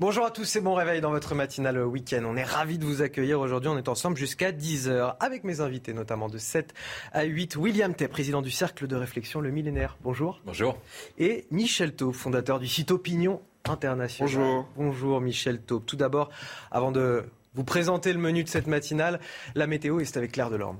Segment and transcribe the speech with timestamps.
[0.00, 2.22] Bonjour à tous, c'est bon réveil dans votre matinale week-end.
[2.24, 3.68] On est ravis de vous accueillir aujourd'hui.
[3.68, 6.72] On est ensemble jusqu'à 10h avec mes invités, notamment de 7
[7.10, 7.56] à 8.
[7.56, 9.96] William Tay, président du Cercle de réflexion Le Millénaire.
[10.04, 10.40] Bonjour.
[10.46, 10.78] Bonjour.
[11.18, 14.28] Et Michel Taube, fondateur du site Opinion International.
[14.32, 14.68] Bonjour.
[14.76, 15.84] Bonjour Michel Taube.
[15.84, 16.30] Tout d'abord,
[16.70, 19.18] avant de vous présenter le menu de cette matinale,
[19.56, 20.78] la météo est avec Claire Delorme.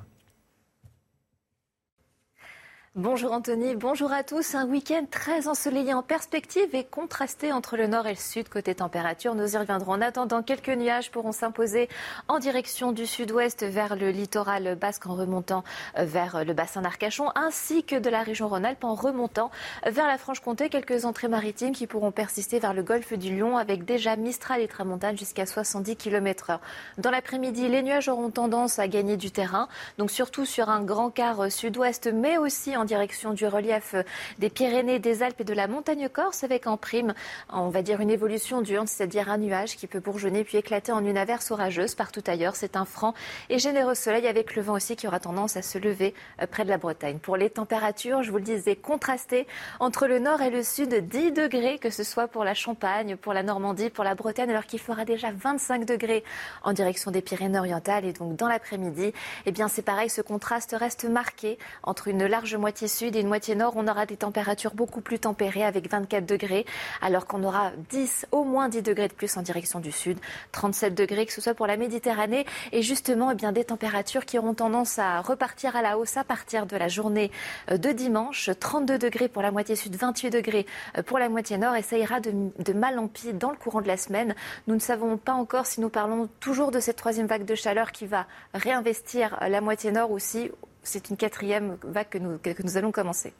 [2.97, 4.55] Bonjour Anthony, bonjour à tous.
[4.55, 8.75] Un week-end très ensoleillé en perspective et contrasté entre le nord et le sud côté
[8.75, 9.35] température.
[9.35, 9.93] Nous y reviendrons.
[9.93, 11.91] En attendant, quelques nuages pourront s'imposer
[12.29, 15.65] en direction du sud-ouest vers le littoral basque en remontant
[15.99, 19.51] vers le bassin d'Arcachon ainsi que de la région Rhône-Alpes en remontant
[19.87, 20.71] vers la Franche-Comté.
[20.71, 24.67] Quelques entrées maritimes qui pourront persister vers le golfe du Lion avec déjà Mistral et
[24.67, 26.61] Tramontane jusqu'à 70 km heure.
[26.97, 31.11] Dans l'après-midi, les nuages auront tendance à gagner du terrain, donc surtout sur un grand
[31.11, 33.95] quart sud-ouest mais aussi en direction du relief
[34.39, 37.13] des Pyrénées, des Alpes et de la montagne corse, avec en prime,
[37.53, 41.05] on va dire, une évolution du c'est-à-dire un nuage qui peut bourgeonner puis éclater en
[41.05, 42.55] une averse orageuse partout ailleurs.
[42.55, 43.15] C'est un franc
[43.49, 46.65] et généreux soleil avec le vent aussi qui aura tendance à se lever euh, près
[46.65, 47.19] de la Bretagne.
[47.19, 49.47] Pour les températures, je vous le disais, contrastées
[49.81, 53.33] entre le nord et le sud, 10 degrés, que ce soit pour la Champagne, pour
[53.33, 56.23] la Normandie, pour la Bretagne, alors qu'il fera déjà 25 degrés
[56.63, 58.05] en direction des Pyrénées-Orientales.
[58.05, 59.13] Et donc, dans l'après-midi,
[59.47, 63.21] eh bien, c'est pareil, ce contraste reste marqué entre une large moitié moitié sud et
[63.21, 66.67] une moitié nord, on aura des températures beaucoup plus tempérées avec 24 degrés,
[67.01, 70.19] alors qu'on aura 10, au moins 10 degrés de plus en direction du sud,
[70.53, 74.39] 37 degrés, que ce soit pour la Méditerranée, et justement, eh bien, des températures qui
[74.39, 77.31] auront tendance à repartir à la hausse à partir de la journée
[77.71, 80.67] euh, de dimanche, 32 degrés pour la moitié sud, 28 degrés
[80.99, 83.81] euh, pour la moitié nord, et ça ira de, mal en pis dans le courant
[83.81, 84.35] de la semaine.
[84.67, 87.93] Nous ne savons pas encore si nous parlons toujours de cette troisième vague de chaleur
[87.93, 90.51] qui va réinvestir euh, la moitié nord aussi
[90.83, 93.33] c'est une quatrième vague que nous, allons commencer.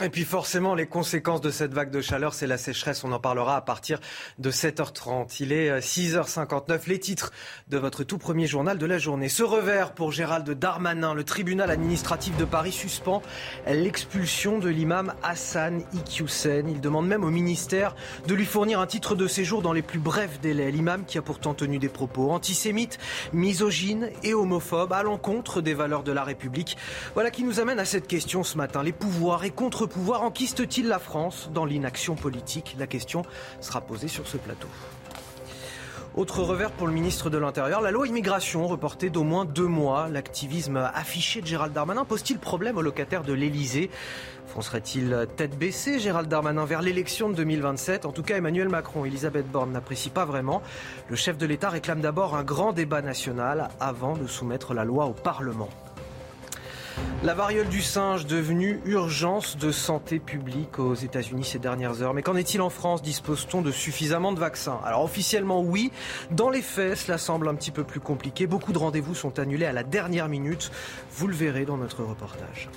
[0.00, 3.02] Et puis forcément, les conséquences de cette vague de chaleur, c'est la sécheresse.
[3.02, 3.98] On en parlera à partir
[4.38, 5.38] de 7h30.
[5.40, 6.70] Il est 6h59.
[6.70, 7.32] Euh, les titres
[7.68, 9.28] de votre tout premier journal de la journée.
[9.28, 11.14] Ce revers pour Gérald Darmanin.
[11.14, 13.22] Le tribunal administratif de Paris suspend
[13.66, 16.68] l'expulsion de l'imam Hassan Iqiyoussen.
[16.68, 17.96] Il demande même au ministère
[18.28, 20.70] de lui fournir un titre de séjour dans les plus brefs délais.
[20.70, 23.00] L'imam qui a pourtant tenu des propos antisémites,
[23.32, 26.76] misogynes et homophobes à l'encontre des valeurs de la République.
[27.14, 28.84] Voilà qui nous amène à cette question ce matin.
[28.84, 32.76] Les pouvoirs et contre pouvoir enquiste-t-il la France dans l'inaction politique?
[32.78, 33.22] La question
[33.60, 34.68] sera posée sur ce plateau.
[36.18, 40.08] Autre revers pour le ministre de l'Intérieur, la loi immigration reportée d'au moins deux mois.
[40.08, 43.88] L'activisme affiché de Gérald Darmanin pose-t-il problème aux locataires de l'Elysée
[44.48, 49.08] Foncerait-il tête baissée, Gérald Darmanin, vers l'élection de 2027 En tout cas, Emmanuel Macron et
[49.08, 50.60] Elisabeth Borne n'apprécient pas vraiment.
[51.08, 55.04] Le chef de l'État réclame d'abord un grand débat national avant de soumettre la loi
[55.04, 55.68] au Parlement.
[57.24, 62.14] La variole du singe devenue urgence de santé publique aux États-Unis ces dernières heures.
[62.14, 63.02] Mais qu'en est-il en France?
[63.02, 64.78] Dispose-t-on de suffisamment de vaccins?
[64.84, 65.90] Alors officiellement oui.
[66.30, 68.46] Dans les faits, cela semble un petit peu plus compliqué.
[68.46, 70.70] Beaucoup de rendez-vous sont annulés à la dernière minute.
[71.16, 72.68] Vous le verrez dans notre reportage.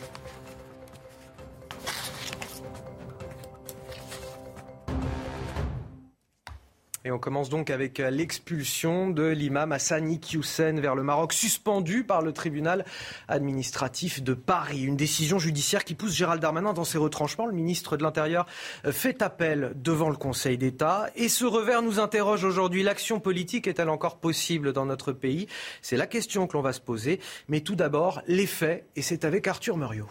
[7.04, 12.04] Et on commence donc avec euh, l'expulsion de l'imam Hassani Iqiyoussen vers le Maroc, suspendu
[12.04, 12.86] par le tribunal
[13.28, 14.84] administratif de Paris.
[14.84, 17.48] Une décision judiciaire qui pousse Gérald Darmanin dans ses retranchements.
[17.48, 18.46] Le ministre de l'Intérieur
[18.86, 21.10] euh, fait appel devant le Conseil d'État.
[21.16, 22.84] Et ce revers nous interroge aujourd'hui.
[22.84, 25.48] L'action politique est-elle encore possible dans notre pays?
[25.82, 27.20] C'est la question que l'on va se poser.
[27.48, 28.86] Mais tout d'abord, les faits.
[28.96, 30.10] Et c'est avec Arthur Muriot.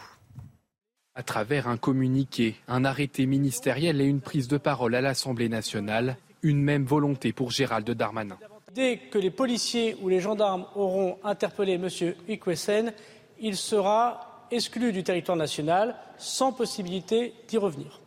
[1.14, 6.16] À travers un communiqué, un arrêté ministériel et une prise de parole à l'Assemblée nationale,
[6.42, 8.38] une même volonté pour Gérald Darmanin.
[8.74, 11.88] Dès que les policiers ou les gendarmes auront interpellé M.
[12.28, 12.92] Ikwesen,
[13.40, 18.00] il sera exclu du territoire national sans possibilité d'y revenir.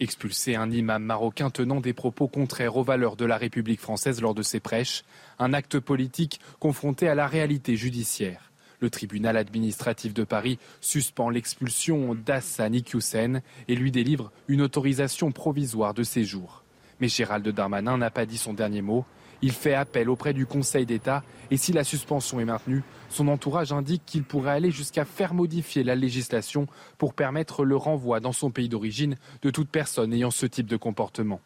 [0.00, 4.34] Expulser un imam marocain tenant des propos contraires aux valeurs de la République française lors
[4.34, 5.04] de ses prêches,
[5.38, 8.50] un acte politique confronté à la réalité judiciaire.
[8.80, 15.94] Le tribunal administratif de Paris suspend l'expulsion d'Hassan Iqiyoussen et lui délivre une autorisation provisoire
[15.94, 16.63] de séjour.
[17.00, 19.04] Mais Gérald Darmanin n'a pas dit son dernier mot.
[19.42, 23.72] Il fait appel auprès du Conseil d'État et si la suspension est maintenue, son entourage
[23.72, 28.50] indique qu'il pourrait aller jusqu'à faire modifier la législation pour permettre le renvoi dans son
[28.50, 31.40] pays d'origine de toute personne ayant ce type de comportement.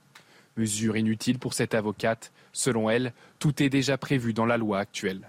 [0.57, 2.33] Mesure inutile pour cette avocate.
[2.53, 5.29] Selon elle, tout est déjà prévu dans la loi actuelle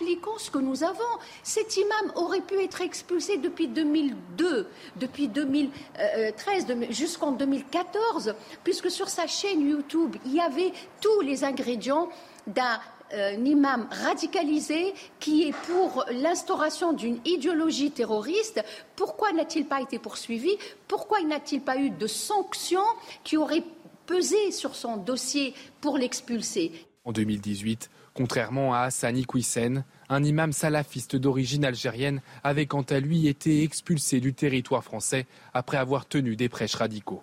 [0.00, 0.98] appliquons ce que nous avons.
[1.42, 4.66] Cet imam aurait pu être expulsé depuis 2002,
[4.96, 12.08] depuis 2013, jusqu'en 2014, puisque sur sa chaîne YouTube, il y avait tous les ingrédients
[12.46, 12.80] d'un
[13.12, 18.62] euh, imam radicalisé qui est pour l'instauration d'une idéologie terroriste.
[18.96, 20.56] Pourquoi n'a-t-il pas été poursuivi?
[20.88, 22.80] Pourquoi n'a-t-il pas eu de sanctions
[23.24, 23.64] qui auraient
[24.06, 26.72] pesé sur son dossier pour l'expulser?
[27.04, 33.28] En 2018, Contrairement à Hassani Kouissen, un imam salafiste d'origine algérienne avait quant à lui
[33.28, 35.24] été expulsé du territoire français
[35.54, 37.22] après avoir tenu des prêches radicaux.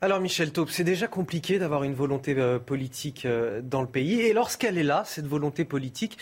[0.00, 4.18] Alors Michel Taube, c'est déjà compliqué d'avoir une volonté euh, politique euh, dans le pays.
[4.20, 6.18] Et lorsqu'elle est là, cette volonté politique,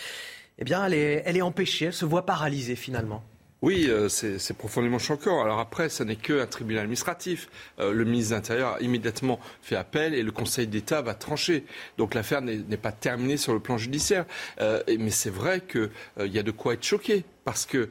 [0.59, 3.23] eh bien, elle est, elle est empêchée, elle se voit paralysée finalement.
[3.65, 5.41] Oui, euh, c'est profondément choquant.
[5.41, 7.49] Alors après, ce n'est qu'un tribunal administratif.
[7.79, 11.65] Euh, le ministre de l'Intérieur a immédiatement fait appel et le Conseil d'État va trancher.
[11.97, 14.25] Donc l'affaire n'est pas terminée sur le plan judiciaire.
[14.61, 15.89] Euh, mais c'est vrai qu'il
[16.31, 17.25] y a de quoi être choqué.
[17.43, 17.89] Parce que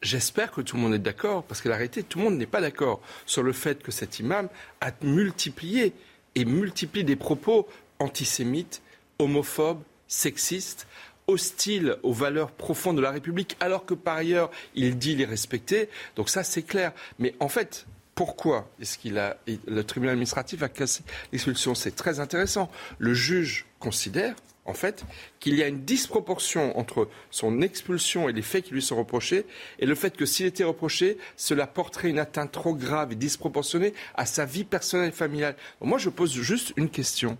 [0.00, 2.46] J'espère que tout le monde est d'accord, parce que la réalité, tout le monde n'est
[2.46, 4.48] pas d'accord sur le fait que cet imam
[4.80, 5.92] a multiplié
[6.36, 7.66] et multiplie des propos
[7.98, 8.80] antisémites,
[9.18, 10.86] homophobes, sexistes,
[11.28, 15.88] hostile aux valeurs profondes de la République, alors que par ailleurs, il dit les respecter.
[16.16, 16.92] Donc ça, c'est clair.
[17.18, 22.18] Mais en fait, pourquoi est-ce qu'il a le tribunal administratif a cassé l'expulsion C'est très
[22.18, 22.68] intéressant.
[22.98, 24.34] Le juge considère
[24.68, 25.04] en fait,
[25.40, 29.46] qu'il y a une disproportion entre son expulsion et les faits qui lui sont reprochés,
[29.78, 33.94] et le fait que s'il était reproché, cela porterait une atteinte trop grave et disproportionnée
[34.14, 35.56] à sa vie personnelle et familiale.
[35.80, 37.38] moi, je pose juste une question.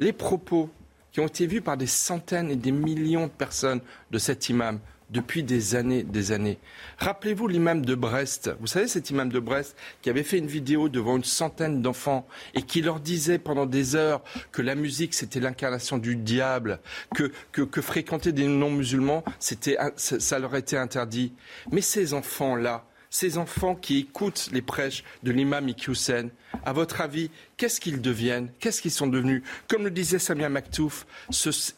[0.00, 0.68] Les propos
[1.14, 3.80] qui ont été vus par des centaines et des millions de personnes
[4.10, 4.80] de cet imam
[5.10, 6.58] depuis des années, des années.
[6.98, 8.50] Rappelez-vous l'imam de Brest.
[8.58, 12.26] Vous savez cet imam de Brest qui avait fait une vidéo devant une centaine d'enfants
[12.54, 16.80] et qui leur disait pendant des heures que la musique c'était l'incarnation du diable,
[17.14, 21.32] que, que, que fréquenter des non-musulmans c'était, ça leur était interdit.
[21.70, 26.30] Mais ces enfants-là, ces enfants qui écoutent les prêches de l'imam Iqiyoussen,
[26.64, 28.50] à votre avis, qu'est-ce qu'ils deviennent?
[28.58, 29.44] Qu'est-ce qu'ils sont devenus?
[29.68, 31.06] Comme le disait Samia Maktouf,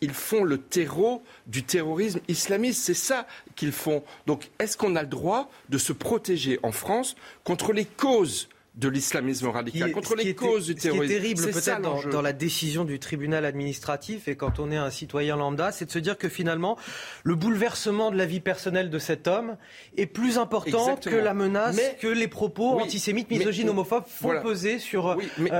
[0.00, 2.84] ils font le terreau du terrorisme islamiste.
[2.84, 4.02] C'est ça qu'ils font.
[4.26, 8.88] Donc, est-ce qu'on a le droit de se protéger en France contre les causes de
[8.88, 11.04] l'islamisme radical, contre les causes du terrorisme.
[11.04, 14.76] Ce qui est terrible peut-être dans, la décision du tribunal administratif et quand on est
[14.76, 16.76] un citoyen lambda, c'est de se dire que finalement,
[17.24, 19.56] le bouleversement de la vie personnelle de cet homme
[19.96, 25.08] est plus important que la menace que les propos antisémites, misogynes, homophobes font peser sur
[25.08, 25.16] euh,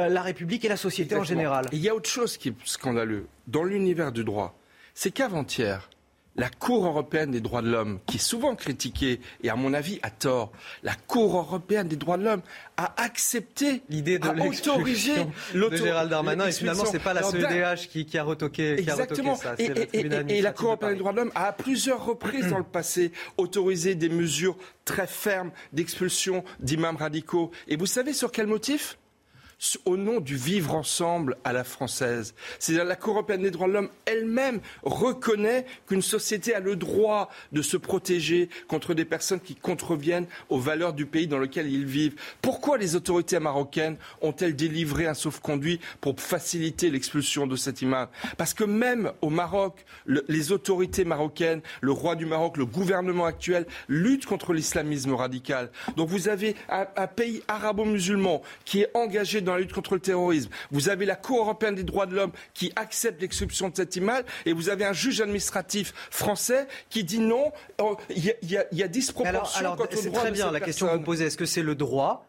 [0.09, 1.67] la République et la société en général.
[1.73, 4.59] Il y a autre chose qui est scandaleux dans l'univers du droit,
[4.95, 5.89] c'est qu'avant-hier,
[6.37, 9.99] la Cour européenne des droits de l'homme, qui est souvent critiquée, et à mon avis
[10.03, 10.53] à tort,
[10.83, 12.43] la Cour européenne des droits de l'homme
[12.77, 15.15] a accepté l'idée de autoriser
[15.55, 16.47] de Gérald Darmanin.
[16.47, 19.55] Et finalement, c'est pas la CEDH qui, qui, a retoqué, qui a retoqué ça.
[19.59, 22.65] Et, et, la Cour européenne des droits de l'homme a à plusieurs reprises dans le
[22.65, 27.51] passé autorisé des mesures très fermes d'expulsion d'imams radicaux.
[27.69, 28.99] Et vous savez sur quel motif?
[29.87, 32.35] Au nom du vivre ensemble à la française.
[32.59, 37.31] C'est-à-dire la Cour européenne des droits de l'homme elle-même reconnaît qu'une société a le droit
[37.53, 41.87] de se protéger contre des personnes qui contreviennent aux valeurs du pays dans lequel ils
[41.87, 42.17] vivent.
[42.43, 48.09] Pourquoi les autorités marocaines ont-elles délivré un sauf-conduit pour faciliter l'expulsion de cet imam?
[48.37, 53.67] Parce que même au Maroc, les autorités marocaines, le roi du Maroc, le gouvernement actuel
[53.89, 55.71] luttent contre l'islamisme radical.
[55.97, 60.01] Donc vous avez un, un pays arabo-musulman qui est engagé dans la lutte contre le
[60.01, 60.51] terrorisme.
[60.71, 64.25] Vous avez la Cour européenne des droits de l'homme qui accepte l'exception de cette image
[64.45, 68.83] et vous avez un juge administratif français qui dit non, oh, il y, a, y,
[68.83, 71.27] a disproportion alors, alors, C'est très bien la question que vous posez.
[71.27, 72.27] Est-ce que c'est le droit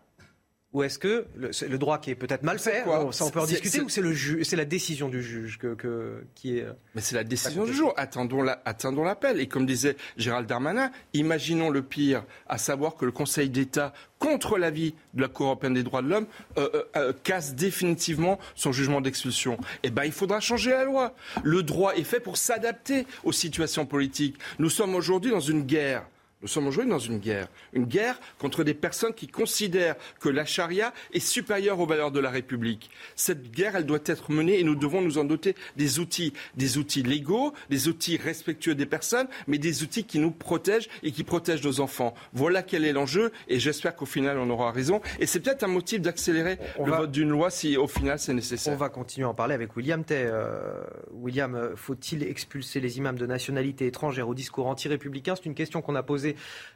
[0.74, 3.80] ou est-ce que le, droit qui est peut-être mal fait, ça on peut en discuter,
[3.80, 6.64] ou c'est le c'est la décision du juge que, qui est.
[6.64, 7.94] Euh, Mais c'est la décision du jour.
[7.96, 9.40] Attendons la, attendons l'appel.
[9.40, 14.58] Et comme disait Gérald Darmanin, imaginons le pire, à savoir que le Conseil d'État, contre
[14.58, 19.00] l'avis de la Cour européenne des droits de l'homme, euh, euh, casse définitivement son jugement
[19.00, 19.58] d'expulsion.
[19.84, 21.16] Eh ben, il faudra changer la loi.
[21.44, 24.38] Le droit est fait pour s'adapter aux situations politiques.
[24.60, 26.04] Nous sommes aujourd'hui dans une guerre
[26.44, 27.48] Nous sommes aujourd'hui dans une guerre.
[27.74, 32.20] Une guerre contre des personnes qui considèrent que la charia est supérieure aux valeurs de
[32.20, 32.92] la République.
[33.16, 36.34] Cette guerre, elle doit être menée et nous devons nous en doter des outils.
[36.56, 41.12] Des outils légaux, des outils respectueux des personnes, mais des outils qui nous protègent et
[41.12, 42.14] qui protègent nos enfants.
[42.34, 45.02] Voilà quel est l'enjeu et j'espère qu'au final on aura raison.
[45.20, 48.74] Et c'est peut-être un motif d'accélérer le vote d'une loi si au final c'est nécessaire.
[48.74, 50.26] On va continuer à en parler avec William Tay.
[50.28, 55.34] Euh, William, euh, faut-il expulser les imams de nationalité étrangère au discours anti-républicain?
[55.36, 56.27] C'est une question qu'on a posée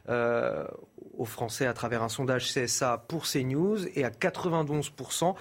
[0.08, 0.66] euh,
[1.16, 5.34] aux Français à travers un sondage CSA pour CNews et à 92%,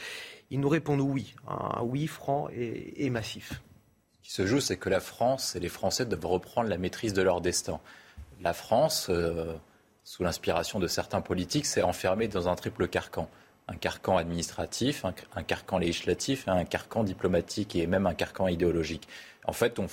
[0.50, 3.62] ils nous répondent oui, un oui franc et, massif.
[4.22, 7.14] Ce qui se joue, c'est que la France et les Français doivent reprendre la maîtrise
[7.14, 7.80] de leur destin.
[8.42, 9.54] La France, euh,
[10.04, 13.30] sous l'inspiration de certains politiques, s'est enfermée dans un triple carcan
[13.68, 19.08] un carcan administratif, un, carcan législatif, un carcan diplomatique et même un carcan idéologique.
[19.46, 19.88] En fait, on,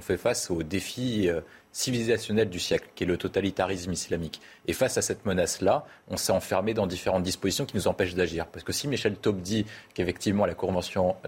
[0.00, 4.40] fait face au défi euh, civilisationnel du siècle, qui est le totalitarisme islamique.
[4.66, 8.46] Et face à cette menace-là, on s'est enfermé dans différentes dispositions qui nous empêchent d'agir.
[8.46, 10.54] Parce que si Michel Taub dit qu'effectivement la,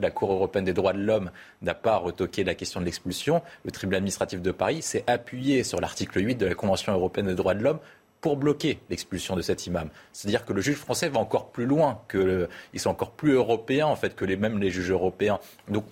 [0.01, 1.31] la Cour européenne des droits de l'homme
[1.61, 5.81] n'a pas retoqué la question de l'expulsion, le tribunal administratif de Paris s'est appuyé sur
[5.81, 7.81] l'article 8 de la Convention européenne des droits de l'homme
[8.25, 9.91] pour bloquer l'expulsion de cet imam.
[10.15, 13.85] C'est-à-dire que le juge français va encore plus loin, que ils sont encore plus européens
[13.85, 15.41] en fait que les, même les juges européens.
[15.69, 15.85] Donc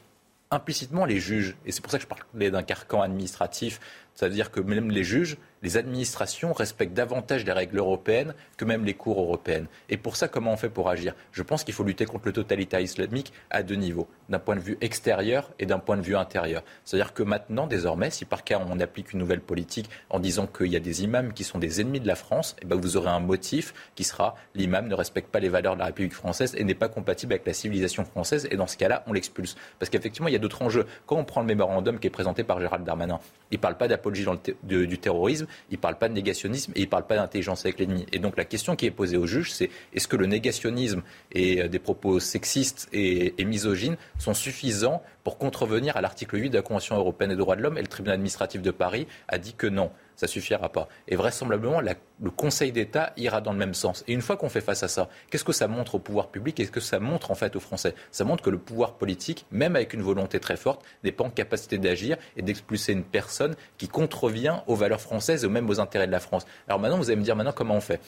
[0.50, 3.80] implicitement les juges, et c'est pour ça que je parlais d'un carcan administratif,
[4.14, 8.94] c'est-à-dire que même les juges, les administrations respectent davantage les règles européennes que même les
[8.94, 9.66] cours européennes.
[9.88, 11.14] Et pour ça, comment on fait pour agir?
[11.32, 14.60] Je pense qu'il faut lutter contre le totalitarisme islamique à deux niveaux, d'un point de
[14.60, 16.62] vue extérieur et d'un point de vue intérieur.
[16.84, 20.66] C'est-à-dire que maintenant, désormais, si par cas on applique une nouvelle politique en disant qu'il
[20.66, 23.10] y a des imams qui sont des ennemis de la France, eh ben vous aurez
[23.10, 26.64] un motif qui sera l'imam ne respecte pas les valeurs de la République française et
[26.64, 28.48] n'est pas compatible avec la civilisation française.
[28.50, 29.56] Et dans ce cas-là, on l'expulse.
[29.78, 30.86] Parce qu'effectivement, il y a d'autres enjeux.
[31.06, 33.88] Quand on prend le mémorandum qui est présenté par Gérald Darmanin, il ne parle pas
[33.88, 34.26] d'apologie
[34.62, 37.78] du terrorisme, il ne parle pas de négationnisme et il ne parle pas d'intelligence avec
[37.78, 38.06] l'ennemi.
[38.12, 41.62] Et donc la question qui est posée au juge, c'est est-ce que le négationnisme et
[41.62, 46.56] euh, des propos sexistes et, et misogynes sont suffisants pour contrevenir à l'article 8 de
[46.56, 47.78] la Convention européenne des droits de l'homme?
[47.78, 49.90] Et le tribunal administratif de Paris a dit que non
[50.22, 50.86] ça suffira pas.
[51.08, 54.04] Et vraisemblablement, le Conseil d'État ira dans le même sens.
[54.06, 56.56] Et une fois qu'on fait face à ça, qu'est-ce que ça montre au pouvoir public
[56.56, 57.96] Qu'est-ce que ça montre en fait aux Français?
[58.12, 61.30] Ça montre que le pouvoir politique, même avec une volonté très forte, n'est pas en
[61.30, 66.06] capacité d'agir et d'expulser une personne qui contrevient aux valeurs françaises et même aux intérêts
[66.06, 66.46] de la France.
[66.68, 68.00] Alors maintenant, vous allez me dire maintenant comment on fait?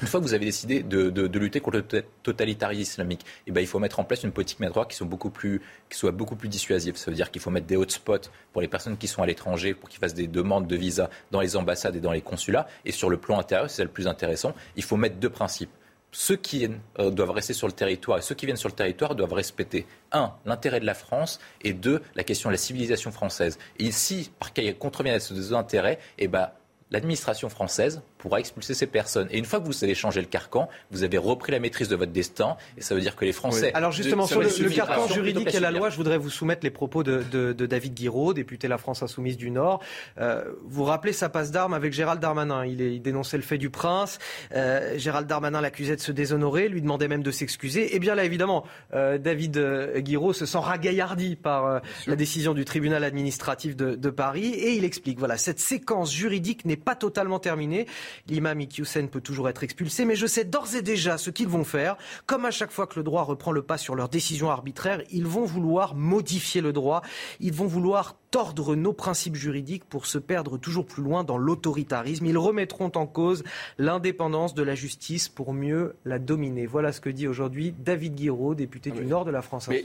[0.00, 3.66] Une fois que vous avez décidé de, lutter contre le totalitarisme islamique, eh ben, il
[3.66, 6.96] faut mettre en place une politique migratoire qui, qui soit beaucoup plus dissuasive.
[6.96, 9.74] Ça veut dire qu'il faut mettre des hotspots pour les personnes qui sont à l'étranger,
[9.74, 12.66] pour qu'ils fassent des demandes de visa dans les ambassades et dans les consulats.
[12.84, 15.70] Et sur le plan intérieur, c'est le plus intéressant, il faut mettre deux principes
[16.10, 16.66] ceux qui
[16.98, 19.86] euh, doivent rester sur le territoire et ceux qui viennent sur le territoire doivent respecter,
[20.12, 23.58] un, l'intérêt de la France et deux, la question de la civilisation française.
[23.78, 26.50] Et si, par cas, il contrevient à ces deux intérêts, eh ben,
[26.90, 29.28] l'administration française pourra expulser ces personnes.
[29.30, 31.96] Et une fois que vous avez changé le carcan, vous avez repris la maîtrise de
[31.96, 32.56] votre destin.
[32.76, 33.70] Et ça veut dire que les Français.
[33.74, 37.02] Alors justement, sur le, carcan juridique et la loi, je voudrais vous soumettre les propos
[37.02, 39.80] de, David Guiraud, député La France Insoumise du Nord.
[40.18, 42.66] Euh, vous rappelez sa passe d'armes avec Gérald Darmanin.
[42.66, 44.18] Il, dénonçait le fait du prince.
[44.54, 47.84] Euh, Gérald Darmanin l'accusait de se déshonorer, lui demandait même de s'excuser.
[47.84, 49.58] Et eh bien là, évidemment, euh, David
[49.98, 54.48] Guiraud se sent ragaillardi par la décision du tribunal administratif de, de Paris.
[54.48, 57.86] Et il explique, voilà, cette séquence juridique n'est pas totalement terminée.
[58.28, 61.64] L'imam Iqiyoussen peut toujours être expulsé, mais je sais d'ores et déjà ce qu'ils vont
[61.64, 61.96] faire.
[62.26, 65.26] Comme à chaque fois que le droit reprend le pas sur leurs décisions arbitraires, ils
[65.26, 67.02] vont vouloir modifier le droit.
[67.40, 72.26] Ils vont vouloir tordre nos principes juridiques pour se perdre toujours plus loin dans l'autoritarisme.
[72.26, 73.42] Ils remettront en cause
[73.78, 76.66] l'indépendance de la justice pour mieux la dominer.
[76.66, 79.68] Voilà ce que dit aujourd'hui David Guiraud, député du Nord de la France.
[79.68, 79.84] Mais,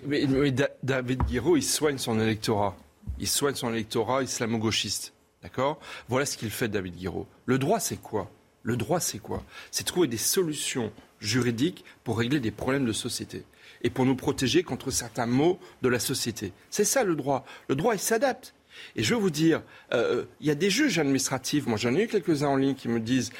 [0.83, 2.75] David Guiraud, il soigne son électorat.
[3.19, 5.12] Il soigne son électorat islamo-gauchiste.
[5.43, 5.79] D'accord?
[6.07, 7.27] Voilà ce qu'il fait, David Guiraud.
[7.45, 8.31] Le droit, c'est quoi?
[8.63, 9.43] Le droit, c'est quoi?
[9.71, 13.43] C'est trouver des solutions juridiques pour régler des problèmes de société
[13.81, 16.53] et pour nous protéger contre certains maux de la société.
[16.69, 17.45] C'est ça le droit.
[17.67, 18.53] Le droit, il s'adapte.
[18.95, 19.61] Et je veux vous dire,
[19.93, 22.87] euh, il y a des juges administratifs, moi j'en ai eu quelques-uns en ligne qui
[22.87, 23.31] me disent,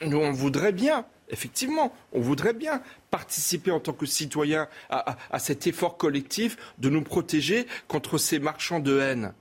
[0.00, 5.66] nous on voudrait bien, effectivement, on voudrait bien participer en tant que citoyen à cet
[5.66, 9.34] effort collectif de nous protéger contre ces marchands de haine.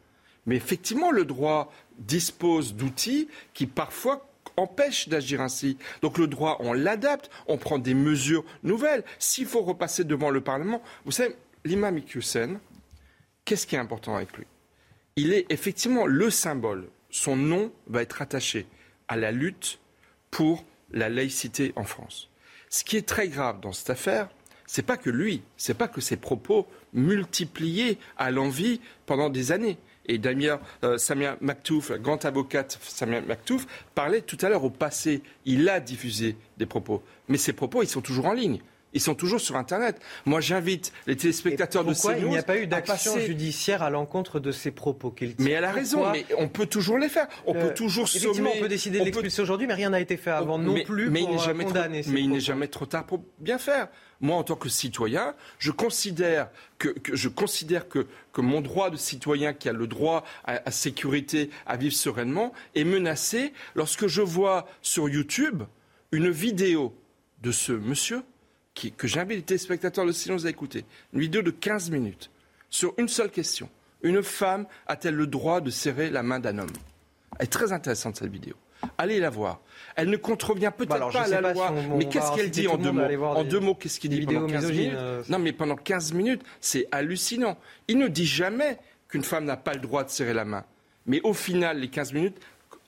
[0.47, 5.77] Mais effectivement, le droit dispose d'outils qui parfois empêchent d'agir ainsi.
[6.01, 9.03] Donc le droit, on l'adapte, on prend des mesures nouvelles.
[9.19, 12.59] S'il faut repasser devant le Parlement, vous savez, l'imam Iqiyoussen,
[13.45, 14.45] qu'est-ce qui est important avec lui?
[15.15, 16.89] Il est effectivement le symbole.
[17.09, 18.67] Son nom va être attaché
[19.07, 19.79] à la lutte
[20.31, 22.29] pour la laïcité en France.
[22.69, 24.29] Ce qui est très grave dans cette affaire,
[24.65, 29.77] c'est pas que lui, c'est pas que ses propos multipliés à l'envie pendant des années
[30.07, 34.69] Et d'ailleurs, euh, Samia Maktouf, la grande avocate Samia Maktouf, parlait tout à l'heure au
[34.69, 35.21] passé.
[35.45, 37.03] Il a diffusé des propos.
[37.27, 38.59] Mais ces propos, ils sont toujours en ligne.
[38.93, 39.99] Ils sont toujours sur Internet.
[40.25, 44.39] Moi, j'invite les téléspectateurs de CNews il n'y a pas eu d'action judiciaire à l'encontre
[44.39, 47.27] de ces propos qu'il tient Mais elle a raison, mais on peut toujours les faire.
[47.45, 48.51] On Le- peut toujours Effectivement, sommer.
[48.55, 50.83] on peut décider de peut- l'expulser aujourd'hui, mais rien n'a été fait avant non mais,
[50.85, 53.21] plus mais il pour n'est euh, jamais condamner mais il n'est jamais trop tard pour
[53.39, 53.89] bien faire.
[54.21, 56.95] Moi, en tant que citoyen, je considère que,
[58.41, 62.83] mon droit de citoyen, qui a le droit à, à sécurité, à vivre sereinement, est
[62.83, 65.63] menacé lorsque je vois sur YouTube
[66.12, 66.95] une vidéo
[67.43, 68.24] de ce monsieur
[68.74, 70.86] qui- que j'invite les téléspectateurs de silence à écouter.
[71.13, 72.29] Une vidéo de 15 minutes
[72.69, 73.69] sur une seule question.
[74.03, 76.69] Une femme a-t-elle le droit de serrer la main d'un homme?
[77.39, 78.55] Elle est très intéressante cette vidéo.
[78.97, 79.61] Allez la voir.
[79.95, 82.49] Elle ne contrevient peut-être Bah pas à la loi, si on- on mais qu'est-ce qu'elle
[82.49, 84.83] dit en deux mots En des- deux mots, qu'est-ce qu'il dit pendant vidéos 15 misogynes,
[84.85, 87.57] minutes euh, Non, mais pendant 15 minutes, c'est hallucinant.
[87.87, 88.77] Il ne dit jamais
[89.09, 90.63] qu'une femme n'a pas le droit de serrer la main.
[91.05, 92.37] Mais au final, les 15 minutes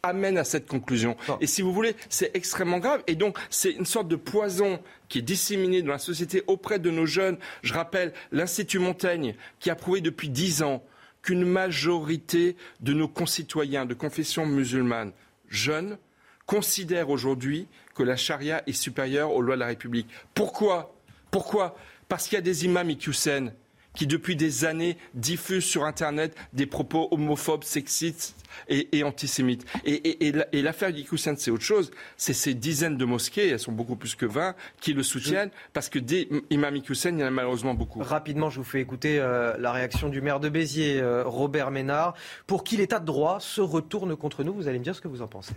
[0.01, 1.15] amènent à cette conclusion.
[1.27, 1.37] Non.
[1.41, 3.03] Et si vous voulez, c'est extrêmement grave.
[3.07, 6.89] Et donc, c'est une sorte de poison qui est disséminé dans la société auprès de
[6.89, 7.37] nos jeunes.
[7.63, 10.81] Je rappelle l'Institut Montaigne qui a prouvé depuis 10 ans
[11.21, 15.11] qu'une majorité de nos concitoyens de confession musulmane
[15.49, 15.97] jeunes
[16.45, 20.07] considèrent aujourd'hui que la charia est supérieure aux lois de la République.
[20.33, 20.95] Pourquoi?
[21.31, 21.75] Pourquoi?
[22.07, 23.53] Parce qu'il y a des imams Iqiyoussen
[23.95, 28.35] qui, depuis des années, diffusent sur Internet des propos homophobes, sexistes
[28.67, 29.65] et, et antisémites.
[29.83, 30.91] Et, et- et la- et l'affaire
[31.37, 31.91] c'est autre chose.
[32.15, 35.89] C'est ces dizaines de mosquées, elles sont beaucoup plus que 20, qui le soutiennent, parce
[35.89, 37.99] que des imams Iqiyoussen, il y en a malheureusement beaucoup.
[38.01, 42.13] Rapidement, je vous fais écouter euh, la réaction du maire de Béziers, euh, Robert Ménard,
[42.47, 44.53] pour qui l'état de droit se retourne contre nous.
[44.53, 45.53] Vous allez me dire ce que vous en pensez.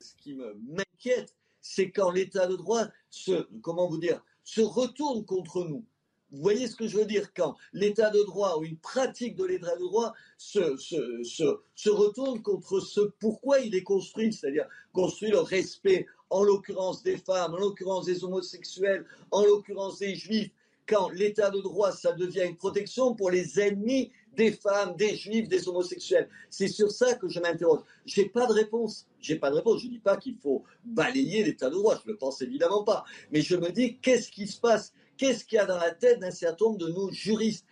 [0.00, 5.24] ce qui me- m'inquiète, c'est quand l'état de droit se, comment vous dire, se retourne
[5.24, 5.84] contre nous.
[6.34, 9.44] Vous voyez ce que je veux dire Quand l'état de droit ou une pratique de
[9.44, 16.06] l'état de droit se, retourne contre ce pourquoi il est construit, c'est-à-dire construit le respect,
[16.30, 20.50] en l'occurrence des femmes, en l'occurrence des homosexuels, en l'occurrence des juifs,
[20.86, 25.48] quand l'état de droit, ça devient une protection pour les ennemis des femmes, des juifs,
[25.48, 26.28] des homosexuels.
[26.50, 27.80] C'est sur ça que je m'interroge.
[28.04, 29.06] J'ai pas de réponse.
[29.20, 29.82] J'ai pas de réponse.
[29.82, 31.98] Je dis pas qu'il faut balayer l'état de droit.
[32.04, 33.04] Je le pense évidemment pas.
[33.30, 36.20] Mais je me dis, qu'est-ce qui se passe Qu'est-ce qu'il y a dans la tête
[36.20, 37.66] d'un certain nombre de nos juristes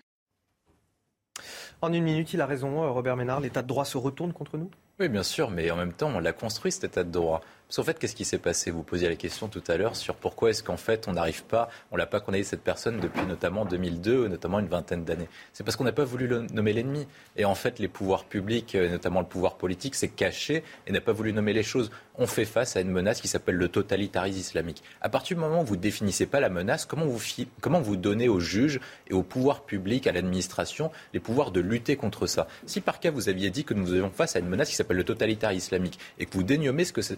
[1.81, 3.41] En une minute, il a raison, euh, Robert Ménard.
[3.41, 4.71] L'état de droit se retourne contre nous?
[5.01, 7.41] Oui, bien sûr, mais en même temps, on l'a construit cet état de droit.
[7.73, 8.71] Parce qu'en fait, qu'est-ce qui s'est passé?
[8.71, 11.71] Vous posiez la question tout à l'heure sur pourquoi est-ce qu'en fait on n'arrive pas,
[11.91, 15.27] on l'a pas condamné cette personne depuis notamment 2002, notamment une vingtaine d'années.
[15.55, 17.07] C'est parce qu'on n'a pas voulu le- nommer l'ennemi.
[17.39, 21.13] Et en fait, les pouvoirs publics, notamment le pouvoir politique, s'est caché et n'a pas
[21.13, 21.91] voulu nommer les choses.
[22.17, 24.83] On fait face à une menace qui s'appelle le totalitarisme islamique.
[25.01, 27.23] À partir du moment où vous définissez pas la menace, comment vous,
[27.63, 31.97] comment vous donnez aux juges et au pouvoir public, à l'administration, les pouvoirs de lutter
[31.97, 32.49] contre ça?
[32.67, 34.99] Si par cas vous aviez dit que nous avions face à une menace qui s'appelle
[34.99, 37.17] le totalitarisme islamique et que vous dénommez ce que c'est-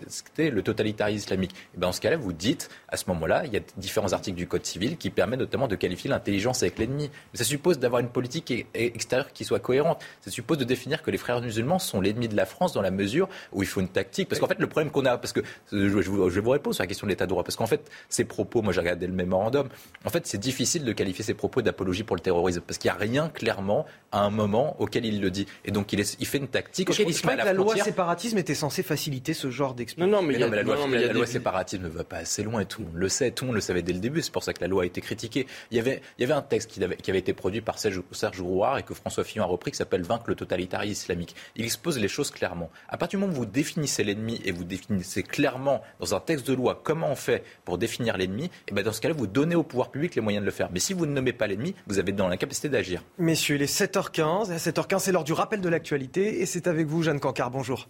[0.50, 3.56] le totalitarisme islamique, et ben, dans ce cas-là, vous dites, à ce moment-là, il y
[3.56, 7.10] a différents articles du Code civil qui permettent notamment de qualifier l'intelligence avec l'ennemi.
[7.32, 10.02] Mais ça suppose d'avoir une politique extérieure qui soit cohérente.
[10.20, 12.90] Ça suppose de définir que les frères musulmans sont l'ennemi de la France dans la
[12.90, 14.28] mesure où il faut une tactique.
[14.28, 15.40] Parce qu'en fait, le problème qu'on a, parce que
[15.72, 17.66] je, je vous, je vous réponds sur la question de l'état de droit, parce qu'en
[17.66, 19.68] fait, ces propos, moi j'ai regardé le mémorandum,
[20.04, 22.96] en fait, c'est difficile de qualifier ces propos d'apologie pour le terrorisme, parce qu'il n'y
[22.96, 25.46] a rien clairement à un moment auquel il le dit.
[25.64, 27.42] Et donc, il, est- il fait une tactique Je auquel il se met pas à
[27.42, 30.12] que la la loi séparatisme était censée faciliter ce genre Non, d'expérience.
[30.12, 32.04] non, mais, Mais non, mais la loi, non, mais la loi des- séparatisme ne va
[32.04, 33.92] pas assez loin et tout le monde le sait, tout le monde le savait dès
[33.92, 35.46] le début, c'est pour ça que la loi a été critiquée.
[35.70, 37.78] Il y avait, il y avait un texte qui avait, qui avait été produit par
[37.78, 41.34] Serge, Serge Grouard et que François Fillon a repris qui s'appelle Vaincre le totalitarisme islamique.
[41.56, 42.70] Il expose les choses clairement.
[42.88, 46.46] À partir du moment où vous définissez l'ennemi et vous définissez clairement dans un texte
[46.46, 49.54] de loi comment on fait pour définir l'ennemi, et ben dans ce cas-là, vous donnez
[49.54, 50.68] au pouvoir public les moyens de le faire.
[50.72, 53.02] Mais si vous ne nommez pas l'ennemi, vous avez dans l'incapacité d'agir.
[53.18, 54.50] Messieurs, il est 7h15.
[54.50, 56.40] Et à 7h15, c'est l'heure du rappel de l'actualité.
[56.40, 57.50] Et c'est avec vous, Jeanne Cancard.
[57.50, 57.88] Bonjour.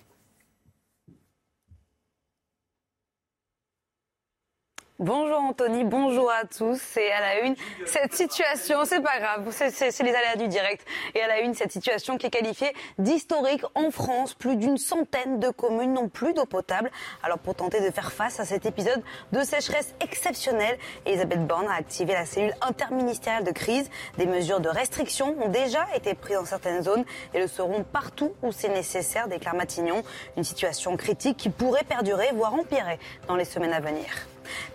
[5.00, 6.80] Bonjour Anthony, bonjour à tous.
[6.80, 10.86] C'est à la une cette situation, c'est pas grave, c'est- les aléas du direct.
[11.16, 14.34] Et à la une cette situation qui est qualifiée d'historique en France.
[14.34, 16.92] Plus d'une centaine de communes n'ont plus d'eau potable.
[17.24, 19.02] Alors pour tenter de faire face à cet épisode
[19.32, 23.90] de sécheresse exceptionnelle, Elisabeth Borne a activé la cellule interministérielle de crise.
[24.16, 27.04] Des mesures de restriction ont déjà été prises dans certaines zones
[27.34, 30.04] et le seront partout où c'est nécessaire, déclare Matignon.
[30.36, 34.06] Une situation critique qui pourrait perdurer, voire empirer dans les semaines à venir.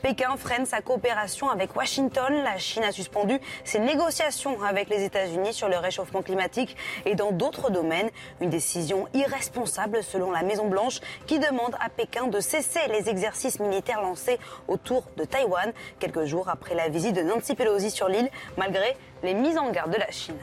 [0.02, 2.34] Pékin freine sa coopération avec Washington.
[2.44, 7.32] La Chine a suspendu ses négociations avec les États-Unis sur le réchauffement climatique et dans
[7.32, 8.10] d'autres domaines.
[8.42, 14.02] Une décision irresponsable selon la Maison-Blanche qui demande à Pékin de cesser les exercices militaires
[14.02, 18.96] lancés autour de Taïwan quelques jours après la visite de Nancy Pelosi sur l'île malgré
[19.24, 20.38] les mises en garde de la Chine.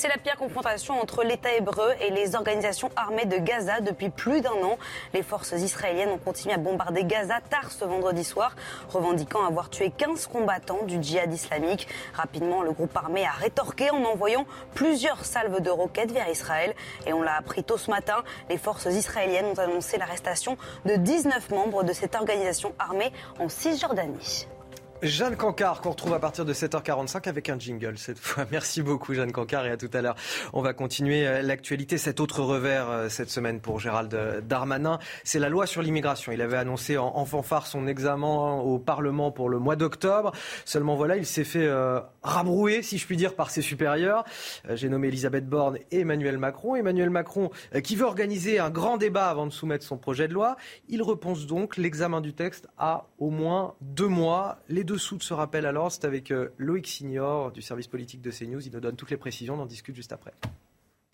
[0.00, 4.40] C'est la pire confrontation entre l'État hébreu et les organisations armées de Gaza depuis plus
[4.40, 4.78] d'un an.
[5.12, 8.56] Les forces israéliennes ont continué à bombarder Gaza tard ce vendredi soir,
[8.88, 11.86] revendiquant avoir tué 15 combattants du djihad islamique.
[12.14, 16.74] Rapidement, le groupe armé a rétorqué en envoyant plusieurs salves de roquettes vers Israël.
[17.04, 21.50] Et on l'a appris tôt ce matin, les forces israéliennes ont annoncé l'arrestation de 19
[21.50, 24.48] membres de cette organisation armée en Cisjordanie.
[25.02, 28.44] Jeanne Cancard, qu'on retrouve à partir de 7h45 avec un jingle cette fois.
[28.50, 30.14] Merci beaucoup Jeanne Cancard et à tout à l'heure.
[30.52, 31.96] On va continuer euh, l'actualité.
[31.96, 34.14] Cet autre revers euh, cette semaine pour Gérald
[34.46, 36.32] Darmanin, c'est la loi sur l'immigration.
[36.32, 40.32] Il avait annoncé en, fanfare son examen au Parlement pour le mois d'octobre.
[40.66, 44.24] Seulement voilà, il s'est fait euh, rabrouer, si je puis dire, par ses supérieurs.
[44.68, 46.76] J'ai nommé Elisabeth Borne et Emmanuel Macron.
[46.76, 47.50] Emmanuel Macron
[47.82, 50.56] qui veut organiser un grand débat avant de soumettre son projet de loi.
[50.88, 54.58] Il repense donc l'examen du texte à au moins deux mois.
[54.94, 58.66] Dessous de ce rappel alors, c'est avec euh, Loïc Signor du service politique de CNews.
[58.66, 60.32] Il nous donne toutes les précisions, on en discute juste après.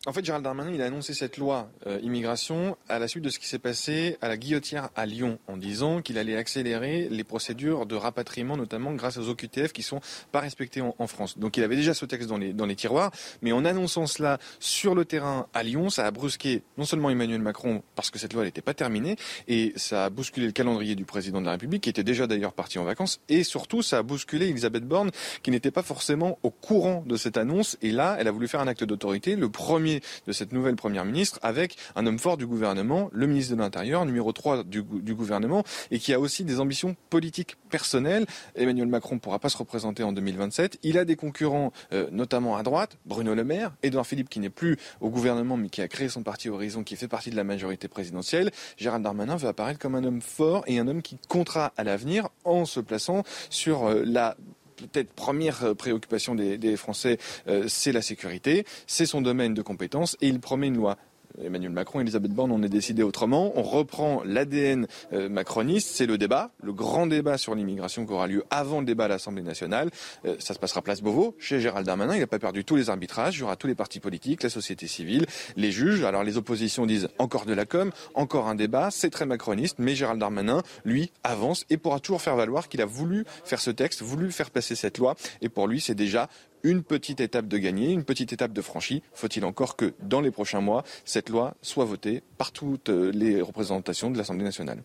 [0.09, 3.29] En fait, Gérald Darmanin, il a annoncé cette loi euh, immigration à la suite de
[3.29, 7.25] ce qui s'est passé à la Guillotière à Lyon, en disant qu'il allait accélérer les
[7.25, 9.99] procédures de rapatriement, notamment grâce aux OQTF qui sont
[10.31, 11.39] pas respectés en, France.
[11.39, 13.11] Donc, il avait déjà ce texte dans les, dans les tiroirs,
[13.43, 17.43] mais en annonçant cela sur le terrain à Lyon, ça a brusqué non seulement Emmanuel
[17.43, 19.17] Macron, parce que cette loi n'était pas terminée,
[19.49, 22.53] et ça a bousculé le calendrier du président de la République, qui était déjà d'ailleurs
[22.53, 25.11] parti en vacances, et surtout, ça a bousculé Elisabeth Borne,
[25.43, 28.61] qui n'était pas forcément au courant de cette annonce, et là, elle a voulu faire
[28.61, 29.96] un acte d'autorité, le premier
[30.27, 34.05] de cette nouvelle première ministre avec un homme fort du gouvernement, le ministre de l'Intérieur,
[34.05, 38.27] numéro 3 du, gouvernement, et qui a aussi des ambitions politiques personnelles.
[38.55, 40.79] Emmanuel Macron ne pourra pas se représenter en 2027.
[40.83, 44.51] Il a des concurrents, euh, notamment à droite, Bruno Le Maire, Édouard Philippe qui n'est
[44.51, 47.45] plus au gouvernement mais qui a créé son parti Horizon, qui fait partie de la
[47.45, 48.51] majorité présidentielle.
[48.77, 52.29] Gérald Darmanin veut apparaître comme un homme fort et un homme qui comptera à l'avenir
[52.45, 54.37] en se plaçant sur euh, la
[54.77, 60.17] peut-être première euh, préoccupation des, Français, euh, c'est la sécurité, c'est son domaine de compétence,
[60.21, 60.97] et il promet une loi
[61.43, 63.53] Emmanuel Macron et Elisabeth Borne, on est décidé autrement.
[63.57, 68.27] On reprend l'ADN euh, macroniste, c'est le débat, le grand débat sur l'immigration qui aura
[68.27, 69.91] lieu avant le débat à l'Assemblée nationale.
[70.25, 72.15] Euh, ça se passera place Beauvau, chez Gérald Darmanin.
[72.15, 73.37] Il n'a pas perdu tous les arbitrages.
[73.37, 76.05] Il y aura tous les partis politiques, la société civile, les juges.
[76.05, 78.91] Alors les oppositions disent encore de la com, encore un débat.
[78.91, 82.87] C'est très macroniste, mais Gérald Darmanin, lui, avance et pourra toujours faire valoir qu'il a
[82.87, 85.17] voulu faire ce texte, voulu faire passer cette loi.
[85.41, 86.29] Et pour lui, c'est déjà
[86.67, 89.03] une petite étape de gagner, une petite étape de franchie.
[89.15, 94.11] Faut-il encore que dans les prochains mois, cette loi soit votée par toutes les représentations
[94.11, 94.83] de l'Assemblée nationale?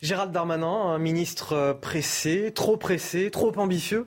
[0.00, 4.06] Gérald Darmanin, un ministre pressé, trop pressé, trop ambitieux?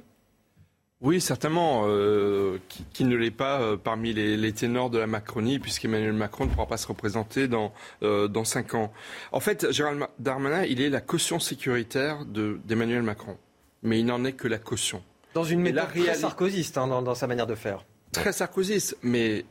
[1.02, 2.58] Oui, certainement, euh,
[2.94, 6.68] qui, ne l'est pas euh, parmi les, ténors de la Macronie, puisqu'Emmanuel Macron ne pourra
[6.68, 7.74] pas se représenter dans,
[8.04, 8.92] euh, dans cinq ans.
[9.32, 13.38] En fait, Gérald Darmanin, il est la caution sécuritaire d'Emmanuel Macron,
[13.82, 15.02] mais il n'en est que la caution.
[15.34, 17.86] Dans une méthode très sarkozyste hein, dans, sa manière de faire.
[18.12, 19.46] Très sarkozyste, mais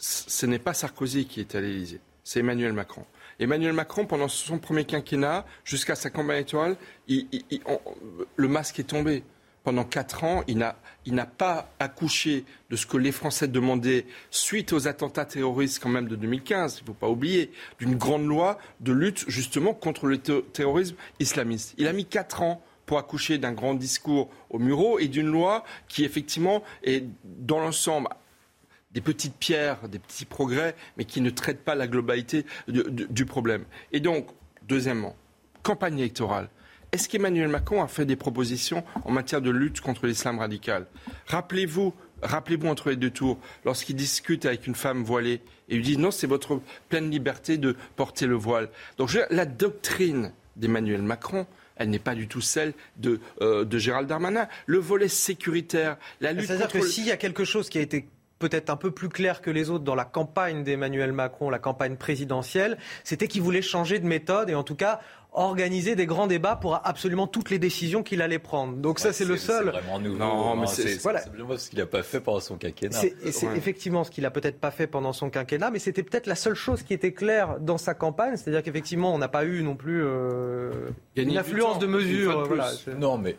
[0.00, 3.04] ce n'est pas Sarkozy qui est à l'Élysée, c'est Emmanuel Macron.
[3.38, 6.76] Emmanuel Macron, pendant son premier quinquennat, jusqu'à sa campagne étoile,
[7.08, 9.22] le masque est tombé.
[9.62, 14.88] Pendant quatre ans, il n'a pas accouché de ce que les Français demandaient suite aux
[14.88, 18.92] attentats terroristes quand même de 2015, il ne faut pas oublier, d'une grande loi de
[18.92, 21.74] lutte justement contre le terrorisme islamiste.
[21.76, 25.62] Il a mis quatre ans pour accoucher d'un grand discours au Murau et d'une loi
[25.86, 28.08] qui, effectivement, est dans l'ensemble
[28.90, 33.64] des petites pierres, des petits progrès, mais qui ne traite pas la globalité du, problème.
[33.92, 34.26] Et donc,
[34.66, 35.14] deuxièmement,
[35.62, 36.48] campagne électorale.
[36.90, 40.88] Est-ce qu'Emmanuel Macron a fait des propositions en matière de lutte contre l'islam radical?
[41.28, 45.96] Rappelez-vous, rappelez-vous entre les deux tours, lorsqu'il discute avec une femme voilée et lui dit
[45.96, 48.68] non, c'est votre pleine liberté de porter le voile.
[48.98, 51.46] Donc la doctrine d'Emmanuel Macron,
[51.80, 54.46] elle n'est pas du tout celle de, euh, de Gérald Darmanin.
[54.66, 58.06] Le volet sécuritaire, la lutte C'est-à-dire que s'il y a quelque chose qui a été
[58.40, 61.96] peut-être un peu plus clair que les autres dans la campagne d'Emmanuel Macron, la campagne
[61.96, 64.98] présidentielle, c'était qu'il voulait changer de méthode et en tout cas
[65.32, 68.76] organiser des grands débats pour absolument toutes les décisions qu'il allait prendre.
[68.76, 69.66] Donc ça, c'est le seul.
[69.66, 70.18] C'est vraiment nouveau.
[70.18, 71.22] Non, mais c'est voilà.
[71.22, 72.98] ce qu'il n'a pas fait pendant son quinquennat.
[73.30, 76.34] C'est effectivement ce qu'il n'a peut-être pas fait pendant son quinquennat, mais c'était peut-être la
[76.34, 79.76] seule chose qui était claire dans sa campagne, c'est-à-dire qu'effectivement, on n'a pas eu non
[79.76, 80.72] plus euh,
[81.14, 82.48] une affluence de mesures.
[82.98, 83.36] non, mais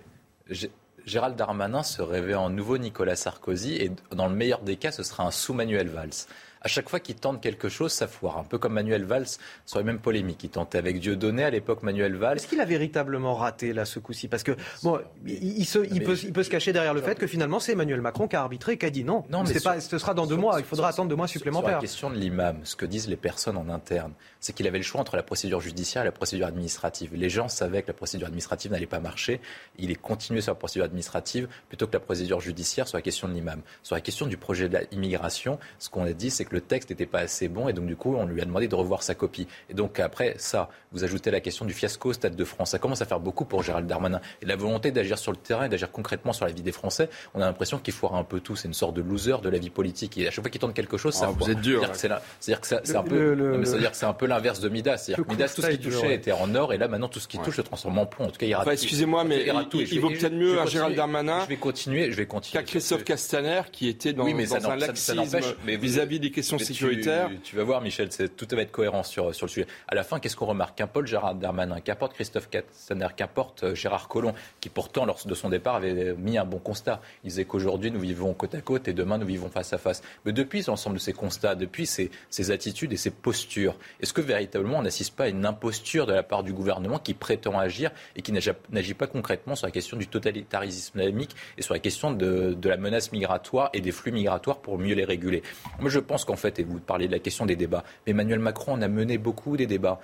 [1.05, 5.03] Gérald Darmanin se rêvait en nouveau Nicolas Sarkozy et dans le meilleur des cas, ce
[5.03, 6.27] sera un sous-Manuel Valls
[6.61, 8.37] À chaque fois qu'ils tentent quelque chose, ça foire.
[8.37, 9.27] Un peu comme Manuel Valls
[9.65, 10.43] sur les mêmes polémiques.
[10.43, 12.37] Il tentait avec Dieudonné à l'époque Manuel Valls.
[12.37, 14.27] Est-ce qu'il a véritablement raté là ce coup-ci?
[14.27, 14.51] Parce que
[14.83, 17.71] bon, il, se, il, peut, il, peut, se cacher derrière le fait que finalement c'est
[17.71, 19.23] Emmanuel Macron qui a arbitré, qui a dit non.
[19.29, 20.59] Non, mais pas, ce sera dans deux mois.
[20.59, 21.69] Il faudra attendre deux mois supplémentaires.
[21.69, 24.79] Sur la question de l'imam, ce que disent les personnes en interne, c'est qu'il avait
[24.79, 27.11] le choix entre la procédure judiciaire et la procédure administrative.
[27.13, 29.39] Les gens savaient que la procédure administrative n'allait pas marcher.
[29.77, 33.27] Il est continué sur la procédure administrative plutôt que la procédure judiciaire sur la question
[33.27, 33.61] de l'imam.
[33.83, 36.89] Sur la question du projet de l'immigration, ce qu'on a dit, c'est que le texte
[36.89, 39.15] n'était pas assez bon et donc du coup, on lui a demandé de revoir sa
[39.15, 39.47] copie.
[39.69, 42.71] Et donc après ça, vous ajoutez la question du fiasco au Stade de France.
[42.71, 44.21] Ça commence à faire beaucoup pour Gérald Darmanin.
[44.41, 47.09] Et la volonté d'agir sur le terrain et d'agir concrètement sur la vie des Français,
[47.35, 48.55] on a l'impression qu'il foire un peu tout.
[48.55, 50.17] C'est une sorte de loser de la vie politique.
[50.17, 51.87] Et à chaque fois qu'il tente quelque chose, ça ah, Vous êtes dur.
[51.93, 54.97] C'est-à-dire que c'est un peu, c'est-à-dire que c'est un peu l'inverse de Midas.
[54.97, 57.27] C'est-à-dire que Midas, tout ce qui touchait était en or, et là maintenant tout ce
[57.27, 58.25] qui touche se transforme en plomb.
[58.25, 61.41] En tout cas, il enfin, Excusez-moi, mais il, vaut peut-être mieux un Gérald Darmanin.
[61.43, 62.63] Je vais continuer, je vais continuer.
[62.63, 67.29] Qu'à Christophe Castaner, qui était dans, un laxisme vis-à-vis des questions sécuritaires.
[67.43, 69.67] Tu, vas voir, Michel, tout va être cohérent sur, sur le sujet.
[69.87, 70.77] À la fin, qu'est-ce qu'on remarque?
[70.77, 75.49] Qu'importe Gérald Darmanin, qu'importe Christophe Castaner, qu'importe euh, Gérard Collomb, qui pourtant, lors de son
[75.49, 77.01] départ, avait mis un bon constat.
[77.23, 80.01] Il disait qu'aujourd'hui, nous vivons côte à côte et demain, nous vivons face à face.
[80.25, 84.20] Mais depuis l'ensemble de ces constats, depuis ces, ces attitudes et ces postures, est-ce que
[84.21, 87.91] véritablement on n'assiste pas à une imposture de la part du gouvernement qui prétend agir
[88.15, 92.11] et qui n'agit pas concrètement sur la question du totalitarisme islamique et sur la question
[92.11, 95.43] de, de la menace migratoire et des flux migratoires pour mieux les réguler.
[95.79, 98.73] Moi, je pense qu'en fait, et vous parlez de la question des débats, Emmanuel Macron
[98.73, 99.99] en a mené beaucoup des débats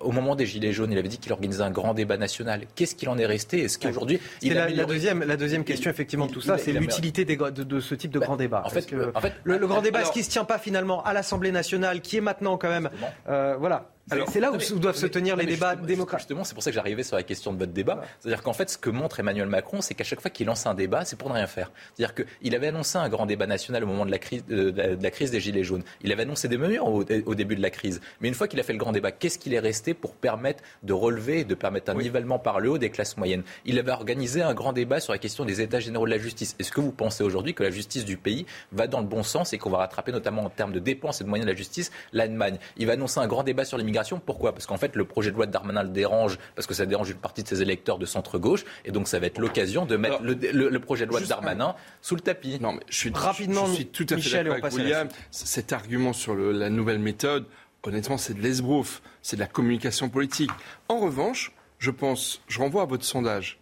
[0.00, 2.62] au moment des Gilets jaunes, il avait dit qu'il organisait un grand débat national.
[2.74, 3.64] Qu'est-ce qu'il en est resté?
[3.64, 7.24] Est-ce qu'aujourd'hui, il la, la, deuxième, la deuxième question, effectivement, de tout ça, c'est l'utilité
[7.24, 8.62] de, de, ce type de bah, grand débat.
[8.64, 11.52] En fait, en fait le, grand débat, est-ce qui se tient pas finalement à l'Assemblée
[11.52, 12.90] nationale, qui est maintenant quand même,
[13.28, 16.22] euh, voilà, c'est là où, doivent se tenir les débats démocratiques.
[16.22, 18.02] Justement, c'est pour ça que j'arrivais sur la question de votre débat.
[18.20, 20.74] C'est-à-dire qu'en fait, ce que montre Emmanuel Macron, c'est qu'à chaque fois qu'il lance un
[20.74, 21.72] débat, c'est pour ne rien faire.
[21.94, 25.10] C'est-à-dire qu'il avait annoncé un grand débat national au moment de la crise, de, la
[25.10, 25.82] crise des Gilets jaunes.
[26.02, 28.00] Il avait annoncé des mesures au, début de la crise.
[28.20, 30.62] Mais une fois qu'il a fait le grand débat, qu'est-ce qu'il est resté pour permettre
[30.82, 33.42] de relever de permettre un nivellement par le haut des classes moyennes?
[33.64, 36.54] Il avait organisé un grand débat sur la question des états généraux de la justice.
[36.58, 39.52] Est-ce que vous pensez aujourd'hui que la justice du pays va dans le bon sens
[39.52, 41.90] et qu'on va rattraper notamment en termes de dépenses et de moyens de la justice
[42.12, 42.58] l'Allemagne?
[42.76, 44.20] Il va annoncer un grand débat sur l'immigration.
[44.24, 44.52] Pourquoi?
[44.52, 47.10] Parce en fait, le projet de loi de Darmanin le dérange parce que ça dérange
[47.10, 48.64] une partie de ses électeurs de centre-gauche.
[48.84, 52.14] Et donc, ça va être l'occasion de mettre le, projet de loi de Darmanin sous
[52.14, 52.58] le tapis.
[52.60, 55.08] Non, mais je suis, rapidement, je suis tout à fait d'accord avec William.
[55.30, 57.46] Cet argument sur la nouvelle méthode,
[57.82, 59.02] honnêtement, c'est de l'esbrouf.
[59.20, 60.50] C'est de la communication politique.
[60.88, 63.58] En revanche, je pense, je renvoie à votre sondage.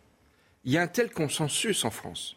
[0.64, 2.37] Il y a un tel consensus en France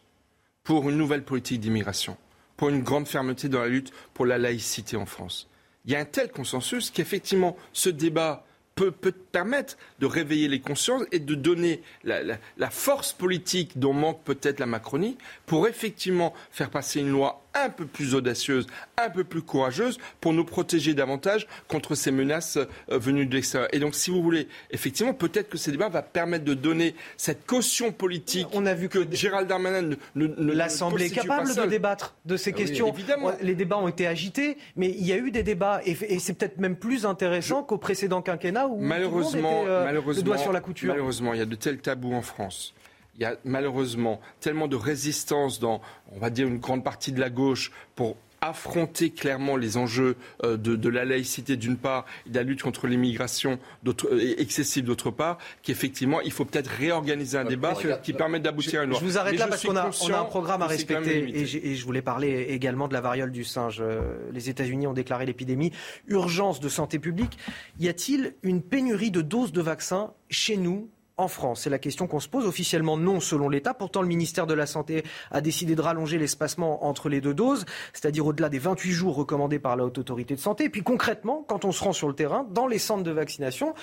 [0.62, 2.16] pour une nouvelle politique d'immigration,
[2.56, 5.48] pour une grande fermeté dans la lutte pour la laïcité en France.
[5.84, 8.44] Il y a un tel consensus qu'effectivement, ce débat
[8.74, 12.22] peut, peut permettre de réveiller les consciences et de donner la,
[12.56, 17.70] la force politique dont manque peut-être la Macronie pour effectivement faire passer une loi un
[17.70, 18.66] peu plus audacieuse,
[18.96, 22.66] un peu plus courageuse pour nous protéger davantage contre ces menaces euh,
[22.98, 23.68] venues de l'extérieur.
[23.72, 27.46] Et donc, si vous voulez, effectivement, peut-être que ce débat va permettre de donner cette
[27.46, 28.48] caution politique.
[28.52, 32.50] On a vu que, Gérald Darmanin ne, ne, l'Assemblée est capable de débattre de ces
[32.50, 32.92] ah questions.
[32.92, 33.32] évidemment.
[33.40, 36.58] Les débats ont été agités, mais il y a eu des débats et, c'est peut-être
[36.58, 40.52] même plus intéressant qu'au précédent quinquennat où malheureusement, tout le, monde malheureusement, le doigt sur
[40.52, 40.88] la couture.
[40.88, 42.74] Malheureusement, il y a de tels tabous en France
[43.16, 45.80] il y a malheureusement tellement de résistance dans,
[46.12, 48.16] on va dire, une grande partie de la gauche pour
[48.48, 52.86] affronter clairement les enjeux euh, de, la laïcité d'une part et de la lutte contre
[52.86, 58.80] l'immigration euh, excessive d'autre part, qu'effectivement il faut peut-être réorganiser un débat qui permette d'aboutir
[58.80, 58.98] à une loi.
[59.00, 62.02] Je vous arrête là parce qu'on a, un programme à respecter et, et, je voulais
[62.02, 63.78] parler également de la variole du singe.
[63.80, 64.00] Euh,
[64.32, 65.72] les États-Unis ont déclaré l'épidémie
[66.08, 67.38] urgence de santé publique.
[67.78, 72.06] Y a-t-il une pénurie de doses de vaccins chez nous en France C'est la question
[72.06, 72.46] qu'on se pose.
[72.46, 73.74] Officiellement, non, selon l'État.
[73.74, 77.64] Pourtant, le ministère de la Santé a décidé de rallonger l'espacement entre les deux doses,
[77.92, 80.64] c'est-à-dire au-delà des 28 jours recommandés par la Haute Autorité de Santé.
[80.64, 83.74] Et puis concrètement, quand on se rend sur le terrain, dans les centres de vaccination,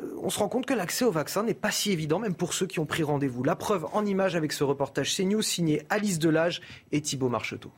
[0.00, 2.52] euh, on se rend compte que l'accès au vaccin n'est pas si évident, même pour
[2.52, 3.42] ceux qui ont pris rendez-vous.
[3.42, 6.60] La preuve en image avec ce reportage CNews signé Alice Delage
[6.92, 7.72] et Thibault Marcheteau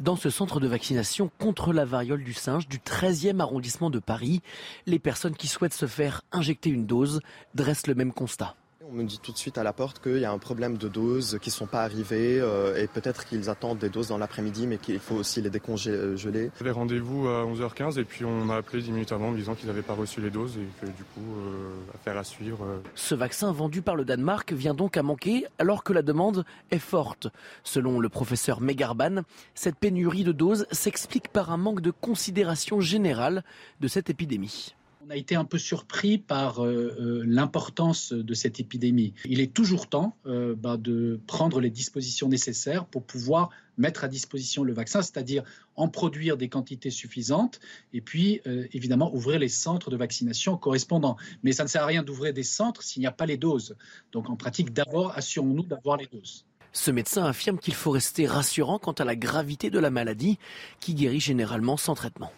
[0.00, 4.42] dans ce centre de vaccination contre la variole du singe du 13e arrondissement de Paris.
[4.86, 7.20] Les personnes qui souhaitent se faire injecter une dose
[7.54, 8.54] dressent le même constat.
[8.90, 10.88] On me dit tout de suite à la porte qu'il y a un problème de
[10.88, 14.66] doses qui ne sont pas arrivées euh, et peut-être qu'ils attendent des doses dans l'après-midi
[14.66, 16.50] mais qu'il faut aussi les décongeler.
[16.62, 19.54] Les rendez-vous à 11h15 et puis on m'a appelé 10 minutes avant en me disant
[19.54, 22.64] qu'ils n'avaient pas reçu les doses et que du coup, euh, affaire à suivre.
[22.64, 22.78] Euh.
[22.94, 26.78] Ce vaccin vendu par le Danemark vient donc à manquer alors que la demande est
[26.78, 27.28] forte.
[27.64, 29.22] Selon le professeur Megarban,
[29.54, 33.44] cette pénurie de doses s'explique par un manque de considération générale
[33.80, 34.74] de cette épidémie
[35.08, 39.14] On a été un peu surpris par euh, euh, l'importance de cette épidémie.
[39.24, 44.08] Il est toujours temps euh, bah, de prendre les dispositions nécessaires pour pouvoir mettre à
[44.08, 45.44] disposition le vaccin, c'est-à-dire
[45.76, 47.58] en produire des quantités suffisantes
[47.94, 48.40] et puis
[48.72, 51.16] évidemment ouvrir les centres de vaccination correspondants.
[51.44, 53.76] Mais ça ne sert à rien d'ouvrir des centres s'il n'y a pas les doses.
[54.10, 56.44] Donc en pratique, d'abord, assurons-nous d'avoir les doses.
[56.72, 60.38] Ce médecin affirme qu'il faut rester rassurant quant à la gravité de la maladie
[60.80, 62.32] qui guérit généralement sans traitement.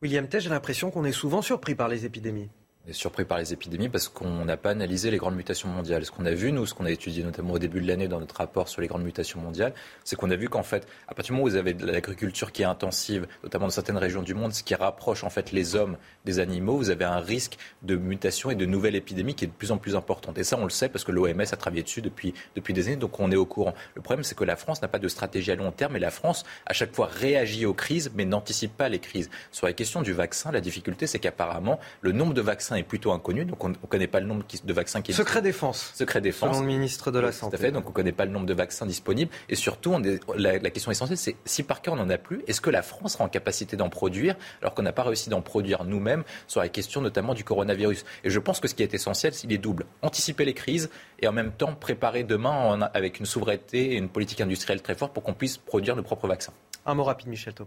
[0.00, 2.50] William Tay, j'ai l'impression qu'on est souvent surpris par les épidémies
[2.92, 6.04] surpris par les épidémies parce qu'on n'a pas analysé les grandes mutations mondiales.
[6.04, 8.20] Ce qu'on a vu, nous, ce qu'on a étudié notamment au début de l'année dans
[8.20, 9.74] notre rapport sur les grandes mutations mondiales,
[10.04, 12.52] c'est qu'on a vu qu'en fait, à partir du moment où vous avez de l'agriculture
[12.52, 15.76] qui est intensive, notamment dans certaines régions du monde, ce qui rapproche en fait les
[15.76, 19.48] hommes des animaux, vous avez un risque de mutation et de nouvelles épidémies qui est
[19.48, 20.38] de plus en plus importante.
[20.38, 22.96] Et ça, on le sait parce que l'OMS a travaillé dessus depuis, depuis des années,
[22.96, 23.74] donc on est au courant.
[23.94, 26.10] Le problème, c'est que la France n'a pas de stratégie à long terme et la
[26.10, 29.30] France, à chaque fois, réagit aux crises, mais n'anticipe pas les crises.
[29.50, 33.12] Sur la question du vaccin, la difficulté, c'est qu'apparemment, le nombre de vaccins est plutôt
[33.12, 35.92] inconnu on ne connaît pas le nombre de vaccins qui Secret défense.
[35.94, 36.56] Secret défense.
[36.56, 37.56] Selon le ministre de la Santé.
[37.56, 39.30] Tout à fait, donc on ne connaît pas le nombre de vaccins disponibles.
[39.48, 39.96] Et surtout,
[40.36, 43.14] la, question essentielle, c'est si par cas on n'en a plus, est-ce que la France
[43.14, 46.68] sera en capacité d'en produire alors qu'on n'a pas réussi d'en produire nous-mêmes sur la
[46.68, 48.04] question notamment du coronavirus?
[48.24, 49.86] Et je pense que ce qui est essentiel, c'est est double.
[50.02, 54.40] Anticiper les crises et en même temps préparer demain avec une souveraineté et une politique
[54.40, 56.52] industrielle très forte pour qu'on puisse produire nos propres vaccins.
[56.86, 57.66] Un mot rapide, Michel Thom.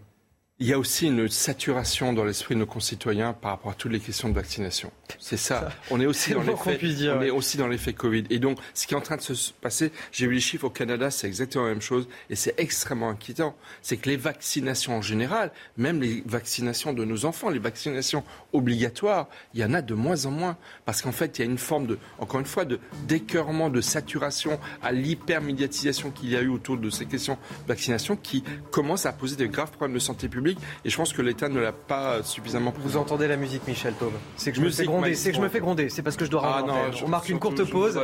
[0.61, 3.91] Il y a aussi une saturation dans l'esprit de nos concitoyens par rapport à toutes
[3.91, 4.91] les questions de vaccination.
[5.17, 5.69] C'est ça.
[5.89, 8.25] On est aussi dans l'effet, on est aussi dans l'effet Covid.
[8.29, 10.69] Et donc, ce qui est en train de se passer, j'ai vu les chiffres au
[10.69, 13.55] Canada, c'est exactement la même chose, et c'est extrêmement inquiétant.
[13.81, 19.29] C'est que les vaccinations en général, même les vaccinations de nos enfants, les vaccinations obligatoires,
[19.55, 21.57] il y en a de moins en moins, parce qu'en fait, il y a une
[21.57, 26.49] forme de, encore une fois, de d'écœurement, de saturation à l'hypermédiatisation qu'il y a eu
[26.49, 30.29] autour de ces questions de vaccination, qui commence à poser de graves problèmes de santé
[30.29, 30.50] publique
[30.85, 34.13] et je pense que l'État ne l'a pas suffisamment Vous entendez la musique, Michel Taube
[34.35, 35.15] C'est que je me fais gronder.
[35.15, 35.89] C'est que je me fais gronder.
[35.89, 36.65] C'est parce que je dois ah
[37.03, 37.99] On marque une courte pause.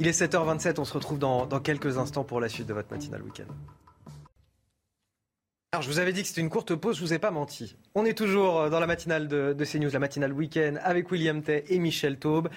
[0.00, 0.74] Il est 7h27.
[0.78, 3.52] On se retrouve dans, dans quelques instants pour la suite de votre matinale week-end.
[5.72, 7.76] Alors, je vous avais dit que c'était une courte pause, je vous ai pas menti.
[7.94, 11.62] On est toujours dans la matinale de, de CNews, la matinale week-end, avec William Tay
[11.68, 12.48] et Michel Taube.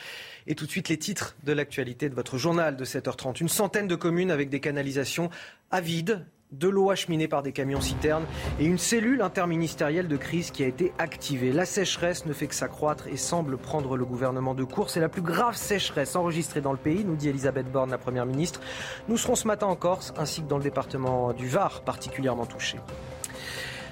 [0.47, 3.41] Et tout de suite, les titres de l'actualité de votre journal de 7h30.
[3.41, 5.29] Une centaine de communes avec des canalisations
[5.71, 8.25] à vide de l'eau acheminée par des camions citernes
[8.59, 11.51] et une cellule interministérielle de crise qui a été activée.
[11.51, 14.89] La sécheresse ne fait que s'accroître et semble prendre le gouvernement de court.
[14.89, 18.25] C'est la plus grave sécheresse enregistrée dans le pays, nous dit Elisabeth Borne, la Première
[18.25, 18.59] ministre.
[19.07, 22.77] Nous serons ce matin en Corse ainsi que dans le département du Var, particulièrement touché.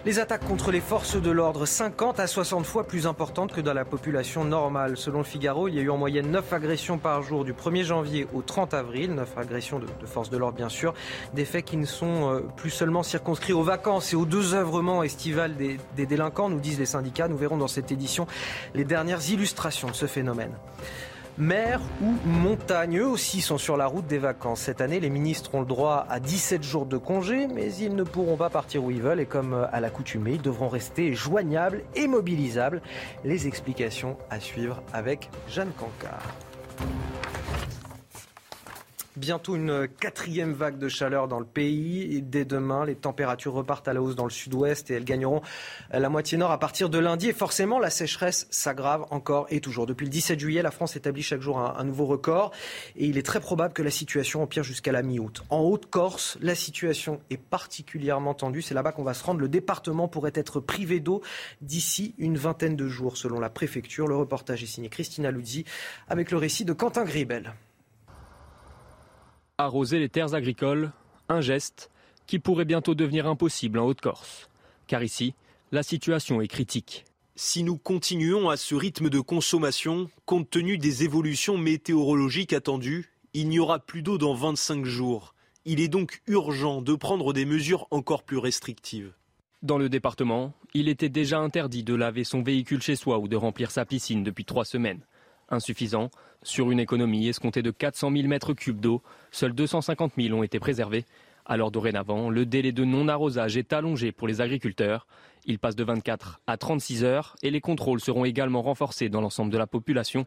[0.06, 3.74] Les attaques contre les forces de l'ordre, 50 à 60 fois plus importantes que dans
[3.74, 4.96] la population normale.
[4.96, 7.84] Selon le Figaro, il y a eu en moyenne 9 agressions par jour du 1er
[7.84, 9.14] janvier au 30 avril.
[9.14, 10.94] 9 agressions de, forces de l'ordre, bien sûr.
[11.34, 15.04] Des faits qui ne sont euh, plus seulement circonscrits aux vacances et aux deux œuvrements
[15.04, 17.28] estivales des, des délinquants, nous disent les syndicats.
[17.28, 18.26] Nous verrons dans cette édition
[18.76, 20.54] les dernières illustrations de ce phénomène.
[21.40, 24.60] Mer ou montagne, eux aussi sont sur la route des vacances.
[24.60, 28.04] Cette année, les ministres ont le droit à 17 jours de congé, mais ils ne
[28.04, 32.08] pourront pas partir où ils veulent et comme à l'accoutumée, ils devront rester joignables et
[32.08, 32.82] mobilisables.
[33.24, 36.36] Les explications à suivre avec Jeanne Cancard.
[39.20, 42.22] Bientôt une quatrième vague de chaleur dans le pays.
[42.22, 45.42] Dès demain, les températures repartent à la hausse dans le sud-ouest et elles gagneront
[45.92, 47.28] la moitié nord à partir de lundi.
[47.28, 49.88] Et forcément, la sécheresse s'aggrave encore et toujours.
[49.88, 52.52] Depuis le 17 juillet, la France établit chaque jour un, nouveau record.
[52.96, 55.44] Et il est très probable que la situation empire jusqu'à la mi-août.
[55.50, 58.62] En Haute-Corse, la situation est particulièrement tendue.
[58.62, 59.42] C'est là-bas qu'on va se rendre.
[59.42, 61.22] Le département pourrait être privé d'eau
[61.60, 64.08] d'ici une vingtaine de jours, selon la préfecture.
[64.08, 65.66] Le reportage est signé Christina Luzzi
[66.08, 67.54] avec le récit de Quentin Gribel
[69.60, 70.92] arroser les terres agricoles,
[71.28, 71.92] un geste
[72.26, 74.50] qui pourrait bientôt devenir impossible en Haute-Corse.
[74.88, 75.36] Car ici,
[75.72, 77.04] la situation est critique.
[77.36, 83.50] Si nous continuons à ce rythme de consommation, compte tenu des évolutions météorologiques attendues, il
[83.50, 85.36] n'y aura plus d'eau dans 25 jours.
[85.66, 89.14] Il est donc urgent de prendre des mesures encore plus restrictives.
[89.62, 93.36] Dans le département, il était déjà interdit de laver son véhicule chez soi ou de
[93.36, 95.02] remplir sa piscine depuis trois semaines.
[95.50, 96.12] Insuffisant,
[96.44, 100.60] sur une économie escomptée de 400 000 mètres cubes d'eau, seuls 250 000 ont été
[100.60, 101.06] préservés.
[101.46, 105.08] Alors dorénavant, le délai de non-arrosage est allongé pour les agriculteurs.
[105.46, 109.52] Il passe de 24 à 36 heures et les contrôles seront également renforcés dans l'ensemble
[109.52, 110.26] de la population.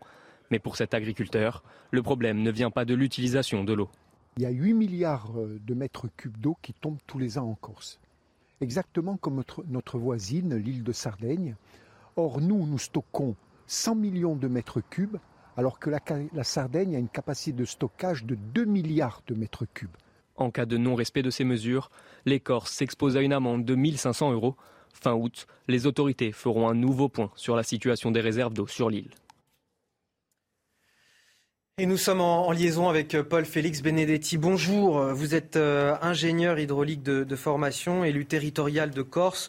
[0.50, 3.88] Mais pour cet agriculteur, le problème ne vient pas de l'utilisation de l'eau.
[4.36, 7.48] Il y a 8 milliards euh, de mètres cubes d'eau qui tombent tous les ans
[7.48, 8.00] en Corse.
[8.60, 11.54] Exactement comme notre, notre voisine, l'île de Sardaigne.
[12.16, 15.18] Or, nous, nous stockons 100 millions de mètres cubes,
[15.56, 19.96] alors que la, Sardaigne a une capacité de stockage de 2 milliards de mètres cubes.
[20.36, 21.90] En cas de non-respect de ces mesures,
[22.24, 24.56] les Corses s'exposent à une amende de 1500 euros.
[24.92, 28.90] Fin août, les autorités feront un nouveau point sur la situation des réserves d'eau sur
[28.90, 29.10] l'île.
[31.78, 34.36] Et nous sommes en, liaison avec euh, Paul Félix Benedetti.
[34.36, 39.48] Bonjour, vous êtes euh, ingénieur hydraulique de, formation, élu territorial de Corse.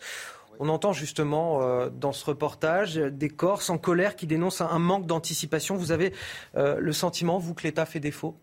[0.64, 5.06] On entend justement euh, dans ce reportage des Corses en colère qui dénoncent un, manque
[5.06, 5.76] d'anticipation.
[5.76, 6.14] Vous avez
[6.56, 8.38] le sentiment, vous, que l'État fait défaut?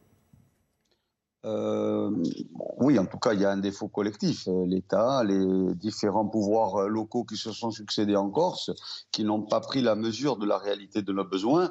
[1.44, 4.48] Oui, en tout cas, il y a un défaut collectif.
[4.66, 8.70] L'État, les différents pouvoirs locaux qui se sont succédés en Corse,
[9.10, 11.70] qui n'ont pas pris la mesure de la réalité de nos besoins.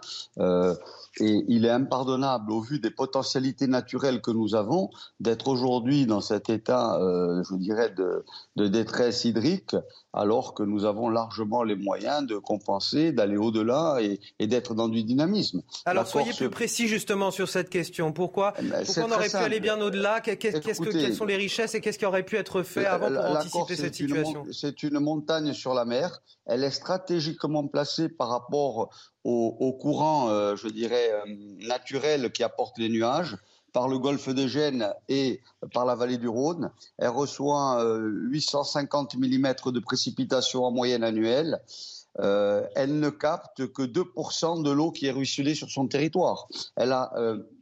[1.19, 4.89] Et il est impardonnable, au vu des potentialités naturelles que nous avons,
[5.19, 8.23] d'être aujourd'hui dans cet état, euh, je dirais, de,
[8.55, 9.75] de, détresse hydrique,
[10.13, 14.87] alors que nous avons largement les moyens de compenser, d'aller au-delà et, et d'être dans
[14.87, 15.61] du dynamisme.
[15.85, 18.13] Alors soyez plus précis justement sur cette question.
[18.13, 21.81] Pourquoi, eh ben, pourquoi on aurait pu aller bien au-delà Quelles sont les richesses et
[21.81, 24.45] qu'est-ce qui aurait pu être fait avant pour anticiper cette situation?
[24.51, 26.21] C'est une montagne sur la mer.
[26.45, 28.89] Elle est stratégiquement placée par rapport
[29.23, 31.35] au, courant, euh, je dirais, euh,
[31.67, 33.37] naturel qui apporte les nuages
[33.73, 35.41] par le golfe de Gênes et
[35.73, 36.71] par la vallée du Rhône.
[36.97, 41.61] Elle reçoit 850 euh, mm de précipitations en moyenne annuelle.
[42.17, 46.47] Elle ne capte que 2% de l'eau qui est ruisselée sur son territoire.
[46.75, 47.13] Elle a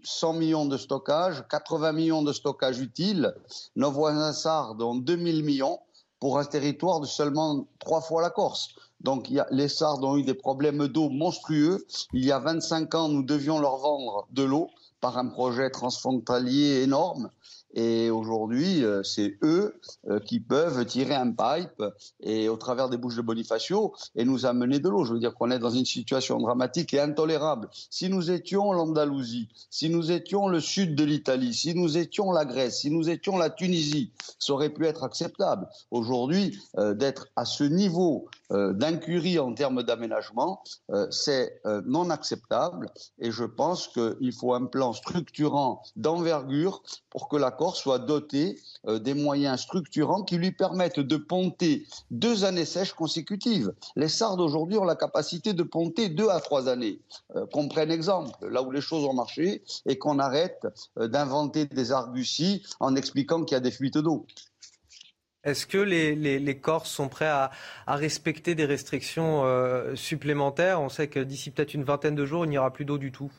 [0.03, 3.35] 100 millions de stockage, 80 millions de stockage utiles.
[3.75, 5.79] Nos voisins sardes ont 2000 millions
[6.19, 8.69] pour un territoire de seulement trois fois la Corse.
[9.01, 11.85] Donc les Sardes ont eu des problèmes d'eau monstrueux.
[12.13, 14.69] Il y a 25 ans, nous devions leur vendre de l'eau
[15.01, 17.29] par un projet transfrontalier énorme.
[17.73, 21.83] Et aujourd'hui, euh, c'est eux euh, qui peuvent tirer un pipe
[22.21, 25.03] et au travers des bouches de Bonifacio et nous amener de l'eau.
[25.03, 27.69] Je veux dire qu'on est dans une situation dramatique et intolérable.
[27.89, 32.45] Si nous étions l'Andalousie, si nous étions le sud de l'Italie, si nous étions la
[32.45, 35.67] Grèce, si nous étions la Tunisie, ça aurait pu être acceptable.
[35.91, 40.63] Aujourd'hui, euh, d'être à ce niveau d'incurie en termes d'aménagement,
[41.09, 42.89] c'est non acceptable.
[43.19, 48.99] Et je pense qu'il faut un plan structurant d'envergure pour que la soit doté euh,
[48.99, 53.73] des moyens structurants qui lui permettent de ponter deux années sèches consécutives.
[53.95, 56.99] Les Sardes aujourd'hui ont la capacité de ponter deux à trois années.
[57.35, 60.67] Euh, qu'on prenne exemple, là où les choses ont marché, et qu'on arrête
[60.99, 64.25] euh, d'inventer des arguties en expliquant qu'il y a des fuites d'eau.
[65.47, 67.51] Est-ce que les, Corses sont prêts à,
[67.87, 69.43] respecter des restrictions
[69.95, 70.81] supplémentaires?
[70.81, 73.11] On sait que d'ici peut-être une vingtaine de jours, il n'y aura plus d'eau du
[73.11, 73.31] tout.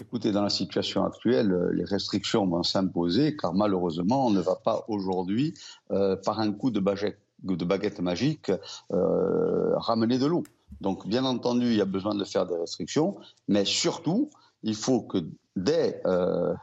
[0.00, 4.54] Écoutez, dans la situation actuelle, euh, les restrictions vont s'imposer car malheureusement, on ne va
[4.54, 5.54] pas aujourd'hui,
[5.90, 8.52] euh, par un coup de baguette, magique,
[8.92, 10.44] euh, ramener de l'eau.
[10.80, 13.16] Donc, bien entendu, il y a besoin de faire des restrictions,
[13.48, 14.30] mais surtout,
[14.62, 15.18] il faut que
[15.62, 16.02] dès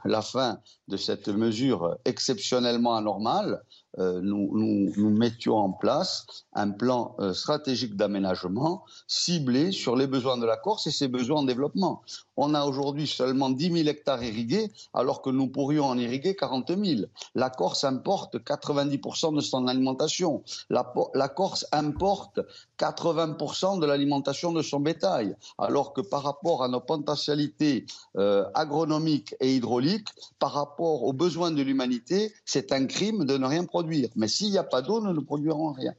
[0.06, 3.62] la fin de cette mesure exceptionnellement anormale,
[4.00, 10.46] euh, nous, mettions en place un plan euh, stratégique d'aménagement ciblé sur les besoins de
[10.46, 12.02] la Corse et ses besoins en développement.
[12.36, 16.76] On a aujourd'hui seulement 10 000 hectares irrigués, alors que nous pourrions en irriguer 40
[16.78, 17.02] 000.
[17.36, 20.43] La Corse importe 90% de son alimentation.
[20.70, 22.41] La, Corse importe
[22.78, 27.86] 80% de l'alimentation de son bétail, alors que par rapport à nos potentialités
[28.18, 28.43] euh,
[28.86, 30.09] agronomiques et hydrauliques,
[30.39, 34.09] par rapport aux besoins de l'humanité, c'est un crime de ne rien produire.
[34.15, 35.93] Mais s'il n'y a pas d'eau, nous ne produirons rien.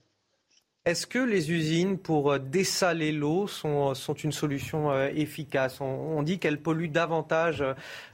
[0.84, 5.80] Est-ce que les usines pour euh, dessaler l'eau sont, sont, une solution euh, efficace?
[5.80, 7.64] On, dit qu'elles polluent davantage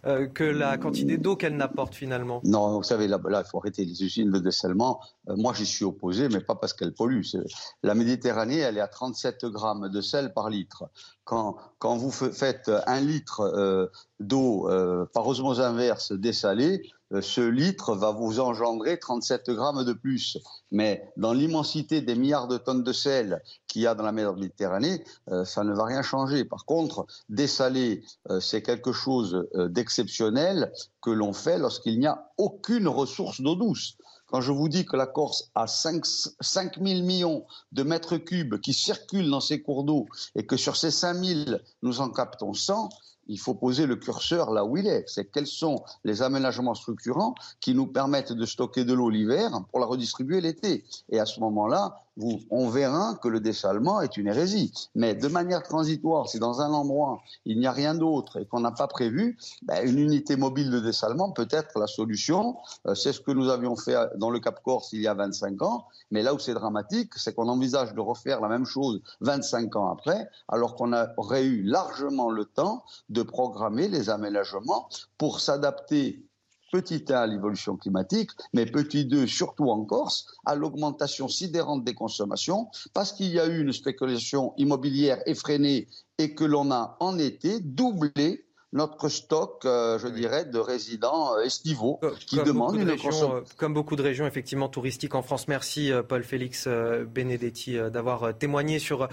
[0.06, 2.40] euh, que la quantité d'eau qu'elles n'apportent finalement.
[2.44, 5.00] Non, vous savez, là, il faut arrêter les usines de dessalement.
[5.28, 7.36] moi, j'y suis opposé, mais pas parce qu'elles polluent.
[7.82, 10.84] La Méditerranée, elle est à 37 grammes de sel par litre.
[11.24, 14.68] Quand, vous faites un litre d'eau
[15.12, 20.38] par osmose inverse dessalée, euh, ce litre va vous engendrer 37 grammes de plus.
[20.70, 24.34] Mais dans l'immensité des milliards de tonnes de sel qu'il y a dans la mer
[24.34, 26.44] Méditerranée, euh, ça ne va rien changer.
[26.44, 32.88] Par contre, dessaler, euh, c'est quelque chose d'exceptionnel que l'on fait lorsqu'il n'y a aucune
[32.88, 33.96] ressource d'eau douce.
[34.32, 38.58] Quand je vous dis que la Corse a 5, 5 000 millions de mètres cubes
[38.60, 42.54] qui circulent dans ces cours d'eau et que sur ces 5 000, nous en captons
[42.54, 42.88] 100,
[43.26, 45.04] il faut poser le curseur là où il est.
[45.06, 49.80] C'est quels sont les aménagements structurants qui nous permettent de stocker de l'eau l'hiver pour
[49.80, 50.82] la redistribuer l'été.
[51.10, 52.02] Et à ce moment-là,
[52.50, 54.72] on verra que le dessalement est une hérésie.
[54.94, 58.60] Mais de manière transitoire, si dans un endroit il n'y a rien d'autre et qu'on
[58.60, 62.56] n'a pas prévu, ben, une unité mobile de dessalement peut être la solution.
[62.86, 65.62] Euh, c'est ce que nous avions fait dans le Cap Corse il y a 25
[65.62, 65.86] ans.
[66.10, 69.90] Mais là où c'est dramatique, c'est qu'on envisage de refaire la même chose 25 ans
[69.90, 74.88] après, alors qu'on aurait eu largement le temps de programmer les aménagements
[75.18, 76.26] pour s'adapter
[76.72, 81.94] petit 1 à l'évolution climatique, mais petit 2 surtout en Corse, à l'augmentation sidérante des
[81.94, 85.86] consommations, parce qu'il y a eu une spéculation immobilière effrénée
[86.18, 91.44] et que l'on a en été doublé notre stock, euh, je dirais, de résidents euh,
[91.44, 93.36] estivaux qui demandent une consommation.
[93.36, 95.46] Euh, comme beaucoup de régions effectivement touristiques en France.
[95.46, 99.08] Merci Paul-Félix Benedetti d'avoir témoigné sur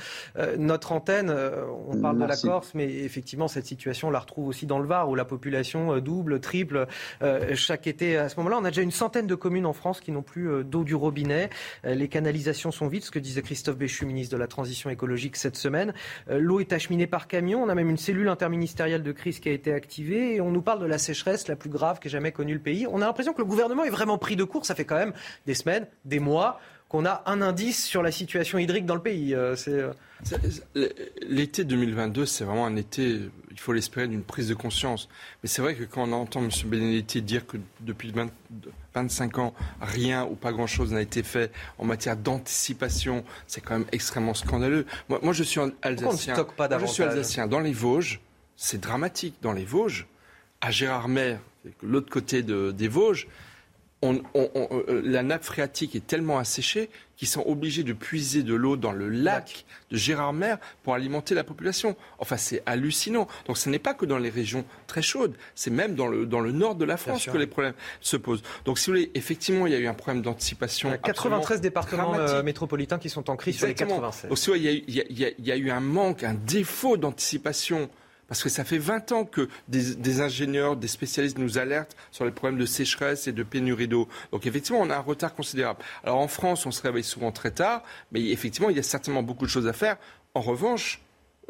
[0.57, 1.34] notre antenne.
[1.88, 4.88] On parle de la Corse, mais effectivement cette situation on la retrouve aussi dans le
[4.88, 6.88] Var où la population double, triple
[7.53, 8.18] chaque été.
[8.18, 10.64] À ce moment-là, on a déjà une centaine de communes en France qui n'ont plus
[10.64, 11.49] d'eau du robinet.
[11.84, 15.57] Les canalisations sont vides, ce que disait Christophe Béchu, ministre de la Transition écologique cette
[15.57, 15.93] semaine.
[16.30, 17.64] L'eau est acheminée par camion.
[17.64, 20.62] On a même une cellule interministérielle de crise qui a été activée et on nous
[20.62, 22.88] parle de la sécheresse la plus grave qu'ait jamais connue le pays.
[22.88, 24.66] On a l'impression que le gouvernement est vraiment pris de court.
[24.66, 25.14] Ça fait quand même
[25.45, 29.36] des semaines, des mois qu'on a un indice sur la situation hydrique dans le pays.
[29.36, 29.56] Euh,
[30.76, 30.89] euh,
[31.22, 33.20] l'été 2022, c'est vraiment un été,
[33.52, 35.08] il faut l'espérer, d'une prise de conscience.
[35.43, 36.50] Mais c'est vrai que quand on entend M.
[36.66, 38.12] Benedetti dire que depuis
[38.95, 43.88] 25 ans, rien ou pas grand-chose n'a été fait en matière d'anticipation, c'est quand même
[43.91, 44.88] extrêmement scandaleux.
[45.10, 46.34] Moi, moi je suis alsacien.
[46.58, 47.45] Pas moi, je suis alsacien.
[47.45, 48.20] Dans les Vosges,
[48.60, 49.36] c'est dramatique.
[49.41, 50.05] Dans les Vosges,
[50.60, 51.38] à Gérardmer,
[51.82, 53.28] l'autre côté des Vosges,
[54.03, 58.93] euh, la nappe phréatique est tellement asséchée qu'ils sont obligés de puiser de l'eau dans
[58.93, 61.95] le lac de Gérardmer pour alimenter la population.
[62.18, 63.28] Enfin, c'est hallucinant.
[63.45, 66.39] Donc, ce n'est pas que dans les régions très chaudes, c'est même dans le, dans
[66.39, 68.43] le nord de la France que les problèmes se posent.
[68.66, 70.89] Donc, si vous voulez, effectivement, il y a eu un problème d'anticipation.
[70.89, 74.30] Il y a 93 départements euh, métropolitains qui sont en crise sur les 96.
[74.30, 77.89] Donc, il, il y a eu un manque, un défaut d'anticipation
[78.30, 82.32] parce que ça fait 20 ans que des, ingénieurs, des spécialistes nous alertent sur les
[82.32, 84.08] problèmes de sécheresse et de pénurie d'eau.
[84.32, 85.80] Donc effectivement, on a un retard considérable.
[86.04, 89.24] Alors en France, on se réveille souvent très tard, mais effectivement, il y a certainement
[89.24, 89.98] beaucoup de choses à faire.
[90.36, 91.02] En revanche,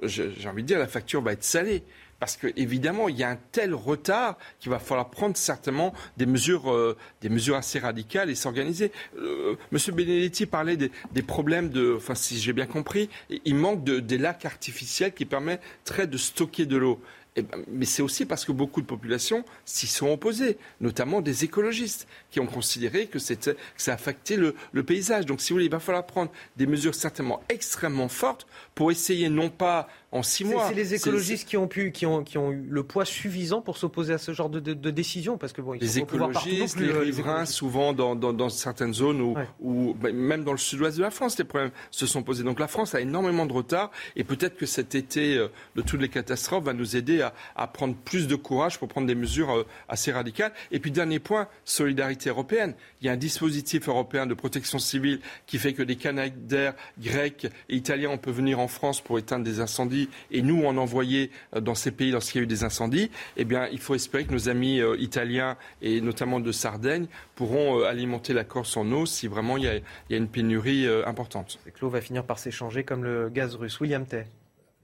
[0.04, 1.84] j'ai envie de dire, la facture va être salée
[2.20, 6.72] parce qu'évidemment, il y a un tel retard qu'il va falloir prendre certainement des mesures,
[6.72, 8.92] euh, des mesures assez radicales et s'organiser.
[9.18, 10.92] Euh, Monsieur Benedetti parlait des,
[11.22, 13.10] problèmes de, enfin, si j'ai bien compris,
[13.46, 17.00] il manque de, des lacs artificiels qui permettraient de stocker de l'eau.
[17.36, 21.44] Eh ben, mais c'est aussi parce que beaucoup de populations s'y sont opposées, notamment des
[21.44, 25.26] écologistes, qui ont considéré que, que ça affectait le, le, paysage.
[25.26, 28.48] Donc, si vous voulez, il va falloir prendre des mesures certainement extrêmement fortes
[28.80, 30.70] pour essayer non pas en six mois.
[30.70, 33.78] C'est les écologistes qui ont, pu, qui, ont, qui ont eu le poids suffisant pour
[33.78, 37.00] s'opposer à ce genre de, de, de décision parce que bon, Les écologistes, les euh,
[37.00, 41.02] riverains, souvent dans, dans, dans, certaines zones où, où bah, même dans le sud-ouest de
[41.02, 42.46] la France, les problèmes se sont posés.
[42.46, 46.00] Donc la France a énormément de retard et peut-être que cet été euh, de toutes
[46.00, 49.52] les catastrophes va nous aider à, à, prendre plus de courage pour prendre des mesures
[49.52, 50.54] euh, assez radicales.
[50.72, 52.76] Et puis dernier point, solidarité européenne.
[53.02, 57.46] Il y a un dispositif européen de protection civile qui fait que des Canadiens, Grecs
[57.68, 61.32] et Italiens, on peut venir en France pour éteindre des incendies et nous en envoyer
[61.56, 64.26] euh, dans ces pays lorsqu'il y a eu des incendies, eh bien, il faut espérer
[64.26, 68.92] que nos amis euh, italiens et notamment de Sardaigne pourront euh, alimenter la Corse en
[68.92, 71.60] eau si vraiment il y a, une pénurie importante.
[71.82, 73.80] l'eau va finir par s'échanger comme le gaz russe.
[73.80, 74.26] William Tay.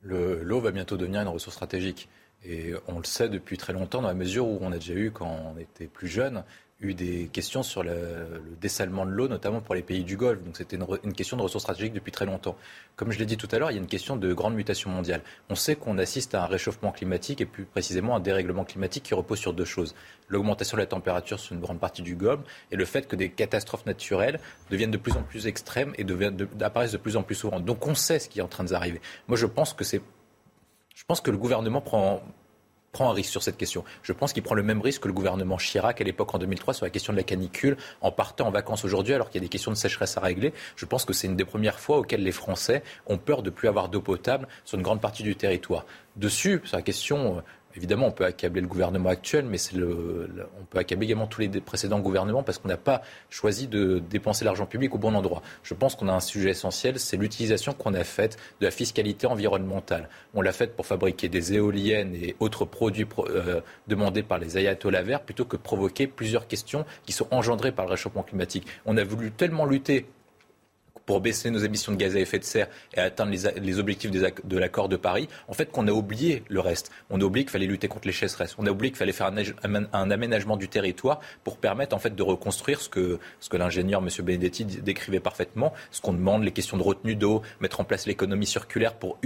[0.04, 2.10] L'eau va bientôt devenir une ressource stratégique.
[2.48, 5.10] Et on le sait depuis très longtemps, dans la mesure où on a déjà eu,
[5.10, 6.44] quand on était plus jeune,
[6.82, 10.44] eu des questions sur le, dessalement de l'eau, notamment pour les pays du Golfe.
[10.44, 12.58] Donc c'était une, question de ressources stratégiques depuis très longtemps.
[12.98, 14.90] Comme je l'ai dit tout à l'heure, il y a une question de grande mutation
[14.90, 15.22] mondiale.
[15.50, 19.14] On sait qu'on assiste à un réchauffement climatique et plus précisément un dérèglement climatique qui
[19.14, 19.96] repose sur deux choses.
[20.28, 23.30] L'augmentation de la température sur une grande partie du globe et le fait que des
[23.30, 26.06] catastrophes naturelles deviennent de plus en plus extrêmes et
[26.62, 27.62] apparaissent de plus en plus souvent.
[27.62, 29.00] Donc on sait ce qui est en train de arriver.
[29.28, 30.02] Moi je pense que c'est...
[30.94, 32.22] Je pense que le gouvernement prend
[32.96, 33.84] prend un risque sur cette question.
[34.04, 36.76] Je pense qu'il prend le même risque que le gouvernement Chirac à l'époque en 2003
[36.76, 39.46] sur la question de la canicule en partant en vacances aujourd'hui alors qu'il y a
[39.46, 40.54] des questions de sécheresse à régler.
[40.78, 43.68] Je pense que c'est une des premières fois auxquelles les Français ont peur de plus
[43.68, 45.86] avoir d'eau potable sur une grande partie du territoire.
[46.16, 47.42] Dessus, sur la question euh,
[47.76, 52.00] Évidemment, on peut accabler le gouvernement actuel, mais on peut accabler également tous les précédents
[52.00, 55.42] gouvernements parce qu'on n'a pas choisi de dépenser l'argent public au bon endroit.
[55.64, 59.28] Je pense qu'on a un sujet essentiel, c'est l'utilisation qu'on a faite de la fiscalité
[59.28, 60.10] environnementale.
[60.34, 65.04] On l'a faite pour fabriquer des éoliennes et autres produits euh, demandés par les ayatollahs
[65.04, 68.66] verts plutôt que provoquer plusieurs questions qui sont engendrées par le réchauffement climatique.
[68.86, 70.06] On a voulu tellement lutter
[71.06, 74.58] pour baisser nos émissions de gaz à effet de serre et atteindre les, objectifs de
[74.58, 76.92] l'accord de Paris, en fait, qu'on a oublié le reste.
[77.10, 78.56] On a oublié qu'il fallait lutter contre les chasseresses.
[78.58, 82.24] On a oublié qu'il fallait faire un, aménagement du territoire pour permettre en fait de
[82.24, 84.10] reconstruire ce que, que l'ingénieur M.
[84.26, 88.46] Benedetti décrivait parfaitement, ce qu'on demande, les questions de retenue d'eau, mettre en place l'économie
[88.46, 89.18] circulaire pour,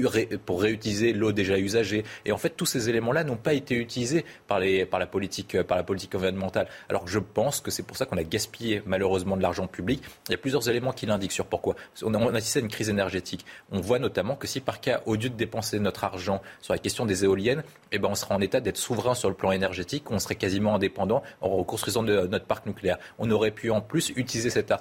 [0.49, 2.03] réutiliser l'eau déjà usagée.
[2.25, 5.83] Et en fait, tous ces éléments-là n'ont pas été utilisés par, la politique, par la
[5.83, 6.67] politique environnementale.
[6.89, 10.01] Alors je pense que c'est pour ça qu'on a gaspillé malheureusement de l'argent public.
[10.27, 11.68] Il y a plusieurs éléments qui l'indiquent sur pourquoi
[12.03, 13.45] On a, assisté à une crise énergétique.
[13.71, 16.79] On voit notamment que si par cas, au lieu de dépenser notre argent sur la
[16.79, 20.09] question des éoliennes, eh ben, on sera en état d'être souverain sur le plan énergétique,
[20.11, 22.97] on serait quasiment indépendant en construisant de, notre parc nucléaire.
[23.17, 24.71] On aurait pu en plus utiliser cet,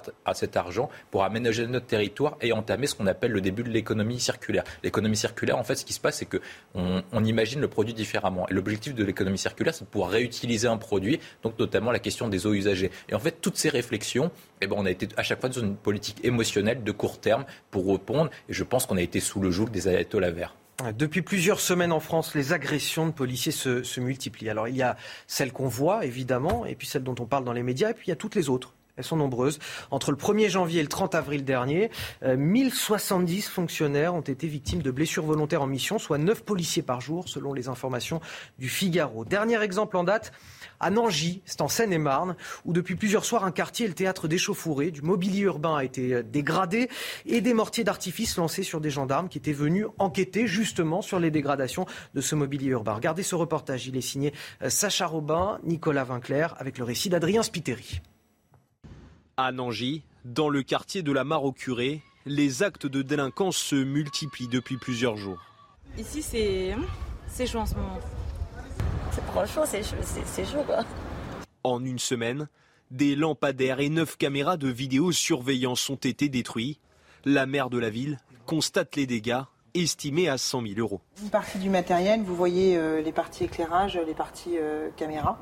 [0.55, 4.63] argent pour aménager notre territoire et entamer ce qu'on appelle le début de l'économie circulaire.
[4.83, 8.47] L'économie circulaire, en fait, ce qui se passe, c'est qu'on on imagine le produit différemment.
[8.49, 12.27] Et l'objectif de l'économie circulaire, c'est de pouvoir réutiliser un produit, donc notamment la question
[12.27, 12.91] des eaux usagées.
[13.09, 14.31] Et en fait, toutes ces réflexions,
[14.61, 17.45] eh ben, on a été à chaque fois dans une politique émotionnelle de court terme
[17.71, 18.29] pour répondre.
[18.47, 20.55] Et je pense qu'on a été sous le joug des ayatollahs verts.
[20.97, 24.49] Depuis plusieurs semaines en France, les agressions de policiers se, se multiplient.
[24.49, 24.95] Alors il y a
[25.27, 28.07] celles qu'on voit, évidemment, et puis celles dont on parle dans les médias, et puis
[28.07, 28.73] il y a toutes les autres.
[28.99, 29.59] Elles sont nombreuses.
[29.91, 31.89] Entre le 1er janvier et le 30 avril dernier,
[32.21, 36.99] 1070 euh, fonctionnaires ont été victimes de blessures volontaires en mission, soit 9 policiers par
[36.99, 38.19] jour, selon les informations
[38.57, 39.23] du Figaro.
[39.23, 40.33] Dernier exemple en date,
[40.81, 42.35] à Nangy, c'est en Seine-et-Marne,
[42.65, 44.91] où depuis plusieurs soirs, un quartier est le théâtre d'échauffourées.
[44.91, 46.89] Du mobilier urbain a été euh, dégradé
[47.25, 51.31] et des mortiers d'artifice lancés sur des gendarmes qui étaient venus enquêter justement sur les
[51.31, 51.85] dégradations
[52.15, 52.95] de ce mobilier urbain.
[52.95, 53.87] Regardez ce reportage.
[53.87, 58.01] Il est signé euh, Sacha Robin, Nicolas Vinclair, avec le récit d'Adrien Spiteri.
[59.41, 63.77] À Nangy, dans le quartier de la Mare au Curé, les actes de délinquance se
[63.77, 65.41] multiplient depuis plusieurs jours.
[65.97, 66.75] Ici, c'est
[67.29, 67.99] c'est chaud en ce moment.
[69.13, 70.83] C'est franchement, c'est chaud, quoi.
[71.63, 72.49] En une semaine,
[72.91, 76.77] des lampadaires et neuf caméras de vidéosurveillance ont été détruits.
[77.23, 80.99] La maire de la ville constate les dégâts estimés à 100 000 euros.
[81.21, 85.39] Une partie du matériel, vous voyez euh, les parties éclairage, les parties euh, caméras.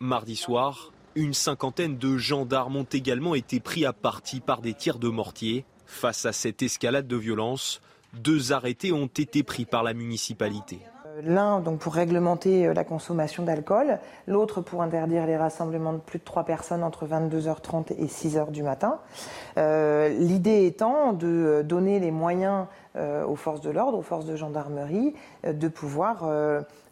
[0.00, 4.98] Mardi soir, une cinquantaine de gendarmes ont également été pris à partie par des tirs
[4.98, 5.64] de mortier.
[5.86, 7.80] Face à cette escalade de violence,
[8.14, 10.80] deux arrêtés ont été pris par la municipalité.
[11.22, 16.18] L'un donc pour réglementer euh, la consommation d'alcool, l'autre pour interdire les rassemblements de plus
[16.18, 18.98] de trois personnes entre 22h30 et 6h du matin.
[19.56, 22.66] Euh, l'idée étant de euh, donner les moyens
[23.26, 26.30] aux forces de l'ordre, aux forces de gendarmerie, de pouvoir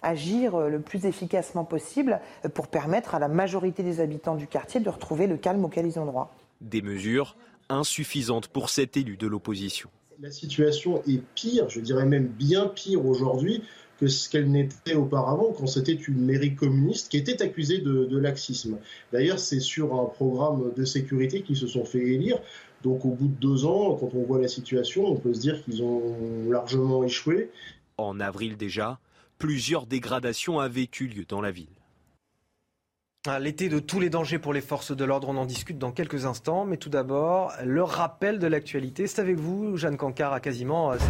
[0.03, 2.21] agir le plus efficacement possible
[2.55, 5.99] pour permettre à la majorité des habitants du quartier de retrouver le calme auquel ils
[5.99, 6.35] ont droit.
[6.61, 7.37] Des mesures
[7.69, 9.89] insuffisantes pour cet élu de l'opposition.
[10.21, 13.63] La situation est pire, je dirais même bien pire aujourd'hui
[13.99, 18.79] que ce qu'elle n'était auparavant quand c'était une mairie communiste qui était accusée de, laxisme.
[19.13, 22.39] D'ailleurs, c'est sur un programme de sécurité qu'ils se sont fait élire.
[22.83, 25.63] Donc au bout de deux ans, quand on voit la situation, on peut se dire
[25.65, 26.17] qu'ils ont
[26.51, 27.51] largement échoué.
[27.97, 28.99] En avril déjà,
[29.43, 31.75] plusieurs dégradations avaient eu lieu dans la ville.
[33.27, 35.91] Ah, l'été de tous les dangers pour les forces de l'ordre, on en discute dans
[35.91, 36.65] quelques instants.
[36.65, 39.09] Mais tout d'abord, le rappel de l'actualité.
[39.09, 41.01] C'est avec vous, Jeanne Cancard, à quasiment 7h45.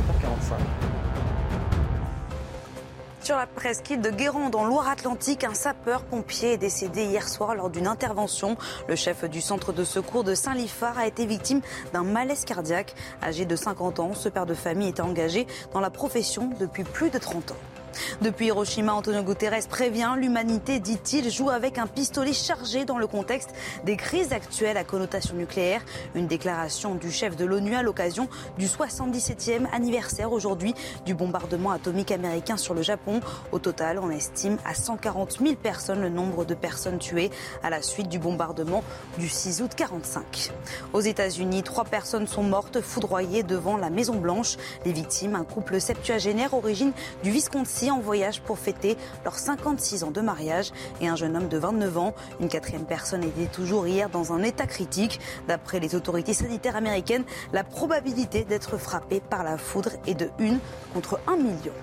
[3.21, 7.87] Sur la presqu'île de Guérande, en Loire-Atlantique, un sapeur-pompier est décédé hier soir lors d'une
[7.87, 8.57] intervention.
[8.89, 11.61] Le chef du centre de secours de Saint-Lifard a été victime
[11.93, 12.95] d'un malaise cardiaque.
[13.23, 17.11] Âgé de 50 ans, ce père de famille était engagé dans la profession depuis plus
[17.11, 17.82] de 30 ans.
[18.21, 23.51] Depuis Hiroshima, Antonio Guterres prévient l'humanité, dit-il, joue avec un pistolet chargé dans le contexte
[23.85, 25.83] des crises actuelles à connotation nucléaire.
[26.15, 28.29] Une déclaration du chef de l'ONU à l'occasion
[28.59, 30.75] du 77e anniversaire aujourd'hui
[31.05, 33.21] du bombardement atomique américain sur le Japon.
[33.51, 37.31] Au total, on estime à 140 000 personnes le nombre de personnes tuées
[37.63, 38.85] à la suite du bombardement
[39.19, 40.53] du 6 août 45.
[40.93, 44.57] Aux États-Unis, trois personnes sont mortes foudroyées devant la Maison Blanche.
[44.85, 50.11] Les victimes, un couple septuagénaire origine du Wisconsin en voyage pour fêter leurs 56 ans
[50.11, 52.15] de mariage et un jeune homme de 29 ans.
[52.41, 55.21] Une quatrième personne était toujours hier dans un état critique.
[55.49, 60.59] D'après les autorités sanitaires américaines, la probabilité d'être frappé par la foudre est de 1
[60.95, 61.75] contre 1 million.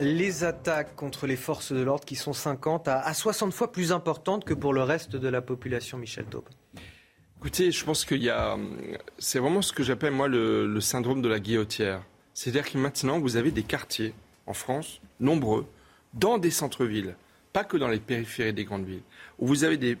[0.00, 4.44] Les attaques contre les forces de l'ordre qui sont 50 à 60 fois plus importantes
[4.46, 6.48] que pour le reste de la population, Michel Taube.
[7.40, 8.58] Écoutez, je pense qu'il y a.
[9.18, 12.02] C'est vraiment ce que j'appelle, moi, le, le, syndrome de la guillotière.
[12.34, 14.14] C'est-à-dire que maintenant, vous avez des quartiers
[14.46, 15.66] en France, nombreux,
[16.14, 17.14] dans des centres-villes,
[17.52, 19.02] pas que dans les périphéries des grandes villes,
[19.38, 19.96] où vous avez des,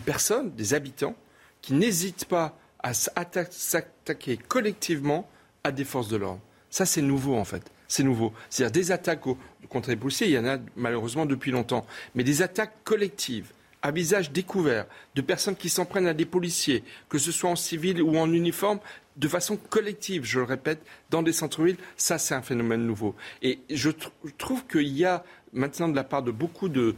[0.00, 1.16] personnes, des habitants,
[1.62, 5.28] qui n'hésitent pas à s'attaquer collectivement
[5.64, 6.40] à des forces de l'ordre.
[6.70, 7.62] Ça, c'est nouveau, en fait.
[7.88, 8.32] C'est nouveau.
[8.50, 9.24] C'est-à-dire des attaques
[9.68, 11.86] contre les policiers, il y en a malheureusement depuis longtemps.
[12.14, 13.50] Mais des attaques collectives,
[13.82, 17.56] à visage découvert, de personnes qui s'en prennent à des policiers, que ce soit en
[17.56, 18.80] civil ou en uniforme,
[19.16, 23.14] de façon collective, je le répète, dans des centres-villes, ça c'est un phénomène nouveau.
[23.42, 23.90] Et je
[24.38, 26.94] trouve qu'il y a maintenant de la part de beaucoup de,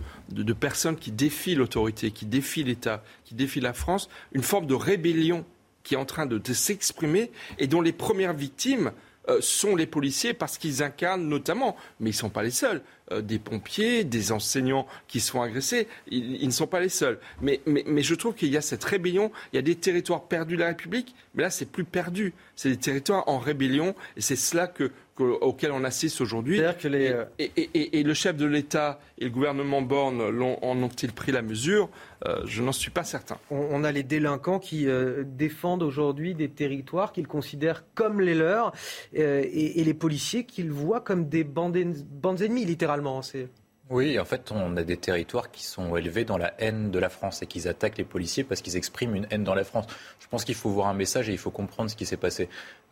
[0.59, 5.45] personnes qui défient l'autorité, qui défient l'État, qui défient la France, une forme de rébellion
[5.83, 8.93] qui est en train de, s'exprimer et dont les premières victimes
[9.29, 12.83] euh, sont les policiers parce qu'ils incarnent notamment, mais ils ne sont pas les seuls,
[13.11, 15.89] des pompiers, des enseignants qui sont agressés.
[16.11, 17.19] Ils, ne sont pas les seuls.
[17.41, 19.33] Mais, mais, mais je trouve qu'il y a cette rébellion.
[19.53, 22.33] Il y a des territoires perdus de la République, mais là, c'est plus perdu.
[22.57, 24.91] C'est des territoires en rébellion, et c'est cela que,
[25.21, 26.61] auquel on assiste aujourd'hui.
[26.85, 27.15] Les...
[27.39, 31.89] Et, le chef de l'État et le gouvernement Borne en ont-ils pris la mesure?
[32.27, 33.39] Euh, Je n'en suis pas certain.
[33.51, 38.73] On, a les délinquants qui euh, défendent aujourd'hui des territoires qu'ils considèrent comme les leurs
[39.19, 41.79] euh, et, les policiers qu'ils voient comme des bandes,
[42.11, 43.23] bandes ennemies, littéralement.
[43.23, 43.49] C'est
[43.91, 47.09] oui, en fait, on a des territoires qui sont élevés dans la haine de la
[47.09, 49.87] France et qu'ils attaquent les policiers parce qu'ils expriment une haine dans la France.
[50.21, 52.49] Je pense qu'il faut voir un message et il faut comprendre ce qui s'est passé.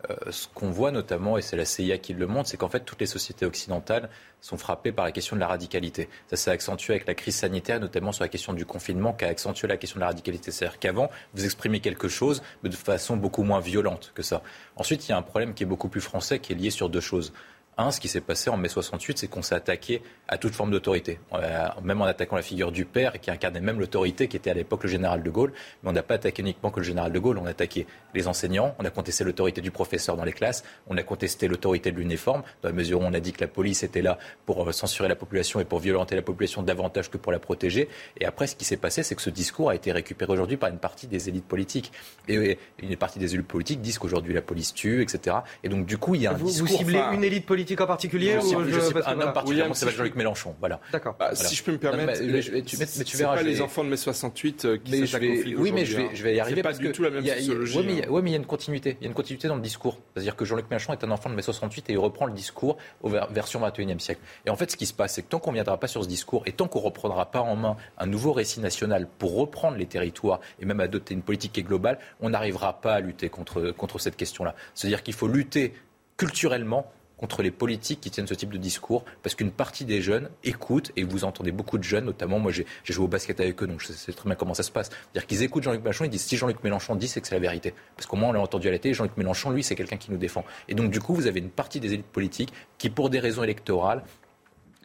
[0.09, 2.81] Euh, ce qu'on voit notamment, et c'est la CIA qui le montre, c'est qu'en fait,
[2.81, 4.09] toutes les sociétés occidentales
[4.41, 6.09] sont frappées par la question de la radicalité.
[6.29, 9.29] Ça s'est accentué avec la crise sanitaire, notamment sur la question du confinement, qui a
[9.29, 10.51] accentué la question de la radicalité.
[10.51, 14.41] C'est-à-dire qu'avant, vous exprimez quelque chose, mais de façon beaucoup moins violente que ça.
[14.75, 16.89] Ensuite, il y a un problème qui est beaucoup plus français, qui est lié sur
[16.89, 17.31] deux choses.
[17.79, 20.69] Un, ce qui s'est passé en mai 68, c'est qu'on s'est attaqué à toute forme
[20.69, 24.49] d'autorité, euh, même en attaquant la figure du père, qui incarnait même l'autorité, qui était
[24.49, 25.53] à l'époque le général de Gaulle.
[25.81, 28.27] Mais on n'a pas attaqué uniquement que le général de Gaulle, on a attaqué les
[28.27, 31.97] enseignants, on a contesté l'autorité du professeur dans les classes, on a contesté l'autorité de
[31.97, 34.73] l'uniforme, dans la mesure où on a dit que la police était là pour euh,
[34.73, 37.87] censurer la population et pour violenter la population davantage que pour la protéger.
[38.19, 40.69] Et après, ce qui s'est passé, c'est que ce discours a été récupéré aujourd'hui par
[40.69, 41.93] une partie des élites politiques.
[42.27, 45.37] Et une partie des élites politiques disent qu'aujourd'hui la police tue, etc.
[45.63, 46.67] Et donc, du coup, il y a un discours.
[46.67, 50.15] Vous ciblez une élite politique en particulier je, ou je, un homme particulièrement, c'est Jean-Luc
[50.15, 50.55] Mélenchon.
[50.59, 50.79] Voilà.
[50.91, 51.15] D'accord.
[51.19, 53.35] Bah, Si je peux me permettre, mais, tu, mais tu verras.
[53.35, 55.23] pas les enfants de mai 68 euh, qui s'attaquent
[55.57, 56.09] au Oui, mais je vais, hein.
[56.13, 56.61] je vais y arriver.
[56.61, 57.79] pas du tout la même sociologie.
[58.09, 58.97] Oui, mais il y a une continuité.
[58.99, 59.97] Il y a une continuité dans le discours.
[60.13, 62.77] C'est-à-dire que Jean-Luc Mélenchon est un enfant de mai 68 et il reprend le discours
[63.01, 64.21] aux version 21e siècle.
[64.45, 66.03] Et en fait, ce qui se passe, c'est que tant qu'on ne viendra pas sur
[66.03, 69.35] ce discours et tant qu'on ne reprendra pas en main un nouveau récit national pour
[69.35, 72.99] reprendre les territoires et même adopter une politique qui est globale, on n'arrivera pas à
[72.99, 74.55] lutter contre, contre cette question-là.
[74.73, 75.73] C'est-à-dire qu'il faut lutter
[76.17, 80.29] culturellement contre les politiques qui tiennent ce type de discours, parce qu'une partie des jeunes
[80.43, 83.67] écoutent, et vous entendez beaucoup de jeunes, notamment moi j'ai joué au basket avec eux,
[83.67, 84.89] donc je sais très bien comment ça se passe.
[84.89, 87.41] C'est-à-dire qu'ils écoutent Jean-Luc Mélenchon, ils disent si Jean-Luc Mélenchon dit, c'est que c'est la
[87.41, 87.73] vérité.
[87.95, 90.17] Parce qu'au moins on l'a entendu à la Jean-Luc Mélenchon, lui, c'est quelqu'un qui nous
[90.17, 90.45] défend.
[90.67, 93.43] Et donc du coup, vous avez une partie des élites politiques qui, pour des raisons
[93.43, 94.03] électorales,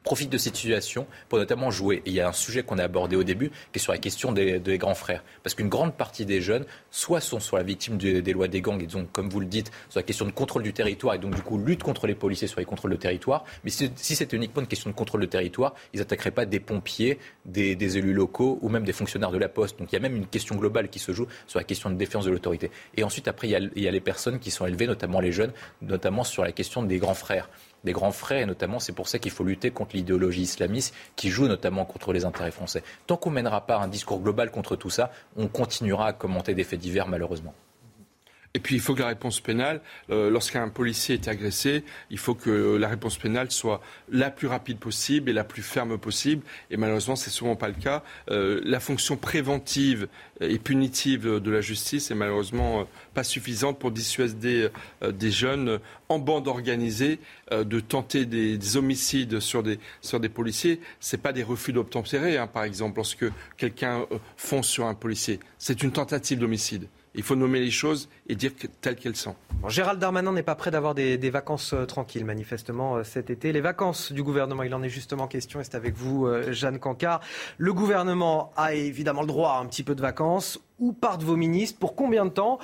[0.05, 2.03] profite de cette situation pour notamment jouer.
[2.07, 3.99] Et il y a un sujet qu'on a abordé au début, qui est sur la
[3.99, 5.25] question des, grands frères.
[5.43, 8.83] Parce qu'une grande partie des jeunes, soit sont sur la victime des lois des gangs,
[8.83, 11.35] et donc, comme vous le dites, sur la question de contrôle du territoire, et donc
[11.35, 13.45] du coup lutte contre les policiers sur les contrôles de territoire.
[13.65, 17.19] Mais si, c'était uniquement une question de contrôle de territoire, ils n'attaqueraient pas des pompiers,
[17.47, 19.79] des, élus locaux ou même des fonctionnaires de la poste.
[19.79, 21.95] Donc il y a même une question globale qui se joue sur la question de
[21.95, 22.71] défense de l'autorité.
[22.97, 25.53] Et ensuite, après, il y a les personnes qui sont élevées, notamment les jeunes,
[25.83, 27.49] notamment sur la question des grands frères
[27.85, 31.31] des grands frères, et notamment c'est pour ça qu'il faut lutter contre l'idéologie islamiste qui
[31.31, 32.83] joue notamment contre les intérêts français.
[33.07, 36.55] Tant qu'on ne mènera pas un discours global contre tout ça, on continuera à commenter
[36.55, 37.55] des faits divers malheureusement.
[38.57, 39.81] Et puis il faut que la réponse pénale,
[40.11, 44.79] euh, lorsqu'un policier est agressé, il faut que la réponse pénale soit la plus rapide
[44.79, 46.45] possible et la plus ferme possible.
[46.71, 48.05] Et malheureusement, c'est souvent pas le cas.
[48.31, 50.07] Euh, la fonction préventive
[50.41, 54.69] et punitive de la justice est malheureusement euh, pas suffisante pour dissuader
[55.03, 57.19] des jeunes en bande organisée
[57.51, 60.81] de tenter des, homicides sur des, sur des policiers.
[61.01, 63.27] C'est pas des refus d'obtempérer, hein, par exemple, lorsque
[63.57, 65.41] quelqu'un fonce sur un policier.
[65.59, 66.89] C'est une tentative d'homicide.
[67.15, 69.37] Il faut nommer les choses et dire telles qu'elles sont.
[69.69, 73.53] Gérald Darmanin n'est pas prêt d'avoir des, vacances euh, tranquilles, manifestement, euh, cet été.
[73.53, 76.79] Les vacances du gouvernement, il en est justement question, et c'est avec vous, euh, Jeanne
[76.79, 77.21] Cancard.
[77.57, 80.61] Le gouvernement a évidemment le droit à un petit peu de vacances.
[80.79, 81.79] Où partent vos ministres?
[81.79, 82.59] Pour combien de temps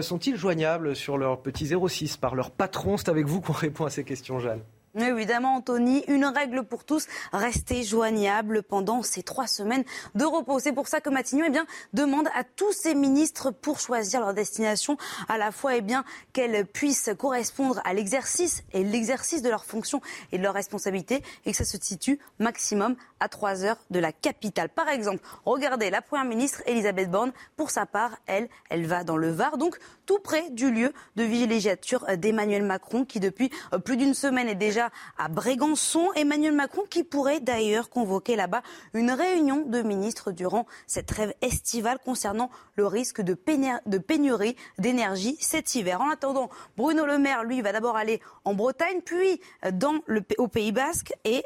[0.00, 2.96] sont-ils joignables sur leur petit 06 par leur patron?
[2.96, 4.60] C'est avec vous qu'on répond à ces questions, Jeanne.
[4.94, 9.84] Évidemment, Anthony, une règle pour tous, rester joignable pendant ces trois semaines
[10.14, 10.58] de repos.
[10.58, 14.34] C'est pour ça que Matignon eh bien, demande à tous ses ministres pour choisir leur
[14.34, 14.96] destination,
[15.28, 20.00] à la fois eh bien, qu'elle puisse correspondre à l'exercice et l'exercice de leurs fonctions
[20.32, 24.12] et de leurs responsabilités et que ça se situe maximum à trois heures de la
[24.12, 24.68] capitale.
[24.68, 29.16] Par exemple, regardez la première ministre Elisabeth Borne, pour sa part, elle, elle va dans
[29.16, 29.78] le Var, donc
[30.08, 34.54] tout près du lieu de villégiature d'Emmanuel Macron qui depuis euh, plus d'une semaine est
[34.54, 34.88] déjà
[35.18, 36.08] à Brégançon.
[36.16, 38.62] Emmanuel Macron qui pourrait d'ailleurs convoquer là-bas
[38.94, 45.74] une réunion de ministres durant cette trêve estivale concernant le risque de, pénurie d'énergie cet
[45.74, 46.00] hiver.
[46.00, 46.48] En attendant,
[46.78, 51.44] Bruno Le Maire, lui, va d'abord aller en Bretagne, puis euh, au Pays Basque et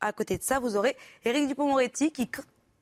[0.00, 2.28] à côté de ça, vous aurez Éric Dupond-Moretti qui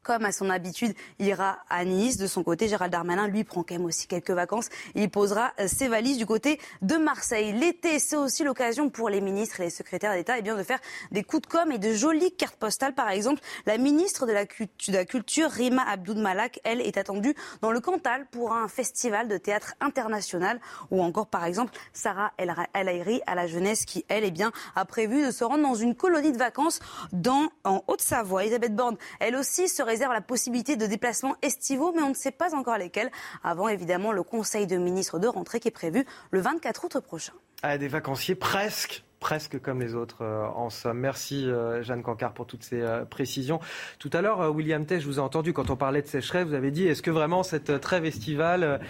[0.05, 2.18] comme à son habitude, ira à Nice.
[2.18, 4.68] De son côté, Gérald Darmanin, lui, prend quand même aussi quelques vacances.
[4.94, 7.52] Il posera euh, ses valises du côté de Marseille.
[7.52, 10.78] L'été, c'est aussi l'occasion pour les ministres et les secrétaires d'État eh bien, de faire
[11.11, 12.94] des coups de com' et de jolies cartes postales.
[12.94, 17.80] Par exemple, la ministre de la, Culture, Rima Abdoud Malak, elle, est attendue dans le
[17.80, 20.61] Cantal pour un festival de théâtre international.
[20.90, 24.84] Ou encore, par exemple, Sarah El Airi à la jeunesse qui, elle, eh bien, a
[24.84, 26.80] prévu de se rendre dans une colonie de vacances
[27.12, 28.44] dans, en Haute-Savoie.
[28.44, 32.32] Elisabeth Borne, elle aussi, se réserve la possibilité de déplacements estivaux, mais on ne sait
[32.32, 33.12] pas encore lesquels,
[33.45, 37.32] avant évidemment le Conseil de ministres de rentrée qui est prévu le 24 août prochain.
[37.62, 40.99] Ah, des vacanciers presque presque comme les autres euh, en somme.
[40.99, 43.59] Merci euh, Jeanne Cancard pour toutes ces euh, précisions.
[43.99, 46.53] Tout à l'heure, William Tay, je vous ai entendu quand on parlait de sécheresse, vous
[46.53, 48.80] avez dit est-ce que vraiment cette trêve estivale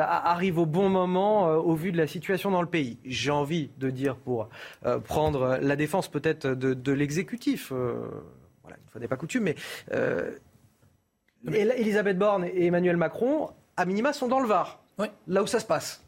[0.00, 2.96] arrive au bon moment au vu de la situation dans le pays?
[3.04, 4.48] J'ai envie de dire pour
[5.04, 7.70] prendre la défense peut-être de, l'exécutif.
[8.68, 9.56] Voilà, une fois n'est pas coutume, mais
[11.52, 14.82] Elisabeth Borne et Emmanuel Macron, à minima, sont dans le Var.
[15.26, 16.02] Là où ça se passe.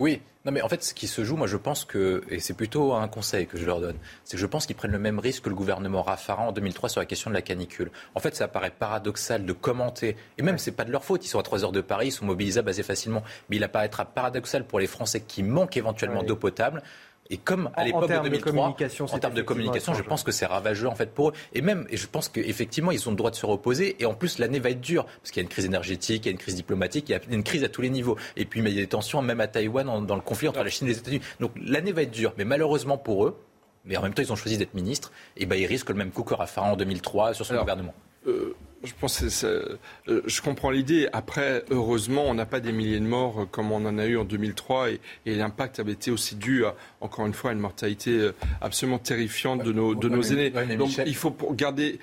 [0.00, 2.54] Oui, non mais en fait ce qui se joue, moi je pense que, et c'est
[2.54, 5.20] plutôt un conseil que je leur donne, c'est que je pense qu'ils prennent le même
[5.20, 7.92] risque que le gouvernement Raffarin en 2003 sur la question de la canicule.
[8.16, 11.28] En fait ça paraît paradoxal de commenter, et même c'est pas de leur faute, ils
[11.28, 14.66] sont à 3 heures de Paris, ils sont mobilisables assez facilement, mais il apparaîtra paradoxal
[14.66, 16.82] pour les Français qui manquent éventuellement d'eau potable
[17.30, 18.76] et comme à l'époque de 2003,
[19.12, 21.32] en termes de communication, je pense que c'est ravageux en fait pour eux.
[21.54, 23.96] Et même, et je pense qu'effectivement, ils ont le droit de se reposer.
[23.98, 26.28] Et en plus, l'année va être dure parce qu'il y a une crise énergétique, il
[26.28, 28.16] y a une crise diplomatique, il y a une crise à tous les niveaux.
[28.36, 30.70] Et puis, il y a des tensions même à Taïwan dans le conflit entre la
[30.70, 31.22] Chine et les États-Unis.
[31.40, 32.34] Donc l'année va être dure.
[32.36, 33.38] Mais malheureusement pour eux,
[33.86, 35.12] mais en même temps, ils ont choisi d'être ministres.
[35.36, 37.94] Et ben, ils risquent le même coup que Raffarin en 2003 sur son gouvernement.
[38.26, 38.54] Euh,
[38.84, 41.08] je pense euh, je comprends l'idée.
[41.12, 44.16] Après, heureusement, on n'a pas des milliers de morts euh, comme on en a eu
[44.16, 48.30] en 2003 et, l'impact avait été aussi dû, à, encore une fois, à une mortalité
[48.60, 50.50] absolument terrifiante de nos, de nos aînés.
[50.76, 51.98] Donc, il faut garder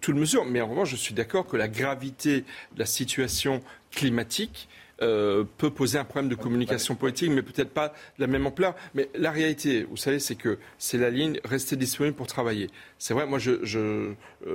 [0.00, 0.44] toute mesure.
[0.44, 2.40] Mais en revanche, je suis d'accord que la gravité
[2.74, 3.60] de la situation
[3.92, 4.68] climatique
[5.02, 8.74] euh, peut poser un problème de communication politique, mais peut-être pas de la même ampleur.
[8.94, 12.70] Mais la réalité, vous savez, c'est que c'est la ligne rester disponible pour travailler.
[12.98, 14.14] C'est vrai, moi, je, euh,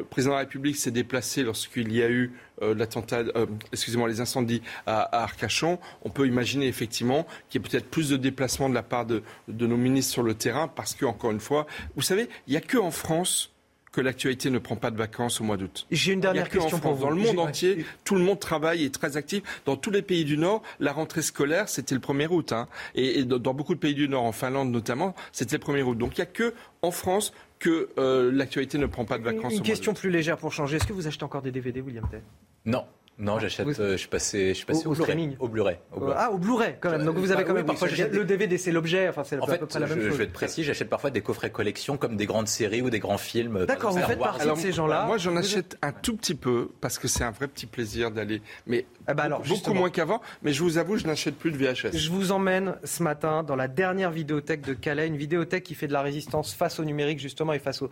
[0.10, 2.32] président de la République s'est déplacé lorsqu'il y a eu
[2.62, 3.24] euh, l'attentat,
[3.72, 5.78] excusez-moi, les incendies à, Arcachon.
[6.04, 9.22] On peut imaginer effectivement qu'il y ait peut-être plus de déplacements de la part de,
[9.48, 12.58] de nos ministres sur le terrain, parce que encore une fois, vous savez, il n'y
[12.58, 13.52] a que en France
[13.92, 15.86] que l'actualité ne prend pas de vacances au mois d'août.
[15.92, 17.04] J'ai une dernière question pour vous.
[17.04, 19.44] Dans le monde entier, tout le monde travaille et est très actif.
[19.66, 22.52] Dans tous les pays du Nord, la rentrée scolaire, c'était le 1er août.
[22.54, 22.68] Hein.
[22.96, 25.98] Et, dans beaucoup de pays du Nord, en Finlande notamment, c'était le 1er août.
[25.98, 29.52] Donc il n'y a que en France que euh, l'actualité ne prend pas de vacances.
[29.52, 30.78] Une, une question plus légère pour changer.
[30.78, 32.22] Est-ce que vous achetez encore des DVD, William Tay
[32.66, 32.86] Non.
[33.22, 33.68] Non, j'achète.
[33.80, 35.78] Euh, je suis passé, je suis passé au, streaming, au Blu-ray.
[36.16, 37.06] ah, au Blu-ray quand même.
[37.06, 39.08] Donc vous avez quand même parfois le DVD, c'est l'objet.
[39.08, 40.12] Enfin, c'est en fait, la même je, chose.
[40.14, 40.64] Je vais être précis.
[40.64, 43.66] J'achète parfois des coffrets collection comme des grandes séries ou des grands films.
[43.66, 45.06] D'accord, vous faites partie de ces gens-là.
[45.06, 48.42] Moi, j'en achète un tout petit peu parce que c'est un vrai petit plaisir d'aller.
[48.66, 50.22] Mais ah bah alors, beaucoup moins qu'avant.
[50.44, 51.98] Mais je vous avoue, je n'achète plus de VHS.
[51.98, 55.88] Je vous emmène ce matin dans la dernière vidéothèque de Calais, une vidéothèque qui fait
[55.88, 57.84] de la résistance face au numérique justement et face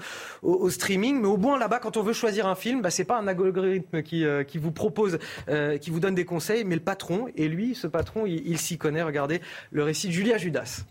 [0.42, 1.20] au, streaming.
[1.22, 4.04] Mais au moins là-bas, quand on veut choisir un film, bah, c'est pas un algorithme
[4.04, 7.48] qui, euh, qui vous propose, euh, qui vous donne des conseils, mais le patron, et
[7.48, 9.02] lui, ce patron, il, s'y connaît.
[9.02, 9.42] Regardez
[9.72, 10.84] le récit de Julia Judas.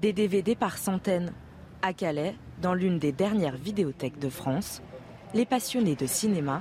[0.00, 1.32] Des DVD par centaines.
[1.80, 4.82] À Calais, dans l'une des dernières vidéothèques de France,
[5.32, 6.60] les passionnés de cinéma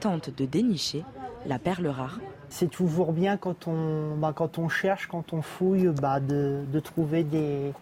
[0.00, 1.04] tentent de dénicher
[1.46, 2.18] la perle rare.
[2.48, 7.24] C'est toujours bien quand on, bah, quand on cherche, quand on fouille, bah, de, trouver
[7.24, 7.72] des,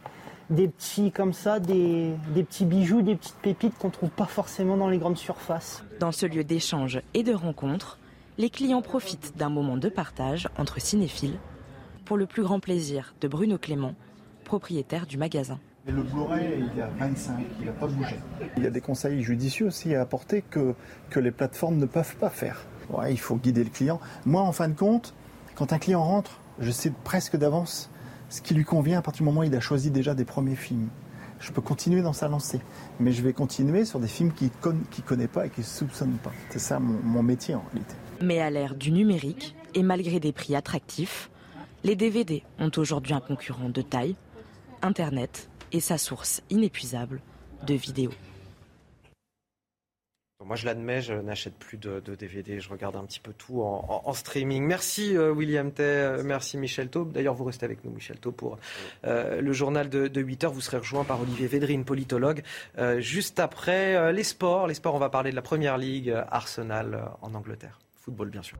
[0.51, 4.27] des petits comme ça, des, des, petits bijoux, des petites pépites qu'on ne trouve pas
[4.27, 5.85] forcément dans les grandes surfaces.
[6.01, 7.99] Dans ce lieu d'échange et de rencontre,
[8.39, 11.39] les clients profitent d'un moment de partage entre cinéphiles
[12.05, 13.95] pour le plus grand plaisir de Bruno Clément,
[14.45, 15.59] propriétaire du magasin.
[15.87, 18.17] le Blu-ray, il y a 25, il n'a pas bougé.
[18.57, 20.75] Il y a des conseils judicieux aussi à apporter que,
[21.11, 22.67] que les plateformes ne peuvent pas faire.
[23.09, 24.01] Il faut guider le client.
[24.27, 25.15] Moi, en fin de compte,
[25.55, 27.91] quand un client rentre, je sais presque d'avance
[28.29, 30.57] ce qui lui convient à partir du moment où il a choisi déjà des premiers
[30.57, 30.89] films.
[31.41, 32.61] Je peux continuer dans sa lancée,
[33.01, 36.17] mais je vais continuer sur des films qu'il ne connaît pas et qu'il ne soupçonne
[36.23, 36.33] pas.
[36.51, 37.95] C'est ça mon métier en réalité.
[38.23, 41.31] Mais à l'ère du numérique, et malgré des prix attractifs,
[41.83, 44.17] les DVD ont aujourd'hui un concurrent de taille,
[44.81, 47.21] Internet et sa source inépuisable
[47.67, 48.13] de vidéos.
[50.45, 54.13] Moi, je l'admets, je n'achète plus de, DVD, je regarde un petit peu tout en,
[54.13, 54.65] streaming.
[54.65, 57.13] Merci euh, William Tay, euh, merci Michel Taube.
[57.13, 58.59] D'ailleurs, vous restez avec nous, Michel Taube, pour
[59.05, 60.53] euh, le journal de, 8 heures.
[60.53, 62.43] Vous serez rejoint par Olivier Védrine, politologue.
[62.99, 67.35] juste après les sports, les sports, on va parler de la Première Ligue, Arsenal en
[67.35, 68.59] Angleterre football bien sûr.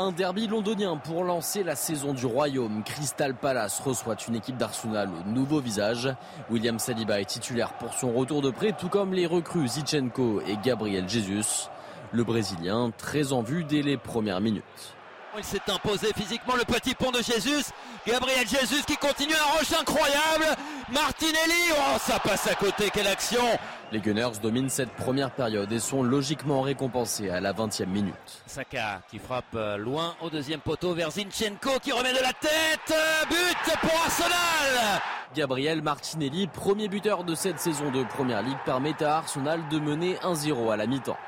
[0.00, 2.84] Un derby londonien pour lancer la saison du royaume.
[2.84, 6.08] Crystal Palace reçoit une équipe d'Arsenal au nouveau visage.
[6.50, 10.56] William Saliba est titulaire pour son retour de prêt, tout comme les recrues Zichenko et
[10.62, 11.68] Gabriel Jesus.
[12.12, 14.94] Le Brésilien, très en vue dès les premières minutes.
[15.38, 17.64] Il s'est imposé physiquement le petit pont de Jésus.
[18.04, 20.46] Gabriel Jésus qui continue un rush incroyable.
[20.92, 23.44] Martinelli, oh ça passe à côté, quelle action
[23.92, 28.14] Les Gunners dominent cette première période et sont logiquement récompensés à la 20e minute.
[28.46, 32.98] Saka qui frappe euh, loin au deuxième poteau vers Zinchenko qui remet de la tête.
[33.30, 35.00] But pour Arsenal
[35.36, 40.14] Gabriel Martinelli, premier buteur de cette saison de Première Ligue, permet à Arsenal de mener
[40.16, 41.18] 1-0 à la mi-temps.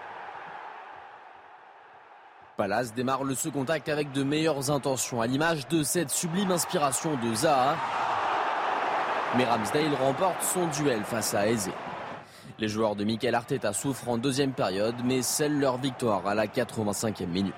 [2.61, 7.17] Palace démarre le second acte avec de meilleures intentions, à l'image de cette sublime inspiration
[7.17, 7.75] de Zaha.
[9.35, 11.71] Mais Ramsdale remporte son duel face à Eze.
[12.59, 16.47] Les joueurs de Mikel Arteta souffrent en deuxième période, mais scellent leur victoire à la
[16.49, 17.55] 85e minute.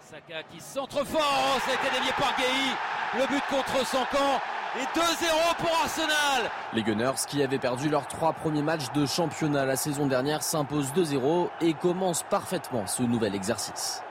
[0.00, 3.20] Saka qui centre fort, ça a été dévié par Gay.
[3.20, 4.40] Le but contre son camp
[4.80, 6.50] et 2-0 pour Arsenal.
[6.72, 10.94] Les Gunners, qui avaient perdu leurs trois premiers matchs de championnat la saison dernière, s'imposent
[10.94, 14.02] 2-0 et commencent parfaitement ce nouvel exercice.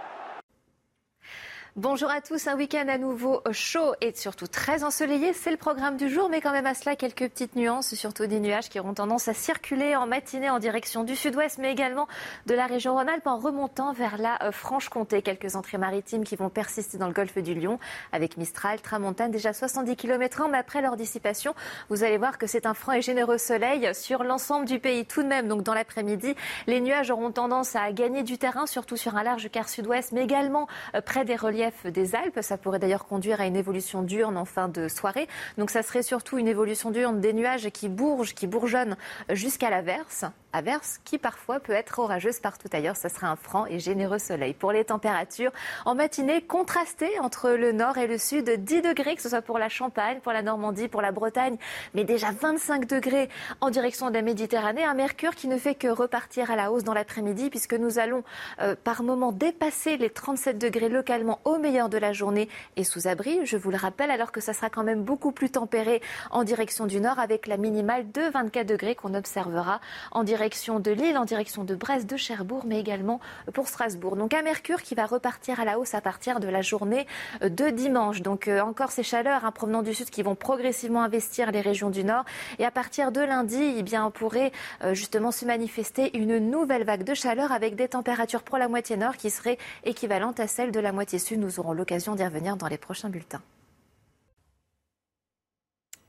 [1.77, 5.97] Bonjour à tous, un week-end à nouveau chaud et surtout très ensoleillé, c'est le programme
[5.97, 8.93] du jour, mais quand même à cela quelques petites nuances, surtout des nuages qui auront
[8.93, 12.07] tendance à circuler en matinée en direction du sud-ouest, mais également
[12.45, 15.21] de la région Rhône-Alpes en remontant vers la euh, Franche-Comté.
[15.21, 17.77] Quelques entrées maritimes qui vont persister dans le golfe du Lion,
[18.13, 21.55] avec Mistral, Tramontane, déjà 70 km h mais après leur dissipation,
[21.89, 25.23] vous allez voir que c'est un franc et généreux soleil sur l'ensemble du pays tout
[25.23, 25.49] de même.
[25.49, 26.35] Donc dans l'après-midi,
[26.67, 30.23] les nuages auront tendance à gagner du terrain, surtout sur un large quart sud-ouest, mais
[30.23, 32.39] également euh, près des reliefs des Alpes.
[32.41, 35.27] Ça pourrait d'ailleurs conduire à une évolution diurne en fin de soirée.
[35.57, 38.97] Donc ça serait surtout une évolution diurne des nuages qui bourgent, qui bourgeonnent
[39.29, 40.25] jusqu'à l'averse
[40.55, 42.95] averse qui parfois peut être orageuse partout ailleurs.
[42.95, 44.53] Ce sera un franc et généreux soleil.
[44.53, 45.51] Pour les températures,
[45.85, 49.59] en matinée, contrastées entre le nord et le sud, 10 degrés, que ce soit pour
[49.59, 51.57] la Champagne, pour la Normandie, pour la Bretagne,
[51.93, 53.29] mais déjà 25 degrés
[53.59, 54.83] en direction de la Méditerranée.
[54.83, 58.23] Un mercure qui ne fait que repartir à la hausse dans l'après-midi puisque nous allons
[58.61, 62.47] euh, par moment dépasser les 37 degrés localement au meilleur de la journée
[62.77, 65.49] et sous abri, je vous le rappelle, alors que ça sera quand même beaucoup plus
[65.49, 66.01] tempéré
[66.31, 69.81] en direction du nord avec la minimale de 24 degrés qu'on observera
[70.11, 73.19] en direction direction de Lille, en direction de Brest, de Cherbourg, mais également
[73.51, 74.15] pour Strasbourg.
[74.15, 77.07] Donc un mercure qui va repartir à la hausse à partir de la journée
[77.41, 78.21] de dimanche.
[78.21, 81.89] Donc euh, encore ces chaleurs hein, provenant du sud qui vont progressivement investir les régions
[81.89, 82.25] du nord.
[82.59, 84.51] Et à partir de lundi, eh bien, on pourrait
[84.83, 88.97] euh, justement se manifester une nouvelle vague de chaleur avec des températures pour la moitié
[88.97, 91.39] nord qui seraient équivalentes à celles de la moitié sud.
[91.39, 93.41] Nous aurons l'occasion d'y revenir dans les prochains bulletins.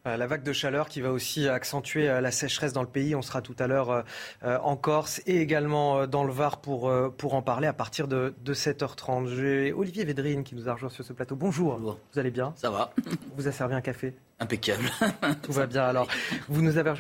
[0.07, 3.15] Euh, la vague de chaleur qui va aussi accentuer euh, la sécheresse dans le pays.
[3.15, 4.05] On sera tout à l'heure
[4.45, 8.35] euh, en Corse et également dans le Var pour, pour en parler à partir de,
[8.47, 9.29] 7h30.
[9.29, 11.35] J'ai Olivier Védrine qui nous a rejoint sur ce plateau.
[11.37, 11.79] Bonjour.
[11.79, 12.53] Vous allez bien?
[12.57, 12.93] Ça va.
[13.33, 14.15] On vous a servi un café?
[14.39, 14.91] Impeccable.
[15.43, 15.85] Tout va bien.
[15.85, 16.09] Alors,
[16.51, 16.93] vous nous avez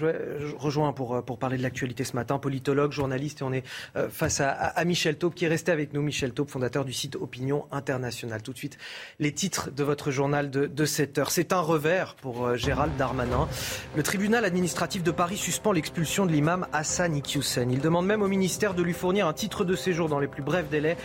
[0.57, 3.62] rejoint pour, pour parler de l'actualité ce matin, politologue, journaliste, et on est
[3.97, 6.01] euh, face à, Michel Taube qui est resté avec nous.
[6.01, 8.43] Michel Taube, fondateur du site Opinion Internationale.
[8.43, 8.78] Tout de suite,
[9.18, 11.30] les titres de votre journal de, de 7 heures.
[11.30, 13.49] C'est un revers pour euh, Gérald Darmanin.
[13.95, 17.70] Le tribunal administratif de Paris suspend l'expulsion de l'imam Hassan Iqiyoussen.
[17.70, 20.43] Il demande même au ministère de lui fournir un titre de séjour dans les plus
[20.43, 20.97] brefs délais.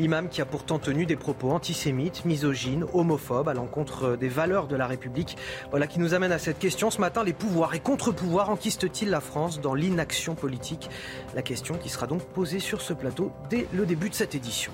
[0.00, 4.66] L'imam qui a pourtant tenu des propos antisémites, misogynes, homophobes à l'encontre euh, des valeurs
[4.66, 5.36] de la République.
[5.70, 6.90] Voilà qui nous amène à cette question.
[6.90, 10.90] Ce matin, les pouvoirs et contre-pouvoirs enquistent-ils la France dans l'inaction politique?
[11.36, 14.72] La question qui sera donc posée sur ce plateau dès le début de cette édition.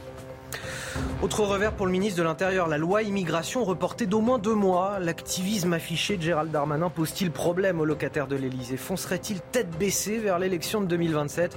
[1.22, 4.98] Autre revers pour le ministre de l'Intérieur, la loi immigration reportée d'au moins deux mois.
[4.98, 10.38] L'activisme affiché de Gérald Darmanin pose-t-il problème aux locataires de l'Elysée Foncerait-il tête baissée vers
[10.38, 11.56] l'élection de 2027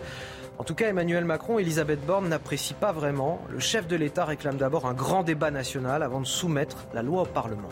[0.59, 3.41] en tout cas, Emmanuel Macron et Elisabeth Borne n'apprécient pas vraiment.
[3.49, 7.23] Le chef de l'État réclame d'abord un grand débat national avant de soumettre la loi
[7.23, 7.69] au Parlement.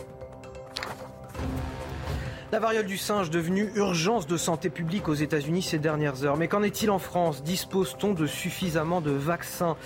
[2.51, 6.35] La variole du singe devenue urgence de santé publique aux États-Unis ces dernières heures.
[6.35, 7.43] Mais qu'en est-il en France?
[7.43, 9.77] Dispose-t-on de suffisamment de vaccins?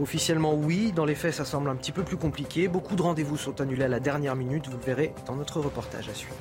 [0.00, 2.66] Officiellement oui, dans les faits ça semble un petit peu plus compliqué.
[2.66, 6.08] Beaucoup de rendez-vous sont annulés à la dernière minute, vous le verrez dans notre reportage
[6.08, 6.36] à suivre.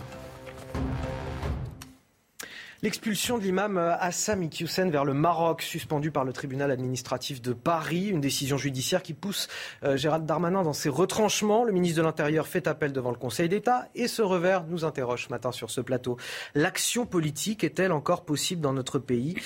[2.83, 7.53] L'expulsion de l'imam euh, Hassan Iqiyoussen vers le Maroc, suspendu par le tribunal administratif de
[7.53, 9.47] Paris, une décision judiciaire qui pousse
[9.85, 11.63] euh, Gérald Darmanin dans ses retranchements.
[11.63, 15.27] Le ministre de l'Intérieur fait appel devant le Conseil d'État et ce revers nous interroge
[15.27, 16.17] ce matin sur ce plateau.
[16.55, 19.37] L'action politique est-elle encore possible dans notre pays?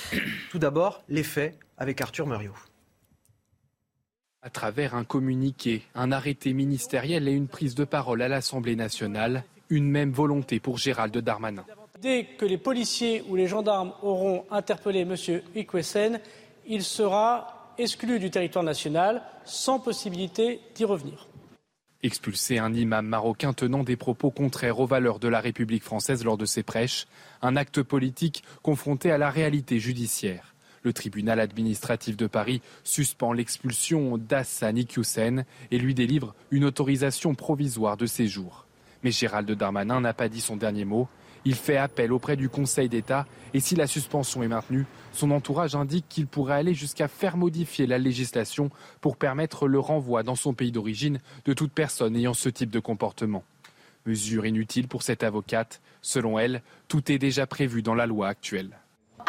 [0.50, 2.56] Tout d'abord, les faits avec Arthur Muriot.
[4.42, 9.44] À travers un communiqué, un arrêté ministériel et une prise de parole à l'Assemblée nationale,
[9.70, 11.66] une même volonté pour Gérald Darmanin.
[12.02, 15.16] Dès que les policiers ou les gendarmes auront interpellé M.
[15.56, 16.20] Ikwesen,
[16.68, 21.28] il sera exclu du territoire national sans possibilité d'y revenir.
[22.04, 26.38] Expulser un imam marocain tenant des propos contraires aux valeurs de la République française lors
[26.38, 27.08] de ses prêches,
[27.42, 30.54] un acte politique confronté à la réalité judiciaire.
[30.84, 37.98] Le tribunal administratif de Paris suspend l'expulsion d'Hassan Iqiyoussen et lui délivre une autorisation provisoire
[37.98, 38.68] de séjour.
[39.02, 41.08] Mais Gérald Darmanin n'a pas dit son dernier mot.
[41.48, 45.76] Il fait appel auprès du Conseil d'État et si la suspension est maintenue, son entourage
[45.76, 48.70] indique qu'il pourrait aller jusqu'à faire modifier la législation
[49.00, 52.82] pour permettre le renvoi dans son pays d'origine de toute personne ayant ce type de
[52.82, 53.46] comportement.
[54.06, 55.80] Mesure inutile pour cette avocate.
[56.02, 58.78] Selon elle, tout est déjà prévu dans la loi actuelle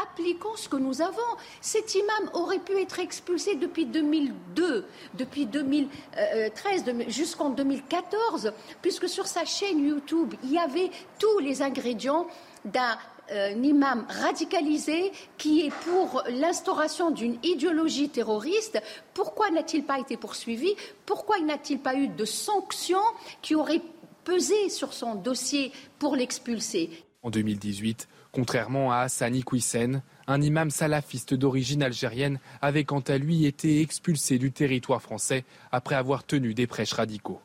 [0.02, 1.18] appliquons ce que nous avons.
[1.60, 4.84] Cet imam aurait pu être expulsé depuis 2002,
[5.14, 12.26] depuis 2013, jusqu'en 2014, puisque sur sa chaîne YouTube, il y avait tous les ingrédients
[12.64, 12.98] d'un
[13.30, 18.80] euh, imam radicalisé qui est pour l'instauration d'une idéologie terroriste.
[19.12, 20.74] Pourquoi n'a-t-il pas été poursuivi?
[21.04, 23.02] Pourquoi n'a-t-il pas eu de sanctions
[23.42, 23.82] qui auraient
[24.24, 26.90] pesé sur son dossier pour l'expulser?
[27.22, 33.46] En 2018, Contrairement à Hassani Kouissen, un imam salafiste d'origine algérienne avait quant à lui
[33.46, 37.40] été expulsé du territoire français après avoir tenu des prêches radicaux.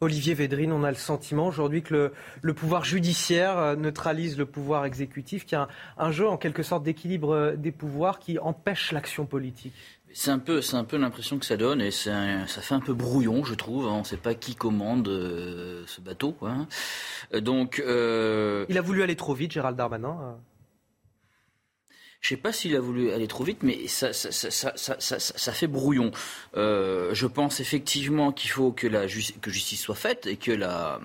[0.00, 4.84] Olivier Védrine, on a le sentiment aujourd'hui que le, pouvoir judiciaire euh, neutralise le pouvoir
[4.84, 8.92] exécutif, qu'il y a un, jeu en quelque sorte d'équilibre euh, des pouvoirs qui empêche
[8.92, 9.72] l'action politique.
[10.16, 12.94] C'est un peu, c'est un peu l'impression que ça donne et ça fait un peu
[12.94, 13.86] brouillon, je trouve.
[13.86, 16.36] On ne sait pas qui commande euh, ce bateau.
[16.42, 16.68] Hein.
[17.40, 20.36] Donc, il a voulu aller trop vite, Gérald Darmanin.
[22.24, 24.12] Je ne sais pas s'il a voulu aller trop vite, mais ça,
[25.52, 26.10] fait brouillon.
[26.56, 31.02] Euh, je pense effectivement qu'il faut que la justice soit faite et que, la,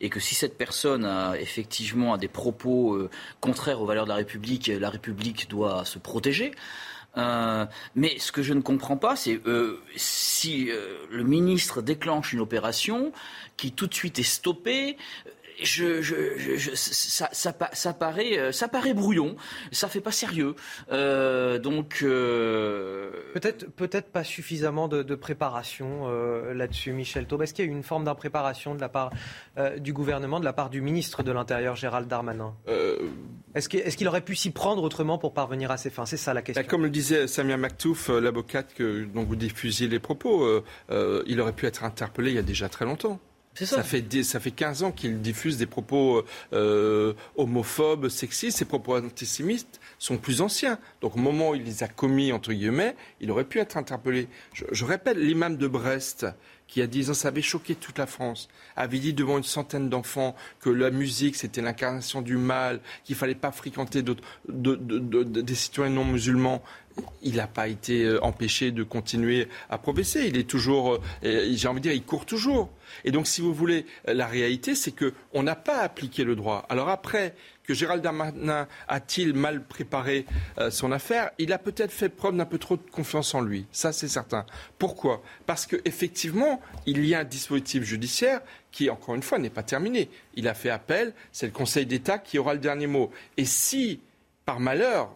[0.00, 4.14] et que si cette personne a effectivement des propos euh, contraires aux valeurs de la
[4.14, 6.52] République, la République doit se protéger.
[7.16, 9.40] Euh, mais ce que je ne comprends pas, c'est
[9.96, 10.70] si
[11.10, 13.12] le ministre déclenche une opération
[13.56, 14.96] qui tout de suite est stoppée,
[15.64, 19.36] je, je, ça, ça, ça, paraît, euh, ça paraît brouillon,
[19.70, 20.54] ça fait pas sérieux.
[20.90, 26.08] Euh, donc euh, peut-être, peut-être pas suffisamment de, préparation
[26.52, 27.42] là-dessus, Michel Taube.
[27.42, 29.10] Est-ce qu'il y a eu une forme d'impréparation de la part
[29.78, 32.54] du gouvernement, de la part du ministre de l'Intérieur, Gérald Darmanin?
[33.54, 36.06] Est-ce qu'il, aurait pu s'y prendre autrement pour parvenir à ses fins?
[36.06, 36.62] C'est ça la question.
[36.62, 41.66] Bah, comme le disait Samia Maktouf, l'avocate dont vous diffusiez les propos, il aurait pu
[41.66, 43.20] être interpellé il y a déjà très longtemps.
[43.54, 43.82] Ça.
[43.82, 48.58] fait, ça fait 15 ans qu'il diffuse des propos euh, homophobes, sexistes.
[48.58, 50.78] Ces propos antisémites sont plus anciens.
[51.00, 54.28] Donc au moment où il les a commis, entre guillemets, il aurait pu être interpellé.
[54.54, 56.26] Je, je répète, l'imam de Brest,
[56.66, 59.90] qui a 10 ans, ça avait choqué toute la France, avait dit devant une centaine
[59.90, 64.16] d'enfants que la musique, c'était l'incarnation du mal, qu'il fallait pas fréquenter de,
[64.48, 66.62] de, de, des citoyens non musulmans
[67.22, 70.26] il n'a pas été euh, empêché de continuer à progresser.
[70.26, 72.70] Il est toujours, euh, j'ai envie de dire, il court toujours.
[73.04, 76.66] Et donc, si vous voulez, euh, la réalité, c'est qu'on n'a pas appliqué le droit.
[76.68, 77.34] Alors après,
[77.64, 80.26] que Gérald Darmanin a-t-il mal préparé
[80.70, 83.66] son affaire Il a peut-être fait preuve d'un peu trop de confiance en lui.
[83.70, 84.44] Ça, c'est certain.
[84.80, 85.22] Pourquoi?
[85.46, 88.40] Parce qu'effectivement, il y a un dispositif judiciaire
[88.72, 90.10] qui, encore une fois, n'est pas terminé.
[90.34, 91.14] Il a fait appel.
[91.30, 93.12] C'est le Conseil d'État qui aura le dernier mot.
[93.36, 94.00] Et si,
[94.44, 95.12] par malheur,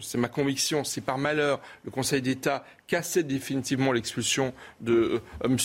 [0.00, 5.56] c'est ma conviction, si par malheur le Conseil d'État cassait définitivement l'expulsion de euh, M.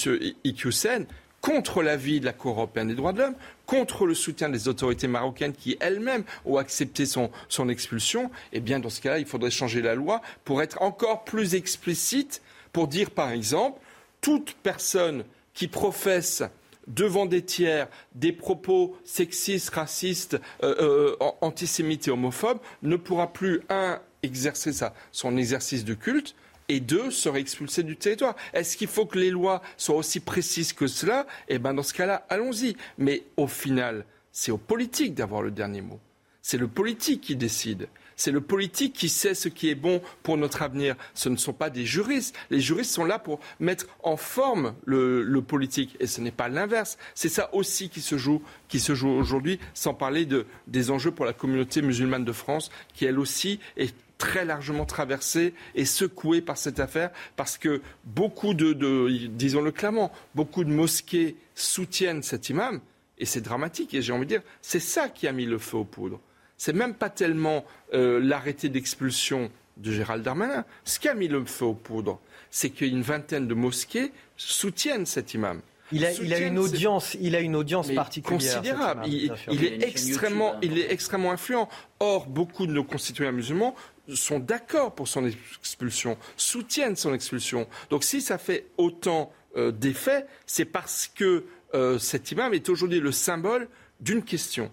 [0.44, 1.06] Iqiyoussen,
[1.48, 3.36] contre l'avis de la Cour européenne des droits de l'homme,
[3.66, 7.30] contre le soutien des autorités marocaines qui elles-mêmes ont accepté son,
[7.70, 11.56] expulsion, eh bien dans ce cas-là, il faudrait changer la loi pour être encore plus
[11.56, 12.42] explicite,
[12.74, 13.80] pour dire par exemple,
[14.20, 15.24] toute personne
[15.54, 16.44] qui professe
[16.86, 23.62] devant des tiers des propos sexistes, racistes, euh, euh, antisémites et homophobes ne pourra plus,
[23.70, 24.72] un, exercer
[25.14, 26.36] son exercice de culte,
[26.70, 28.36] et deux, serait expulsé du territoire.
[28.54, 31.26] Est-ce qu'il faut que les lois soient aussi précises que cela?
[31.48, 32.76] Eh bien, dans ce cas-là, allons-y.
[32.98, 36.00] Mais au final, c'est aux politiques d'avoir le dernier mot.
[36.42, 37.90] C'est le politique qui décide.
[38.16, 40.96] C'est le politique qui sait ce qui est bon pour notre avenir.
[41.14, 42.36] Ce ne sont pas des juristes.
[42.50, 45.96] Les juristes sont là pour mettre en forme le, politique.
[46.00, 46.98] Et ce n'est pas l'inverse.
[47.16, 51.12] C'est ça aussi qui se joue, qui se joue aujourd'hui, sans parler de, des enjeux
[51.12, 56.42] pour la communauté musulmane de France, qui elle aussi est très largement traversée et secouée
[56.42, 62.50] par cette affaire parce que beaucoup de, de disons-le clairement, beaucoup de mosquées soutiennent cet
[62.50, 62.80] imam
[63.20, 65.78] et c'est dramatique et j'ai envie de dire, c'est ça qui a mis le feu
[65.78, 66.20] aux poudres
[66.58, 67.64] c'est même pas tellement
[67.94, 70.66] euh, l'arrêté d'expulsion de Gérald Darmanin.
[70.84, 75.34] Ce qui a mis le feu aux poudres, c'est qu'une vingtaine de mosquées soutiennent cet
[75.36, 75.62] imam.
[75.94, 78.56] Il a, une audience, il a une audience particulière.
[78.56, 79.04] Considérable.
[79.08, 81.70] Il, est extrêmement, il est extrêmement influent.
[82.02, 83.74] Or, beaucoup de nos concitoyens musulmans
[84.16, 87.68] sont d'accord pour son expulsion, soutiennent son expulsion.
[87.90, 93.00] Donc si ça fait autant euh, d'effets, c'est parce que euh, cet imam est aujourd'hui
[93.00, 93.68] le symbole
[94.00, 94.72] d'une question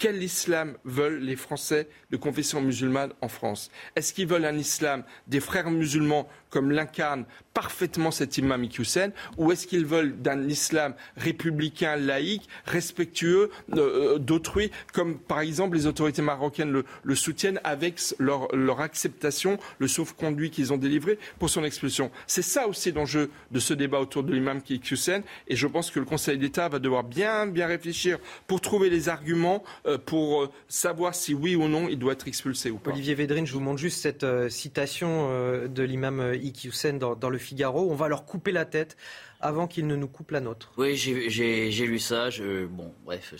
[0.00, 3.70] quel islam veulent les Français de confession musulmane en France?
[3.94, 7.24] Est-ce qu'ils veulent un islam des frères musulmans comme l'incarne
[7.54, 14.18] parfaitement cet imam Iqiyoussen ou est-ce qu'ils veulent d'un islam républicain, laïque, respectueux euh, euh,
[14.18, 20.72] d'autrui, comme par exemple les autorités marocaines le, soutiennent avec leur, acceptation, le sauf-conduit qu'ils
[20.72, 24.60] ont délivré pour son expulsion C'est ça aussi l'enjeu de ce débat autour de l'imam
[24.68, 28.90] Iqiyoussen et je pense que le Conseil d'État va devoir bien, bien réfléchir pour trouver
[28.90, 32.92] les arguments, euh, pour savoir si oui ou non il doit être expulsé ou pas.
[32.92, 35.28] Olivier Védrine, je vous montre juste cette citation
[35.66, 37.90] de l'imam Iqiyoussen dans, dans le Figaro.
[37.90, 38.96] On va leur couper la tête
[39.40, 40.72] avant qu'ils ne nous coupent la nôtre.
[40.76, 42.30] Oui, j'ai lu ça.
[42.30, 43.34] Je, bon, bref,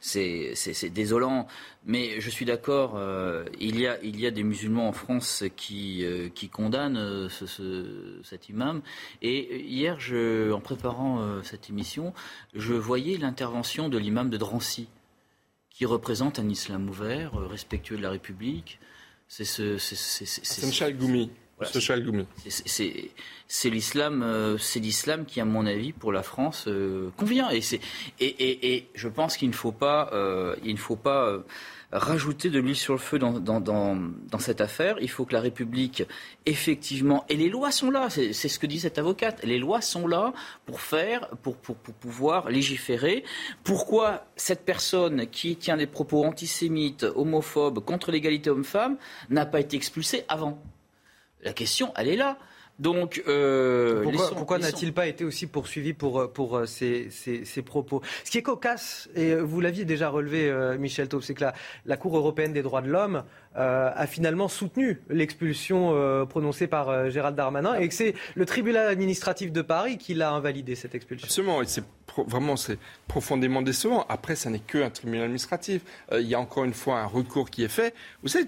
[0.00, 1.46] c'est désolant.
[1.84, 5.44] Mais je suis d'accord, euh, il, y a, il y a des musulmans en France
[5.56, 8.82] qui, euh, qui condamnent euh, ce, cet imam.
[9.22, 12.12] Et hier, je, en préparant cette émission,
[12.54, 14.88] je voyais l'intervention de l'imam de Drancy,
[15.70, 18.80] qui représente un islam ouvert, respectueux de la République.
[19.28, 19.78] C'est ce.
[19.78, 19.96] C'est
[21.58, 22.26] Goumi.
[23.48, 27.48] C'est l'islam, euh, c'est l'islam qui, à mon avis, pour la France, euh, convient.
[27.50, 27.60] Et,
[28.20, 31.38] et, et, je pense qu'il ne faut pas, euh, il ne faut pas
[31.92, 34.96] rajouter de l'huile sur le feu dans, dans, dans, dans, cette affaire.
[35.00, 36.02] Il faut que la République,
[36.44, 40.06] effectivement, et les lois sont là, c'est ce que dit cette avocate, les lois sont
[40.06, 40.34] là
[40.66, 43.24] pour faire, pour, pour, pour pouvoir légiférer.
[43.64, 48.96] Pourquoi cette personne qui tient des propos antisémites, homophobes, contre l'égalité homme-femme,
[49.30, 50.60] n'a pas été expulsée avant?
[51.46, 52.36] La question, elle est là.
[52.78, 54.04] Donc, euh,
[54.34, 57.08] pourquoi, n'a-t-il pas été aussi poursuivi pour, euh, pour euh, ces,
[57.64, 58.02] propos?
[58.24, 61.54] Ce qui est cocasse, et vous l'aviez déjà relevé, Michel Taub, c'est que la,
[61.86, 63.22] la, Cour européenne des droits de l'homme
[63.56, 69.62] a finalement soutenu l'expulsion prononcée par Gérald Darmanin et que c'est le tribunal administratif de
[69.62, 71.26] Paris qui l'a invalidé, cette expulsion.
[71.26, 71.84] Absolument, et c'est
[72.26, 72.78] vraiment c'est
[73.08, 74.06] profondément décevant.
[74.08, 75.82] Après, ça n'est qu'un tribunal administratif.
[76.12, 77.94] Euh, il y a encore une fois un recours qui est fait.
[78.22, 78.46] Vous savez,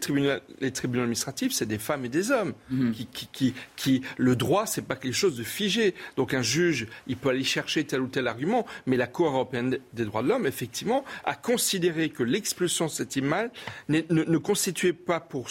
[0.61, 2.55] les tribunaux, administratifs, c'est des femmes et des hommes.
[2.71, 2.93] Mhm.
[2.93, 5.95] Qui, qui, qui, le droit, c'est pas quelque chose de figé.
[6.17, 9.79] Donc un juge, il peut aller chercher tel ou tel argument, mais la Cour européenne
[9.93, 13.49] des droits de l'homme, effectivement, a considéré que l'expulsion de cet imam
[13.89, 15.49] ne, ne, constituait pas pour,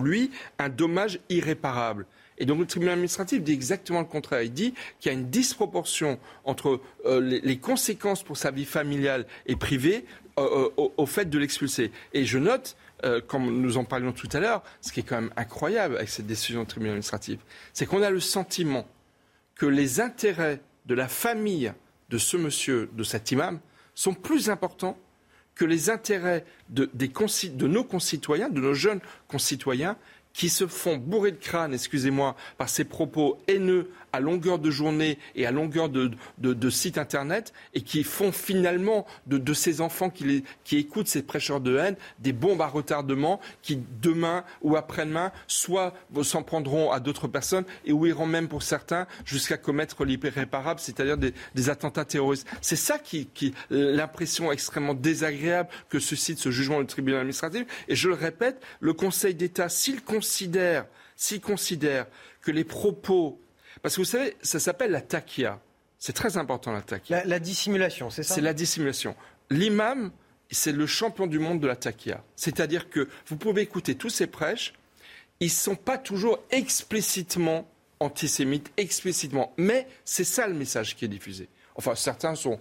[0.00, 2.06] lui un dommage irréparable.
[2.38, 4.42] Et donc le tribunal administratif dit exactement le contraire.
[4.42, 9.26] Il dit qu'il y a une disproportion entre euh, les, conséquences pour sa vie familiale
[9.46, 10.04] et privée
[10.38, 11.90] euh, euh, au, fait de l'expulser.
[12.12, 12.76] Et je note,
[13.28, 16.26] comme nous en parlions tout à l'heure, ce qui est quand même incroyable avec cette
[16.26, 17.38] décision du tribunal administratif,
[17.72, 18.86] c'est qu'on a le sentiment
[19.54, 21.72] que les intérêts de la famille
[22.08, 23.60] de ce monsieur, de cet imam,
[23.94, 24.96] sont plus importants
[25.58, 26.88] que les intérêts de,
[27.66, 29.96] nos concitoyens, de nos jeunes concitoyens,
[30.32, 35.16] qui se font bourrer de crâne, excusez-moi, par ces propos haineux à longueur de journée
[35.36, 41.06] et à longueur de, sites internet et qui font finalement de, ces enfants qui, écoutent
[41.06, 46.90] ces prêcheurs de haine des bombes à retardement qui demain ou après-demain soit s'en prendront
[46.90, 51.32] à d'autres personnes et ou iront même pour certains jusqu'à commettre l'hyperréparable, c'est-à-dire des,
[51.68, 52.46] attentats terroristes.
[52.60, 57.66] C'est ça qui, qui l'impression extrêmement désagréable que suscite ce jugement du tribunal administratif.
[57.88, 62.06] Et je le répète, le Conseil d'État, s'il considère, s'il considère
[62.40, 63.40] que les propos
[63.82, 65.60] parce que vous savez, ça s'appelle la takia.
[65.98, 67.24] C'est très important la takia.
[67.24, 69.16] La, dissimulation, c'est ça C'est la dissimulation.
[69.50, 70.12] L'imam,
[70.50, 72.22] c'est le champion du monde de la takia.
[72.36, 74.74] C'est-à-dire que vous pouvez écouter tous ces prêches,
[75.40, 77.68] ils ne sont pas toujours explicitement
[78.00, 79.52] antisémites, explicitement.
[79.56, 81.48] Mais c'est ça le message qui est diffusé.
[81.74, 82.58] Enfin, certains sont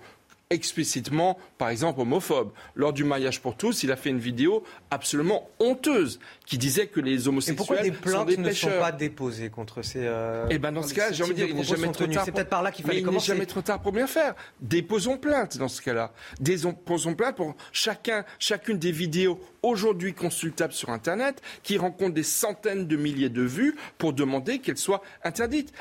[0.50, 2.52] explicitement, par exemple, homophobe.
[2.76, 7.00] Lors du mariage pour tous, il a fait une vidéo absolument honteuse qui disait que
[7.00, 10.72] les homosexuels Et pourquoi des plaintes ne sont pas déposées contre ces euh, Eh ben
[10.72, 12.24] dans ce cas, j'ai envie de dire, il n'est jamais trop tard.
[12.24, 14.36] C'est peut-être par là qu'il fallait mais Il n'est jamais trop tard pour bien faire.
[14.62, 16.14] Déposons plainte dans ce cas-là.
[16.40, 22.88] Déposons plainte pour chacun, chacune des vidéos aujourd'hui consultables sur Internet qui rencontrent des centaines
[22.88, 25.74] de milliers de vues pour demander qu'elles soient interdites.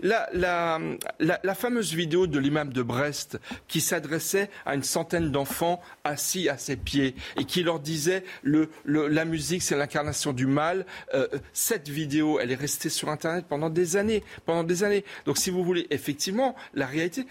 [0.00, 6.56] La, fameuse vidéo de l'imam de Brest qui s'adressait à une centaine d'enfants assis à
[6.56, 10.86] ses pieds et qui leur disait la musique c'est l'incarnation du mal.
[11.14, 15.04] Euh, cette vidéo, elle est restée sur Internet pendant des années, pendant des années.
[15.24, 17.26] Donc si vous voulez, effectivement, la réalité,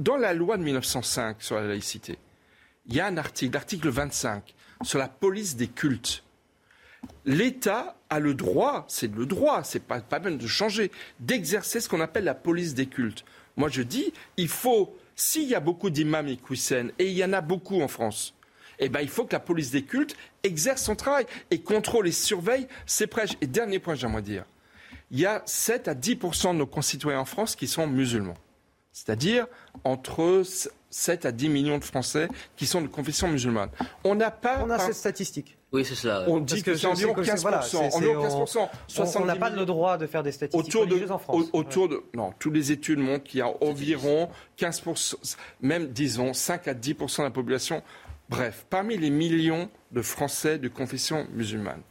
[0.00, 2.18] dans la loi de 1905 sur la laïcité,
[2.86, 6.22] il y a un article, l'article 25, sur la police des cultes.
[7.24, 10.90] L'État a le droit, c'est le droit, c'est pas, pas même de changer,
[11.20, 13.24] d'exercer ce qu'on appelle la police des cultes.
[13.56, 16.38] Moi je dis, il faut s'il y a beaucoup d'imams et
[16.98, 18.34] et il y en a beaucoup en France,
[18.78, 22.12] eh ben, il faut que la police des cultes exerce son travail et contrôle et
[22.12, 23.36] surveille ses prêches.
[23.40, 24.44] Et dernier point, j'aimerais dire,
[25.10, 28.36] il y a 7 à 10% de nos concitoyens en France qui sont musulmans.
[28.92, 29.46] C'est-à-dire
[29.84, 30.42] entre
[30.96, 33.68] 7 à 10 millions de Français qui sont de confession musulmane.
[34.02, 34.64] On n'a pas.
[34.64, 35.58] On a cette statistique.
[35.70, 36.24] Oui, c'est cela.
[36.26, 37.40] On dit que, c'est environ 15%.
[37.42, 37.60] Voilà,
[37.92, 39.18] environ 15%.
[39.20, 41.44] on n'a pas le droit de faire des statistiques autour de, en France.
[41.52, 45.16] Autour de, non, toutes les études montrent qu'il y a environ 15%,
[45.60, 47.82] même disons 5 à 10% de la population.
[48.30, 51.82] Bref, parmi les millions de Français de confession musulmane,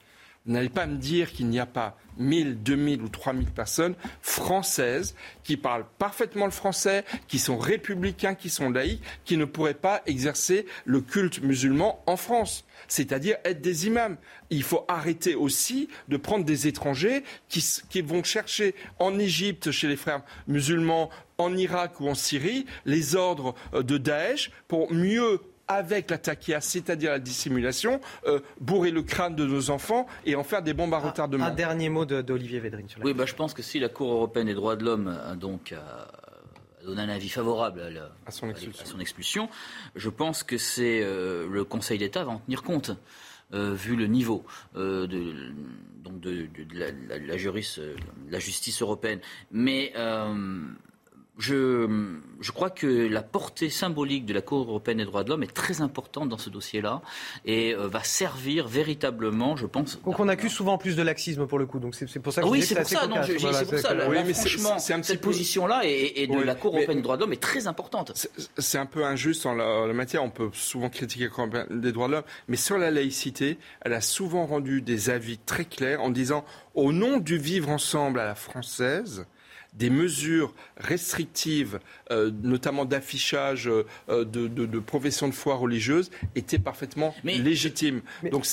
[0.45, 5.57] n'allez pas me dire qu'il n'y a pas 1000, 2000 ou 3000 personnes françaises qui
[5.57, 10.65] parlent parfaitement le français, qui sont républicains, qui sont laïcs, qui ne pourraient pas exercer
[10.85, 14.17] le culte musulman en France, c'est-à-dire être des imams.
[14.49, 19.87] Il faut arrêter aussi de prendre des étrangers qui, qui vont chercher en Égypte, chez
[19.87, 26.09] les frères musulmans, en Irak ou en Syrie, les ordres de Daesh pour mieux avec
[26.09, 30.61] la taquia, c'est-à-dire la dissimulation, euh, bourrer le crâne de nos enfants et en faire
[30.61, 31.45] des bombes à retardement.
[31.45, 32.87] Un, dernier mot d'Olivier Védrine.
[32.87, 35.07] Sur la oui, bah, je pense que si la Cour européenne des droits de l'homme
[35.07, 35.73] a donc
[36.85, 37.81] donné un avis favorable
[38.25, 38.49] à, son,
[38.99, 39.49] expulsion.
[39.95, 42.91] je pense que c'est euh, le Conseil d'État va en tenir compte.
[43.53, 44.43] Euh, vu le niveau
[44.73, 45.07] de,
[46.03, 49.19] donc de, la, la, la, justice européenne.
[49.51, 49.93] Mais
[51.37, 55.43] je, je, crois que la portée symbolique de la Cour européenne des droits de l'homme
[55.43, 57.01] est très importante dans ce dossier-là
[57.43, 59.99] et euh, va servir véritablement, je pense.
[60.03, 61.79] Donc on accuse souvent plus de laxisme pour le coup.
[61.79, 63.07] Donc c'est pour ça que oui, c'est pour, ça.
[63.07, 63.95] Non, c'est pour ça.
[64.33, 68.13] franchement, cette position-là et, de la Cour européenne des droits de l'homme est très importante.
[68.57, 70.23] C'est un peu injuste en la, matière.
[70.23, 73.57] On peut souvent critiquer la Cour européenne des droits de l'homme, mais sur la laïcité,
[73.81, 76.45] elle a souvent rendu des avis très clairs en disant
[76.75, 79.25] au nom du vivre ensemble à la française
[79.75, 81.79] des mesures restrictives,
[82.11, 88.01] euh, notamment d'affichage euh, de, de, profession de foi religieuse, étaient parfaitement légitimes.
[88.31, 88.45] Donc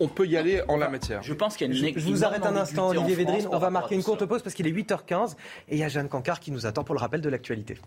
[0.00, 1.22] on, peut y aller en la matière.
[1.22, 3.48] Je pense qu'il y a une Je, vous arrête un instant, Olivier Védrine.
[3.50, 5.36] On va marquer une courte pause parce qu'il est 8h15
[5.68, 7.78] et il y a Jeanne Cancard qui nous attend pour le rappel de l'actualité.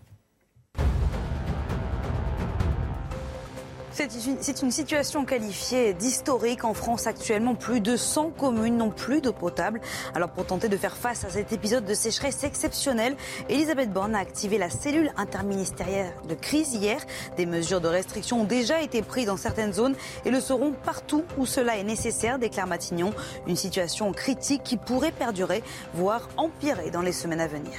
[3.92, 6.64] C'est une, situation qualifiée d'historique.
[6.64, 9.80] En France, actuellement, plus de 100 communes n'ont plus d'eau potable.
[10.14, 13.16] Alors, pour tenter de faire face à cet épisode de sécheresse exceptionnelle,
[13.48, 17.00] Elisabeth Borne a activé la cellule interministérielle de crise hier.
[17.36, 21.24] Des mesures de restriction ont déjà été prises dans certaines zones et le seront partout
[21.36, 23.12] où cela est nécessaire, déclare Matignon.
[23.48, 25.64] Une situation critique qui pourrait perdurer,
[25.94, 27.72] voire empirer dans les semaines à venir.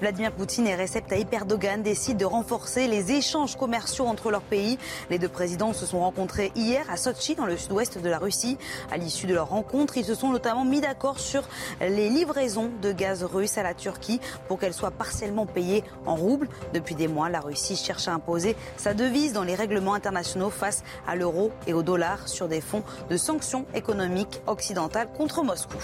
[0.00, 4.78] Vladimir Poutine et Recep Tayyip Erdogan décident de renforcer les échanges commerciaux entre leurs pays.
[5.10, 8.56] Les deux présidents se sont rencontrés hier à Sochi, dans le sud-ouest de la Russie.
[8.92, 11.42] À l'issue de leur rencontre, ils se sont notamment mis d'accord sur
[11.80, 16.48] les livraisons de gaz russe à la Turquie pour qu'elles soient partiellement payées en roubles.
[16.74, 20.84] Depuis des mois, la Russie cherche à imposer sa devise dans les règlements internationaux face
[21.08, 25.78] à l'euro et au dollar sur des fonds de sanctions économiques occidentales contre Moscou.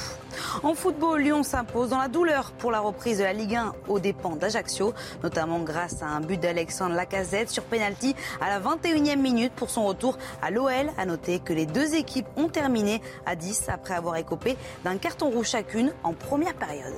[0.63, 3.99] En football, Lyon s'impose dans la douleur pour la reprise de la Ligue 1 aux
[3.99, 4.95] dépens d'Ajaccio,
[5.25, 9.87] notamment grâce à un but d'Alexandre Lacazette sur penalty à la 21e minute pour son
[9.87, 10.91] retour à l'OL.
[10.97, 15.31] À noter que les deux équipes ont terminé à 10 après avoir écopé d'un carton
[15.31, 16.95] rouge chacune en première période.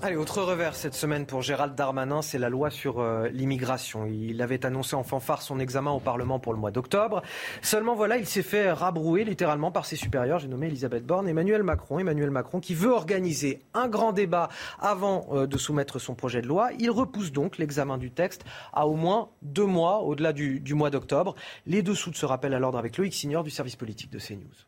[0.00, 4.06] Allez, autre revers cette semaine pour Gérald Darmanin, c'est la loi sur euh, l'immigration.
[4.06, 7.20] Il avait annoncé en fanfare son examen au Parlement pour le mois d'octobre.
[7.62, 10.38] Seulement voilà, il s'est fait rabrouer littéralement par ses supérieurs.
[10.38, 11.98] J'ai nommé Elisabeth Borne, Emmanuel Macron.
[11.98, 16.46] Emmanuel Macron qui veut organiser un grand débat avant euh, de soumettre son projet de
[16.46, 16.70] loi.
[16.78, 20.90] Il repousse donc l'examen du texte à au moins deux mois, au-delà du, du mois
[20.90, 21.34] d'octobre.
[21.66, 24.67] Les dessous de ce rappel à l'ordre avec Loïc Signor du service politique de CNews.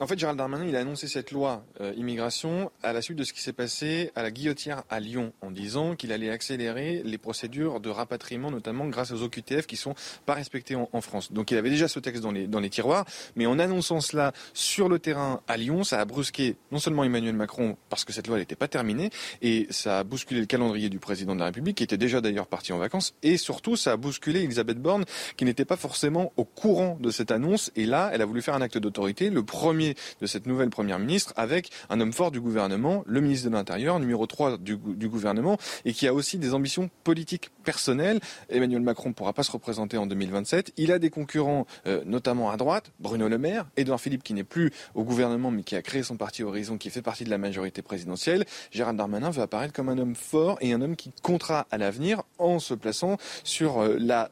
[0.00, 3.24] En fait, Gérald Darmanin, il a annoncé cette loi euh, immigration à la suite de
[3.24, 7.18] ce qui s'est passé à la Guillotière à Lyon, en disant qu'il allait accélérer les
[7.18, 11.32] procédures de rapatriement, notamment grâce aux OQTF qui sont pas respectés en, France.
[11.32, 14.32] Donc, il avait déjà ce texte dans les, dans les tiroirs, mais en annonçant cela
[14.54, 18.28] sur le terrain à Lyon, ça a brusqué non seulement Emmanuel Macron parce que cette
[18.28, 19.10] loi n'était pas terminée,
[19.42, 22.46] et ça a bousculé le calendrier du président de la République, qui était déjà d'ailleurs
[22.46, 25.04] parti en vacances, et surtout ça a bousculé Elisabeth Borne,
[25.36, 28.54] qui n'était pas forcément au courant de cette annonce, et là, elle a voulu faire
[28.54, 29.87] un acte d'autorité, le premier
[30.20, 33.98] de cette nouvelle première ministre avec un homme fort du gouvernement, le ministre de l'Intérieur,
[34.00, 38.20] numéro 3 du, gouvernement, et qui a aussi des ambitions politiques personnelles.
[38.48, 40.72] Emmanuel Macron ne pourra pas se représenter en 2027.
[40.76, 44.44] Il a des concurrents, euh, notamment à droite, Bruno Le Maire, Édouard Philippe qui n'est
[44.44, 47.38] plus au gouvernement mais qui a créé son parti Horizon, qui fait partie de la
[47.38, 48.44] majorité présidentielle.
[48.70, 52.22] Gérald Darmanin veut apparaître comme un homme fort et un homme qui comptera à l'avenir
[52.38, 54.30] en se plaçant sur euh, la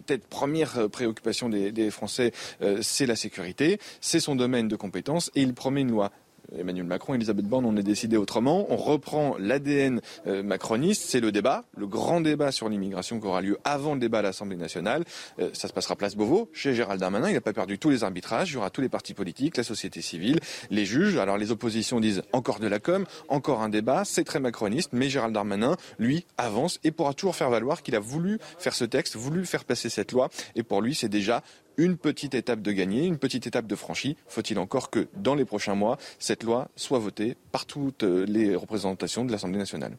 [0.00, 5.30] peut-être première euh, préoccupation des, Français, euh, c'est la sécurité, c'est son domaine de compétence
[5.34, 6.10] et il promet une loi
[6.56, 8.66] Emmanuel Macron, Elisabeth Borne, on est décidé autrement.
[8.70, 13.42] On reprend l'ADN euh, macroniste, c'est le débat, le grand débat sur l'immigration qui aura
[13.42, 15.04] lieu avant le débat à l'Assemblée nationale.
[15.38, 17.28] Euh, ça se passera place Beauvau, chez Gérald Darmanin.
[17.28, 18.50] Il n'a pas perdu tous les arbitrages.
[18.50, 21.16] Il y aura tous les partis politiques, la société civile, les juges.
[21.16, 24.04] Alors les oppositions disent encore de la com, encore un débat.
[24.04, 28.00] C'est très macroniste, mais Gérald Darmanin, lui, avance et pourra toujours faire valoir qu'il a
[28.00, 30.30] voulu faire ce texte, voulu faire passer cette loi.
[30.54, 31.42] Et pour lui, c'est déjà
[31.78, 34.16] une petite étape de gagner, une petite étape de franchie.
[34.26, 38.54] Faut-il encore que dans les prochains mois, cette loi soit votée par toutes euh, les
[38.54, 39.96] représentations de l'Assemblée nationale?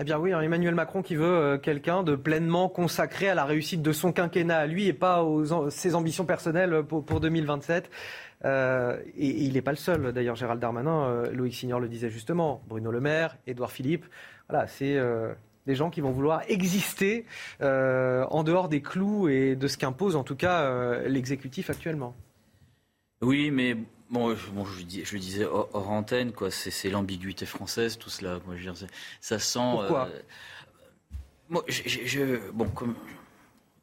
[0.00, 3.44] Eh bien oui, hein, Emmanuel Macron qui veut euh, quelqu'un de pleinement consacré à la
[3.44, 7.90] réussite de son quinquennat, lui et pas aux ses ambitions personnelles pour, 2027.
[8.44, 10.12] Euh, et, il n'est pas le seul.
[10.12, 14.06] D'ailleurs, Gérald Darmanin, Loïc Signor le disait justement, Bruno Le Maire, Édouard Philippe.
[14.48, 14.96] Voilà, c'est
[15.68, 17.26] des gens qui vont vouloir exister
[17.60, 22.16] euh, en dehors des clous et de ce qu'impose en tout cas euh, l'exécutif actuellement.
[23.20, 23.76] Oui, mais
[24.08, 26.50] bon, je, bon, je, disais hors, antenne, quoi.
[26.50, 28.38] C'est l'ambiguïté française, tout cela.
[28.46, 28.70] Moi, je
[29.20, 29.58] ça sent.
[29.58, 30.08] Pourquoi?
[30.08, 30.20] euh,
[31.50, 32.94] moi, je, bon, comme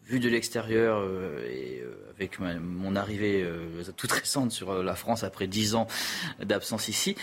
[0.08, 5.24] vu de l'extérieur euh, et euh, avec mon arrivée euh, toute récente sur la France
[5.24, 5.88] après dix ans
[6.42, 7.16] d'absence ici,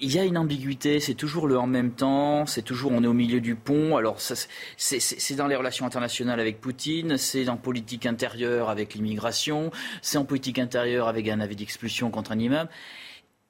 [0.00, 1.00] il y a une ambiguïté.
[1.00, 2.44] C'est toujours le en même temps.
[2.44, 3.96] C'est toujours on est au milieu du pont.
[3.96, 9.70] Alors c'est dans les relations internationales avec Poutine, c'est dans politique intérieure avec l'immigration,
[10.02, 12.68] c'est en politique intérieure avec un avis d'expulsion contre un imam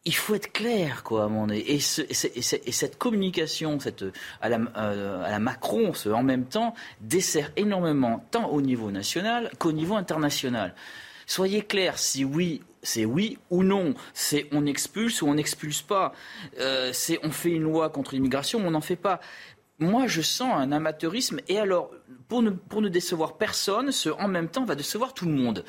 [0.05, 4.05] il faut être clair, quoi, à mon Et, et, cette communication, cette,
[4.41, 9.97] à, la, euh, Macron, en même temps, dessert énormément, tant au niveau national qu'au niveau
[9.97, 10.75] international.
[11.27, 13.95] Soyez clairs, si oui, c'est oui ou non.
[14.15, 16.15] C'est on expulse ou on n'expulse pas.
[16.59, 19.21] Euh, c'est on fait une loi contre l'immigration ou on n'en fait pas
[19.79, 21.41] moi, je sens un amateurisme.
[21.49, 21.91] Et alors,
[22.29, 25.65] pour ne, pour ne décevoir personne, ce en même temps va décevoir tout le monde.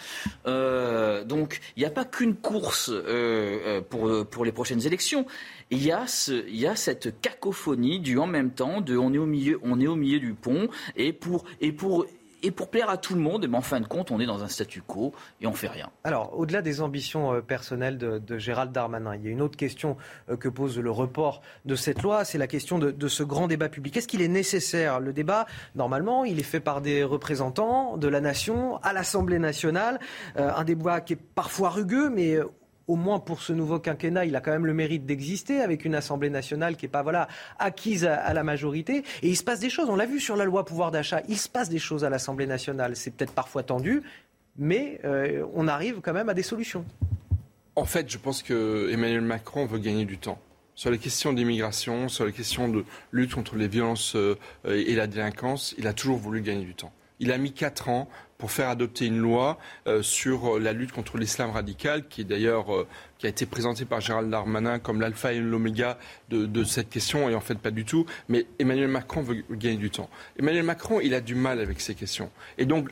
[0.45, 5.25] Euh, donc, il n'y a pas qu'une course euh, euh, pour, pour les prochaines élections.
[5.71, 9.13] Il y, a ce, il y a cette cacophonie du en même temps, de on
[9.13, 12.07] est au milieu, on est au milieu du pont, et pour, et pour
[12.43, 14.43] et pour plaire à tout le monde, mais en fin de compte, on est dans
[14.43, 15.89] un statu quo et on fait rien.
[16.03, 19.97] Alors, au-delà des ambitions euh, personnelles de, Gérald Darmanin, il y a une autre question
[20.29, 23.69] euh, que pose le report de cette loi, c'est la question de, ce grand débat
[23.69, 23.97] public.
[23.97, 24.99] Est-ce qu'il est nécessaire?
[24.99, 29.99] Le débat, normalement, il est fait par des représentants de la nation à l'Assemblée nationale,
[30.37, 32.39] euh, un débat qui est parfois rugueux, mais
[32.89, 35.93] au moins pour ce nouveau quinquennat, il a quand même le mérite d'exister avec une
[35.93, 37.27] Assemblée nationale qui n'est pas voilà,
[37.59, 39.03] acquise à, la majorité.
[39.21, 41.37] Et il se passe des choses, on l'a vu sur la loi pouvoir d'achat, il
[41.37, 42.95] se passe des choses à l'Assemblée nationale.
[42.95, 44.01] C'est peut-être parfois tendu,
[44.57, 46.83] mais euh, on arrive quand même à des solutions.
[47.75, 50.39] En fait, je pense que Emmanuel Macron veut gagner du temps
[50.73, 54.35] sur les questions d'immigration, sur les questions de lutte contre les violences euh,
[54.65, 56.91] et la délinquance, il a toujours voulu gagner du temps.
[57.19, 58.09] Il a mis quatre ans
[58.39, 62.87] pour faire adopter une loi euh, sur la lutte contre l'islam radical, qui d'ailleurs euh,
[63.19, 65.99] qui a été présentée par Gérald Darmanin comme l'alpha et l'oméga
[66.29, 68.05] de, cette question, et en fait pas du tout.
[68.29, 70.09] Mais Emmanuel Macron veut gagner du temps.
[70.39, 72.31] Emmanuel Macron, il a du mal avec ces questions.
[72.57, 72.89] Et donc,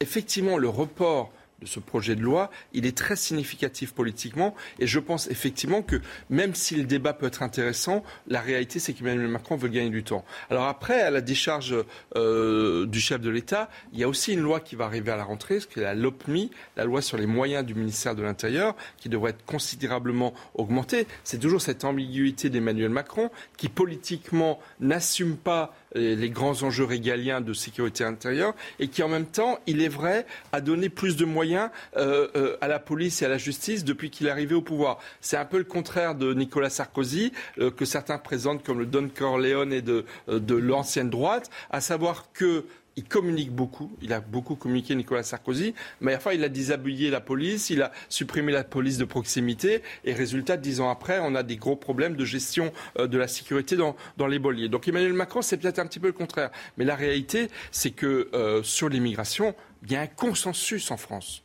[0.00, 4.54] effectivement, le report de ce projet de loi, il est très significatif politiquement.
[4.78, 5.96] Et je pense effectivement que
[6.28, 10.02] même si le débat peut être intéressant, la réalité, c'est qu'Emmanuel Macron veut gagner du
[10.02, 10.24] temps.
[10.50, 11.74] Alors après, à la décharge
[12.16, 15.16] euh, du chef de l'État, il y a aussi une loi qui va arriver à
[15.16, 18.22] la rentrée, ce qui est la LOPMI, la loi sur les moyens du ministère de
[18.22, 21.06] l'Intérieur, qui devrait être considérablement augmentée.
[21.24, 27.52] C'est toujours cette ambiguïté d'Emmanuel Macron qui politiquement n'assume pas les grands enjeux régaliens de
[27.52, 31.70] sécurité intérieure et qui en même temps, il est vrai, a donné plus de moyens
[31.96, 34.98] euh, euh, à la police et à la justice depuis qu'il est arrivé au pouvoir.
[35.20, 39.08] C'est un peu le contraire de Nicolas Sarkozy, euh, que certains présentent comme le Don
[39.14, 42.64] Corleone et de, de l'ancienne droite, à savoir que
[43.00, 43.90] il communique beaucoup.
[44.02, 45.74] Il a beaucoup communiqué, Nicolas Sarkozy.
[46.02, 49.82] Mais fois, il a déshabillé la police, il a supprimé la police de proximité.
[50.04, 53.26] Et résultat, dix ans après, on a des gros problèmes de gestion euh, de la
[53.26, 54.68] sécurité dans, dans les bolliers.
[54.68, 56.50] Donc Emmanuel Macron, c'est peut-être un petit peu le contraire.
[56.76, 61.42] Mais la réalité, c'est que euh, sur l'immigration, il y a un consensus en France.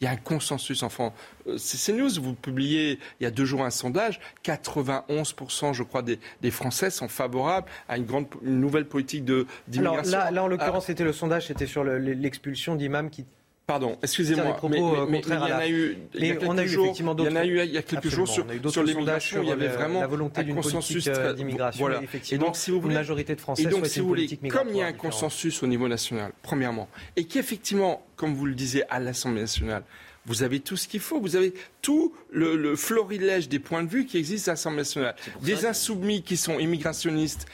[0.00, 1.12] Il y a un consensus en France.
[1.46, 6.02] Euh, c'est News, vous publiez il y a deux jours un sondage, 91% je crois
[6.02, 6.18] des,
[6.50, 9.24] Français sont favorables à une, grande, une nouvelle politique
[9.68, 10.18] d'immigration.
[10.18, 10.86] Là, là, en l'occurrence, ah.
[10.88, 13.24] c'était le sondage, c'était sur l'expulsion d'imams qui
[13.66, 17.04] Pardon, excusez-moi, mais, mais, il y en a eu, il y a quelques jours, il
[17.24, 19.66] y en a eu il y a quelques jours sur, sur l'immigration, il y avait
[19.66, 21.84] vraiment la volonté consensus euh, d'immigration.
[21.84, 22.00] Voilà.
[22.30, 24.68] Et donc, si vous voulez, une majorité de Français et donc, si vous voulez, comme
[24.68, 28.84] il y a un consensus au niveau national, premièrement, et qu'effectivement, comme vous le disiez
[28.88, 29.82] à l'Assemblée nationale,
[30.26, 31.20] vous avez tout ce qu'il faut.
[31.20, 35.16] Vous avez tout le, florilège des points de vue qui existent à l'Assemblée nationale.
[35.42, 37.46] Des insoumis qui sont immigrationnistes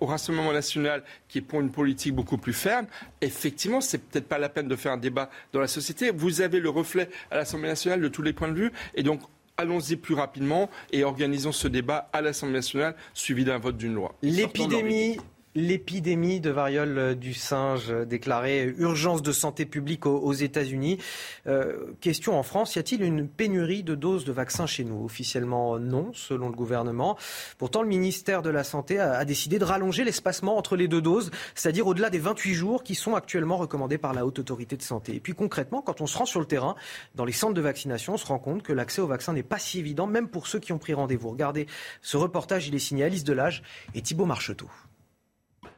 [0.00, 2.86] au Rassemblement national, qui est pour une politique beaucoup plus ferme.
[3.20, 6.10] Effectivement, c'est peut-être pas la peine de faire un débat dans la société.
[6.10, 8.72] Vous avez le reflet à l'Assemblée nationale de tous les points de vue.
[8.94, 9.20] Et donc,
[9.56, 14.14] allons-y plus rapidement et organisons ce débat à l'Assemblée nationale suivi d'un vote d'une loi.
[14.22, 15.18] L'épidémie
[15.56, 20.98] L'épidémie de variole du singe déclarée urgence de santé publique aux, États-Unis.
[21.46, 25.04] Euh, question en France, y a-t-il une pénurie de doses de vaccins chez nous?
[25.04, 27.16] Officiellement non, selon le gouvernement.
[27.56, 31.30] Pourtant, le ministère de la Santé a, décidé de rallonger l'espacement entre les deux doses,
[31.54, 35.14] c'est-à-dire au-delà des 28 jours qui sont actuellement recommandés par la Haute Autorité de Santé.
[35.14, 36.74] Et puis concrètement, quand on se rend sur le terrain,
[37.14, 39.60] dans les centres de vaccination, on se rend compte que l'accès au vaccin n'est pas
[39.60, 41.30] si évident, même pour ceux qui ont pris rendez-vous.
[41.30, 41.68] Regardez,
[42.02, 43.62] ce reportage, il est signé Alice Delage
[43.94, 44.68] et Thibault Marcheteau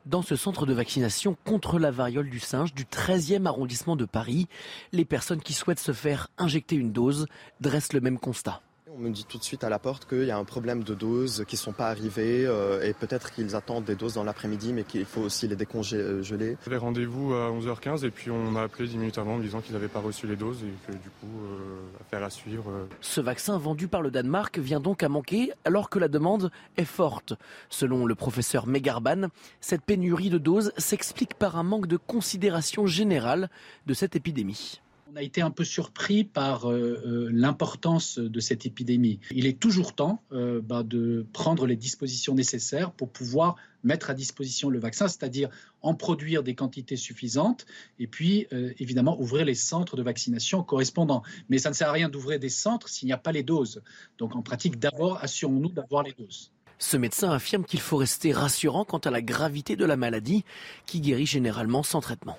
[0.06, 4.46] dans ce centre de vaccination contre la variole du singe du 13e arrondissement de Paris.
[4.92, 7.26] Les personnes qui souhaitent se faire injecter une dose
[7.60, 8.62] dressent le même constat.
[8.98, 10.94] On me dit tout de suite à la porte qu'il y a un problème de
[10.94, 14.72] doses qui ne sont pas arrivées euh, et peut-être qu'ils attendent des doses dans l'après-midi
[14.72, 16.22] mais qu'il faut aussi les décongeler.
[16.22, 19.60] J'avais rendez-vous à 11h15 et puis on m'a appelé 10 minutes avant en me disant
[19.60, 22.70] qu'ils n'avaient pas reçu les doses et que du coup, euh, affaire à suivre.
[22.70, 22.86] Euh.
[23.02, 26.86] Ce vaccin vendu par le Danemark vient donc à manquer alors que la demande est
[26.86, 27.34] forte.
[27.68, 29.28] Selon le professeur Megarban,
[29.60, 33.50] cette pénurie de doses s'explique par un manque de considération générale
[33.84, 34.80] de cette épidémie
[35.16, 39.18] a été un peu surpris par euh, euh, l'importance de cette épidémie.
[39.30, 44.14] Il est toujours temps euh, bah, de prendre les dispositions nécessaires pour pouvoir mettre à
[44.14, 45.48] disposition le vaccin, c'est-à-dire
[45.80, 47.66] en produire des quantités suffisantes
[48.00, 48.48] et puis
[48.80, 51.22] évidemment ouvrir les centres de vaccination correspondants.
[51.50, 53.82] Mais ça ne sert à rien d'ouvrir des centres s'il n'y a pas les doses.
[54.18, 56.50] Donc en pratique, d'abord, assurons-nous d'avoir les doses.
[56.78, 60.44] Ce médecin affirme qu'il faut rester rassurant quant à la gravité de la maladie
[60.86, 62.38] qui guérit généralement sans traitement.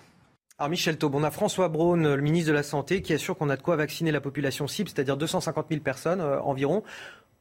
[0.60, 3.50] Alors Michel Taub, on a François Braun, le ministre de la Santé, qui assure qu'on
[3.50, 6.82] a de quoi vacciner la population cible, c'est-à-dire 250 000 personnes euh, environ.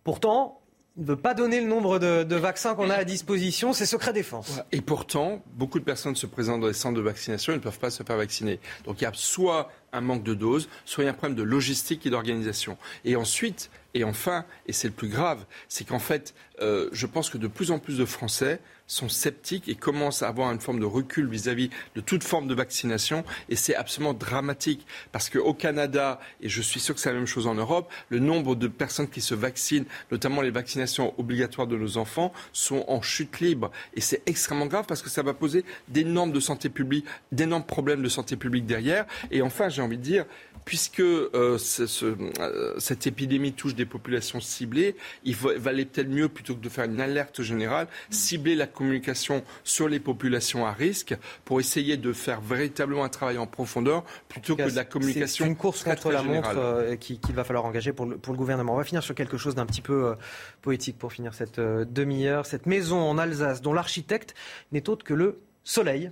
[0.04, 0.60] Pourtant,
[0.98, 4.12] il ne veut pas donner le nombre de, vaccins qu'on a à disposition, c'est secret
[4.12, 4.60] défense.
[4.70, 7.78] Et pourtant, beaucoup de personnes se présentent dans les centres de vaccination et ne peuvent
[7.78, 8.60] pas se faire vacciner.
[8.84, 11.36] Donc il y a soit un manque de doses, soit il y a un problème
[11.36, 12.76] de logistique et d'organisation.
[13.06, 17.30] Et ensuite, et enfin, et c'est le plus grave, c'est qu'en fait, euh, je pense
[17.30, 20.80] que de plus en plus de Français sont sceptiques et commencent à avoir une forme
[20.80, 23.24] de recul vis-à-vis de toute forme de vaccination.
[23.48, 27.26] Et c'est absolument dramatique parce qu'au Canada, et je suis sûr que c'est la même
[27.26, 31.76] chose en Europe, le nombre de personnes qui se vaccinent, notamment les vaccinations obligatoires de
[31.76, 33.70] nos enfants, sont en chute libre.
[33.94, 38.02] Et c'est extrêmement grave parce que ça va poser d'énormes de santé publique, d'énormes problèmes
[38.02, 39.06] de santé publique derrière.
[39.30, 40.26] Et enfin, j'ai envie de dire,
[40.66, 46.60] puisque euh, euh, cette épidémie touche des populations ciblées, il valait peut-être mieux, plutôt que
[46.60, 51.96] de faire une alerte générale, cibler la communication sur les populations à risque pour essayer
[51.96, 55.44] de faire véritablement un travail en profondeur plutôt que de la communication.
[55.44, 58.38] C'est une course contre la montre euh, qu'il va falloir engager pour le, pour le,
[58.38, 58.74] gouvernement.
[58.74, 60.14] On va finir sur quelque chose d'un petit peu
[60.62, 62.46] poétique pour finir cette demi-heure.
[62.46, 64.34] Cette maison en Alsace dont l'architecte
[64.72, 66.10] n'est autre que le soleil.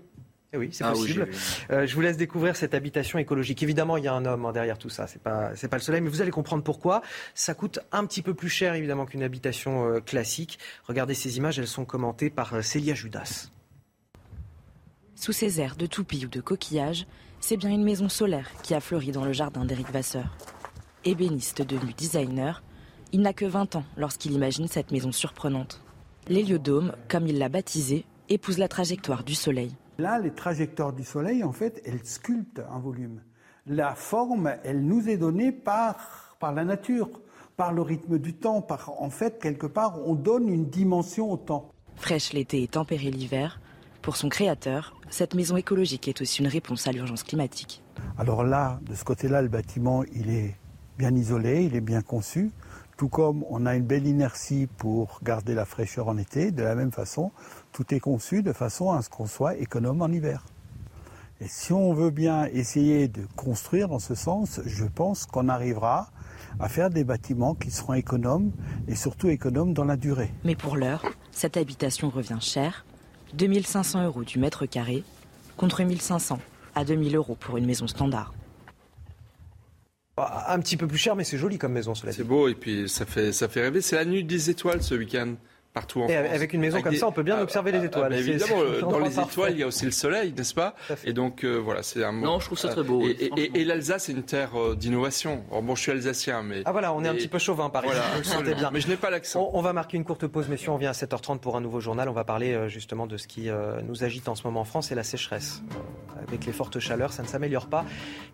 [0.54, 1.28] Eh oui, c'est ah possible.
[1.72, 3.60] Euh, je vous laisse découvrir cette habitation écologique.
[3.64, 5.08] Évidemment, il y a un homme hein, derrière tout ça.
[5.08, 7.02] C'est pas, c'est pas le soleil, mais vous allez comprendre pourquoi.
[7.34, 10.60] Ça coûte un petit peu plus cher, évidemment, qu'une habitation euh, classique.
[10.86, 13.48] Regardez ces images, elles sont commentées par euh, Célia Judas.
[15.16, 17.06] Sous ces airs de toupie ou de coquillage,
[17.40, 20.36] c'est bien une maison solaire qui a fleuri dans le jardin d'Éric Vasseur.
[21.04, 22.62] Ébéniste devenu designer,
[23.10, 25.82] il n'a que 20 ans lorsqu'il imagine cette maison surprenante.
[26.28, 29.72] L'héliodôme, comme il l'a baptisé, épouse la trajectoire du soleil.
[29.98, 33.20] Là, les trajectoires du Soleil, en fait, elles sculptent un volume.
[33.66, 37.08] La forme, elle nous est donnée par, par la nature,
[37.56, 38.60] par le rythme du temps.
[38.60, 41.70] Par, en fait, quelque part, on donne une dimension au temps.
[41.96, 43.60] Fraîche l'été et tempérée l'hiver,
[44.04, 47.82] pour son créateur, cette maison écologique est aussi une réponse à l'urgence climatique.
[48.18, 50.56] Alors là, de ce côté-là, le bâtiment, il est
[50.98, 52.50] bien isolé, il est bien conçu.
[52.98, 56.74] Tout comme on a une belle inertie pour garder la fraîcheur en été, de la
[56.74, 57.32] même façon,
[57.74, 60.44] tout est conçu de façon à ce qu'on soit économe en hiver.
[61.40, 66.08] Et si on veut bien essayer de construire dans ce sens, je pense qu'on arrivera
[66.60, 68.52] à faire des bâtiments qui seront économes
[68.86, 70.32] et surtout économes dans la durée.
[70.44, 72.86] Mais pour l'heure, cette habitation revient cher,
[73.34, 75.02] 2500 euros du mètre carré
[75.56, 76.38] contre 1500
[76.76, 78.32] à 2000 euros pour une maison standard.
[80.16, 82.88] Un petit peu plus cher, mais c'est joli comme maison, cela C'est beau et puis
[82.88, 83.80] ça fait, ça fait rêver.
[83.80, 85.34] C'est la nuit des étoiles ce week-end
[85.74, 86.32] partout en et France.
[86.32, 88.12] Avec une maison comme ça, on peut bien ah, observer les ah, étoiles.
[88.14, 90.74] Ah, évidemment, dans les étoiles, il y a aussi le soleil, n'est-ce pas?
[91.04, 93.02] Et donc, euh, voilà, c'est un Non, je trouve ça très beau.
[93.06, 95.44] Et, l'Alsace, c'est une terre euh, d'innovation.
[95.50, 96.62] bon, je suis alsacien, mais.
[96.64, 98.00] Ah voilà, on est un petit peu chauvin, par voilà,
[98.42, 98.70] le bien.
[98.72, 99.50] Mais je n'ai pas l'accent.
[99.52, 100.70] On, va marquer une courte pause, messieurs.
[100.70, 102.08] On vient à 7h30 pour un nouveau journal.
[102.08, 103.48] On va parler euh, justement de ce qui
[103.86, 105.62] nous agite en ce moment en France, c'est la sécheresse.
[106.26, 107.84] Avec les fortes chaleurs, ça ne s'améliore pas.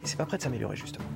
[0.02, 1.06] Et c'est pas prêt de s'améliorer, justement.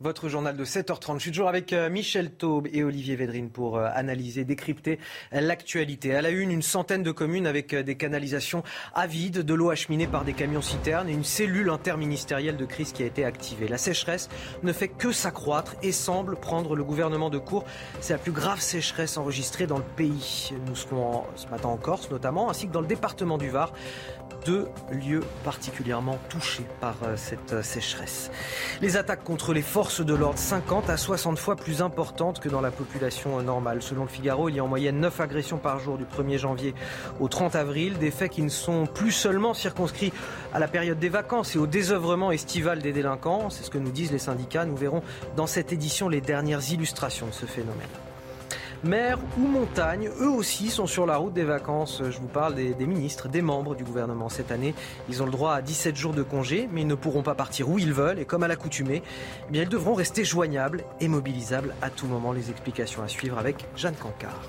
[0.00, 1.14] Votre journal de 7h30.
[1.14, 4.98] Je suis toujours avec euh, Michel Taube et Olivier Védrine pour euh, analyser, décrypter
[5.32, 6.14] l'actualité.
[6.14, 8.62] À la une, une centaine de communes avec euh, des canalisations
[8.94, 13.04] avides, de l'eau acheminée par des camions citernes et une cellule interministérielle de crise qui
[13.04, 13.68] a été activée.
[13.68, 14.28] La sécheresse
[14.62, 17.64] ne fait que s'accroître et semble prendre le gouvernement de court.
[18.02, 20.50] C'est la plus grave sécheresse enregistrée dans le pays.
[20.66, 23.72] Nous serons ce matin en Corse notamment, ainsi que dans le département du Var
[24.44, 28.30] deux lieux particulièrement touchés par euh, cette euh, sécheresse.
[28.80, 32.60] Les attaques contre les forces de l'ordre, 50 à 60 fois plus importantes que dans
[32.60, 33.82] la population euh, normale.
[33.82, 36.74] Selon le Figaro, il y a en moyenne 9 agressions par jour du 1er janvier
[37.18, 40.12] au 30 avril, des faits qui ne sont plus seulement circonscrits
[40.54, 43.50] à la période des vacances et au désœuvrement estival des délinquants.
[43.50, 44.64] C'est ce que nous disent les syndicats.
[44.64, 45.02] Nous verrons
[45.36, 47.88] dans cette édition les dernières illustrations de ce phénomène
[48.84, 52.02] mer ou montagne, eux aussi sont sur la route des vacances.
[52.08, 54.74] Je vous parle des, ministres, des membres du gouvernement cette année.
[55.08, 57.68] Ils ont le droit à 17 jours de congé, mais ils ne pourront pas partir
[57.68, 58.18] où ils veulent.
[58.18, 59.02] Et comme à l'accoutumée,
[59.52, 62.32] eh ils devront rester joignables et mobilisables à tout moment.
[62.32, 64.48] Les explications à suivre avec Jeanne Cancard.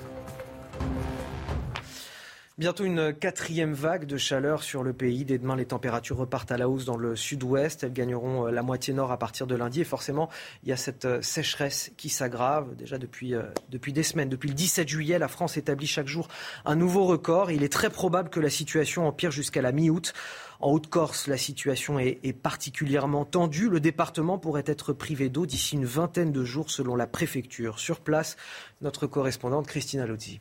[2.60, 5.26] Bientôt une quatrième vague de chaleur sur le pays.
[5.26, 7.84] Dès demain, les températures repartent à la hausse dans le sud-ouest.
[7.84, 9.82] Elles gagneront euh, la moitié nord à partir de lundi.
[9.82, 10.28] Et forcément,
[10.64, 12.76] il y a cette euh, sécheresse qui s'aggrave.
[12.76, 16.30] Déjà depuis, euh, depuis des semaines, depuis le 17 juillet, la France établit chaque jour
[16.66, 17.52] un nouveau record.
[17.52, 20.16] il est très probable que la situation empire jusqu'à la mi-août.
[20.60, 23.70] En Haute-Corse, la situation est, est, particulièrement tendue.
[23.70, 27.78] Le département pourrait être privé d'eau d'ici une vingtaine de jours selon la préfecture.
[27.78, 28.36] Sur place,
[28.82, 30.40] notre correspondante Christina Lozzi.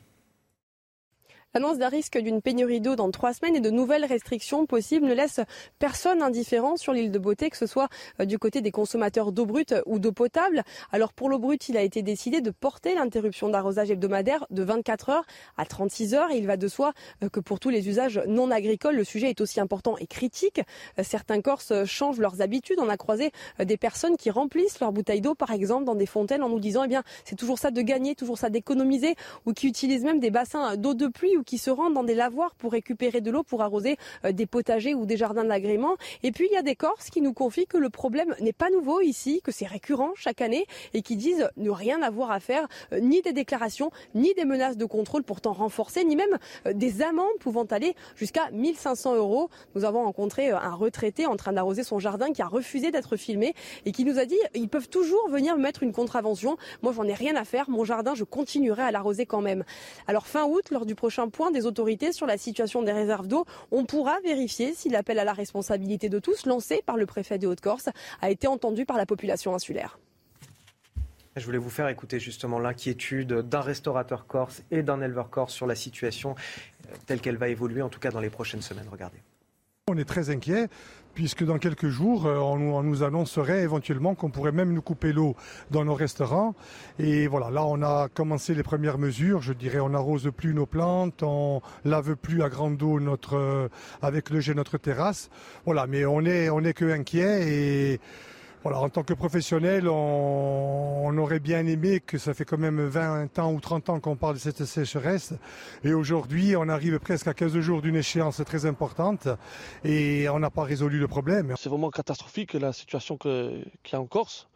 [1.53, 5.13] L'annonce d'un risque d'une pénurie d'eau dans trois semaines et de nouvelles restrictions possibles ne
[5.13, 5.39] laisse
[5.79, 7.87] personne indifférent sur l'île de Beauté, que ce soit
[8.19, 10.63] euh, du côté des consommateurs d'eau brute ou d'eau potable.
[10.91, 15.09] Alors pour l'eau brute, il a été décidé de porter l'interruption d'arrosage hebdomadaire de 24
[15.09, 15.25] heures
[15.55, 16.31] à 36 heures.
[16.31, 16.91] Il va de soi
[17.23, 20.59] euh, que pour tous les usages non agricoles, le sujet est aussi important et critique.
[20.99, 22.77] Euh, certains Corses changent leurs habitudes.
[22.81, 23.31] On a croisé
[23.63, 26.83] des personnes qui remplissent leurs bouteilles d'eau, par exemple, dans des fontaines en nous disant,
[26.83, 29.15] eh bien, c'est toujours ça de gagner, toujours ça d'économiser,
[29.45, 32.13] ou qui utilisent même des bassins d'eau de pluie ou qui se rendent dans des
[32.13, 35.95] lavoirs pour récupérer de l'eau pour arroser euh, des potagers ou des jardins d'agrément.
[36.21, 38.69] Et puis il y a des Corses qui nous confient que le problème n'est pas
[38.69, 42.67] nouveau ici, que c'est récurrent chaque année et qui disent ne rien avoir à faire,
[42.91, 46.37] euh, ni des déclarations, ni des menaces de contrôle pourtant renforcées, ni même
[46.67, 49.49] euh, des amendes pouvant aller jusqu'à 1500 euros.
[49.73, 53.55] Nous avons rencontré un retraité en train d'arroser son jardin qui a refusé d'être filmé
[53.85, 56.57] et qui nous a dit ils peuvent toujours venir me mettre une contravention.
[56.81, 57.69] Moi, j'en ai rien à faire.
[57.69, 59.63] Mon jardin, je continuerai à l'arroser quand même.
[60.07, 63.45] Alors fin août, lors du prochain point des autorités sur la situation des réserves d'eau,
[63.71, 67.47] on pourra vérifier si l'appel à la responsabilité de tous lancé par le préfet de
[67.47, 67.89] Haute-Corse
[68.21, 69.99] a été entendu par la population insulaire.
[71.35, 75.67] Je voulais vous faire écouter justement l'inquiétude d'un restaurateur corse et d'un éleveur corse sur
[75.67, 76.33] la situation
[77.05, 78.87] telle qu'elle va évoluer, en tout cas dans les prochaines semaines.
[78.91, 79.19] Regardez.
[79.89, 80.67] On est très inquiet
[81.17, 85.35] puisque dans quelques jours, euh, on nous, annoncerait éventuellement qu'on pourrait même nous couper l'eau
[85.71, 86.53] dans nos restaurants.
[86.99, 89.41] Et voilà, là, on a commencé les premières mesures.
[89.41, 93.67] Je dirais, on n'arrose plus nos plantes, on lave plus à grande eau notre, euh,
[94.03, 95.31] avec le jet notre terrasse.
[95.65, 97.99] Voilà, mais on est, on est que inquiet et
[98.63, 103.53] en tant que professionnel, on, aurait bien aimé que ça fait quand même 20 ans
[103.53, 105.33] ou 30 ans qu'on parle de cette sécheresse.
[105.83, 109.27] Et aujourd'hui, on arrive presque à 15 jours d'une échéance très importante
[109.83, 111.53] et on n'a pas résolu le problème.
[111.57, 114.47] C'est vraiment catastrophique la situation qu'il y a en Corse.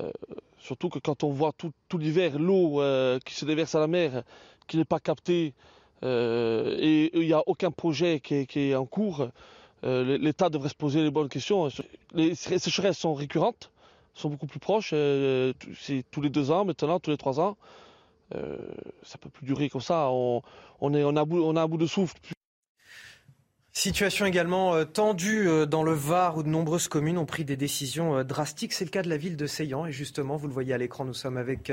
[0.00, 0.10] Euh,
[0.58, 4.22] surtout que quand on voit tout, l'hiver l'eau euh, qui se déverse à la mer,
[4.68, 5.54] qui n'est pas captée,
[6.04, 9.28] euh, et il n'y a aucun projet qui est en cours.
[9.84, 11.68] Euh, l'État devrait se poser les bonnes questions.
[12.14, 13.70] Les sécheresses sont récurrentes,
[14.14, 14.90] sont beaucoup plus proches.
[14.92, 17.56] Euh, c'est tous les deux ans maintenant, tous les trois ans.
[18.34, 18.58] Euh,
[19.02, 20.08] ça peut plus durer comme ça.
[20.10, 20.42] On,
[20.80, 22.16] on, on a un bout de souffle.
[23.78, 27.56] Situation également euh, tendue euh, dans le Var où de nombreuses communes ont pris des
[27.56, 28.72] décisions euh, drastiques.
[28.72, 31.04] C'est le cas de la ville de Seyan et justement, vous le voyez à l'écran,
[31.04, 31.72] nous sommes avec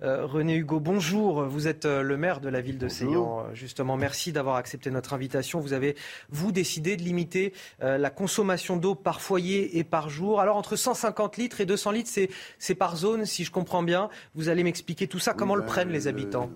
[0.00, 0.80] René Hugo.
[0.80, 3.44] Bonjour, vous êtes le maire de la ville de Seyan.
[3.52, 5.60] Justement, merci d'avoir accepté notre invitation.
[5.60, 5.94] Vous avez,
[6.28, 10.40] vous, décidé de limiter la consommation d'eau par foyer et par jour.
[10.40, 12.10] Alors, entre 150 litres et 200 litres,
[12.58, 14.08] c'est par zone, si je comprends bien.
[14.34, 15.34] Vous allez m'expliquer tout ça.
[15.34, 16.50] Comment le ben, prennent les habitants?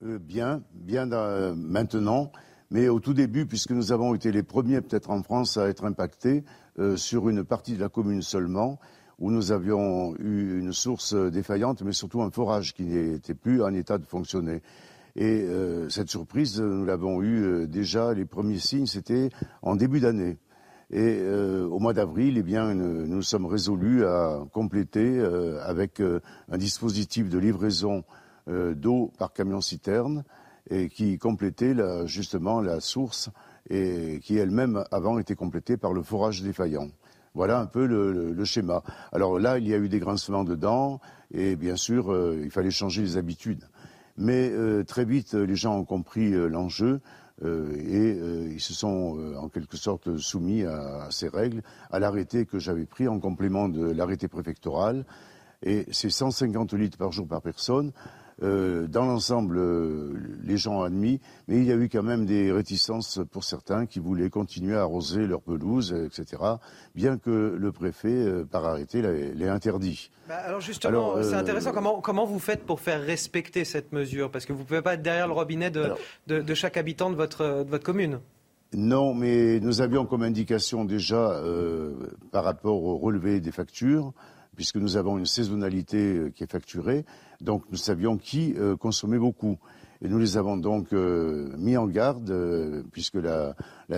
[0.00, 1.06] Bien, bien
[1.54, 2.32] maintenant.
[2.70, 5.84] Mais au tout début, puisque nous avons été les premiers peut-être en France à être
[5.84, 6.44] impactés
[6.78, 8.78] euh, sur une partie de la commune seulement,
[9.18, 13.74] où nous avions eu une source défaillante, mais surtout un forage qui n'était plus en
[13.74, 14.62] état de fonctionner.
[15.16, 19.30] Et euh, cette surprise, nous l'avons eue euh, déjà, les premiers signes, c'était
[19.62, 20.38] en début d'année.
[20.92, 25.20] Et au mois d'avril, eh bien, nous, nous, sommes résolus à compléter
[25.62, 28.02] avec un dispositif de livraison
[28.48, 30.24] d'eau par camion-citerne
[30.70, 31.74] et qui complétait
[32.06, 33.30] justement la source
[33.68, 36.88] et qui elle-même avant était complétée par le forage défaillant.
[37.34, 38.82] Voilà un peu le, schéma.
[39.12, 41.00] Alors là, il y a eu des grincements dedans,
[41.32, 43.68] et bien sûr, euh, il fallait changer les habitudes.
[44.16, 47.00] Mais euh, très vite, les gens ont compris euh, l'enjeu.
[47.42, 48.18] et
[48.52, 53.08] ils se sont en quelque sorte soumis à, ces règles, à l'arrêté que j'avais pris
[53.08, 55.06] en complément de l'arrêté préfectoral.
[55.62, 57.92] Et c'est 150 litres par jour par personne.
[58.42, 62.24] Euh, dans l'ensemble, euh, les gens ont admis, mais il y a eu quand même
[62.24, 66.42] des réticences pour certains qui voulaient continuer à arroser leur pelouse, etc.,
[66.94, 70.10] bien que le préfet, euh, par arrêté, l'ait interdit.
[70.28, 71.72] Bah, alors justement, c'est intéressant.
[71.72, 74.30] Comment, comment vous faites pour faire respecter cette mesure?
[74.30, 75.92] Parce que vous ne pouvez pas être derrière le robinet de,
[76.26, 78.20] de, chaque habitant de votre, de votre commune.
[78.72, 81.42] Non, mais nous avions comme indication déjà,
[82.30, 84.12] par rapport au relevé des factures,
[84.54, 87.04] puisque nous avons une saisonnalité qui est facturée,
[87.40, 89.58] donc nous savions qui euh, consommait beaucoup.
[90.02, 93.18] Et nous les avons donc euh, mis en garde, euh, puisque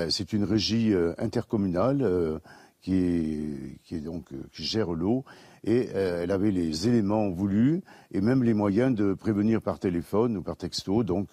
[0.08, 2.40] c'est une régie intercommunale
[2.80, 5.24] qui, qui, est donc, qui gère l'eau,
[5.64, 10.42] et elle avait les éléments voulus et même les moyens de prévenir par téléphone ou
[10.42, 11.28] par texto, donc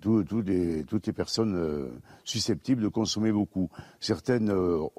[0.00, 1.90] toutes les personnes
[2.24, 3.68] susceptibles de consommer beaucoup.
[3.98, 4.50] Certaines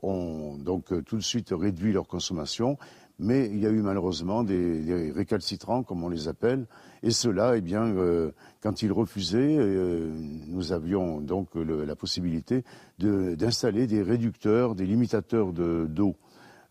[0.04, 2.78] ont donc tout de suite réduit leur consommation
[3.22, 6.66] mais il y a eu malheureusement des, récalcitrants, comme on les appelle,
[7.04, 8.32] et ceux-là, eh bien, euh,
[8.62, 10.12] quand ils refusaient, euh,
[10.48, 12.64] nous avions donc la possibilité
[12.98, 16.16] d'installer des réducteurs, des limitateurs d'eau.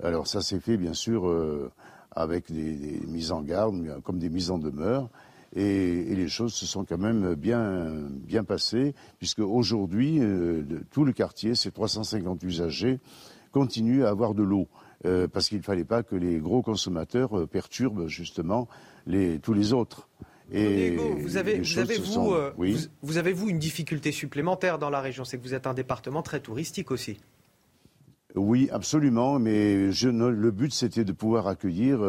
[0.03, 1.71] Alors ça s'est fait bien sûr euh,
[2.11, 5.09] avec des, mises en garde, comme des mises en demeure.
[5.55, 7.93] Et, les choses se sont quand même bien,
[8.27, 10.21] bien passées, puisque aujourd'hui,
[10.91, 12.99] tout le quartier, ces 350 usagers,
[13.53, 14.69] continuent à avoir de l'eau.
[15.07, 18.69] Euh, parce qu'il ne fallait pas que les gros consommateurs euh, perturbent justement
[19.43, 20.09] tous les autres.
[20.53, 22.53] Et vous avez, vous, avez vous, euh,
[23.03, 26.23] vous, avez vous une difficulté supplémentaire dans la région, c'est que vous êtes un département
[26.23, 27.19] très touristique aussi.
[28.35, 32.01] Oui, absolument, mais je, le but c'était de pouvoir accueillir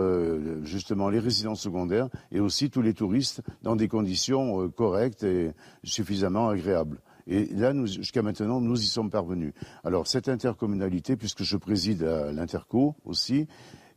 [0.63, 5.51] justement les résidents secondaires et aussi tous les touristes dans des conditions correctes et
[5.83, 6.99] suffisamment agréables.
[7.27, 9.53] Et là, jusqu'à maintenant, nous y sommes parvenus.
[9.83, 13.47] Alors, cette intercommunalité, puisque je préside l'Interco aussi,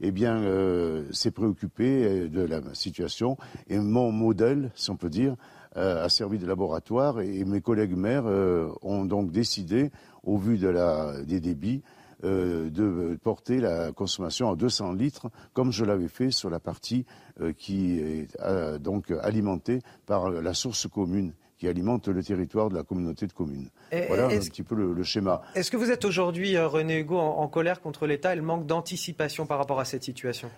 [0.00, 3.36] eh bien, euh, s'est préoccupé euh, de la situation.
[3.68, 5.36] Et mon modèle, si on peut dire,
[5.76, 7.20] euh, a servi de laboratoire.
[7.20, 8.26] Et, mes collègues maires
[8.82, 9.90] ont donc décidé,
[10.22, 11.82] au vu des débits,
[12.22, 17.04] de porter la consommation à 200 litres, comme je l'avais fait sur la partie
[17.58, 18.28] qui est
[18.80, 21.32] donc alimentée par la source commune
[21.64, 23.70] qui alimente le territoire de la communauté de communes.
[24.08, 25.40] voilà un petit peu le, schéma.
[25.54, 28.66] Est-ce que vous êtes aujourd'hui, euh, René Hugo, en, colère contre l'État et le manque
[28.66, 30.50] d'anticipation par rapport à cette situation?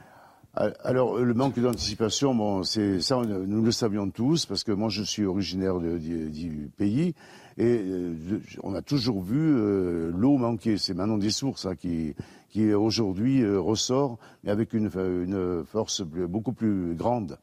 [0.83, 5.03] Alors, le manque d'anticipation, bon, c'est ça, nous le savions tous, parce que moi, je
[5.03, 7.15] suis originaire du pays,
[7.59, 8.15] et euh,
[8.63, 10.79] on a toujours vu euh, l'eau manquer.
[10.79, 12.15] C'est maintenant des sources hein, qui,
[12.51, 17.39] qui aujourd'hui ressort, mais avec une, une force beaucoup plus grande.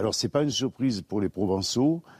[0.00, 2.19] Alors, c'est pas une surprise pour les Provençaux, euh,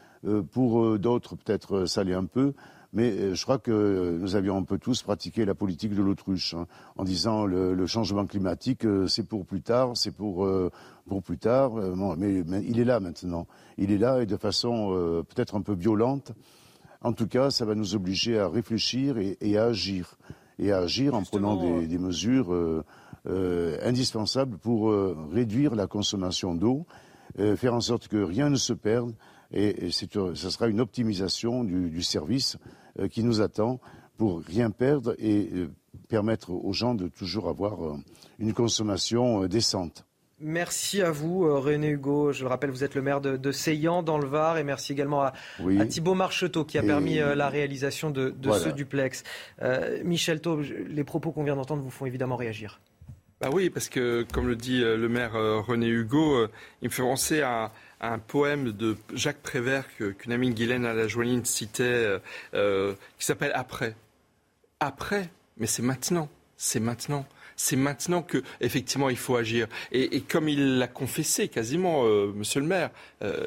[0.52, 2.52] pour euh, d'autres, peut-être, euh, ça l'est un peu.
[2.92, 6.66] Mais je crois que nous avions un peu tous pratiqué la politique de l'autruche, hein,
[6.96, 10.44] en disant le, le changement climatique, c'est pour plus tard, c'est pour,
[11.06, 11.74] pour plus tard.
[12.18, 13.46] mais, il est là maintenant.
[13.78, 16.32] Il est là et de façon peut-être un peu violente.
[17.00, 20.16] En tout cas, ça va nous obliger à réfléchir et, et à agir.
[20.58, 22.52] Et à agir en prenant des, des mesures
[23.24, 24.92] indispensables pour
[25.30, 26.86] réduire la consommation d'eau,
[27.54, 29.14] faire en sorte que rien ne se perde
[29.52, 32.56] et, ce sera une optimisation du, service
[32.98, 33.80] euh, qui nous attend
[34.16, 35.70] pour rien perdre et euh,
[36.08, 37.96] permettre aux gens de toujours avoir euh,
[38.38, 40.04] une consommation décente.
[40.42, 42.32] Merci à vous, René Hugo.
[42.32, 44.56] Je le rappelle, vous êtes le maire de, de Seyan dans le Var.
[44.56, 45.34] Et merci également à,
[45.86, 49.22] Thibault Marcheteau qui a permis la réalisation de, ce duplex.
[50.02, 52.80] Michel Taub, les propos qu'on vient d'entendre vous font évidemment réagir.
[53.38, 56.46] Bah oui, parce que, comme le dit le maire René Hugo,
[56.80, 57.70] il me fait penser à
[58.00, 62.18] un poème de Jacques Prévert qu'une amie Guylaine à la Joyeline citait, euh,
[62.54, 63.94] euh, qui s'appelle Après.
[64.80, 65.28] Après,
[65.58, 67.26] mais c'est maintenant, c'est maintenant.
[67.56, 69.66] C'est maintenant que effectivement il faut agir.
[69.92, 72.88] Et, comme il l'a confessé quasiment, euh, Monsieur le Maire,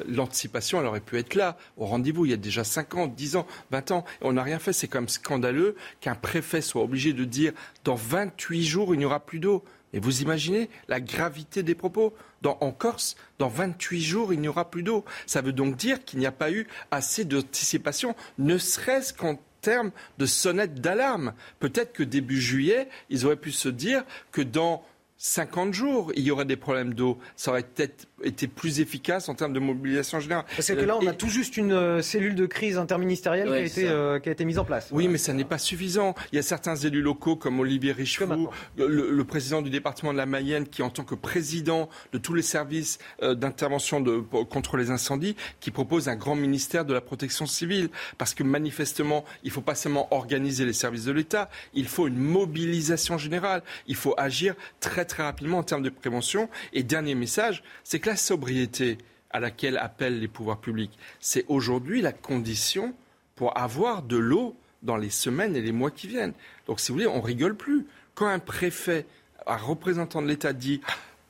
[0.06, 2.24] l'anticipation elle aurait pu être là, au rendez-vous.
[2.24, 4.72] Il y a déjà 5 ans, 10 ans, 20 ans, et on n'a rien fait.
[4.72, 7.52] C'est quand même scandaleux qu'un préfet soit obligé de dire
[7.82, 9.64] dans 28 jours il n'y aura plus d'eau.
[9.94, 12.12] Et vous imaginez la gravité des propos
[12.44, 15.04] En Corse, dans 28 jours, il n'y aura plus d'eau.
[15.24, 19.92] Ça veut donc dire qu'il n'y a pas eu assez d'anticipation, ne serait-ce qu'en termes
[20.18, 21.32] de sonnette d'alarme.
[21.60, 24.84] Peut-être que début juillet, ils auraient pu se dire que dans
[25.24, 27.16] 50 jours, il y aurait des problèmes d'eau.
[27.34, 30.44] Ça aurait peut-être été plus efficace en termes de mobilisation générale.
[30.54, 33.60] Parce que là, on a tout juste une euh, cellule de crise interministérielle qui, a
[33.60, 34.88] été, euh, qui, a été, mise en place.
[34.92, 36.14] Oui, mais ça n'est pas suffisant.
[36.30, 40.18] Il y a certains élus locaux comme Olivier Richefou, le, le, président du département de
[40.18, 44.04] la Mayenne, qui en tant que président de tous les services euh, d'intervention
[44.50, 47.88] contre les incendies, qui propose un grand ministère de la protection civile.
[48.18, 52.08] Parce que manifestement, il ne faut pas seulement organiser les services de l'État, il faut
[52.08, 53.62] une mobilisation générale.
[53.86, 56.48] Il faut agir très très rapidement en termes de prévention.
[56.72, 58.98] Et dernier message, c'est que la sobriété
[59.30, 62.94] à laquelle appellent les pouvoirs publics, c'est aujourd'hui la condition
[63.34, 66.34] pour avoir de l'eau dans les semaines et les mois qui viennent.
[66.66, 67.86] Donc si vous voulez, on rigole plus.
[68.14, 69.06] Quand un préfet,
[69.46, 70.80] un représentant de l'État dit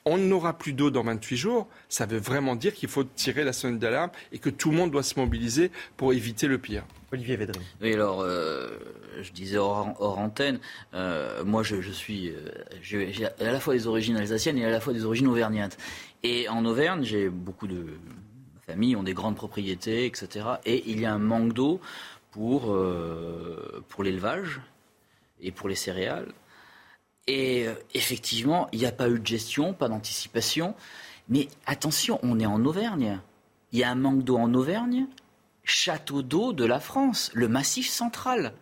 [0.06, 3.52] on n'aura plus d'eau dans 28 jours, ça veut vraiment dire qu'il faut tirer la
[3.52, 6.84] sonnette d'alarme et que tout le monde doit se mobiliser pour éviter le pire.
[7.12, 7.62] Olivier Védrine.
[7.80, 8.68] Oui, alors, euh,
[9.22, 10.58] je disais hors, antenne,
[10.92, 12.30] euh, moi je, suis.
[12.30, 12.50] Euh,
[12.82, 15.78] j'ai à la fois des origines alsaciennes et à la fois des origines auvergnates.
[16.22, 17.86] Et en Auvergne, j'ai beaucoup de
[18.66, 20.46] familles, ont des grandes propriétés, etc.
[20.66, 21.80] Et il y a un manque d'eau
[22.30, 22.76] pour,
[23.88, 24.60] pour l'élevage
[25.40, 26.32] et pour les céréales.
[27.26, 30.74] Et euh, effectivement, il n'y a pas eu de gestion, pas d'anticipation.
[31.28, 33.20] Mais attention, on est en Auvergne.
[33.72, 35.06] Il y a un manque d'eau en Auvergne,
[35.64, 38.54] château d'eau de la France, le massif central.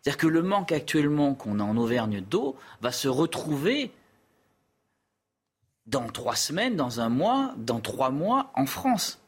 [0.00, 3.92] C'est-à-dire que le manque actuellement qu'on a en Auvergne d'eau va se retrouver
[5.86, 9.20] dans trois semaines, dans un mois, dans trois mois en France.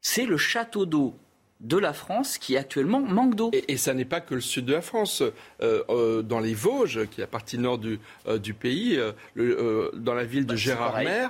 [0.00, 1.16] C'est le château d'eau
[1.64, 3.50] de la France qui actuellement manque d'eau.
[3.52, 5.22] Et, ça n'est pas que le sud de la France.
[5.62, 9.00] Euh, euh, dans les Vosges, qui est la partie nord du, euh, du pays,
[9.36, 11.26] dans la ville de bah, Gérardmer,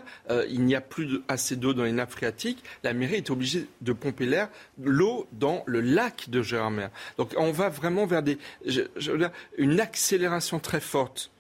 [0.49, 2.63] il n'y a plus assez d'eau dans les nappes phréatiques.
[2.83, 4.49] La mairie est obligée de pomper l'air,
[4.83, 6.89] l'eau dans le lac de Gérardmer.
[7.17, 8.39] Donc on va vraiment vers des,
[9.57, 11.31] une accélération très forte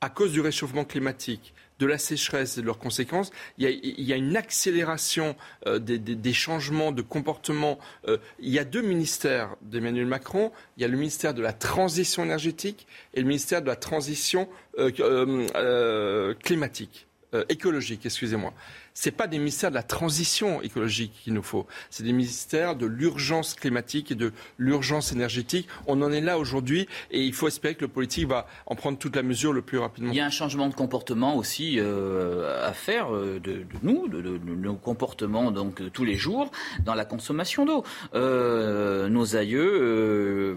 [0.00, 4.16] à cause du réchauffement climatique de la sécheresse et de leurs conséquences, il y a,
[4.16, 5.36] une accélération
[5.66, 7.78] euh, des, changements de comportement.
[8.08, 10.52] Euh, il y a deux ministères d'Emmanuel Macron.
[10.76, 14.48] Il y a le ministère de la transition énergétique et le ministère de la transition
[14.78, 17.06] euh, climatique,
[17.48, 18.54] écologique, excusez-moi
[18.96, 22.86] ce pas des ministères de la transition écologique qu'il nous faut, c'est des ministères de
[22.86, 25.68] l'urgence climatique et de l'urgence énergétique.
[25.86, 28.96] On en est là aujourd'hui et il faut espérer que le politique va en prendre
[28.96, 30.12] toute la mesure le plus rapidement.
[30.12, 34.38] Il y a un changement de comportement aussi euh, à faire euh, de, nous, de,
[34.38, 36.50] nos comportements donc tous les jours
[36.82, 37.84] dans la consommation d'eau.
[38.14, 40.56] Euh, nos aïeux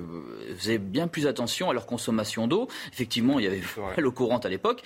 [0.58, 2.70] faisaient bien plus attention à leur consommation d'eau.
[2.94, 3.62] Effectivement, il y avait
[3.98, 4.82] l'eau courante à l'époque,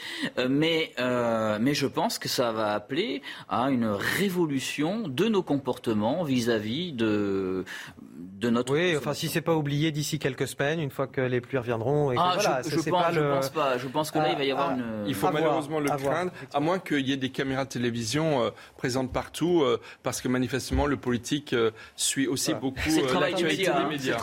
[0.50, 0.92] mais
[1.60, 7.65] mais je pense que ça va appeler à une révolution de nos comportements vis-à-vis de,
[8.44, 8.74] de notre.
[8.74, 12.11] Oui, enfin, si c'est pas oublié d'ici quelques semaines, une fois que les pluies reviendront.
[12.11, 13.78] Et ah, voilà, je, pense, je pense pas.
[13.78, 15.07] Je pense que là, il va y avoir ah, une.
[15.07, 18.49] Il faut malheureusement le craindre, à moins qu'il y ait des caméras de télévision euh,
[18.78, 22.80] présentes partout, euh, parce que manifestement, le politique euh, suit aussi beaucoup
[23.20, 24.18] l'actualité des médias.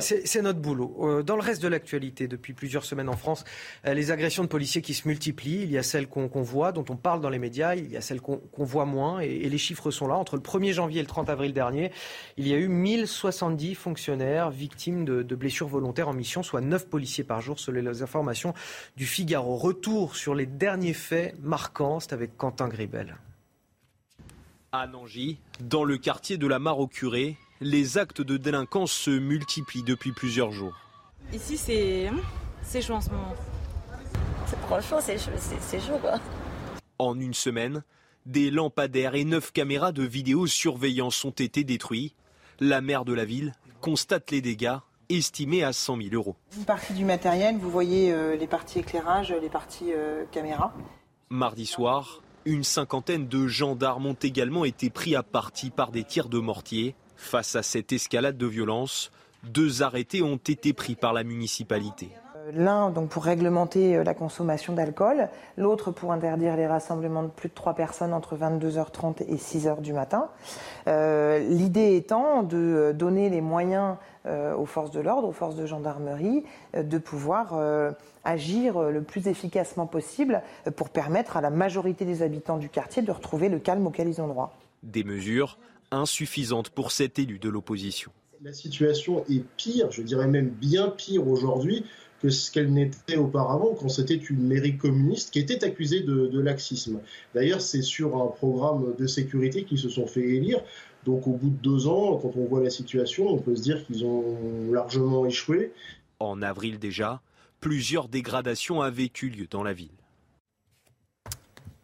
[0.00, 1.22] C'est notre boulot.
[1.22, 3.44] dans le reste de l'actualité, depuis plusieurs semaines en France,
[3.84, 5.62] les agressions de policiers qui se multiplient.
[5.62, 7.74] Il y a celles qu'on voit, dont on parle dans les médias.
[7.74, 10.16] Il y a celles qu'on on voit moins et, les chiffres sont là.
[10.16, 11.92] Entre le 1er janvier et le 30 avril dernier,
[12.36, 17.24] il y a eu 1070 fonctionnaires victimes de, blessures volontaires en mission, soit 9 policiers
[17.24, 18.54] par jour, selon les informations
[18.96, 19.56] du Figaro.
[19.56, 23.16] Retour sur les derniers faits marquants, c'est avec Quentin Gribel.
[24.72, 29.10] À Nangy, dans le quartier de la Mare au Curé, les actes de délinquance se
[29.10, 30.74] multiplient depuis plusieurs jours.
[31.32, 32.10] Ici, c'est
[32.62, 33.34] c'est chaud en ce moment.
[34.66, 36.18] Franchement, c'est chaud, quoi.
[36.98, 37.82] En une semaine,
[38.26, 42.14] des lampadaires et neuf caméras de vidéosurveillance ont été détruits.
[42.60, 44.76] La maire de la ville constate les dégâts
[45.08, 46.36] estimés à 100 000 euros.
[46.56, 50.74] Une partie du matériel, vous voyez euh, les parties éclairage, les parties euh, caméras.
[51.30, 56.28] Mardi soir, une cinquantaine de gendarmes ont également été pris à partie par des tirs
[56.28, 56.94] de mortier.
[57.16, 59.10] Face à cette escalade de violence,
[59.44, 62.10] deux arrêtés ont été pris par la municipalité.
[62.52, 67.48] L'un donc pour réglementer euh, la consommation d'alcool, l'autre pour interdire les rassemblements de plus
[67.48, 70.28] de trois personnes entre 22h30 et 6h du matin.
[70.86, 73.96] Euh, l'idée étant de euh, donner les moyens
[74.58, 76.42] aux forces de l'ordre, aux forces de gendarmerie,
[76.76, 77.54] de pouvoir
[78.24, 80.42] agir le plus efficacement possible
[80.74, 84.20] pour permettre à la majorité des habitants du quartier de retrouver le calme auquel ils
[84.20, 84.58] ont droit.
[84.82, 85.58] Des mesures
[85.92, 88.10] insuffisantes pour cet élu de l'opposition.
[88.42, 91.84] La situation est pire, je dirais même bien pire aujourd'hui
[92.22, 97.00] que ce qu'elle n'était auparavant quand c'était une mairie communiste qui était accusée de, laxisme.
[97.34, 100.60] D'ailleurs, c'est sur un programme de sécurité qu'ils se sont fait élire.
[101.04, 103.84] Donc au bout de deux ans, quand on voit la situation, on peut se dire
[103.86, 105.72] qu'ils ont largement échoué.
[106.18, 107.20] En avril déjà,
[107.60, 109.90] plusieurs dégradations avaient eu lieu dans la ville.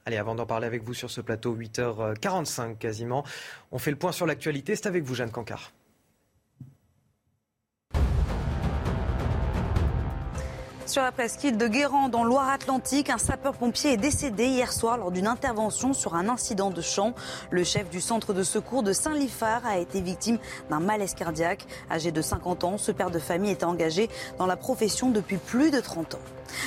[0.04, 3.24] Allez, avant d'en parler avec vous sur ce plateau, 8h45 quasiment,
[3.70, 4.74] on fait le point sur l'actualité.
[4.74, 5.72] C'est avec vous, Jeanne Cancard.
[10.92, 15.26] Sur la presqu'île de Guérande, dans Loire-Atlantique, un sapeur-pompier est décédé hier soir lors d'une
[15.26, 17.14] intervention sur un incident de champ.
[17.50, 20.36] Le chef du centre de secours de Saint-Lifard a été victime
[20.68, 21.66] d'un malaise cardiaque.
[21.90, 25.70] Âgé de 50 ans, ce père de famille était engagé dans la profession depuis plus
[25.70, 26.20] de 30 ans.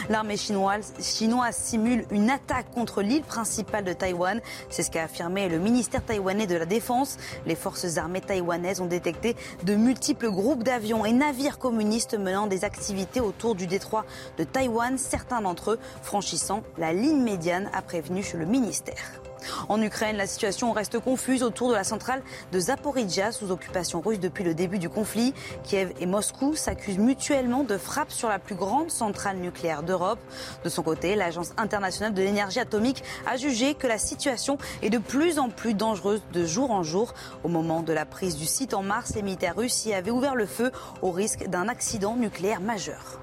[0.09, 4.41] L'armée chinoise, chinoise simule une attaque contre l'île principale de Taïwan.
[4.69, 7.17] C'est ce qu'a affirmé le ministère taïwanais de la Défense.
[7.45, 12.63] Les forces armées taïwanaises ont détecté de multiples groupes d'avions et navires communistes menant des
[12.65, 14.05] activités autour du détroit
[14.37, 19.21] de Taïwan, certains d'entre eux franchissant la ligne médiane, a prévenu le ministère.
[19.69, 22.21] En Ukraine, la situation reste confuse autour de la centrale
[22.51, 25.33] de Zaporizhia sous occupation russe depuis le début du conflit.
[25.63, 30.19] Kiev et Moscou s'accusent mutuellement de frappes sur la plus grande centrale nucléaire d'Europe.
[30.63, 34.97] De son côté, l'Agence internationale de l'énergie atomique a jugé que la situation est de
[34.97, 37.13] plus en plus dangereuse de jour en jour.
[37.43, 40.35] Au moment de la prise du site en mars, les militaires russes y avaient ouvert
[40.35, 40.71] le feu
[41.01, 43.19] au risque d'un accident nucléaire majeur.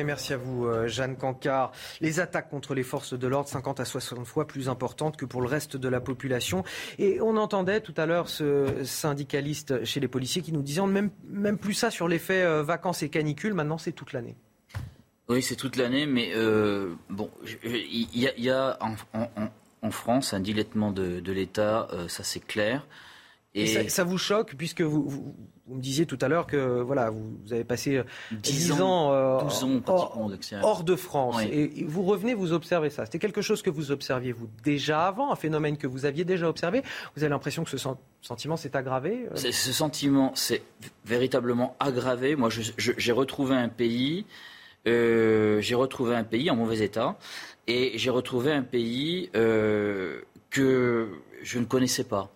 [0.00, 1.72] Et merci à vous, euh, Jeanne Cancard.
[2.00, 5.40] Les attaques contre les forces de l'ordre, 50 à 60 fois plus importantes que pour
[5.40, 6.62] le reste de la population.
[6.98, 11.10] Et on entendait tout à l'heure ce syndicaliste chez les policiers qui nous disait même,
[11.28, 13.54] même plus ça sur l'effet euh, vacances et canicules.
[13.54, 14.36] Maintenant, c'est toute l'année.
[15.28, 17.28] Oui, c'est toute l'année, mais euh, bon,
[17.64, 22.86] il y, a, en, France un dilettement de, l'État, ça c'est clair.
[23.58, 25.34] Et, ça, vous choque puisque vous, vous,
[25.68, 28.02] me disiez tout à l'heure que voilà, vous, avez passé
[28.32, 29.38] 10, ans, euh,
[30.62, 33.04] hors, de France et, vous revenez, vous observez ça.
[33.04, 36.48] C'était quelque chose que vous observiez vous déjà avant, un phénomène que vous aviez déjà
[36.48, 36.82] observé.
[37.16, 37.88] Vous avez l'impression que ce
[38.22, 40.62] sentiment s'est aggravé euh Ce sentiment s'est
[41.04, 42.36] véritablement aggravé.
[42.36, 44.24] Moi, j'ai retrouvé un pays,
[44.86, 47.16] euh, j'ai retrouvé un pays en mauvais état
[47.66, 51.08] et j'ai retrouvé un pays que
[51.42, 52.30] je ne connaissais pas.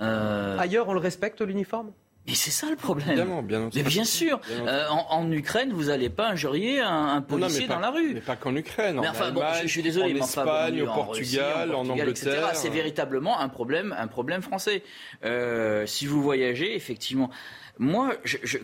[0.00, 1.92] Euh, Ailleurs, on le respecte, l'uniforme?
[2.26, 3.42] Mais c'est ça le problème.
[3.42, 4.40] bien, mais bien sûr.
[4.50, 8.14] Euh, en, Ukraine, vous n'allez pas injurier un, policier dans la rue.
[8.14, 8.98] Mais pas qu'en Ukraine.
[9.00, 9.32] Mais enfin,
[9.62, 12.50] je, suis désolé, en Espagne, au Portugal, en, Angleterre.
[12.54, 14.82] C'est véritablement un problème, un problème français.
[15.24, 17.30] Euh, si vous voyagez, effectivement.
[17.78, 18.14] Moi,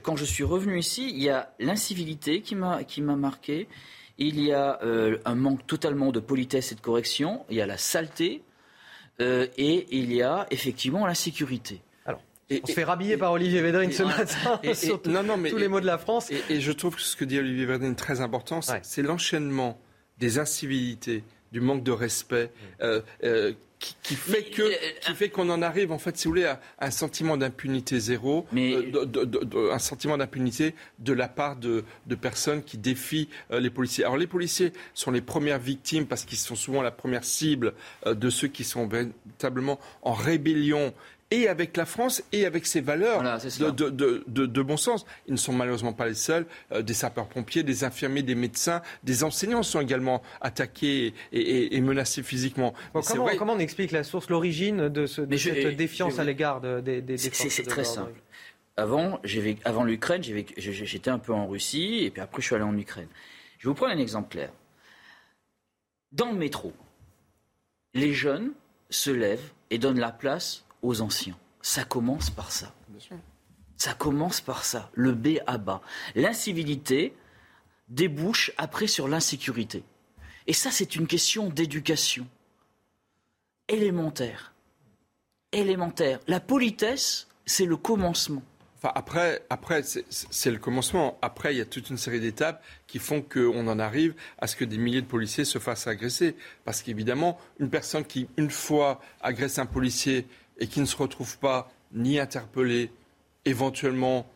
[0.03, 3.69] quand je suis revenu ici, il y a l'incivilité qui m'a qui m'a marqué.
[4.17, 4.79] Il y a
[5.25, 7.45] un manque totalement de politesse et de correction.
[7.51, 8.43] Il y a la saleté.
[9.21, 11.83] Euh, et il y a effectivement l'insécurité.
[12.07, 15.51] Alors, on se fait rhabiller par Olivier Védrine ce matin et, sur non, non, mais,
[15.51, 16.31] tous les mots de la France.
[16.49, 19.79] Et, je trouve que ce que dit Olivier Védrine est très important, c'est l'enchaînement
[20.19, 25.49] des incivilités, du manque de respect, euh, euh, qui, fait que euh, qui fait qu'on
[25.49, 28.75] en arrive en fait si vous voulez à un sentiment d'impunité zéro mais...
[28.75, 31.85] Euh, un sentiment d'impunité de la part de,
[32.21, 34.05] personnes qui défient euh, les policiers.
[34.05, 37.75] Alors les policiers sont les premières victimes parce qu'ils sont souvent la première cible
[38.07, 40.93] de ceux qui sont véritablement en rébellion
[41.31, 45.07] et avec la France et avec ses valeurs de, bon sens.
[45.27, 46.47] Ils ne sont malheureusement pas les seuls.
[46.73, 52.75] Euh, des sapeurs-pompiers, des infirmiers, des médecins, des enseignants sont également attaqués et, menacés physiquement.
[53.39, 55.29] comment, on explique la source, l'origine de, cette
[55.77, 58.21] défiance à l'égard des, des, C'est très simple.
[58.77, 59.21] Avant,
[59.65, 63.09] avant l'Ukraine, j'étais un peu en Russie et puis après je suis allé en Ukraine.
[63.59, 64.51] Je vais vous prendre un exemple clair.
[66.13, 66.73] Dans le métro,
[67.95, 68.53] les jeunes
[68.89, 71.39] se lèvent et donnent la place aux anciens.
[71.63, 72.75] Ça commence par ça.
[73.77, 75.81] Ça commence par ça, le B à bas.
[76.15, 77.15] L'incivilité
[77.89, 79.85] débouche après sur l'insécurité.
[80.47, 82.27] Et ça, c'est une question d'éducation
[83.69, 84.53] élémentaire.
[85.53, 86.21] Élémentaire.
[86.27, 88.43] La politesse, c'est le commencement.
[88.83, 91.19] Enfin, après, après c'est le commencement.
[91.21, 94.57] Après, il y a toute une série d'étapes qui font qu'on en arrive à ce
[94.57, 96.35] que des milliers de policiers se fassent agresser.
[96.65, 100.27] Parce qu'évidemment, une personne qui, une fois agresse un policier
[100.61, 102.91] et qui ne se retrouve pas ni interpellé,
[103.45, 104.27] éventuellement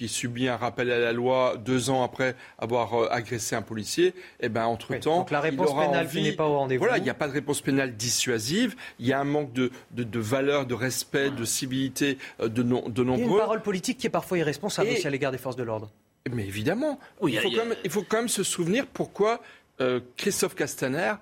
[0.00, 4.14] qui subit un rappel à la loi deux ans après avoir euh, agressé un policier,
[4.40, 6.84] eh ben entre temps, donc la réponse pénale n'est pas au rendez-vous.
[6.84, 8.76] Voilà, il n'y a pas de réponse pénale dissuasive.
[8.98, 12.88] Il y a un manque de, de, valeur, de respect, de civilité euh, de, no,
[12.88, 13.22] de nombreux.
[13.22, 15.56] Il y a une parole politique qui est parfois irresponsable aussi à l'égard des forces
[15.56, 15.90] de l'ordre.
[16.30, 19.40] Mais évidemment, il, faut quand même, il, faut quand même, se souvenir pourquoi
[19.80, 21.14] euh, Christophe Castaner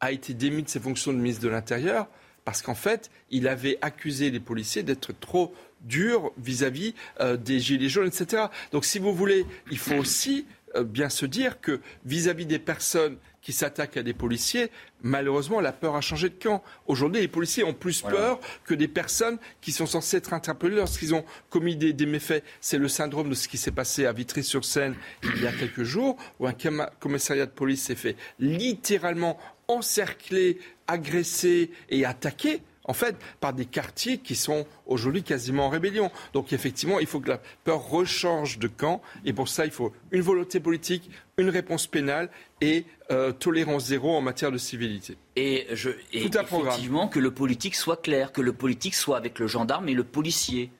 [0.00, 2.08] a été démis de ses fonctions de ministre de l'Intérieur
[2.44, 7.88] parce qu'en fait, il avait accusé les policiers d'être trop durs vis-à-vis euh, des gilets
[7.88, 8.44] jaunes, etc.
[8.72, 10.46] Donc, si vous voulez, il faut aussi
[10.76, 14.70] euh, bien se dire que vis-à-vis des personnes qui s'attaque à des policiers,
[15.02, 16.62] malheureusement, la peur a changé de camp.
[16.86, 21.12] Aujourd'hui, les policiers ont plus peur que des personnes qui sont censées être interpellées lorsqu'ils
[21.12, 22.44] ont commis des, des méfaits.
[22.60, 24.94] C'est le syndrome de ce qui s'est passé à Vitry-sur-Seine
[25.24, 26.54] il y a quelques jours, où un
[27.00, 29.36] commissariat de police s'est fait littéralement
[29.66, 30.58] encercler,
[30.92, 36.10] agresser et attaquer en fait, par des quartiers qui sont aujourd'hui quasiment en rébellion.
[36.32, 39.92] Donc effectivement, il faut que la peur rechange de camp, et pour ça, il faut
[40.10, 42.28] une volonté politique, une réponse pénale
[42.60, 45.16] et euh, tolérance zéro en matière de civilité.
[45.36, 49.46] Et, je, et effectivement, que le politique soit clair, que le politique soit avec le
[49.46, 50.70] gendarme et le policier.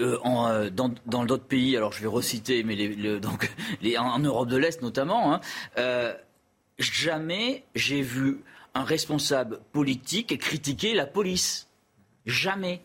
[0.00, 0.90] Euh, en, euh, dans,
[1.24, 3.50] d'autres pays, alors je vais reciter, mais les, donc,
[3.82, 5.40] les, en, Europe de l'Est notamment, hein,
[6.78, 8.42] jamais j'ai vu
[8.74, 11.68] un responsable politique critiquer la police.
[12.26, 12.82] Jamais.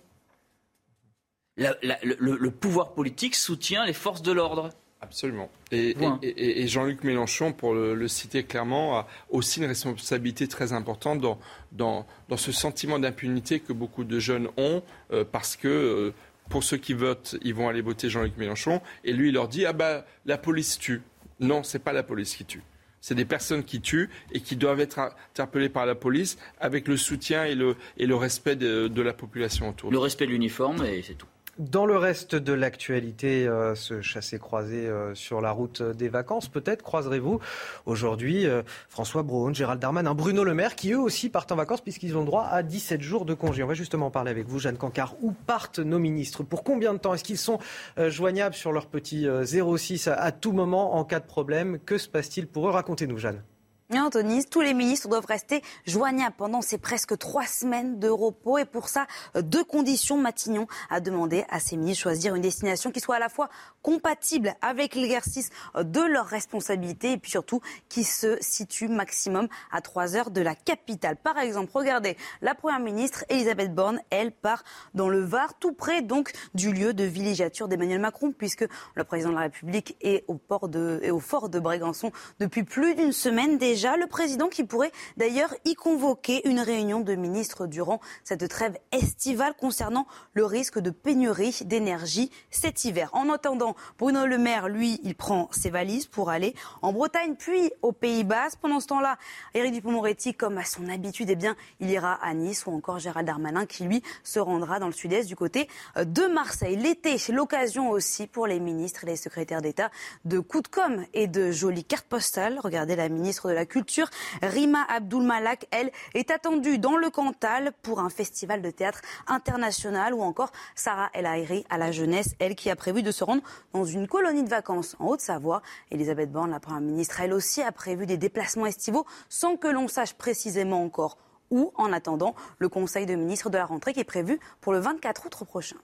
[1.57, 4.69] le, pouvoir politique soutient les forces de l'ordre.
[5.01, 5.51] Absolument.
[5.71, 11.37] Et, Jean-Luc Mélenchon, pour le, citer clairement, a aussi une responsabilité très importante dans,
[11.73, 16.13] dans, dans ce sentiment d'impunité que beaucoup de jeunes ont, euh, parce que euh,
[16.49, 19.65] pour ceux qui votent, ils vont aller voter Jean-Luc Mélenchon, et lui, il leur dit
[19.65, 21.01] Ah bah, la police tue.
[21.41, 22.63] Non, c'est pas la police qui tue
[23.03, 24.97] c'est des personnes qui tuent et qui doivent être
[25.33, 29.11] interpellées par la police avec le soutien et le, et le respect de, de la
[29.11, 29.91] population autour.
[29.91, 31.27] Le respect de l'uniforme et c'est tout.
[31.59, 36.81] Dans le reste de l'actualité, euh, ce chassé-croisé euh, sur la route des vacances, peut-être
[36.81, 37.39] croiserez-vous
[37.85, 41.81] aujourd'hui euh, François Braun, Gérald Darmanin, Bruno Le Maire, qui eux aussi partent en vacances
[41.81, 43.61] puisqu'ils ont droit à 17 jours de congé.
[43.61, 45.15] On va justement parler avec vous, Jeanne Cancard.
[45.21, 46.41] Où partent nos ministres?
[46.41, 47.13] Pour combien de temps?
[47.13, 47.59] Est-ce qu'ils sont
[47.97, 51.77] joignables sur leur petit 06 à tout moment en cas de problème?
[51.77, 52.71] Que se passe-t-il pour eux?
[52.71, 53.43] Racontez-nous, Jeanne.
[53.91, 58.57] Anthony, tous les ministres doivent rester joignables pendant ces presque trois semaines de repos.
[58.57, 60.17] Et pour ça, deux conditions.
[60.17, 63.49] Matignon a demandé à ses ministres de choisir une destination qui soit à la fois
[63.81, 70.15] compatible avec l'exercice de leurs responsabilités et puis surtout qui se situe maximum à trois
[70.15, 71.17] heures de la capitale.
[71.17, 76.01] Par exemple, regardez, la première ministre Elisabeth Borne, elle part dans le Var, tout près
[76.01, 78.65] donc du lieu de villégiature d'Emmanuel Macron, puisque
[78.95, 82.63] le président de la République est au, port de, est au fort de Brégançon depuis
[82.63, 87.99] plus d'une semaine le président qui pourrait d'ailleurs y convoquer une réunion de ministres durant
[88.23, 93.09] cette trêve estivale concernant le risque de pénurie d'énergie cet hiver.
[93.13, 97.71] En attendant, Bruno Le Maire, lui, il prend ses valises pour aller en Bretagne puis
[97.81, 98.49] aux Pays-Bas.
[98.61, 99.17] Pendant ce temps-là,
[99.55, 103.25] Éric Dupond-Moretti, comme à son habitude, eh bien, il ira à Nice ou encore Gérald
[103.25, 105.67] Darmanin qui, lui, se rendra dans le sud-est du côté
[105.97, 106.75] euh, de Marseille.
[106.75, 109.89] L'été, c'est l'occasion aussi pour les ministres et les secrétaires d'État
[110.25, 112.59] de coups de com et de jolies cartes postales.
[112.59, 114.09] Regardez la ministre de la culture.
[114.41, 120.13] Rima Abdul Malak, elle, est attendue dans le Cantal pour un festival de théâtre international
[120.13, 123.41] ou encore Sarah El Haïry à la jeunesse, elle qui a prévu de se rendre
[123.73, 125.61] dans une colonie de vacances en Haute-Savoie.
[125.91, 129.87] Elisabeth Borne, la première ministre, elle aussi a prévu des déplacements estivaux sans que l'on
[129.87, 131.17] sache précisément encore
[131.51, 134.79] où, en attendant le Conseil de ministres de la rentrée qui est prévu pour le
[134.79, 135.77] 24 août prochain.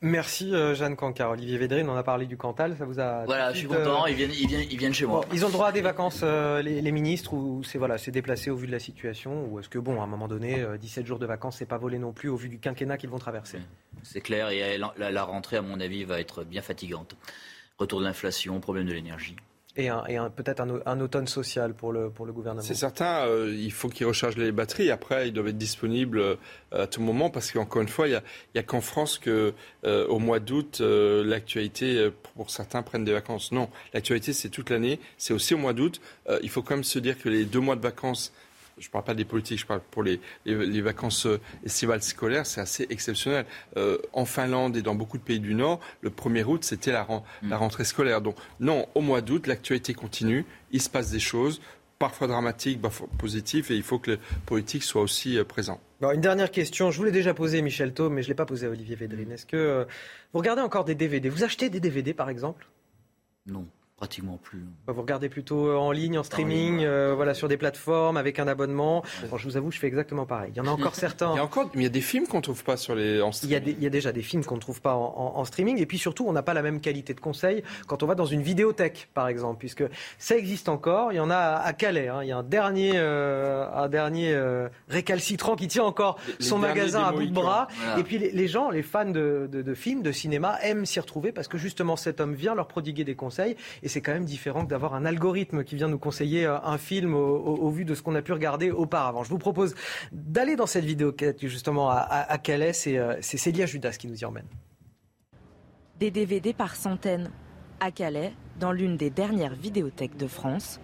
[0.00, 1.30] Merci euh, Jeanne Cancar.
[1.30, 3.24] Olivier Védrine, on a parlé du Cantal, ça vous a...
[3.24, 5.24] Voilà, je suis content, euh, ils, viennent, ils, viennent, ils, viennent, chez moi.
[5.32, 8.56] ils ont le droit à des vacances, euh, les, ministres, ou c'est voilà, déplacé au
[8.56, 11.26] vu de la situation, ou est-ce que, bon, à un moment donné, 17 jours de
[11.26, 13.58] vacances, c'est pas volé non plus au vu du quinquennat qu'ils vont traverser?
[14.02, 17.16] C'est clair, et la, la rentrée, à mon avis, va être bien fatigante.
[17.78, 19.36] Retour de l'inflation, problème de l'énergie
[19.76, 22.62] et, un, peut-être un, automne social pour le, pour le gouvernement.
[22.62, 24.90] C'est certain, euh, il faut qu'ils rechargent les batteries.
[24.90, 26.36] Après, ils doivent être disponibles euh,
[26.70, 28.20] à tout moment parce qu'encore une fois, il
[28.54, 29.52] n'y a, qu'en France que
[29.84, 33.52] euh, au mois d'août, l'actualité, pour certains, prennent des vacances.
[33.52, 35.00] Non, l'actualité, c'est toute l'année.
[35.16, 36.00] C'est aussi au mois d'août.
[36.42, 38.32] il faut quand même se dire que les deux mois de vacances
[38.78, 42.46] je ne parle pas des politiques, je parle pour les, les, vacances euh, estivales scolaires,
[42.46, 43.46] c'est assez exceptionnel.
[43.76, 47.04] Euh, en Finlande et dans beaucoup de pays du Nord, le 1er août, c'était la,
[47.04, 47.50] mm.
[47.50, 48.20] la rentrée scolaire.
[48.20, 51.60] Donc non, au mois d'août, l'actualité continue, il se passe des choses,
[51.98, 55.80] parfois dramatiques, parfois positives, et il faut que les politiques soient aussi euh, présents.
[56.00, 58.46] une dernière question, je vous l'ai déjà posée, Michel Thau, mais je ne l'ai pas
[58.46, 59.30] posée à Olivier Védrine.
[59.32, 59.86] Est-ce que
[60.32, 62.66] vous regardez encore des DVD Vous achetez des DVD, par exemple?
[63.46, 63.66] Non.
[63.96, 64.64] Pratiquement plus.
[64.88, 68.48] Vous regardez plutôt euh, en ligne, en streaming, euh, voilà, sur des plateformes avec un
[68.48, 69.04] abonnement.
[69.36, 70.50] je vous avoue, je fais exactement pareil.
[70.52, 71.32] Il y en a encore certains.
[71.34, 72.96] Il y a encore, mais il y a des films qu'on ne trouve pas sur
[72.96, 73.62] les en streaming.
[73.62, 75.80] Il y, a il y a déjà des films qu'on ne trouve pas en, streaming,
[75.80, 78.26] et puis surtout, on n'a pas la même qualité de conseil quand on va dans
[78.26, 79.84] une vidéothèque, par exemple, puisque
[80.18, 81.12] ça existe encore.
[81.12, 82.08] Il y en a à Calais.
[82.08, 82.24] Hein.
[82.24, 84.36] Il y a un dernier, euh, un dernier
[84.88, 87.68] récalcitrant qui tient encore son magasin à bout de bras.
[87.96, 91.30] Et puis les, gens, les fans de, de, de films, de cinéma, aiment s'y retrouver
[91.30, 94.64] parce que justement, cet homme vient leur prodiguer des conseils et c'est quand même différent
[94.64, 98.02] que d'avoir un algorithme qui vient nous conseiller euh, un film au, vu de ce
[98.02, 99.22] qu'on a pu regarder auparavant.
[99.22, 99.74] Je vous propose
[100.10, 102.72] d'aller dans cette vidéo justement à, à, Calais.
[102.86, 104.46] Euh, c'est Célia Judas qui nous y emmène.
[106.00, 107.30] Des DVD par centaines.
[107.80, 110.80] À Calais, dans l'une des dernières vidéothèques de France,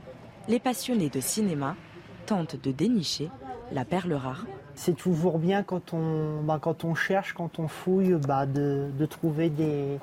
[0.48, 1.76] les passionnés de cinéma
[2.26, 3.30] tentent de dénicher
[3.72, 4.44] la perle rare.
[4.74, 9.06] C'est toujours bien quand on, bah, quand on cherche, quand on fouille, bah, de, de,
[9.06, 9.98] trouver des,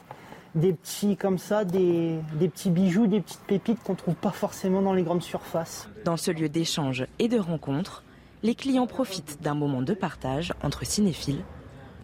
[0.58, 4.32] des petits comme ça, des, des petits bijoux, des petites pépites qu'on ne trouve pas
[4.32, 5.88] forcément dans les grandes surfaces.
[6.04, 8.04] Dans ce lieu d'échange et de rencontre,
[8.44, 11.44] les clients profitent d'un moment de partage entre cinéphiles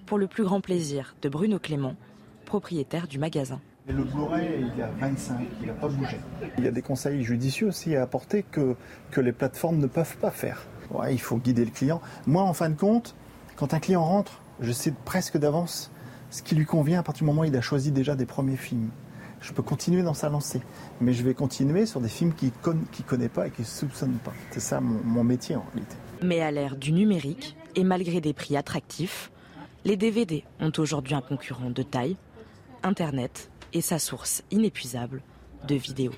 [0.06, 1.96] pour le plus grand plaisir de Bruno Clément,
[2.46, 3.60] propriétaire du magasin.
[3.88, 6.18] le Blu-ray, il y a 25, il n'a pas bougé.
[6.58, 8.76] Il y a des conseils judicieux aussi à apporter que,
[9.12, 10.66] que les plateformes ne peuvent pas faire.
[10.92, 12.02] Ouais, il faut guider le client.
[12.28, 13.16] Moi, en fin de compte,
[13.56, 15.92] quand un client rentre, je sais presque d'avance
[16.34, 18.58] ce qui lui convient à partir du moment où il a choisi déjà des premiers
[18.58, 18.90] films.
[19.40, 20.62] Je peux continuer dans sa lancée,
[21.00, 24.14] mais je vais continuer sur des films qu'il ne connaît pas et qu'il ne soupçonne
[24.14, 24.34] pas.
[24.50, 25.96] C'est ça mon, métier en réalité.
[26.24, 29.32] Mais à l'ère du numérique, et malgré des prix attractifs,
[29.86, 32.18] les DVD ont aujourd'hui un concurrent de taille,
[32.82, 35.22] Internet et sa source inépuisable
[35.68, 36.14] de vidéos.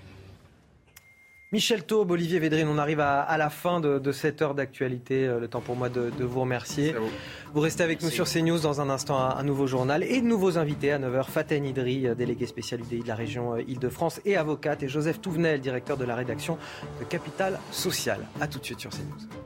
[1.56, 5.26] Michel Taube, Olivier Védrine, on arrive à, à la fin de, de, cette heure d'actualité.
[5.40, 6.92] Le temps pour moi de, de vous remercier.
[6.92, 7.08] Vous.
[7.54, 7.62] vous.
[7.62, 8.20] restez avec Merci.
[8.20, 11.00] nous sur CNews dans un instant, un, un, nouveau journal et de nouveaux invités à
[11.00, 11.30] 9h.
[11.30, 15.96] Faten Idri, délégué spécial UDI de la région Île-de-France et avocate, et Joseph Touvenel, directeur
[15.96, 16.58] de la rédaction
[17.00, 18.20] de Capital Social.
[18.42, 19.45] A tout de suite sur CNews.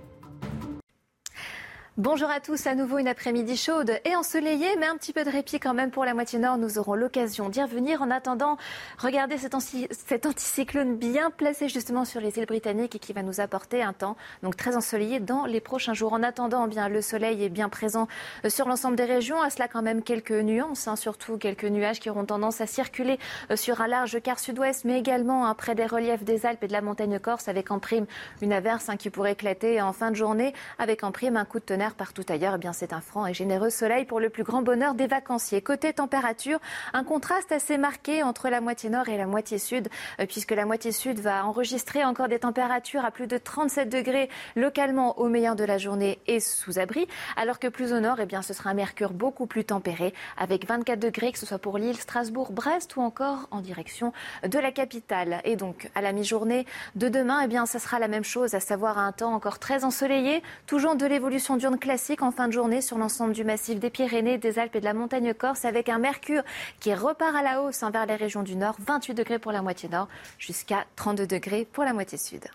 [1.99, 5.29] Bonjour à tous, à nouveau une après-midi chaude et ensoleillée, mais un petit peu de
[5.29, 6.57] répit quand même pour la moitié nord.
[6.57, 8.01] Nous aurons l'occasion d'y revenir.
[8.01, 8.55] En attendant,
[8.99, 13.21] regardez cet, anti cet, anticyclone bien placé justement sur les îles britanniques et qui va
[13.21, 16.13] nous apporter un temps donc très ensoleillé dans les prochains jours.
[16.13, 18.07] En attendant, eh bien le soleil est bien présent
[18.47, 19.41] sur l'ensemble des régions.
[19.41, 23.19] À cela quand même quelques nuances, hein, surtout quelques nuages qui auront tendance à circuler
[23.55, 26.71] sur un large quart sud-ouest, mais également hein, près des reliefs des Alpes et de
[26.71, 28.05] la montagne corse, avec en prime
[28.41, 31.59] une averse hein, qui pourrait éclater en fin de journée, avec en prime un coup
[31.59, 34.43] de tonnerre partout ailleurs, eh bien c'est un franc et généreux soleil pour le plus
[34.43, 35.61] grand bonheur des vacanciers.
[35.61, 36.59] Côté température,
[36.93, 39.89] un contraste assez marqué entre la moitié nord et la moitié sud,
[40.27, 45.17] puisque la moitié sud va enregistrer encore des températures à plus de 37 degrés localement
[45.19, 47.07] au meilleur de la journée et sous abri,
[47.37, 50.67] alors que plus au nord, eh bien ce sera un mercure beaucoup plus tempéré, avec
[50.67, 54.13] 24 degrés, que ce soit pour Lille, Strasbourg, Brest ou encore en direction
[54.47, 55.41] de la capitale.
[55.43, 58.97] Et donc à la mi-journée de demain, eh bien sera la même chose, à savoir
[58.97, 62.97] un temps encore très ensoleillé, toujours de l'évolution diurne classique en fin de journée sur
[62.97, 66.43] l'ensemble du massif des Pyrénées, des Alpes et de la montagne corse avec un mercure
[66.79, 69.89] qui repart à la hausse vers les régions du nord, 28 degrés pour la moitié
[69.89, 70.07] nord
[70.37, 72.45] jusqu'à 32 degrés pour la moitié sud.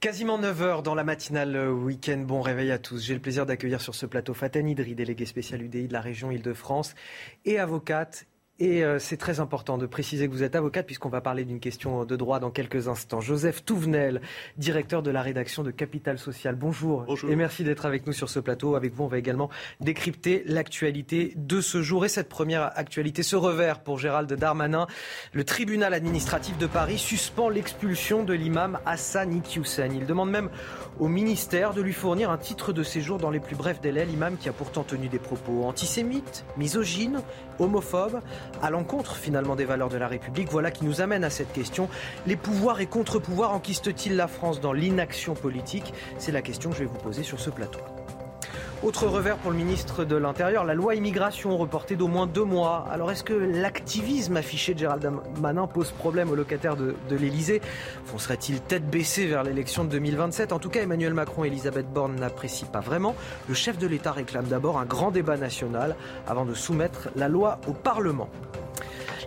[0.00, 2.24] Quasiment 9h dans la matinale week-end.
[2.26, 3.02] Bon réveil à tous.
[3.04, 6.30] J'ai le plaisir d'accueillir sur ce plateau Faten Idri, délégué spécial UDI de la région
[6.30, 6.94] Île-de-France
[7.44, 8.26] et avocate
[8.60, 11.60] et euh, c'est très important de préciser que vous êtes avocate puisqu'on va parler d'une
[11.60, 13.22] question de droit dans quelques instants.
[13.22, 14.20] Joseph Touvenel,
[14.58, 16.56] directeur de la rédaction de Capital Social.
[16.56, 17.30] Bonjour, Bonjour.
[17.30, 18.74] et merci d'être avec nous sur ce plateau.
[18.74, 19.48] Avec vous, on va également
[19.80, 22.04] décrypter l'actualité de ce jour.
[22.04, 24.86] Et cette première actualité, ce revers pour Gérald Darmanin.
[25.32, 29.94] Le tribunal administratif de Paris suspend l'expulsion de l'imam Hassan Iqiyoussen.
[29.94, 30.50] Il demande même
[30.98, 34.04] au ministère de lui fournir un titre de séjour dans les plus brefs délais.
[34.04, 37.22] L'imam qui a pourtant tenu des propos antisémites, misogynes,
[37.58, 38.20] homophobes
[38.62, 40.48] à l'encontre finalement des valeurs de la République.
[40.50, 41.88] Voilà qui nous amène à cette question.
[42.26, 45.92] Les pouvoirs et contre-pouvoirs enquistent-ils la France dans l'inaction politique?
[46.18, 47.80] C'est la question que je vais vous poser sur ce plateau.
[48.82, 52.86] Autre revers pour le ministre de l'Intérieur, la loi immigration reportée d'au moins deux mois.
[52.90, 57.60] Alors est-ce que l'activisme affiché de Gérald Darmanin pose problème aux locataires de, de l'Elysée
[58.06, 62.16] Foncerait-il tête baissée vers l'élection de 2027 En tout cas, Emmanuel Macron et Elisabeth Borne
[62.16, 63.14] n'apprécient pas vraiment.
[63.48, 65.94] Le chef de l'État réclame d'abord un grand débat national
[66.26, 68.30] avant de soumettre la loi au Parlement.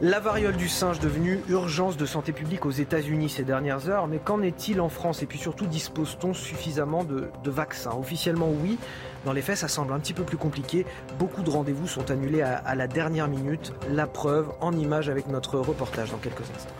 [0.01, 4.17] La variole du singe devenue urgence de santé publique aux États-Unis ces dernières heures, mais
[4.17, 5.21] qu'en est-il en France?
[5.21, 7.93] Et puis surtout, dispose-t-on suffisamment de, vaccins?
[7.97, 8.79] Officiellement, oui.
[9.25, 10.85] Dans les faits, ça semble un petit peu plus compliqué.
[11.17, 13.73] Beaucoup de rendez-vous sont annulés à, la dernière minute.
[13.89, 16.75] La preuve en image avec notre reportage dans quelques instants.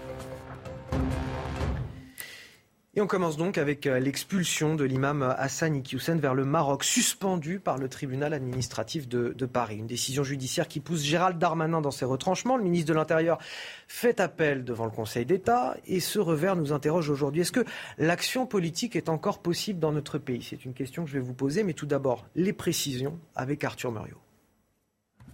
[2.96, 7.80] Et on commence donc avec l'expulsion de l'imam Hassan Iqiyoussen vers le Maroc, suspendu par
[7.80, 9.78] le tribunal administratif de, de, Paris.
[9.78, 12.56] Une décision judiciaire qui pousse Gérald Darmanin dans ses retranchements.
[12.56, 13.40] Le ministre de l'Intérieur
[13.88, 17.42] fait appel devant le Conseil d'État et ce revers nous interroge aujourd'hui.
[17.42, 17.66] Est-ce que
[17.98, 20.46] l'action politique est encore possible dans notre pays?
[20.48, 23.92] C'est une question que je vais vous poser, mais tout d'abord, les précisions avec Arthur
[23.92, 24.23] Muriot.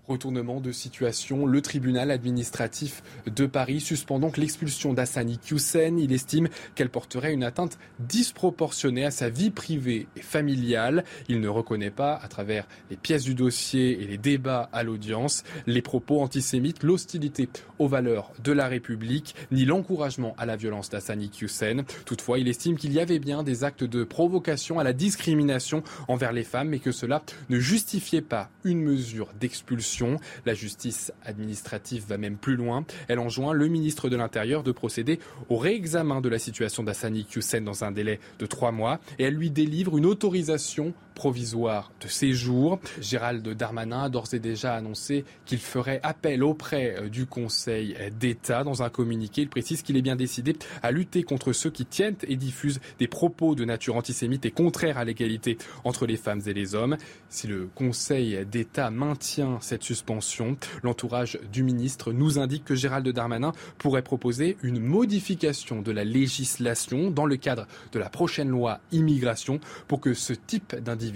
[0.10, 5.98] Retournement de situation, le tribunal administratif de Paris suspend donc l'expulsion d'Hassani Hussein.
[6.00, 11.04] Il estime qu'elle porterait une atteinte disproportionnée à sa vie privée et familiale.
[11.28, 15.44] Il ne reconnaît pas, à travers les pièces du dossier et les débats à l'audience,
[15.68, 21.30] les propos antisémites, l'hostilité aux valeurs de la République, ni l'encouragement à la violence d'Hassani
[21.40, 21.84] Hussein.
[22.06, 26.34] Toutefois, il estime qu'il y avait bien des actes de provocation à la discrimination envers
[26.34, 29.99] les femmes, mais que cela ne justifiait pas une mesure d'expulsion
[30.46, 32.86] La justice administrative va même plus loin.
[33.08, 35.20] Elle enjoint le ministre de l'Intérieur de procéder
[35.50, 39.36] au réexamen de la situation d'Assani Hussein dans un délai de trois mois et elle
[39.36, 42.80] lui délivre une autorisation provisoire de séjour.
[43.02, 48.64] Gérald Darmanin a d'ores et déjà annoncé qu'il ferait appel auprès euh, du Conseil d'État.
[48.64, 52.16] Dans un communiqué, il précise qu'il est bien décidé à lutter contre ceux qui tiennent
[52.26, 56.54] et diffusent des propos de nature antisémite et contraires à l'égalité entre les femmes et
[56.54, 56.96] les hommes.
[57.28, 63.52] Si le Conseil d'État maintient cette suspension, l'entourage du ministre nous indique que Gérald Darmanin
[63.78, 69.60] pourrait proposer une modification de la législation dans le cadre de la prochaine loi immigration
[69.90, 71.09] pour que ce type d'individu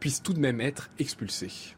[0.00, 1.74] puissent tout de même être expulsés.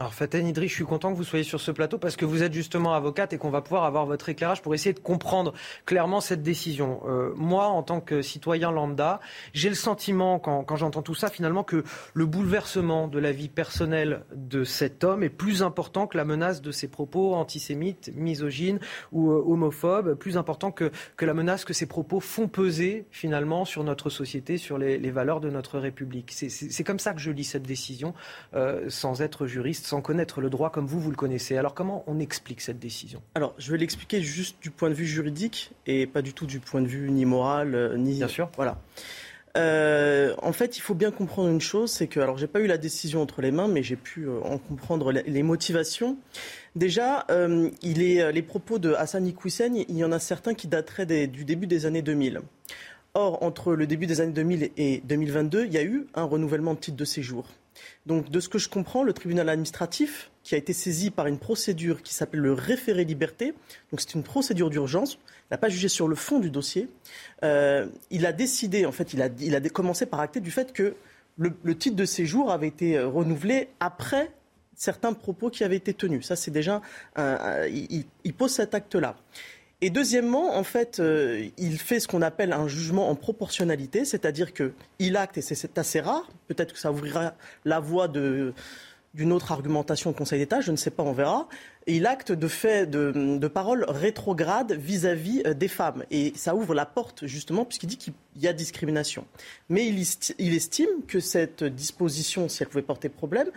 [0.00, 2.42] Alors Faten Idri, je suis content que vous soyez sur ce plateau parce que vous
[2.42, 5.52] êtes justement avocate et qu'on va pouvoir avoir votre éclairage pour essayer de comprendre
[5.84, 7.02] clairement cette décision.
[7.06, 9.20] Euh, moi, en tant que citoyen lambda,
[9.52, 14.24] j'ai le sentiment, quand, j'entends tout ça, finalement, que le bouleversement de la vie personnelle
[14.34, 18.80] de cet homme est plus important que la menace de ses propos antisémites, misogynes
[19.12, 20.90] ou euh, homophobes, plus important que,
[21.20, 25.40] la menace que ses propos font peser finalement sur notre société, sur les, les valeurs
[25.40, 26.32] de notre République.
[26.32, 28.14] C'est comme ça que je lis cette décision,
[28.54, 31.56] euh, sans être juriste sans connaître le droit comme vous, vous le connaissez.
[31.56, 33.22] Alors comment on explique cette décision?
[33.34, 36.60] Alors, je vais l'expliquer juste du point de vue juridique et pas du tout du
[36.60, 38.14] point de vue ni moral, euh, ni...
[38.14, 38.48] Bien sûr.
[38.54, 38.80] Voilà.
[39.56, 42.68] Euh, en fait, il faut bien comprendre une chose, c'est que, alors, j'ai pas eu
[42.68, 46.16] la décision entre les mains, mais j'ai pu euh, en comprendre les, motivations.
[46.76, 47.26] Déjà,
[47.82, 51.44] il est, les propos de Hassan Iqoussen, il y en a certains qui dateraient du
[51.44, 52.42] début des années 2000.
[53.14, 56.74] Or, entre le début des années 2000 et 2022, il y a eu un renouvellement
[56.74, 57.44] de titre de séjour.
[58.10, 61.38] Donc, de ce que je comprends, le tribunal administratif, qui a été saisi par une
[61.38, 63.54] procédure qui s'appelle le référé liberté,
[63.92, 65.20] donc c'est une procédure d'urgence,
[65.52, 66.88] n'a pas jugé sur le fond du dossier.
[67.44, 70.96] Euh, il a décidé, en fait, il a, commencé par acter du fait que
[71.38, 74.32] le, titre de séjour avait été euh, renouvelé après
[74.74, 76.26] certains propos qui avaient été tenus.
[76.26, 76.82] Ça, c'est déjà,
[77.16, 79.14] il, pose cet acte-là.
[79.82, 84.52] Et deuxièmement, en fait, euh, il fait ce qu'on appelle un jugement en proportionnalité, c'est-à-dire
[84.52, 87.34] qu'il acte, et c'est assez rare, peut-être que ça ouvrira
[87.64, 91.48] la voie d'une autre argumentation au Conseil d'État, je ne sais pas, on verra.
[91.86, 96.04] il acte de fait de, paroles rétrogrades vis-à-vis euh, des femmes.
[96.10, 99.26] Et ça ouvre la porte, justement, puisqu'il dit qu'il y a discrimination.
[99.70, 100.04] Mais il,
[100.38, 103.50] il, estime que cette disposition, si elle pouvait porter problème,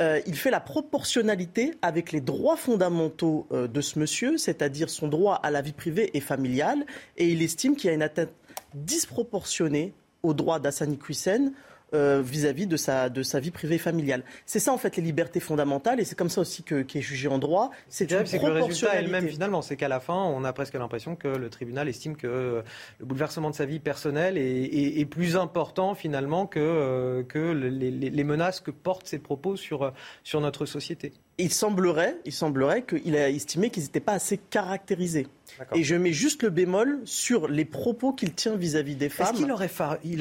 [0.00, 5.06] euh, il fait la proportionnalité avec les droits fondamentaux euh, de ce monsieur, c'est-à-dire son
[5.06, 6.84] droit à la vie privée et familiale,
[7.16, 8.32] et il estime qu'il y a une atteinte
[8.74, 9.94] disproportionnée
[10.24, 11.52] aux droits d'Assani Hussein
[11.94, 14.24] euh, vis-à-vis de sa, de sa vie privée et familiale.
[14.46, 17.02] C'est ça en fait les libertés fondamentales et c'est comme ça aussi que, qui est
[17.02, 17.70] jugé en droit.
[17.88, 21.16] C'est une que le résultat elle-même finalement, c'est qu'à la fin, on a presque l'impression
[21.16, 22.62] que le tribunal estime que
[22.98, 27.90] le bouleversement de sa vie personnelle est, est, plus important finalement que, euh, que les,
[27.90, 29.92] les, menaces que portent ces propos sur,
[30.22, 31.12] sur notre société.
[31.38, 35.26] Il semblerait, il semblerait qu'il a estimé qu'ils n'étaient pas assez caractérisés.
[35.74, 39.28] Et je mets juste le bémol sur les propos qu'il tient vis-à-vis des femmes.
[39.28, 39.52] Est-ce qu'il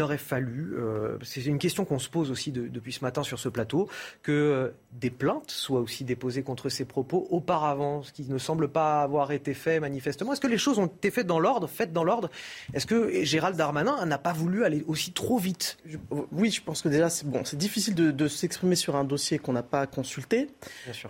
[0.02, 3.50] aurait, fallu, euh, c'est une question qu'on se pose aussi depuis ce matin sur ce
[3.50, 3.88] plateau,
[4.22, 8.68] que euh, des plaintes soient aussi déposées contre ces propos auparavant, ce qui ne semble
[8.68, 10.34] pas avoir été fait manifestement.
[10.34, 12.30] Est-ce que les choses ont été faites dans l'ordre, faites dans l'ordre?
[12.74, 15.78] Est-ce que Gérald Darmanin n'a pas voulu aller aussi trop vite?
[16.32, 19.54] Oui, je pense que déjà, c'est bon, c'est difficile de, s'exprimer sur un dossier qu'on
[19.54, 20.48] n'a pas consulté.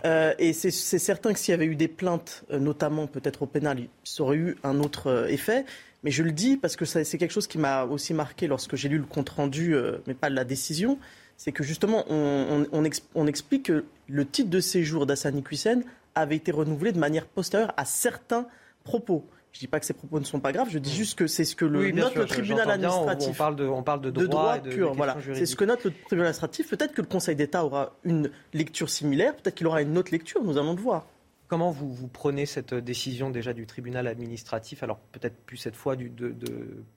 [0.04, 3.78] Euh, et c'est certain que s'il y avait eu des plaintes, notamment peut-être au pénal,
[4.02, 5.64] ça aurait eu un autre euh, effet.
[6.02, 8.90] Mais je le dis parce que c'est quelque chose qui m'a aussi marqué lorsque j'ai
[8.90, 10.98] lu le compte-rendu, euh, mais pas la décision.
[11.38, 15.80] C'est que justement, on, explique que le titre de séjour d'Assani Hussein
[16.14, 18.46] avait été renouvelé de manière postérieure à certains
[18.84, 19.24] propos.
[19.54, 20.94] Je ne dis pas que ces propos ne sont pas graves, je dis mm.
[20.94, 23.28] juste que c'est ce que le, note le tribunal administratif.
[23.28, 24.94] on, parle de, on parle de droit, de pur.
[24.94, 25.16] voilà.
[25.32, 26.68] C'est ce que note le tribunal administratif.
[26.68, 30.42] Peut-être que le Conseil d'État aura une lecture similaire, peut-être qu'il aura une autre lecture,
[30.42, 31.06] nous allons le voir.
[31.46, 34.82] Comment vous, vous, prenez cette décision déjà du tribunal administratif?
[34.82, 36.34] Alors peut-être plus cette fois du, de,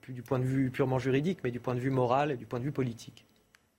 [0.00, 2.46] plus du point de vue purement juridique, mais du point de vue moral et du
[2.46, 3.24] point de vue politique.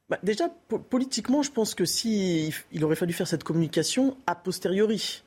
[0.09, 0.47] Bah déjà,
[0.89, 5.23] politiquement, je pense que si il aurait fallu faire cette communication a posteriori,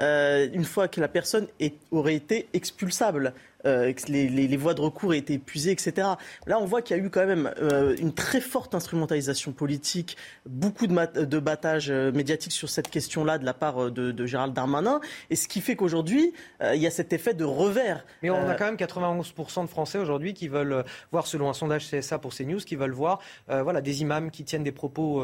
[0.00, 1.46] euh, une fois que la personne
[1.90, 3.32] aurait été expulsable.
[3.66, 6.08] Euh, les, les, voies de recours aient été épuisées, etc.
[6.46, 10.16] Là, on voit qu'il y a eu quand même euh, une très forte instrumentalisation politique,
[10.46, 14.54] beaucoup de, de battage euh, médiatique sur cette question-là de la part de, de, Gérald
[14.54, 16.32] Darmanin, et ce qui fait qu'aujourd'hui,
[16.74, 18.04] il y a cet effet de revers.
[18.22, 21.88] Mais on a quand même 91% de Français aujourd'hui qui veulent voir, selon un sondage
[21.90, 25.22] CSA pour CNews, qui veulent voir voilà, des imams qui tiennent des propos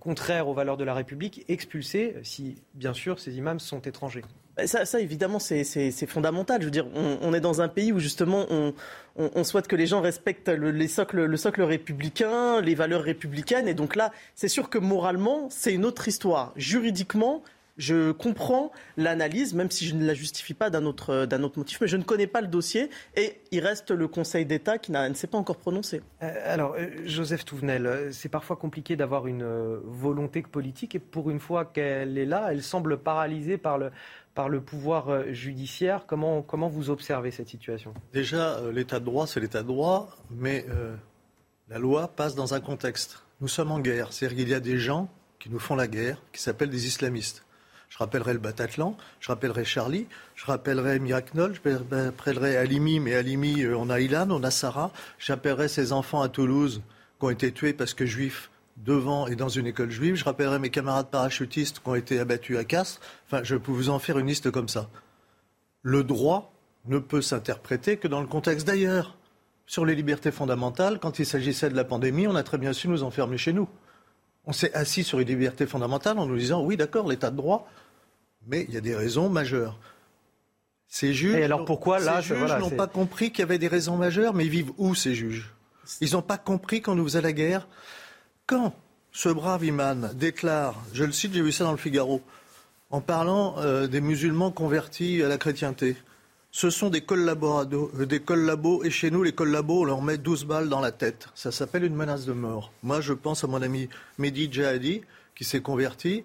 [0.00, 4.24] contraires aux valeurs de la République expulsés, si bien sûr ces imams sont étrangers.
[4.56, 6.60] Bah, ça, évidemment, c'est fondamental.
[6.60, 8.46] Je veux dire, on, est dans un pays où justement
[9.16, 13.68] on, souhaite que les gens respectent le, socle républicain, les valeurs républicaines.
[13.68, 16.52] Et donc là, c'est sûr que moralement, c'est une autre histoire.
[16.56, 17.42] Juridiquement,
[17.80, 21.80] je comprends l'analyse, même si je ne la justifie pas d'un autre, d'un autre motif,
[21.80, 25.14] mais je ne connais pas le dossier et il reste le Conseil d'État qui ne
[25.14, 26.02] s'est pas encore prononcé.
[26.22, 29.44] Euh, alors, euh, Joseph Touvenel, euh, c'est parfois compliqué d'avoir une
[29.84, 33.90] volonté politique et pour une fois qu'elle est là, elle semble paralysée par le,
[34.34, 36.04] par le pouvoir judiciaire.
[36.06, 37.94] Comment, vous observez cette situation?
[38.12, 40.66] Déjà, l'état de droit, c'est l'état de droit, mais
[41.68, 43.22] la loi passe dans un contexte.
[43.40, 45.08] Nous sommes en guerre, c'est-à-dire qu'il y a des gens
[45.38, 47.44] qui nous font la guerre, qui s'appellent des islamistes.
[47.88, 53.62] Je rappellerai le Bataclan, je rappellerai Charlie, je rappellerai Miraknol, je rappellerai Alimi, mais Alimi,
[53.62, 54.92] euh, on a Ilan, on a Sarah.
[55.18, 56.82] J'appellerai ces enfants à Toulouse
[57.18, 58.50] qui ont été tués parce que juifs
[58.84, 60.14] devant et dans une école juive.
[60.14, 63.00] Je rappellerai mes camarades parachutistes qui ont été abattus à Castres.
[63.26, 64.88] Enfin, je peux vous en faire une liste comme ça.
[65.82, 66.52] Le droit
[66.86, 69.16] ne peut s'interpréter que dans le contexte d'ailleurs.
[69.66, 72.88] Sur les libertés fondamentales, quand il s'agissait de la pandémie, on a très bien su
[72.88, 73.68] nous enfermer chez nous.
[74.44, 77.68] On s'est assis sur les libertés fondamentales en nous disant oui, d'accord, l'état de droit,
[78.46, 79.78] mais il y a des raisons majeures.
[80.88, 83.68] Ces juges, Et alors pourquoi là, ces juges n'ont pas compris qu'il y avait des
[83.68, 85.54] raisons majeures, mais ils vivent où ces juges?
[86.00, 87.68] Ils n'ont pas compris quand nous faisait la guerre?
[88.50, 88.74] Quand
[89.12, 92.20] ce brave imam déclare, je le cite, j'ai vu ça dans le Figaro,
[92.90, 95.96] en parlant euh, des musulmans convertis à la chrétienté,
[96.50, 100.46] ce sont des euh, des collabos, et chez nous, les collabos, on leur met 12
[100.46, 101.28] balles dans la tête.
[101.36, 102.72] Ça s'appelle une menace de mort.
[102.82, 105.02] Moi, je pense à mon ami Mehdi Djahadi,
[105.36, 106.24] qui s'est converti,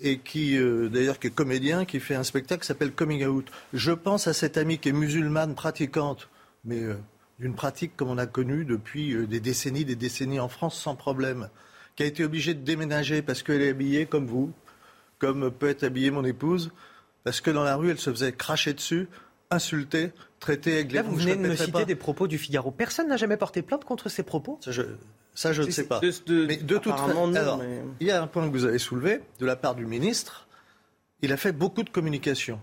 [0.00, 3.50] et qui, euh, d'ailleurs, qui est comédien, qui fait un spectacle qui s'appelle Coming Out.
[3.74, 6.30] Je pense à cette amie qui est musulmane, pratiquante,
[6.64, 6.96] mais euh,
[7.38, 11.50] d'une pratique comme on a connu depuis des décennies, des décennies en France sans problème,
[11.96, 14.52] qui a été obligée de déménager parce qu'elle est habillée comme vous,
[15.18, 16.70] comme peut être habillée mon épouse,
[17.24, 19.08] parce que dans la rue, elle se faisait cracher dessus,
[19.50, 22.70] insulter, traiter avec Là, vous venez de me citer des propos du Figaro.
[22.70, 24.58] Personne n'a jamais porté plainte contre ces propos
[25.34, 26.00] ça, je ne sais pas.
[26.02, 27.30] mais de toute façon,
[28.00, 30.48] il y a un point que vous avez soulevé de la part du ministre.
[31.20, 32.58] Il a fait beaucoup de communication.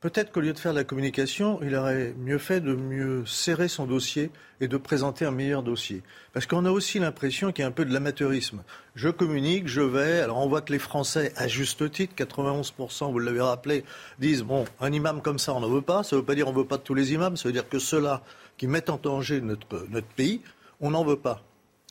[0.00, 3.66] Peut-être qu'au lieu de faire de la communication, il aurait mieux fait de mieux serrer
[3.66, 4.30] son dossier
[4.60, 6.04] et de présenter un meilleur dossier.
[6.32, 8.62] Parce qu'on a aussi l'impression qu'il y a un peu de l'amateurisme.
[8.94, 10.20] Je communique, je vais.
[10.20, 13.84] Alors on voit que les Français, à juste titre, 91%, vous l'avez rappelé,
[14.20, 16.04] disent bon, un imam comme ça, on n'en veut pas.
[16.04, 17.36] Ça ne veut pas dire on ne veut pas de tous les imams.
[17.36, 18.22] Ça veut dire que ceux-là
[18.56, 20.42] qui mettent en danger notre, notre pays,
[20.80, 21.42] on n'en veut pas.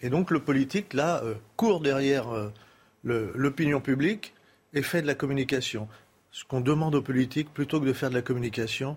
[0.02, 2.54] Et donc le politique, là, euh, court derrière euh,
[3.04, 4.34] l'opinion publique
[4.74, 5.90] et fait de la communication.
[6.38, 8.96] Ce qu'on demande aux politiques, plutôt que de faire de la communication,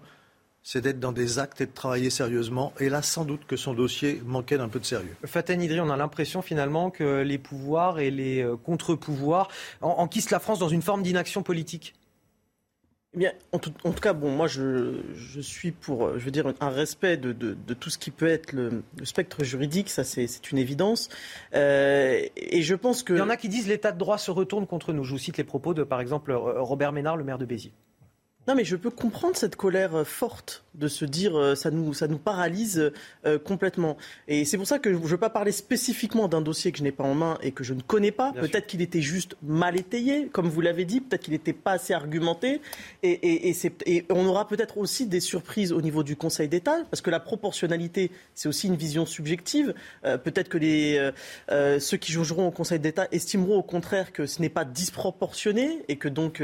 [0.62, 2.74] c'est d'être dans des actes et de travailler sérieusement.
[2.80, 5.16] Et là, sans doute que son dossier manquait d'un peu de sérieux.
[5.24, 9.48] Faten Idri, on a l'impression finalement que les pouvoirs et les euh, contre-pouvoirs
[9.80, 11.94] enquissent la France dans une forme d'inaction politique.
[13.12, 15.00] Eh bien, en tout, cas, bon, moi, je,
[15.40, 19.42] suis pour, je veux dire, un respect de, tout ce qui peut être le, spectre
[19.42, 21.08] juridique, ça, c'est une évidence.
[21.54, 23.12] Euh, et je pense que.
[23.14, 25.02] Il y en a qui disent l'état de droit se retourne contre nous.
[25.02, 27.72] Je vous cite les propos de, par exemple, Robert Ménard, le maire de Béziers.
[28.46, 31.92] Non, mais je peux comprendre cette colère euh, forte de se dire euh, ça nous
[31.94, 32.92] ça nous paralyse
[33.26, 33.96] euh, complètement.
[34.28, 36.84] Et c'est pour ça que je ne veux pas parler spécifiquement d'un dossier que je
[36.84, 38.32] n'ai pas en main et que je ne connais pas.
[38.32, 41.00] Peut-être qu'il était juste mal étayé, comme vous l'avez dit.
[41.00, 42.60] Peut-être qu'il n'était pas assez argumenté.
[43.02, 47.10] Et, et, on aura peut-être aussi des surprises au niveau du Conseil d'État, parce que
[47.10, 49.74] la proportionnalité, c'est aussi une vision subjective.
[50.02, 51.10] peut-être que les
[51.78, 55.96] ceux qui jugeront au Conseil d'État estimeront au contraire que ce n'est pas disproportionné et
[55.96, 56.42] que donc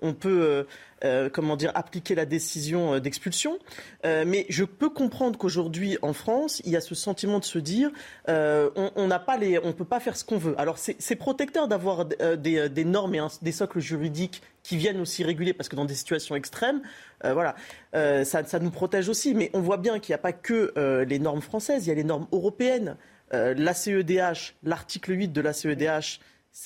[0.00, 0.66] on peut
[1.04, 3.58] euh, comment dire, appliquer la décision euh, d'expulsion.
[4.04, 7.58] Euh, mais je peux comprendre qu'aujourd'hui, en France, il y a ce sentiment de se
[7.58, 7.90] dire,
[8.28, 10.54] on n'a pas les, on peut pas faire ce qu'on veut.
[10.58, 15.68] Alors c'est protecteur d'avoir des, normes et des socles juridiques qui viennent aussi réguler, parce
[15.68, 16.82] que dans des situations extrêmes,
[17.22, 17.54] voilà,
[17.92, 19.34] ça, nous protège aussi.
[19.34, 20.72] Mais on voit bien qu'il n'y a pas que
[21.06, 22.96] les normes françaises, il y a les normes européennes.
[23.32, 26.20] L'ACEDH, l'article 8 de l'ACEDH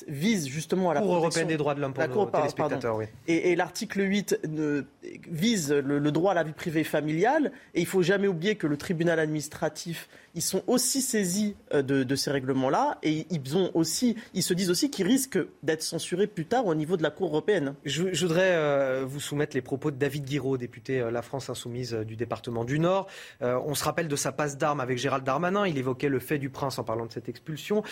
[0.08, 3.04] vise justement à la Cour européenne des droits de l'homme pour nos téléspectateurs, oui.
[3.28, 4.84] Et, et l'article 8 ne,
[5.28, 7.52] vise le, le, droit à la vie privée familiale.
[7.74, 12.14] Et il faut jamais oublier que le tribunal administratif ils sont aussi saisis euh, de,
[12.14, 16.44] ces règlements-là et ils, ont aussi, ils se disent aussi qu'ils risquent d'être censurés plus
[16.44, 17.74] tard au niveau de la Cour européenne.
[17.84, 21.94] Je, voudrais euh, vous soumettre les propos de David Guiraud, député euh, La France Insoumise
[21.94, 23.06] du département du Nord.
[23.40, 25.66] on se rappelle de sa passe d'armes avec Gérald Darmanin.
[25.66, 27.82] Il évoquait le fait du prince en parlant de cette expulsion.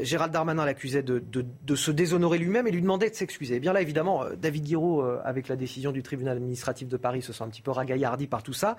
[0.00, 1.22] Gérald Darmanin l'accusait de,
[1.76, 3.54] se déshonorer lui-même et lui demandait de s'excuser.
[3.54, 7.22] Et eh bien là, évidemment, David Guiraud, avec la décision du tribunal administratif de Paris,
[7.22, 8.76] se sent un petit peu ragaillardi par tout ça.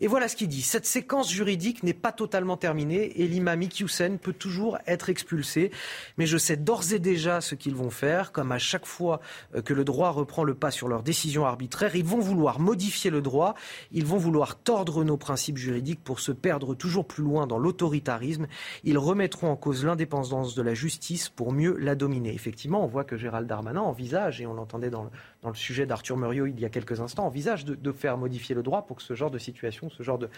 [0.00, 0.62] Et voilà ce qu'il dit.
[0.62, 5.70] Cette séquence juridique n'est pas totalement terminé et l'imam Iqiyoussen peut toujours être expulsé.
[6.16, 9.20] Mais je sais d'ores et déjà ce qu'ils vont faire, comme à chaque fois
[9.54, 13.10] euh, que le droit reprend le pas sur leurs décisions arbitraires, ils vont vouloir modifier
[13.10, 13.54] le droit,
[13.92, 18.46] ils vont vouloir tordre nos principes juridiques pour se perdre toujours plus loin dans l'autoritarisme.
[18.84, 22.34] Ils remettront en cause l'indépendance de la justice pour mieux la dominer.
[22.34, 25.10] Effectivement, on voit que Gérald Darmanin envisage, et on l'entendait dans le,
[25.42, 28.54] dans le sujet d'Arthur Muriot il y a quelques instants, envisage de, de, faire modifier
[28.54, 30.28] le droit pour que ce genre de situation, ce genre de,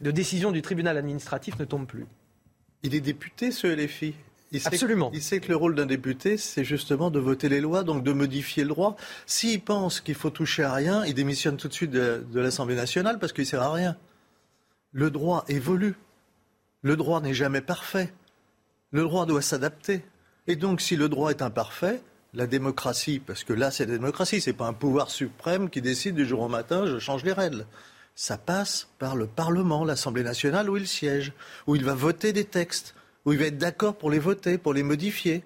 [0.00, 2.06] de décision du tribunal administratif ne tombe plus.
[2.82, 4.14] Il est député, ce LFI.
[4.52, 5.10] Il sait, Absolument.
[5.12, 8.12] Il sait que le rôle d'un député, c'est justement de voter les lois, donc de
[8.12, 8.96] modifier le droit.
[9.26, 12.76] S'il pense qu'il faut toucher à rien, il démissionne tout de suite de, de l'Assemblée
[12.76, 13.96] nationale parce qu'il ne sert à rien.
[14.92, 15.96] Le droit évolue.
[16.82, 18.12] Le droit n'est jamais parfait.
[18.92, 20.04] Le droit doit s'adapter.
[20.46, 22.00] Et donc, si le droit est imparfait,
[22.34, 26.14] la démocratie, parce que là, c'est la démocratie, c'est pas un pouvoir suprême qui décide
[26.14, 27.66] du jour au matin, je change les règles.
[28.14, 31.32] Ça passe par le Parlement, l'Assemblée nationale, où il siège,
[31.66, 32.94] où il va voter des textes,
[33.24, 35.44] où il va être d'accord pour les voter, pour les modifier.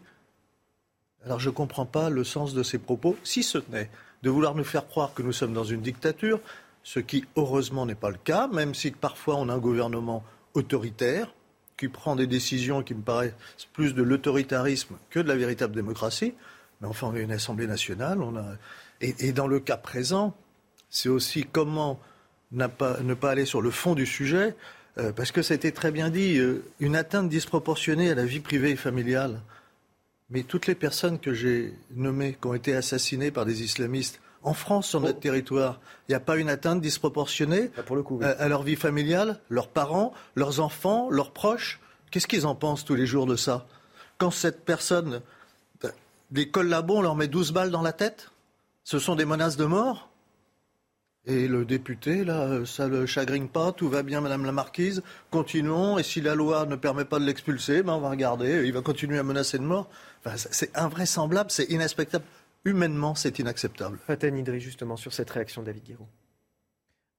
[1.25, 3.91] Alors, je ne comprends pas le sens de ces propos, si ce n'est
[4.23, 6.41] de vouloir nous faire croire que nous sommes dans une dictature,
[6.83, 10.25] ce qui, heureusement, n'est pas le cas, même si parfois on a un gouvernement
[10.55, 11.33] autoritaire,
[11.81, 13.33] qui prend des décisions qui me paraissent
[13.73, 16.35] plus de l'autoritarisme que de la véritable démocratie.
[16.81, 18.23] Mais enfin, on a une Assemblée nationale.
[18.23, 18.45] On a...
[19.01, 20.35] et, et dans le cas présent,
[20.89, 22.01] c'est aussi comment
[22.69, 24.57] pas, ne pas aller sur le fond du sujet,
[24.99, 28.25] euh, parce que ça a été très bien dit, euh, une atteinte disproportionnée à la
[28.25, 29.41] vie privée et familiale.
[30.31, 34.55] Mais toutes les personnes que j'ai nommées, qui ont été assassinées par des islamistes, en
[34.55, 35.23] France, sur notre oh.
[35.23, 38.25] territoire, il n'y a pas une atteinte disproportionnée pour le coup, oui.
[38.25, 41.79] à, à, leur vie familiale, leurs parents, leurs enfants, leurs proches.
[42.11, 43.67] Qu'est-ce qu'ils en pensent tous les jours de ça?
[44.19, 45.21] Quand cette personne,
[46.31, 48.31] des collabos, on leur met 12 balles dans la tête?
[48.85, 50.11] Ce sont des menaces de mort?
[51.27, 55.03] Et le député, là, ça ne le chagrine pas, tout va bien, Madame la Marquise,
[55.31, 58.73] continuons, et si la loi ne permet pas de l'expulser, ben on va regarder, il
[58.73, 59.91] va continuer à menacer de mort.
[60.25, 62.25] Enfin, c'est invraisemblable, c'est inexpectable
[62.65, 63.99] humainement, c'est inacceptable.
[64.07, 66.09] Faten Idri, justement, sur cette réaction, David Guiraud.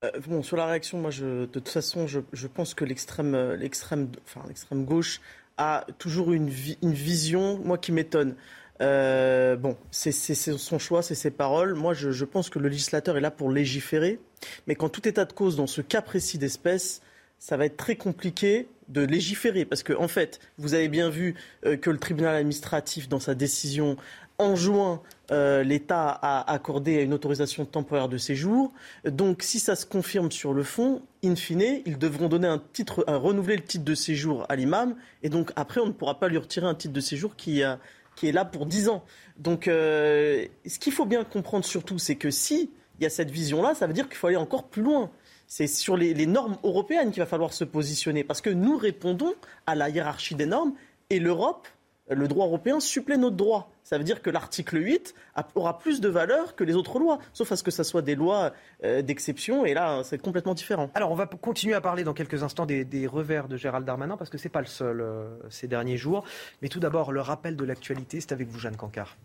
[0.03, 3.35] Euh, bon, sur la réaction, moi, je, de toute façon, je, je pense que l'extrême,
[3.53, 5.21] l'extrême, enfin, l'extrême gauche
[5.57, 8.35] a toujours une, vi, une vision, moi, qui m'étonne.
[8.82, 11.76] Euh, bon, c'est son choix, c'est ses paroles.
[11.76, 14.20] Moi, je, pense que le législateur est là pour légiférer,
[14.68, 17.02] mais qu'en tout état de cause, dans ce cas précis d'espèce,
[17.38, 21.36] ça va être très compliqué de légiférer, parce que en fait, vous avez bien vu
[21.66, 23.98] euh, que le tribunal administratif, dans sa décision,
[24.38, 25.02] en juin,
[25.32, 28.74] euh, l'État a accordé une autorisation temporaire de séjour.
[29.06, 33.03] Donc, si ça se confirme sur le fond, in fine, ils devront donner un titre,
[33.08, 34.95] renouveler le titre de séjour à l'imam.
[35.22, 37.80] Et donc, après, on ne pourra pas lui retirer un titre de séjour qui, a,
[38.15, 39.03] qui est là pour 10 ans.
[39.38, 43.31] Donc, euh, ce qu'il faut bien comprendre surtout, c'est que si il y a cette
[43.31, 45.09] vision-là, ça veut dire qu'il faut aller encore plus loin.
[45.47, 48.23] C'est sur les, les normes européennes qu'il va falloir se positionner.
[48.23, 49.33] Parce que nous répondons
[49.65, 50.73] à la hiérarchie des normes
[51.09, 51.67] et l'Europe
[52.13, 53.71] le droit européen supplée notre droit.
[53.83, 55.15] Ça veut dire que l'article 8
[55.55, 58.15] aura plus de valeur que les autres lois, sauf à ce que ce soit des
[58.15, 60.89] lois euh, d'exception, et là, c'est complètement différent.
[60.93, 64.17] Alors, on va continuer à parler dans quelques instants des, des revers de Gérald Darmanin,
[64.17, 66.23] parce que ce n'est pas le seul euh, ces derniers jours.
[66.61, 69.17] Mais tout d'abord, le rappel de l'actualité, c'est avec vous, Jeanne Cancard.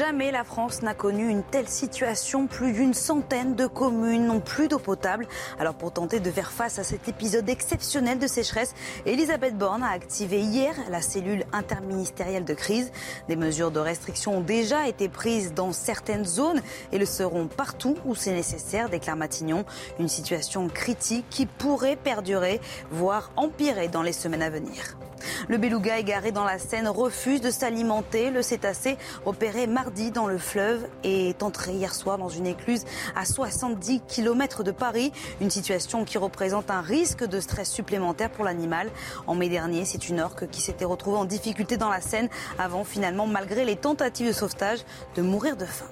[0.00, 2.46] Jamais la France n'a connu une telle situation.
[2.46, 5.28] Plus d'une centaine de communes n'ont plus d'eau potable.
[5.58, 8.74] Alors pour tenter de faire face à cet épisode exceptionnel de sécheresse,
[9.04, 12.92] Elisabeth Borne a activé hier la cellule interministérielle de crise.
[13.28, 16.62] Des mesures de restriction ont déjà été prises dans certaines zones
[16.92, 19.66] et le seront partout où c'est nécessaire, déclare Matignon.
[19.98, 22.58] Une situation critique qui pourrait perdurer,
[22.90, 24.96] voire empirer dans les semaines à venir.
[25.48, 28.30] Le beluga égaré dans la Seine refuse de s'alimenter.
[28.30, 32.84] Le cétacé, opéré mardi dans le fleuve, est entré hier soir dans une écluse
[33.16, 35.12] à 70 km de Paris.
[35.40, 38.90] Une situation qui représente un risque de stress supplémentaire pour l'animal.
[39.26, 42.28] En mai dernier, c'est une orque qui s'était retrouvée en difficulté dans la Seine
[42.58, 44.80] avant finalement, malgré les tentatives de sauvetage,
[45.16, 45.86] de mourir de faim.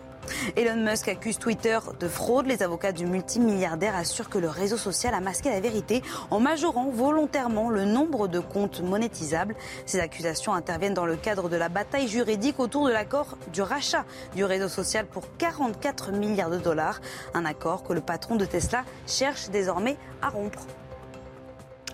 [0.57, 2.47] Elon Musk accuse Twitter de fraude.
[2.47, 6.91] Les avocats du multimilliardaire assurent que le réseau social a masqué la vérité en majorant
[6.91, 9.55] volontairement le nombre de comptes monétisables.
[9.87, 14.05] Ces accusations interviennent dans le cadre de la bataille juridique autour de l'accord du rachat
[14.35, 17.01] du réseau social pour 44 milliards de dollars.
[17.35, 20.61] Un accord que le patron de Tesla cherche désormais à rompre.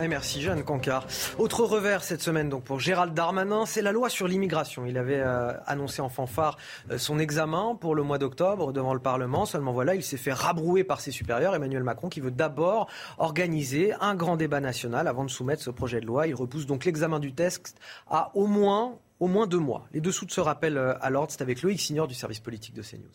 [0.00, 1.06] Et merci Jeanne Cancard.
[1.38, 4.86] Autre revers cette semaine donc pour Gérald Darmanin, c'est la loi sur l'immigration.
[4.86, 6.58] Il avait euh, annoncé en fanfare
[6.90, 9.46] euh, son examen pour le mois d'octobre devant le Parlement.
[9.46, 12.88] Seulement voilà, il s'est fait rabrouer par ses supérieurs, Emmanuel Macron, qui veut d'abord
[13.18, 16.26] organiser un grand débat national avant de soumettre ce projet de loi.
[16.26, 17.78] Il repousse donc l'examen du texte
[18.10, 19.86] à au moins, au moins deux mois.
[19.92, 22.74] Les dessous de ce rappel euh, à l'ordre, c'est avec Loïc Signor du service politique
[22.74, 23.12] de CNews.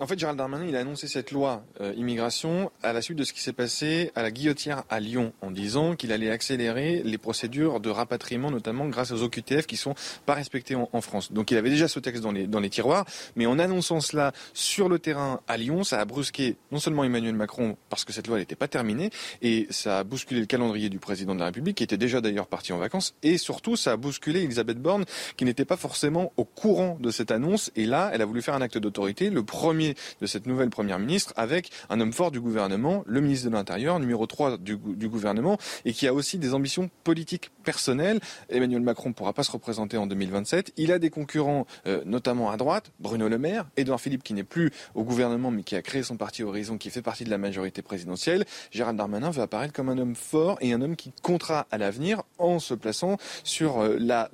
[0.00, 3.22] En fait, Gérald Darmanin, il a annoncé cette loi euh, immigration à la suite de
[3.22, 7.16] ce qui s'est passé à la Guillotière à Lyon, en disant qu'il allait accélérer les
[7.16, 9.94] procédures de rapatriement, notamment grâce aux OQTF qui sont
[10.26, 11.30] pas respectés en, France.
[11.30, 13.04] Donc, il avait déjà ce texte dans les, dans les tiroirs,
[13.36, 17.36] mais en annonçant cela sur le terrain à Lyon, ça a brusqué non seulement Emmanuel
[17.36, 19.10] Macron parce que cette loi n'était pas terminée,
[19.42, 22.48] et ça a bousculé le calendrier du président de la République, qui était déjà d'ailleurs
[22.48, 25.04] parti en vacances, et surtout, ça a bousculé Elisabeth Borne,
[25.36, 28.54] qui n'était pas forcément au courant de cette annonce, et là, elle a voulu faire
[28.54, 29.30] un acte d'autorité.
[29.30, 29.83] Le premier
[30.20, 33.98] de cette nouvelle première ministre avec un homme fort du gouvernement, le ministre de l'Intérieur,
[34.00, 38.20] numéro 3 du, gouvernement, et qui a aussi des ambitions politiques personnelles.
[38.48, 40.72] Emmanuel Macron ne pourra pas se représenter en 2027.
[40.76, 44.44] Il a des concurrents, euh, notamment à droite, Bruno Le Maire, Édouard Philippe qui n'est
[44.44, 47.38] plus au gouvernement mais qui a créé son parti Horizon, qui fait partie de la
[47.38, 48.44] majorité présidentielle.
[48.70, 52.22] Gérald Darmanin veut apparaître comme un homme fort et un homme qui comptera à l'avenir
[52.38, 54.30] en se plaçant sur euh, la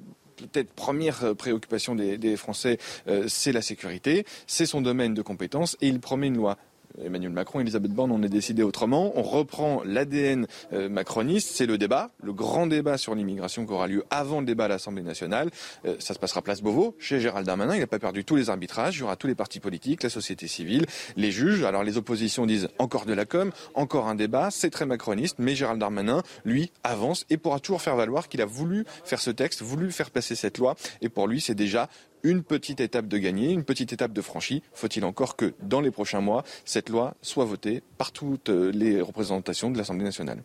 [0.47, 5.77] peut-être première euh, préoccupation des, Français, euh, c'est la sécurité, c'est son domaine de compétence
[5.81, 6.59] et il promet une loi
[6.99, 9.13] Emmanuel Macron, Elisabeth Borne, on est décidé autrement.
[9.17, 13.87] On reprend l'ADN euh, macroniste, c'est le débat, le grand débat sur l'immigration qui aura
[13.87, 15.51] lieu avant le débat à l'Assemblée nationale.
[15.85, 17.75] Euh, ça se passera place Beauvau, chez Gérald Darmanin.
[17.75, 18.97] Il n'a pas perdu tous les arbitrages.
[18.97, 20.87] Il y aura tous les partis politiques, la société civile,
[21.17, 21.65] les juges.
[21.65, 24.51] Alors les oppositions disent encore de la com, encore un débat.
[24.51, 28.47] C'est très macroniste, mais Gérald Darmanin, lui, avance et pourra toujours faire valoir qu'il a
[28.47, 30.75] voulu faire ce texte, voulu faire passer cette loi.
[31.03, 31.89] Et pour lui, c'est déjà
[32.23, 34.63] une petite étape de gagner, une petite étape de franchie.
[34.73, 39.71] Faut-il encore que, dans les prochains mois, cette loi soit votée par toutes les représentations
[39.71, 40.43] de l'Assemblée nationale?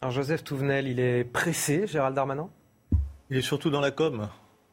[0.00, 2.50] Alors Joseph Touvenel, il est pressé, Gérald Darmanin?
[3.30, 4.28] Il est surtout dans la com.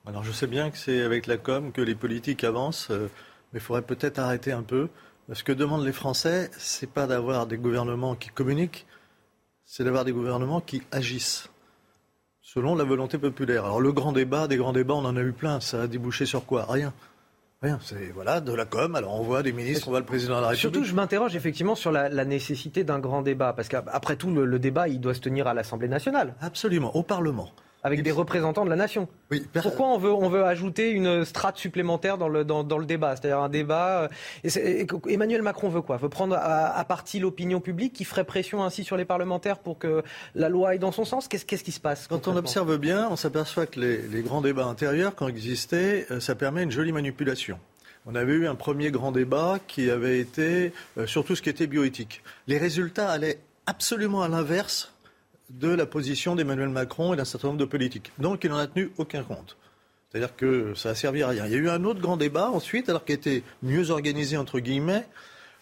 [0.06, 3.10] Alors je sais bien que c'est avec la com que les politiques avancent, euh,
[3.54, 4.90] mais il faudrait peut-être arrêter un peu.
[5.32, 8.86] Ce que demandent les Français, c'est pas d'avoir des gouvernements qui communiquent,
[9.64, 11.50] c'est d'avoir des gouvernements qui agissent
[12.54, 13.66] selon la volonté populaire.
[13.66, 15.60] Alors le grand débat, des grands débats, on en a eu plein.
[15.62, 16.66] Ça a débouché sur quoi?
[16.70, 16.94] Rien.
[17.62, 18.96] Rien, c'est voilà de la com.
[18.96, 20.74] Alors on voit des ministres, on voit le président de la République.
[20.74, 24.88] Surtout, je m'interroge effectivement sur la, nécessité d'un grand débat, parce qu'après tout, le, débat,
[24.88, 26.34] il doit se tenir à l'Assemblée nationale.
[26.42, 27.52] Absolument, au Parlement
[27.84, 29.08] avec des représentants de la nation.
[29.54, 33.16] Pourquoi on veut, on veut ajouter une strate supplémentaire dans le, dans, le débat?
[33.16, 34.10] C'est-à-dire un débat.
[34.44, 35.98] Euh, Emmanuel Macron veut quoi?
[35.98, 40.04] Veut prendre à, partie l'opinion publique qui ferait pression ainsi sur les parlementaires pour que
[40.36, 41.28] la loi aille dans son sens?
[41.28, 45.16] Qu'est-ce qui se passe Quand on observe bien, on s'aperçoit que les, grands débats intérieurs,
[45.16, 47.60] quand existaient, euh, ça permet une jolie manipulation.
[48.06, 51.50] On avait eu un premier grand débat qui avait été euh, sur tout ce qui
[51.50, 52.24] était bioéthique.
[52.48, 54.92] Les résultats allaient absolument à l'inverse
[55.60, 58.12] de la position d'Emmanuel Macron et d'un certain nombre de politiques.
[58.20, 59.58] Donc il n'en a tenu aucun compte.
[60.10, 61.46] C'est-à-dire que ça a servi à rien.
[61.46, 64.60] Il y a eu un autre grand débat ensuite, alors qui était mieux organisé entre
[64.60, 65.06] guillemets,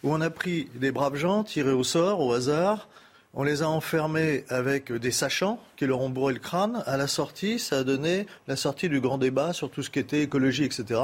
[0.04, 2.88] où on a pris des braves gens tirés au sort, au hasard,
[3.36, 6.82] on les a enfermés avec des sachants qui leur ont bourré le crâne.
[6.88, 10.00] À la sortie, ça a donné la sortie du grand débat sur tout ce qui
[10.00, 11.00] était écologie, etc.,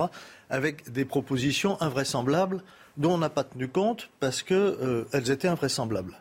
[0.49, 2.63] avec des propositions invraisemblables
[2.97, 6.17] dont on n'a pas tenu compte parce qu'elles euh, étaient invraisemblables.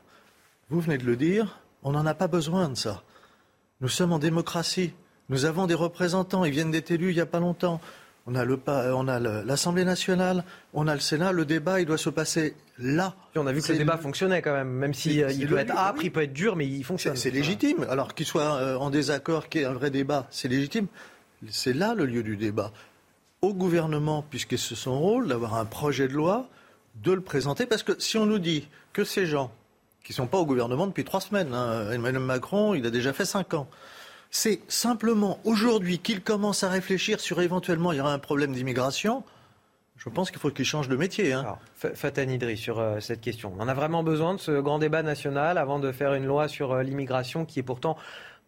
[0.69, 3.03] Vous venez de le dire, on n'en a pas besoin de ça.
[3.81, 4.93] Nous sommes en démocratie.
[5.29, 6.45] Nous avons des représentants.
[6.45, 7.81] Ils viennent d'être élus il n'y a pas longtemps.
[8.27, 11.33] On a l'Assemblée nationale, on a le Sénat.
[11.33, 13.15] Le débat, il doit se passer là.
[13.37, 15.77] on a vu que le débat fonctionnait quand même, même s'il euh, il peut être
[15.77, 17.17] âpre, il peut être dur, mais il fonctionne.
[17.17, 17.85] C'est légitime.
[17.91, 20.87] Alors qu'il soit euh, en désaccord, qu'il y ait un vrai débat, c'est légitime.
[21.51, 22.73] C'est là le lieu du débat.
[23.43, 26.49] Au gouvernement, puisque c'est son rôle d'avoir un projet de loi,
[26.95, 27.67] de le présenter.
[27.67, 29.53] Parce que si on nous dit que ces gens
[30.05, 31.53] qui ne sont pas au gouvernement depuis trois semaines.
[31.55, 31.91] Hein.
[31.91, 33.67] Emmanuel Macron, il a déjà fait cinq ans.
[34.31, 39.25] C'est simplement aujourd'hui qu'il commence à réfléchir sur éventuellement il y aura un problème d'immigration.
[39.97, 41.33] Je pense qu'il faut qu'il change de métier.
[41.33, 41.57] Hein.
[42.57, 43.55] Sur euh, cette question.
[43.59, 46.73] On a vraiment besoin de ce grand débat national avant de faire une loi sur
[46.73, 47.97] euh, l'immigration qui est pourtant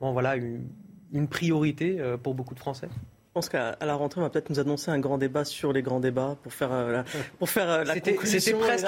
[0.00, 2.88] bon, voilà, une priorité euh, pour beaucoup de Français?
[3.36, 6.00] Pense qu'à la rentrée, on va peut-être nous annoncer un grand débat sur les grands
[6.00, 7.04] débats pour faire, euh, la,
[7.38, 7.92] pour faire euh, la.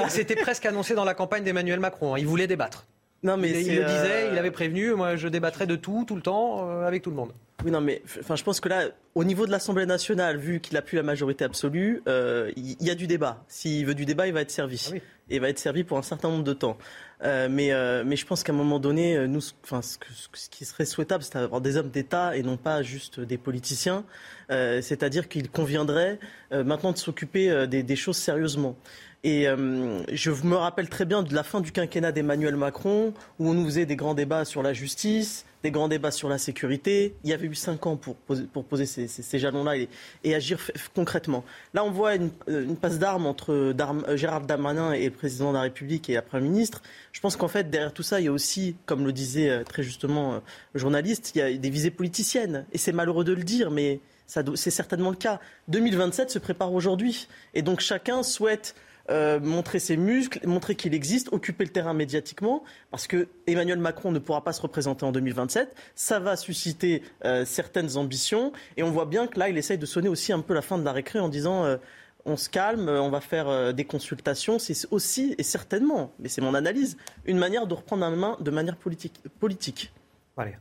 [0.09, 2.15] C'était presque, annoncé dans la campagne d'Emmanuel Macron.
[2.15, 2.19] Hein.
[2.19, 2.87] Il voulait débattre.
[3.23, 4.95] Non, mais il, le disait, euh, il avait prévenu.
[4.95, 7.33] Moi, je débattrai de tout, tout le temps, avec tout le monde.
[7.65, 10.77] Oui, non, mais enfin, je pense que là, au niveau de l'Assemblée nationale, vu qu'il
[10.77, 13.45] a plus la majorité absolue, il y, a du débat.
[13.49, 14.91] S'il veut du débat, il va être servi.
[14.93, 14.97] Ah
[15.31, 16.79] et il va être servi pour un certain nombre de temps.
[17.23, 19.99] Euh, mais, euh, mais je pense qu'à un moment donné, euh, nous, enfin, ce,
[20.33, 24.05] ce, qui serait souhaitable, c'est d'avoir des hommes d'État et non pas juste des politiciens.
[24.51, 26.19] C'est-à-dire qu'il conviendrait
[26.51, 28.77] maintenant de s'occuper des, des, choses sérieusement.
[29.23, 33.53] Et je me rappelle très bien de la fin du quinquennat d'Emmanuel Macron, où on
[33.53, 37.15] nous faisait des grands débats sur la justice, des grands débats sur la sécurité.
[37.25, 39.77] Il y avait eu cinq ans pour poser, pour poser ces, ces, jalons-là
[40.25, 40.59] et, agir
[40.95, 41.45] concrètement.
[41.75, 45.57] Là, on voit une, une passe d'armes entre euh, Gérard Damanin et le président de
[45.57, 46.83] la République et la Premier ministre.
[47.13, 49.65] Je pense qu'en fait, derrière tout ça, il y a aussi, comme le disait euh,
[49.65, 50.39] très justement euh,
[50.75, 52.65] le journaliste, il y a des visées politiciennes.
[52.73, 55.41] Et c'est malheureux de le dire, mais c'est certainement le cas.
[55.69, 57.29] 2027 se prépare aujourd'hui.
[57.55, 58.75] Et donc chacun souhaite
[59.11, 64.13] euh, montrer ses muscles, montrer qu'il existe, occuper le terrain médiatiquement, parce que Emmanuel Macron
[64.13, 65.75] ne pourra pas se représenter en 2027.
[65.95, 69.87] Ça va susciter euh, certaines ambitions, et on voit bien que là, il essaye de
[69.87, 71.79] sonner aussi un peu la fin de la récré en disant euh,
[72.27, 74.59] on se calme, on va faire des consultations.
[74.59, 78.51] C'est aussi, et certainement, mais c'est mon analyse, une manière de reprendre la main de
[78.51, 79.23] manière politique.
[79.41, 79.91] politique.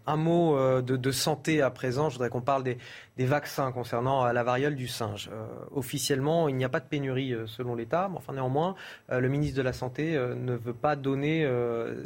[0.06, 2.10] Un mot de, de, santé à présent.
[2.10, 2.78] Je voudrais qu'on parle des,
[3.26, 5.30] vaccins concernant euh, la variole du singe.
[5.32, 5.45] Euh,
[5.76, 8.76] officiellement, il n'y a pas de pénurie euh, selon l'État, mais enfin néanmoins,
[9.10, 11.48] le ministre de la Santé ne veut pas donner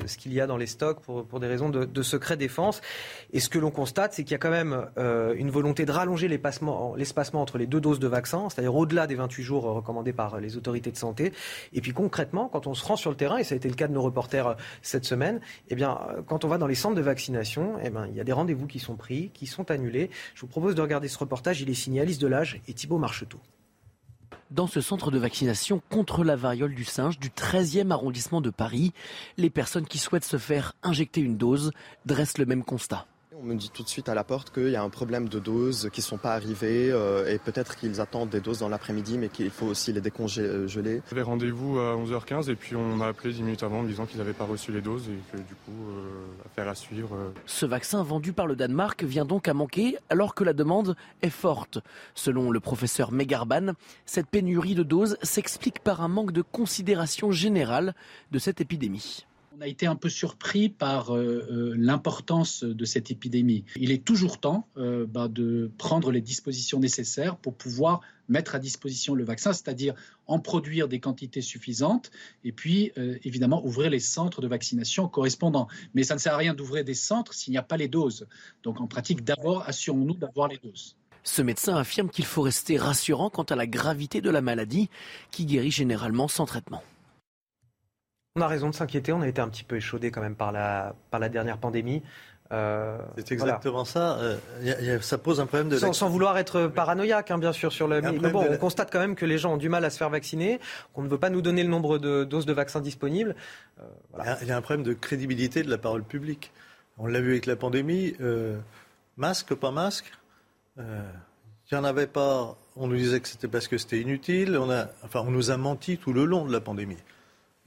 [0.05, 2.81] ce qu'il y a dans les stocks pour, des raisons de, de, secret défense.
[3.33, 4.87] Et ce que l'on constate, c'est qu'il y a quand même
[5.35, 9.43] une volonté de rallonger l'espacement entre les deux doses de vaccins, c'est-à-dire au-delà des 28
[9.43, 11.33] jours recommandés par les autorités de santé.
[11.73, 13.75] Et puis concrètement, quand on se rend sur le terrain, et ça a été le
[13.75, 17.01] cas de nos reporters cette semaine, eh bien, quand on va dans les centres de
[17.01, 20.09] vaccination, eh bien, il y a des rendez-vous qui sont pris, qui sont annulés.
[20.35, 23.39] Je vous propose de regarder ce reportage, il est signé Alice Delage et Thibault Marcheteau.
[24.51, 28.91] Dans ce centre de vaccination contre la variole du singe du 13e arrondissement de Paris,
[29.37, 31.71] les personnes qui souhaitent se faire injecter une dose
[32.05, 33.07] dressent le même constat.
[33.43, 35.39] On me dit tout de suite à la porte qu'il y a un problème de
[35.39, 39.17] doses qui ne sont pas arrivées euh, et peut-être qu'ils attendent des doses dans l'après-midi
[39.17, 40.67] mais qu'il faut aussi les décongeler.
[40.67, 44.05] J'avais rendez-vous à 11h15 et puis on m'a appelé 10 minutes avant en me disant
[44.05, 47.15] qu'ils n'avaient pas reçu les doses et que du coup, euh, affaire à suivre.
[47.15, 47.31] Euh.
[47.47, 51.31] Ce vaccin vendu par le Danemark vient donc à manquer alors que la demande est
[51.31, 51.79] forte.
[52.13, 53.71] Selon le professeur Megarban,
[54.05, 57.95] cette pénurie de doses s'explique par un manque de considération générale
[58.31, 59.25] de cette épidémie
[59.61, 63.63] a été un peu surpris par euh, euh, l'importance de cette épidémie.
[63.75, 68.59] Il est toujours temps euh, bah, de prendre les dispositions nécessaires pour pouvoir mettre à
[68.59, 69.93] disposition le vaccin, c'est-à-dire
[70.25, 72.11] en produire des quantités suffisantes
[72.45, 72.93] et puis
[73.25, 75.67] évidemment ouvrir les centres de vaccination correspondants.
[75.95, 78.27] Mais ça ne sert à rien d'ouvrir des centres s'il n'y a pas les doses.
[78.63, 80.95] Donc en pratique, d'abord, assurons-nous d'avoir les doses.
[81.23, 84.89] Ce médecin affirme qu'il faut rester rassurant quant à la gravité de la maladie
[85.31, 86.83] qui guérit généralement sans traitement.
[88.37, 90.53] On a raison de s'inquiéter, on a été un petit peu échaudé quand même par
[90.53, 92.01] la, par la dernière pandémie.
[92.53, 94.17] Euh, c'est exactement ça.
[94.19, 95.77] Euh, ça pose un problème de.
[95.77, 98.01] Sans, vouloir être paranoïaque, hein, bien sûr, sur le.
[98.01, 100.09] Mais bon, on constate quand même que les gens ont du mal à se faire
[100.09, 100.61] vacciner,
[100.93, 103.35] qu'on ne veut pas nous donner le nombre de doses de vaccins disponibles.
[103.81, 106.51] Euh, il y a un problème de crédibilité de la parole publique.
[106.97, 108.15] On l'a vu avec la pandémie.
[109.17, 110.09] masque, pas masque.
[110.77, 110.83] Il
[111.73, 112.55] n'y en avait pas.
[112.77, 114.57] On nous disait que c'était parce que c'était inutile.
[114.57, 116.97] On a, enfin, on nous a menti tout le long de la pandémie.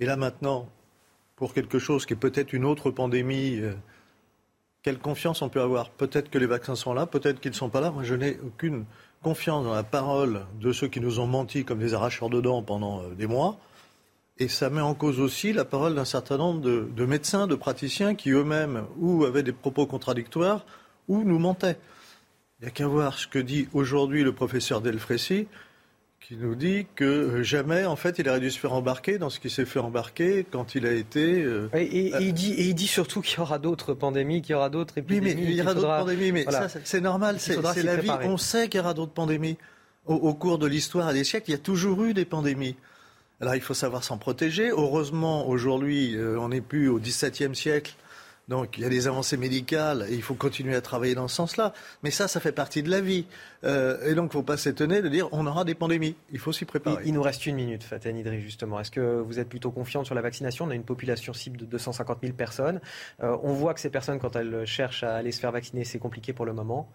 [0.01, 0.69] Et là maintenant,
[1.37, 3.75] pour quelque chose qui est peut-être une autre pandémie, euh,
[4.83, 5.91] quelle confiance on peut avoir?
[5.91, 7.91] Peut-être que les vaccins sont là, peut-être qu'ils ne sont pas là.
[7.91, 8.85] Moi, je n'ai aucune
[9.23, 12.63] confiance dans la parole de ceux qui nous ont menti comme des arracheurs de dents
[12.63, 13.59] pendant euh, des mois.
[14.37, 18.17] Et ça met en cause aussi la parole d'un certain nombre de, médecins, de praticiens
[18.17, 20.67] qui eux-mêmes ou avaient des propos contradictoires
[21.07, 21.79] ou nous mentaient.
[22.59, 25.47] Il n'y a qu'à voir ce que dit aujourd'hui le professeur Delfrécy
[26.27, 29.29] qui nous dit que euh, jamais, en fait, il aurait dû se faire embarquer dans
[29.29, 31.43] ce qui s'est fait embarquer quand il a été.
[31.43, 34.55] Euh, et, il dit, et il dit surtout qu'il y aura d'autres pandémies, qu'il y
[34.55, 35.35] aura d'autres épidémies.
[35.35, 38.11] Oui, mais il y aura d'autres pandémies, mais ça, c'est normal, c'est la vie.
[38.23, 39.59] On sait qu'il y aura d'autres pandémies.
[40.07, 42.77] Au, au, cours de l'histoire et des siècles, il y a toujours eu des pandémies.
[43.41, 44.69] Alors il faut savoir s'en protéger.
[44.69, 47.95] Heureusement, aujourd'hui, euh, on n'est plus au XVIIe siècle
[48.49, 51.37] donc il y a des avancées médicales et il faut continuer à travailler dans ce
[51.37, 51.73] sens-là.
[52.03, 53.27] Mais ça, ça fait partie de la vie.
[53.65, 56.17] Euh, et donc il ne faut pas s'étonner de dire on aura des pandémies.
[56.33, 57.03] Il faut s'y préparer.
[57.07, 58.81] Il, nous reste une minute, Fatah Idri, justement.
[58.81, 60.67] Est-ce que vous êtes plutôt confiante sur la vaccination?
[60.67, 62.81] On a une population cible de 250 000 personnes.
[63.23, 65.99] Euh, on voit que ces personnes, quand elles cherchent à aller se faire vacciner, c'est
[65.99, 66.91] compliqué pour le moment.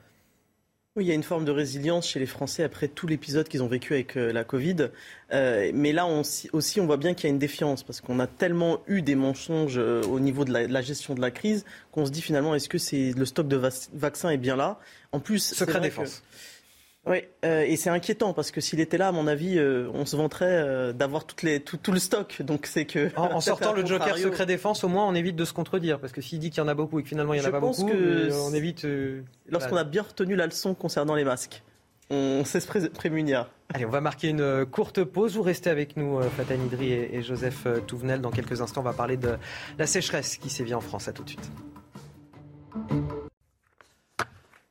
[0.96, 3.62] Oui, il y a une forme de résilience chez les Français après tout l'épisode qu'ils
[3.62, 4.90] ont vécu avec euh, la Covid.
[5.32, 8.26] Euh, mais là aussi, on voit bien qu'il y a une défiance parce qu'on a
[8.26, 12.12] tellement eu des mensonges euh, au niveau de la, gestion de la crise qu'on se
[12.12, 13.62] dit finalement est-ce que c'est le stock de
[13.94, 14.80] vaccins est bien là?
[15.12, 16.24] En plus, secret défense.
[17.10, 20.06] Oui, euh, et c'est inquiétant parce que s'il était là, à mon avis, euh, on
[20.06, 21.36] se vanterait euh, d'avoir tout,
[21.82, 22.44] tout, le stock.
[22.44, 25.52] Donc c'est que en, sortant le Joker secret défense, au moins on évite de se
[25.52, 27.46] contredire parce que s'il dit qu'il y en a beaucoup et que finalement il n'y
[27.46, 28.86] en a pas beaucoup, on évite.
[29.50, 31.64] Lorsqu'on a bien retenu la leçon concernant les masques,
[32.12, 33.50] on sait se prémunir.
[33.74, 35.36] Allez, on va marquer une courte pause.
[35.36, 38.22] Vous restez avec nous, Fatan Idri et, et Joseph Touvenel.
[38.22, 39.38] Dans quelques instants, on va parler de
[39.80, 41.08] la sécheresse qui sévit en France.
[41.08, 41.50] À tout de suite.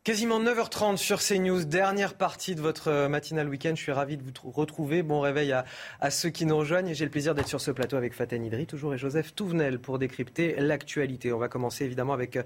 [0.09, 3.73] Quasiment 9h30 sur CNews, dernière partie de votre matinal week-end.
[3.75, 5.03] Je suis ravi de vous retrouver.
[5.03, 6.95] Bon réveil à, ceux qui nous rejoignent.
[6.95, 9.99] J'ai le plaisir d'être sur ce plateau avec Faten Idri, toujours et Joseph Touvenel pour
[9.99, 11.31] décrypter l'actualité.
[11.35, 12.43] On va commencer évidemment avec euh,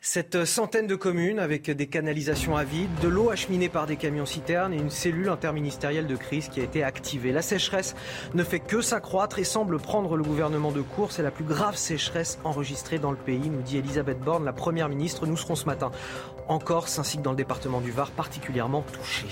[0.00, 4.24] cette centaine de communes avec des canalisations à vide, de l'eau acheminée par des camions
[4.24, 7.32] citernes et une cellule interministérielle de crise qui a été activée.
[7.32, 7.94] La sécheresse
[8.32, 11.12] ne fait que s'accroître et semble prendre le gouvernement de court.
[11.12, 14.88] C'est la plus grave sécheresse enregistrée dans le pays, nous dit Elisabeth Borne, la première
[14.88, 15.26] ministre.
[15.26, 15.90] Nous serons ce matin
[16.48, 19.28] en Corse ainsi que dans le département du Var particulièrement touchés.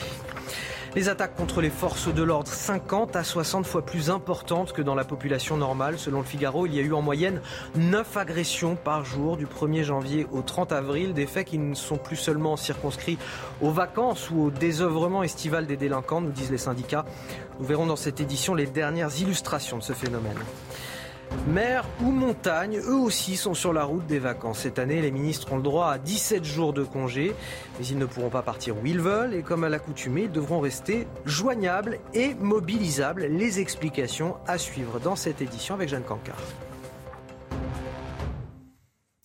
[0.94, 4.94] Les attaques contre les forces de l'ordre 50 à 60 fois plus importantes que dans
[4.94, 5.98] la population normale.
[5.98, 7.40] Selon le Figaro, il y a eu en moyenne
[7.76, 11.14] 9 agressions par jour du 1er janvier au 30 avril.
[11.14, 13.16] Des faits qui ne sont plus seulement circonscrits
[13.62, 17.06] aux vacances ou au désœuvrement estival des délinquants, nous disent les syndicats.
[17.58, 20.36] Nous verrons dans cette édition les dernières illustrations de ce phénomène.
[21.46, 24.60] Mer ou montagne, eux aussi sont sur la route des vacances.
[24.60, 27.34] Cette année, les ministres ont le droit à 17 jours de congé,
[27.78, 30.60] mais ils ne pourront pas partir où ils veulent et comme à l'accoutumée, ils devront
[30.60, 33.26] rester joignables et mobilisables.
[33.26, 36.38] Les explications à suivre dans cette édition avec Jeanne Cancard.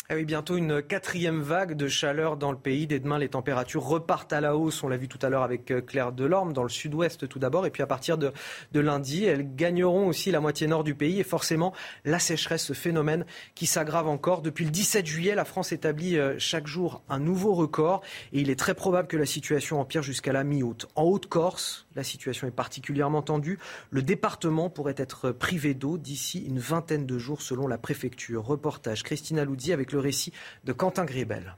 [0.10, 2.88] Ah oui, bientôt une quatrième vague de chaleur dans le pays.
[2.88, 4.82] Dès demain, les températures repartent à la hausse.
[4.82, 7.66] On l'a vu tout à l'heure avec euh, Claire Delorme, dans le sud-ouest tout d'abord.
[7.66, 8.32] Et puis à partir de,
[8.72, 11.20] de, lundi, elles gagneront aussi la moitié nord du pays.
[11.20, 11.74] Et forcément,
[12.06, 14.42] la sécheresse, ce phénomène qui s'aggrave encore.
[14.42, 18.02] Depuis le 17 juillet, la France établit euh, chaque jour un nouveau record.
[18.32, 20.88] Et il est très probable que la situation empire jusqu'à la mi-août.
[20.96, 23.60] En Haute-Corse, la situation est particulièrement tendue.
[23.90, 28.46] Le département pourrait être privé d'eau d'ici une vingtaine de jours, selon la préfecture.
[28.46, 30.32] Reportage Christina Loudi avec le récit
[30.64, 31.58] de Quentin Griebel.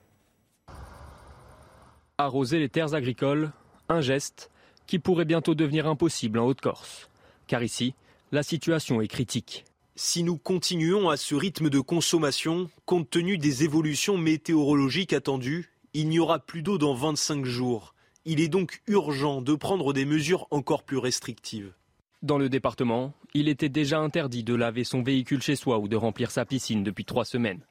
[2.18, 3.52] Arroser les terres agricoles,
[3.90, 4.50] un geste
[4.88, 7.10] qui pourrait bientôt devenir impossible en Haute-Corse.
[7.48, 7.94] Car ici,
[8.32, 9.66] la situation est critique.
[9.96, 16.08] Si nous continuons à ce rythme de consommation, compte tenu des évolutions météorologiques attendues, il
[16.08, 17.94] n'y aura plus d'eau dans 25 jours.
[18.26, 21.74] Il est donc urgent de prendre des mesures encore plus restrictives.
[22.22, 25.96] Dans le département, il était déjà interdit de laver son véhicule chez soi ou de
[25.96, 27.62] remplir sa piscine depuis trois semaines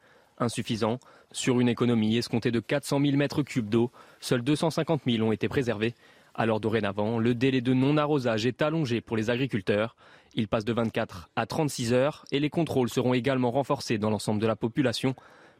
[0.40, 0.98] insuffisant.
[1.32, 5.48] Sur une économie escomptée de 400 000 mètres cubes d'eau, seuls 250 000 ont été
[5.48, 5.94] préservés.
[6.34, 9.96] Alors dorénavant, le délai de non-arrosage est allongé pour les agriculteurs.
[10.34, 14.40] Il passe de 24 à 36 heures et les contrôles seront également renforcés dans l'ensemble
[14.40, 15.14] de la population.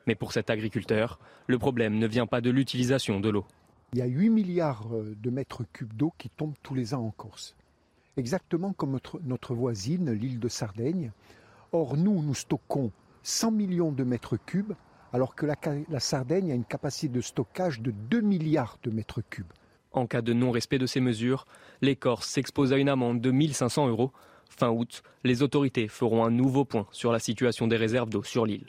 [0.07, 3.45] Mais pour cet agriculteur, le problème ne vient pas de l'utilisation de l'eau.
[3.95, 7.07] Il y a 8 milliards euh, de mètres cubes d'eau qui tombent tous les ans
[7.07, 7.57] en Corse.
[8.19, 11.13] Exactement comme notre, voisine, l'île de Sardaigne.
[11.73, 12.91] Or, nous, nous stockons
[13.23, 14.75] 100 millions de mètres cubes,
[15.13, 19.53] alors que la, Sardaigne a une capacité de stockage de 2 milliards de mètres cubes.
[19.93, 21.47] En cas de non-respect de ces mesures,
[21.81, 24.13] les Corses s'exposent à une amende de 1500 euros.
[24.51, 28.45] Fin août, les autorités feront un nouveau point sur la situation des réserves d'eau sur
[28.45, 28.67] l'île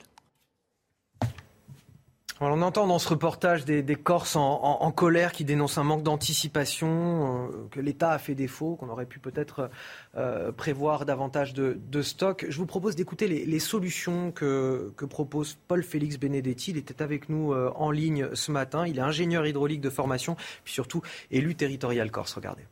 [2.48, 7.68] on entend dans ce reportage des, Corses en, colère qui dénoncent un manque d'anticipation, euh,
[7.70, 9.70] que l'État a fait défaut, qu'on aurait pu peut-être
[10.16, 12.46] euh, prévoir davantage de, stock.
[12.48, 16.70] Je vous propose d'écouter les, solutions que, propose Paul-Félix Benedetti.
[16.70, 18.86] Il était avec nous euh, en ligne ce matin.
[18.86, 22.34] Il est ingénieur hydraulique de formation, puis surtout élu territorial corse.
[22.34, 22.62] Regardez.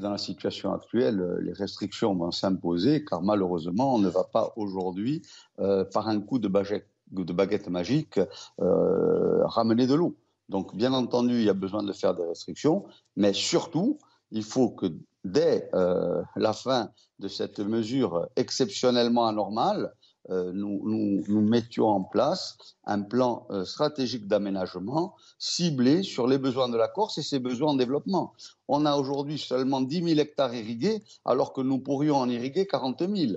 [0.00, 5.22] Dans la situation actuelle, les restrictions vont s'imposer car malheureusement, on ne va pas aujourd'hui,
[5.56, 8.18] par un coup de baguette de baguette magique
[8.60, 10.16] euh, ramener de l'eau.
[10.48, 12.84] Donc, bien entendu, il y a besoin de faire des restrictions,
[13.16, 13.98] mais surtout,
[14.30, 14.86] il faut que
[15.24, 19.92] dès euh, la fin de cette mesure exceptionnellement anormale,
[20.30, 20.82] euh, nous,
[21.26, 27.18] nous, mettions en place un plan stratégique d'aménagement ciblé sur les besoins de la Corse
[27.18, 28.32] et ses besoins en développement.
[28.68, 33.00] On a aujourd'hui seulement 10 000 hectares irrigués, alors que nous pourrions en irriguer 40
[33.00, 33.32] 000.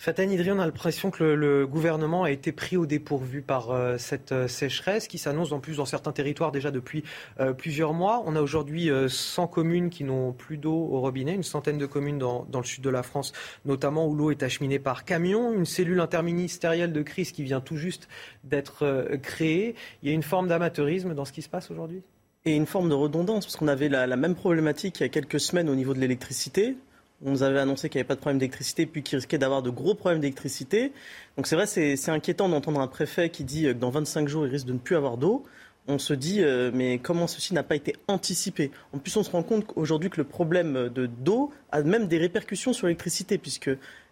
[0.00, 3.98] Fatane Idri, on a l'impression que le, gouvernement a été pris au dépourvu par euh,
[3.98, 7.04] cette euh, sécheresse qui s'annonce en plus dans certains territoires déjà depuis
[7.38, 8.22] euh, plusieurs mois.
[8.24, 12.18] On a aujourd'hui 100 communes qui n'ont plus d'eau au robinet, une centaine de communes
[12.18, 13.34] dans, le sud de la France
[13.66, 17.76] notamment où l'eau est acheminée par camion, une cellule interministérielle de crise qui vient tout
[17.76, 18.08] juste
[18.42, 19.74] d'être créée.
[20.02, 22.00] Il y a une forme d'amateurisme dans ce qui se passe aujourd'hui?
[22.46, 25.40] Et une forme de redondance, parce qu'on avait la, même problématique il y a quelques
[25.40, 26.76] semaines au niveau de l'électricité.
[27.24, 29.62] On nous avait annoncé qu'il n'y avait pas de problème d'électricité, puis qu'il risquait d'avoir
[29.62, 30.92] de gros problèmes d'électricité.
[31.36, 34.50] Donc c'est vrai, c'est inquiétant d'entendre un préfet qui dit que dans 25 jours, il
[34.50, 35.44] risque de ne plus avoir d'eau.
[35.86, 38.70] On se dit, euh, mais comment ceci n'a pas été anticipé?
[38.92, 42.18] En plus, on se rend compte aujourd'hui que le problème de d'eau a même des
[42.18, 43.70] répercussions sur l'électricité, puisque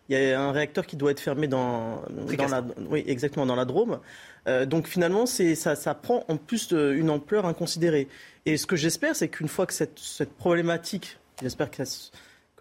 [0.09, 2.03] il y a un réacteur qui doit être fermé dans,
[2.51, 4.01] la, oui, exactement, dans la Drôme.
[4.47, 8.09] Euh, donc finalement, ça, ça prend en plus une ampleur inconsidérée.
[8.47, 11.77] Et ce que j'espère, c'est qu'une fois que cette, cette problématique, j'espère que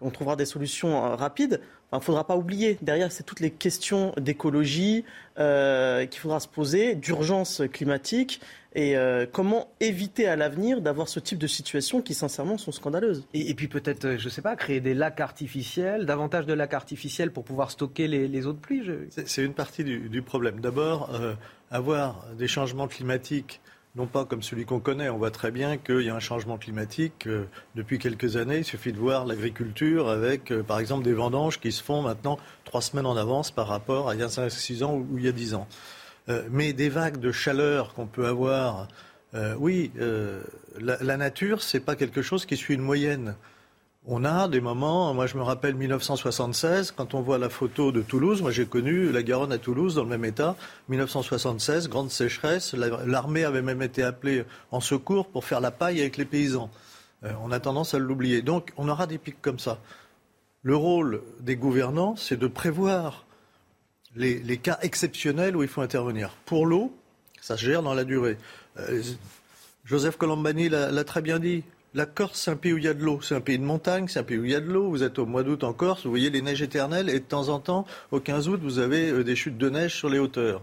[0.00, 1.60] on trouvera des solutions euh, rapides.
[1.92, 5.04] Il ne faudra pas oublier, derrière, c'est toutes les questions d'écologie
[5.38, 8.42] euh, qu'il faudra se poser, d'urgence climatique,
[8.74, 13.26] et euh, comment éviter à l'avenir d'avoir ce type de situation qui, sincèrement, sont scandaleuses.
[13.32, 17.32] Et, puis peut-être, je ne sais pas, créer des lacs artificiels, davantage de lacs artificiels
[17.32, 18.82] pour pouvoir stocker les, eaux de pluie.
[19.08, 20.60] C'est une partie du, problème.
[20.60, 21.10] D'abord,
[21.70, 23.62] avoir des changements climatiques
[23.98, 25.10] non pas comme celui qu'on connaît.
[25.10, 27.44] On voit très bien qu'il y a un changement climatique euh,
[27.74, 28.58] depuis quelques années.
[28.58, 32.38] Il suffit de voir l'agriculture avec, euh, par exemple, des vendanges qui se font maintenant
[32.64, 35.24] trois semaines en avance par rapport à il y a 5, 6 ans ou il
[35.24, 35.66] y a 10 ans.
[36.28, 38.88] Euh, mais des vagues de chaleur qu'on peut avoir
[39.58, 39.92] oui,
[40.80, 43.34] la, la, nature, c'est pas quelque chose qui suit une moyenne.
[44.10, 48.00] On a des moments, moi je me rappelle 1976, quand on voit la photo de
[48.00, 50.56] Toulouse, moi j'ai connu la Garonne à Toulouse dans le même état,
[50.88, 56.16] 1976, grande sécheresse, l'armée avait même été appelée en secours pour faire la paille avec
[56.16, 56.70] les paysans.
[57.22, 58.40] Euh, on a tendance à l'oublier.
[58.40, 59.78] Donc on aura des pics comme ça.
[60.62, 63.26] Le rôle des gouvernants, c'est de prévoir
[64.16, 66.34] les, cas exceptionnels où il faut intervenir.
[66.46, 66.96] Pour l'eau,
[67.42, 68.38] ça se gère dans la durée.
[68.78, 69.02] Euh,
[69.84, 71.62] Joseph Colombani l'a très bien dit.
[71.94, 73.20] La Corse, c'est un pays où il y a de l'eau.
[73.22, 74.90] C'est un pays de montagne, c'est un pays où il y a de l'eau.
[74.90, 77.48] Vous êtes au mois d'août en Corse, vous voyez les neiges éternelles, et de temps
[77.48, 80.62] en temps, au 15 août, vous avez euh, des chutes de neige sur les hauteurs.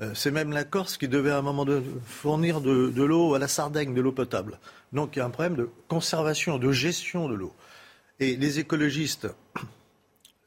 [0.00, 3.34] Euh, c'est même la Corse qui devait à un moment donné fournir de, de l'eau
[3.34, 4.60] à la Sardaigne, de l'eau potable.
[4.92, 7.52] Donc il y a un problème de conservation, de gestion de l'eau.
[8.20, 9.26] Et les écologistes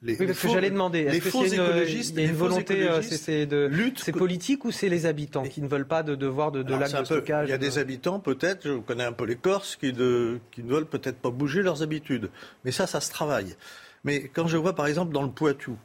[0.01, 3.65] les, oui, parce que j'allais demander, est-ce que c'est une, une volonté, euh, c'est de
[3.65, 6.75] lutte, c'est politique ou c'est les habitants qui ne veulent pas de devoir de, de
[6.75, 9.77] lac de stockage Il y a des habitants peut-être, je connais un peu les Corses,
[9.77, 12.29] qui, de, qui ne veulent peut-être pas bouger leurs habitudes.
[12.65, 13.55] Mais ça, ça se travaille.
[14.03, 15.77] Mais quand je vois par exemple dans le Poitou,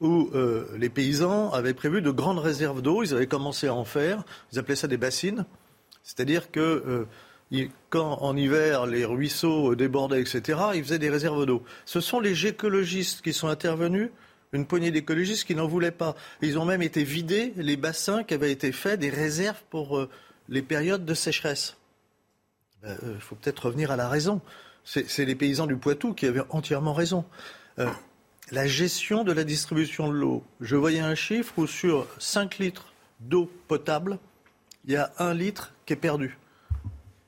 [0.00, 3.84] où euh, les paysans avaient prévu de grandes réserves d'eau, ils avaient commencé à en
[3.84, 5.46] faire, ils appelaient ça des bassines,
[6.02, 7.06] c'est-à-dire que euh,
[7.90, 11.62] quand en hiver les ruisseaux débordaient, etc., ils faisaient des réserves d'eau.
[11.84, 14.10] Ce sont les écologistes qui sont intervenus,
[14.52, 16.16] une poignée d'écologistes qui n'en voulaient pas.
[16.42, 20.08] Ils ont même été vidés les bassins qui avaient été faits, des réserves pour euh,
[20.48, 21.76] les périodes de sécheresse.
[22.82, 24.40] Il ben, euh, faut peut-être revenir à la raison.
[24.84, 27.24] C'est les paysans du Poitou qui avaient entièrement raison.
[27.80, 27.90] Euh,
[28.52, 30.44] la gestion de la distribution de l'eau.
[30.60, 34.18] Je voyais un chiffre où sur 5 litres d'eau potable,
[34.84, 36.38] il y a un litre qui est perdu.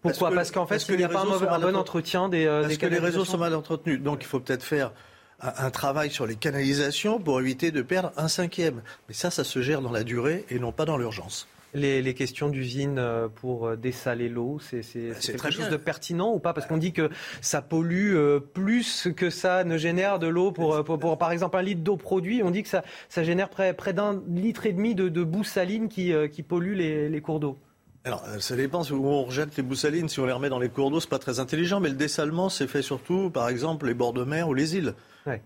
[0.03, 2.87] Pourquoi Parce qu'en fait, il n'y a pas un, bon entretien des, euh, parce que
[2.87, 4.01] les réseaux sont mal entretenus.
[4.01, 4.93] Donc il faut peut-être faire
[5.41, 8.83] un, travail sur les canalisations pour éviter de perdre un cinquième.
[9.09, 11.49] Mais ça, ça se gère dans la durée et non pas dans l'urgence.
[11.75, 16.39] Les, questions d'usine euh, pour euh, dessaler l'eau, c'est bah, quelque chose de pertinent ou
[16.39, 16.55] pas?
[16.55, 17.11] Parce qu'on dit que
[17.43, 18.17] ça pollue
[18.55, 22.43] plus que ça ne génère de l'eau pour, pour, par exemple, un litre d'eau produit.
[22.43, 25.45] On dit que ça, ça génère près, près d'un litre et demi de, de boue
[25.45, 27.59] saline qui, qui pollue les, les cours d'eau.
[28.05, 30.09] Alors, euh, ça dépend où on rejette les boussalines.
[30.09, 31.81] Si on les remet dans les cours d'eau, c'est pas très intelligent.
[31.81, 34.95] Mais le dessalement, c'est fait surtout, par exemple, les bords de mer ou les îles.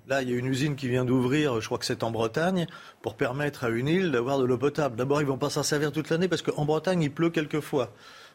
[0.06, 2.68] Là, il y a une usine qui vient d'ouvrir, je crois que c'est en Bretagne,
[3.00, 4.94] pour permettre à une île d'avoir de l'eau potable.
[4.94, 7.90] D'abord, ils vont pas s'en servir toute l'année parce qu'en Bretagne, il pleut quelquefois.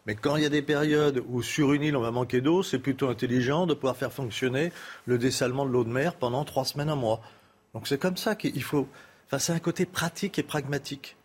[0.06, 2.64] Mais quand il y a des périodes où sur une île on va manquer d'eau,
[2.64, 4.72] c'est plutôt intelligent de pouvoir faire fonctionner
[5.06, 7.22] le dessalement de l'eau de mer pendant trois semaines, un mois.
[7.74, 8.88] Donc c'est comme ça qu'il faut.
[9.28, 11.18] Enfin, c'est un côté pratique et pragmatique.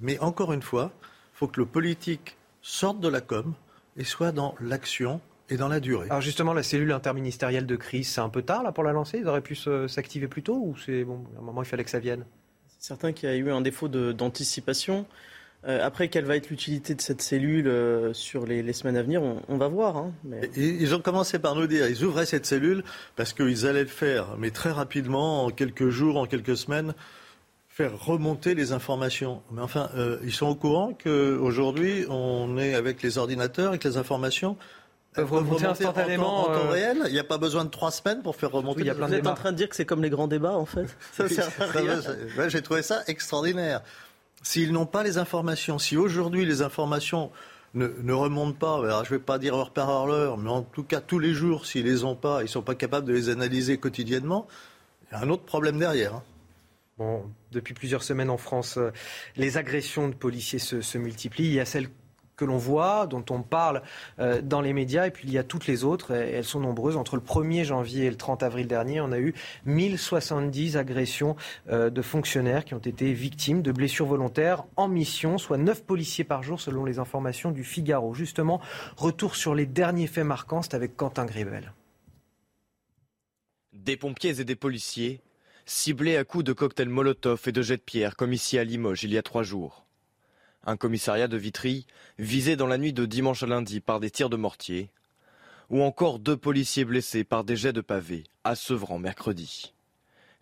[0.00, 0.92] Mais encore une fois,
[1.40, 3.54] faut que le politique sorte de la com
[3.96, 6.06] et soit dans l'action et dans la durée.
[6.10, 9.16] Alors justement, la cellule interministérielle de crise, c'est un peu tard là pour la lancer?
[9.16, 11.88] Ils auraient pu s'activer plus tôt ou c'est bon, à un moment il fallait que
[11.88, 12.26] ça vienne?
[12.68, 15.06] C'est certain qu'il y a eu un défaut d'anticipation.
[15.66, 19.22] Euh, après, quelle va être l'utilité de cette cellule euh, sur les, semaines à venir?
[19.22, 19.96] On, va voir.
[19.96, 20.12] Hein,
[20.56, 22.84] Ils ont commencé par nous dire ils ouvraient cette cellule
[23.16, 26.92] parce qu'ils allaient le faire, mais très rapidement, en quelques jours, en quelques semaines
[27.80, 29.42] faire remonter les informations.
[29.52, 33.96] Mais enfin, euh, ils sont au courant qu'aujourd'hui, on est avec les ordinateurs, avec les
[33.96, 34.58] informations.
[35.14, 36.98] Peuvent remonter, instantanément en temps, euh, réel.
[37.06, 38.80] Il n'y a pas besoin de trois semaines pour faire remonter.
[38.80, 40.28] Il y a plein Vous êtes en train de dire que c'est comme les grands
[40.28, 40.94] débats, en fait.
[42.48, 43.80] J'ai trouvé ça extraordinaire.
[44.42, 47.30] S'ils n'ont pas les informations, si aujourd'hui les informations
[47.72, 50.62] ne, ne, remontent pas, alors je ne vais pas dire heure par heure, mais en
[50.62, 53.12] tout cas tous les jours, s'ils les ont pas, ils ne sont pas capables de
[53.12, 54.48] les analyser quotidiennement,
[55.10, 56.14] il y a un autre problème derrière.
[56.14, 56.22] Hein
[57.52, 58.92] depuis plusieurs semaines en France, euh,
[59.36, 61.46] les agressions de policiers se, multiplient.
[61.46, 61.88] Il y a celles
[62.36, 63.82] que l'on voit, dont on parle
[64.18, 66.60] euh, dans les médias, et puis il y a toutes les autres, et elles sont
[66.60, 66.96] nombreuses.
[66.96, 69.34] Entre le 1er janvier et le 30 avril dernier, on a eu
[69.66, 71.36] 1070 agressions
[71.68, 76.24] euh, de fonctionnaires qui ont été victimes de blessures volontaires en mission, soit 9 policiers
[76.24, 78.14] par jour selon les informations du Figaro.
[78.14, 78.60] Justement,
[78.96, 81.74] retour sur les derniers faits marquants, c'est avec Quentin Gribel.
[83.74, 85.20] Des pompiers et des policiers
[85.70, 89.04] ciblé à coups de cocktails Molotov et de jets de pierre, comme ici à Limoges
[89.04, 89.86] il y a trois jours.
[90.66, 91.86] Un commissariat de Vitry
[92.18, 94.90] visé dans la nuit de dimanche à lundi par des tirs de mortier,
[95.70, 99.72] ou encore deux policiers blessés par des jets de pavés à Sevran mercredi.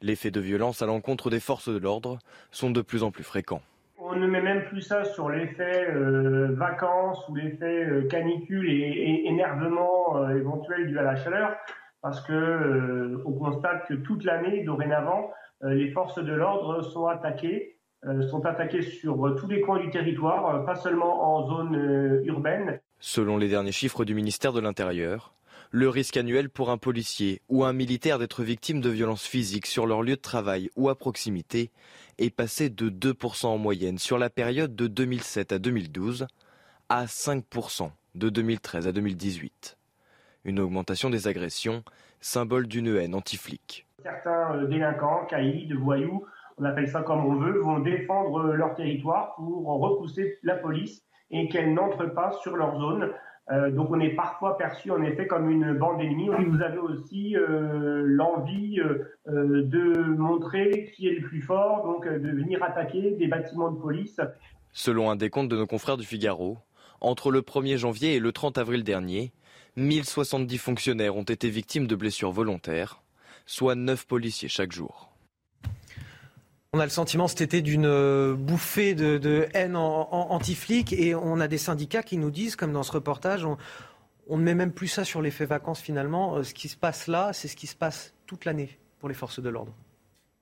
[0.01, 2.19] Les faits de violence à l'encontre des forces de l'ordre
[2.51, 3.63] sont de plus en plus fréquents.
[3.99, 9.25] On ne met même plus ça sur l'effet euh, vacances ou l'effet euh, canicule et,
[9.27, 11.55] énervement euh, éventuel dû à la chaleur
[12.03, 15.31] parce que euh, on constate que toute l'année, dorénavant,
[15.65, 19.91] euh, les forces de l'ordre sont attaquées, euh, sont attaquées sur tous les coins du
[19.91, 22.81] territoire, pas seulement en zone urbaine.
[23.01, 25.35] Selon les derniers chiffres du ministère de l'Intérieur,
[25.71, 29.87] le risque annuel pour un policier ou un militaire d'être victime de violences physiques sur
[29.87, 31.71] leur lieu de travail ou à proximité
[32.19, 36.27] est passé de 2% en moyenne sur la période de 2007 à 2012
[36.89, 39.78] à 5% de 2013 à 2018.
[40.49, 41.83] Une augmentation des agressions,
[42.23, 43.87] symbole d'une haine anti-flic.
[44.03, 46.25] Certains euh, délinquants, caïds, voyous,
[46.57, 51.51] on appelle ça comme on veut, vont défendre leur territoire pour repousser la police et
[51.51, 53.11] qu'elle n'entre pas sur leur zone.
[53.51, 56.31] Euh, donc on est parfois perçu en effet comme une bande ennemie.
[56.47, 58.81] Vous avez aussi euh, l'envie
[59.27, 64.19] de montrer qui est le plus fort, donc de venir attaquer des bâtiments de police.
[64.73, 66.57] Selon un décompte de nos confrères du Figaro,
[67.03, 69.31] entre le 1er janvier et le 30 avril dernier,
[69.79, 73.03] 1070 fonctionnaires ont été victimes de blessures volontaires,
[73.47, 75.09] soit 9 policiers chaque jour.
[76.75, 81.49] On a le sentiment cet été d'une euh, bouffée de, haine anti-flic et on a
[81.49, 85.05] des syndicats qui nous disent, comme dans ce reportage, on, ne met même plus ça
[85.05, 86.37] sur l'effet vacances finalement.
[86.37, 89.15] Euh, ce qui se passe là, c'est ce qui se passe toute l'année pour les
[89.15, 89.73] forces de l'ordre.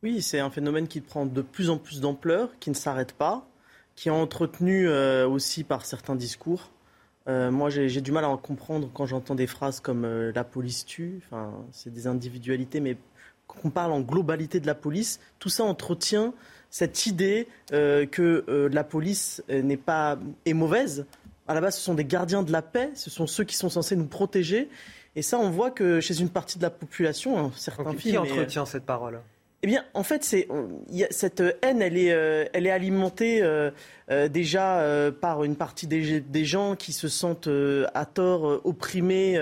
[0.02, 3.48] Oui, c'est un phénomène qui prend de plus en plus d'ampleur, qui ne s'arrête pas,
[3.94, 6.70] qui est entretenu euh, aussi par certains discours.
[7.26, 11.20] Moi, j'ai du mal à en comprendre quand j'entends des phrases comme la police tue.
[11.26, 12.96] Enfin, c'est des individualités, mais
[13.46, 16.34] qu'on parle en globalité de la police, tout ça entretient
[16.70, 21.06] cette idée euh, que euh, la police euh, n'est pas est mauvaise.
[21.48, 23.68] À la base, ce sont des gardiens de la paix, ce sont ceux qui sont
[23.68, 24.68] censés nous protéger.
[25.14, 28.84] Et ça, on voit que chez une partie de la population, certains Qui entretient cette
[28.84, 29.20] parole?
[29.62, 33.70] Eh bien, en fait, cette haine, elle est, euh, elle est alimentée euh,
[34.10, 37.48] euh, déjà par une partie des, gens qui se sentent
[37.94, 39.40] à tort opprimés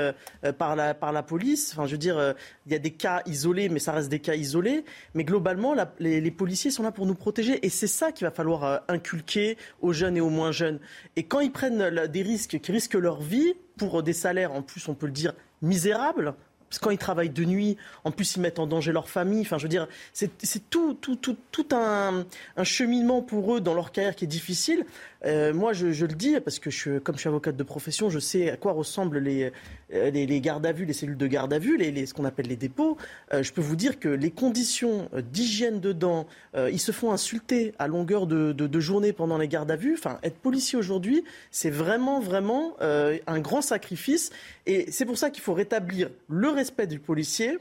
[0.57, 1.73] par, la, par la police.
[1.73, 2.35] Enfin, je veux dire,
[2.67, 4.85] il y a des cas isolés, mais ça reste des cas isolés.
[5.15, 7.65] Mais globalement, les, les, policiers sont là pour nous protéger.
[7.67, 10.79] Et c'est ça qu'il va falloir inculquer aux jeunes et aux moins jeunes.
[11.17, 14.89] Et quand ils prennent des risques, qui risquent leur vie, pour des salaires, en plus,
[14.89, 16.35] on peut le dire, misérables,
[16.79, 19.43] quand ils travaillent de nuit, en plus ils mettent en danger leur famille.
[19.43, 22.25] Enfin, je veux dire, c'est tout, tout, tout, un,
[22.63, 24.85] cheminement pour eux dans leur carrière qui est difficile.
[25.25, 28.19] Euh, moi, je, le dis parce que je, comme je suis avocate de profession, je
[28.19, 29.53] sais à quoi ressemblent les,
[29.93, 32.47] euh, les, gardes à vue, les cellules de garde à vue, les, ce qu'on appelle
[32.47, 32.97] les dépôts.
[33.33, 36.27] Euh, je peux vous dire que les conditions d'hygiène dedans,
[36.71, 39.95] ils se font insulter à longueur de, de, journée pendant les gardes à vue.
[39.95, 44.31] Enfin, être policier aujourd'hui, c'est vraiment, vraiment un grand sacrifice.
[44.67, 47.59] Et c'est pour ça qu'il faut rétablir le respect du policier,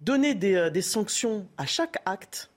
[0.00, 2.49] donner des, des sanctions à chaque acte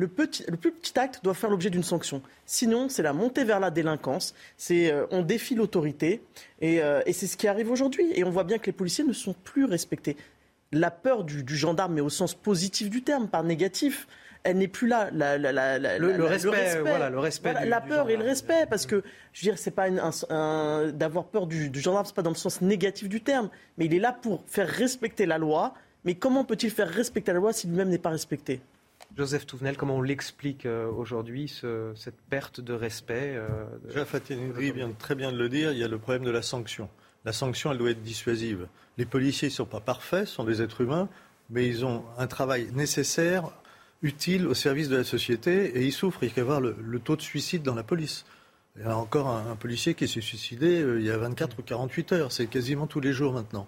[0.00, 2.22] le, petit, le plus petit acte doit faire l'objet d'une sanction.
[2.46, 6.22] Sinon, c'est la montée vers la délinquance, c'est euh, on défie l'autorité,
[6.62, 8.10] euh, et, c'est ce qui arrive aujourd'hui.
[8.14, 10.16] Et on voit bien que les policiers ne sont plus respectés.
[10.72, 14.08] La peur du, gendarme, mais au sens positif du terme, pas négatif,
[14.42, 15.10] elle n'est plus là.
[15.12, 17.66] le, respect, voilà, le respect.
[17.66, 19.02] la peur et le respect, parce que
[19.34, 19.90] je veux dire, c'est pas
[20.92, 23.94] d'avoir peur du, du gendarme, c'est pas dans le sens négatif du terme, mais il
[23.94, 25.74] est là pour faire respecter la loi.
[26.04, 28.62] Mais comment peut-il faire respecter la loi si lui-même n'est pas respecté?
[29.16, 31.52] Joseph Touvenel, comment on l'explique euh, aujourd'hui,
[31.96, 33.48] cette perte de respect euh,
[33.84, 34.04] Déjà,
[34.72, 36.88] vient très bien de le dire, il y a le problème de la sanction.
[37.24, 38.66] La sanction, elle doit être dissuasive.
[38.96, 41.08] Les policiers ne sont pas parfaits, sont des êtres humains,
[41.50, 43.50] mais ils ont un travail nécessaire,
[44.02, 46.22] utile au service de la société, et ils souffrent.
[46.22, 48.24] Il y a voir le, taux de suicide dans la police.
[48.76, 51.62] Il y a encore un, policier qui s'est suicidé euh, il y a 24 ou
[51.62, 52.32] 48 heures.
[52.32, 53.66] C'est quasiment tous les jours maintenant.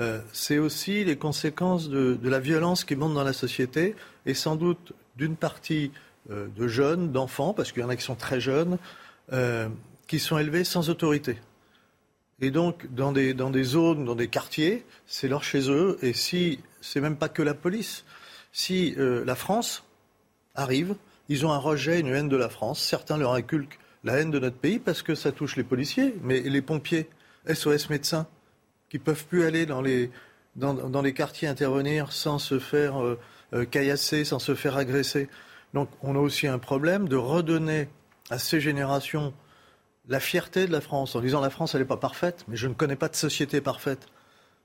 [0.00, 3.94] Euh, c'est aussi les conséquences de, la violence qui monte dans la société
[4.26, 5.92] et sans doute d'une partie
[6.30, 8.78] euh, de jeunes, d'enfants, parce qu'il y en a qui sont très jeunes,
[9.32, 9.68] euh,
[10.06, 11.36] qui sont élevés sans autorité.
[12.40, 15.98] Et donc, dans des, zones, dans des quartiers, c'est leur chez eux.
[16.02, 18.04] Et si, c'est même pas que la police,
[18.52, 19.84] si la France
[20.56, 20.96] arrive,
[21.28, 22.82] ils ont un rejet, une haine de la France.
[22.82, 26.40] Certains leur inculquent la haine de notre pays parce que ça touche les policiers, mais
[26.40, 27.08] les pompiers,
[27.46, 28.26] SOS médecins,
[28.94, 30.12] qui peuvent plus aller dans les,
[30.54, 33.18] dans, les quartiers intervenir sans se faire euh,
[33.52, 35.28] euh, caillasser, sans se faire agresser.
[35.72, 37.88] Donc on a aussi un problème de redonner
[38.30, 39.34] à ces générations
[40.06, 42.68] la fierté de la France, en disant la France, elle n'est pas parfaite, mais je
[42.68, 44.06] ne connais pas de société parfaite.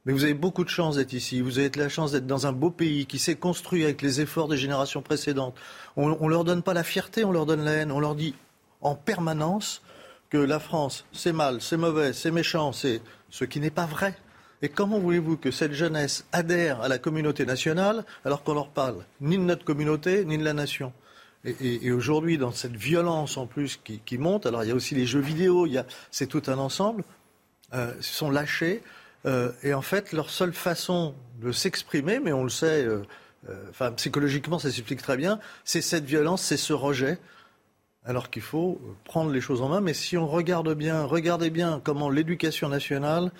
[0.05, 1.41] Mais vous avez beaucoup de chance d'être ici.
[1.41, 4.47] Vous avez la chance d'être dans un beau pays qui s'est construit avec les efforts
[4.47, 5.55] des générations précédentes.
[5.95, 7.91] On ne leur donne pas la fierté, on leur donne la haine.
[7.91, 8.35] On leur dit
[8.81, 9.81] en permanence
[10.29, 14.15] que la France, c'est mal, c'est mauvais, c'est méchant, c'est ce qui n'est pas vrai.
[14.61, 19.05] Et comment voulez-vous que cette jeunesse adhère à la communauté nationale alors qu'on leur parle
[19.21, 20.91] ni de notre communauté ni de la nation?
[21.45, 25.05] Et, aujourd'hui, dans cette violence en plus qui, monte, alors il y a aussi les
[25.05, 25.65] jeux vidéo,
[26.11, 27.05] c'est tout un ensemble,
[27.73, 28.83] euh, sont lâchés.
[29.25, 33.03] Euh, et en fait, leur seule façon de s'exprimer, mais on le sait, euh,
[33.69, 37.19] enfin psychologiquement ça s'explique très bien, c'est cette violence, c'est ce rejet
[38.09, 39.81] alors qu'il faut prendre les choses en main.
[39.81, 43.31] Mais si on regarde bien, regardez bien comment l'éducation nationale,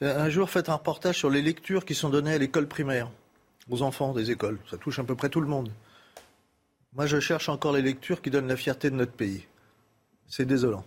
[0.00, 3.08] un jour faites un reportage sur les lectures qui sont données à l'école primaire,
[3.70, 4.58] aux enfants des écoles.
[4.68, 5.70] Ça touche à peu près tout le monde.
[6.94, 9.46] Moi, je cherche encore les lectures qui donnent la fierté de notre pays.
[10.26, 10.84] C'est désolant.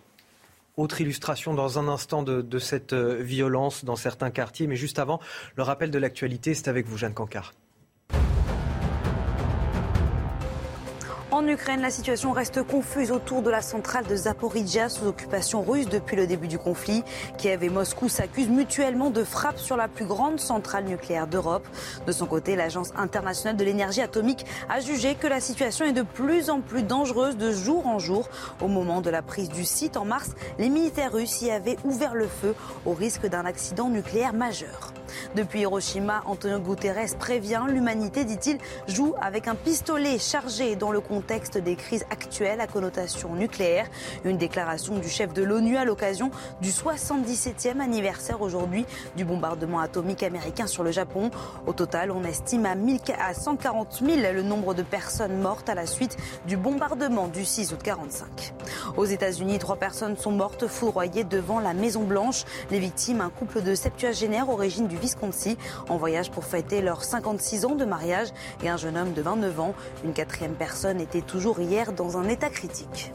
[0.76, 4.68] Autre illustration dans un instant de, cette euh, violence dans certains quartiers.
[4.68, 5.22] Mais juste avant,
[5.56, 7.54] le rappel de l'actualité, c'est avec vous, Jeanne Cancard.
[11.42, 15.90] En Ukraine, la situation reste confuse autour de la centrale de Zaporizhia sous occupation russe
[15.90, 17.04] depuis le début du conflit.
[17.40, 21.68] Kiev et Moscou s'accusent mutuellement de frappes sur la plus grande centrale nucléaire d'Europe.
[22.06, 26.04] De son côté, l'Agence internationale de l'énergie atomique a jugé que la situation est de
[26.04, 28.30] plus en plus dangereuse de jour en jour.
[28.62, 32.14] Au moment de la prise du site en mars, les militaires russes y avaient ouvert
[32.14, 32.54] le feu
[32.86, 34.94] au risque d'un accident nucléaire majeur.
[35.36, 41.31] Depuis Hiroshima, Antonio Guterres prévient l'humanité, dit-il, joue avec un pistolet chargé dans le contexte
[41.32, 43.88] des crises actuelles à connotation nucléaire.
[44.26, 46.30] Une déclaration du chef de l'ONU à l'occasion
[46.62, 48.86] du 77e anniversaire aujourd'hui
[49.16, 51.32] du bombardement atomique américain sur le Japon.
[51.68, 56.18] Au total, on estime à, 140 000 le nombre de personnes mortes à la suite
[56.48, 58.54] du bombardement du 6 août 45.
[58.98, 62.44] Aux États-Unis, trois personnes sont mortes foudroyées devant la Maison Blanche.
[62.72, 67.64] Les victimes, un couple de septuagénaires origine du Visconti, en voyage pour fêter leurs 56
[67.64, 68.28] ans de mariage
[68.64, 69.74] et un jeune homme de 29 ans.
[70.04, 73.12] Une quatrième personne était toujours hier dans un état critique.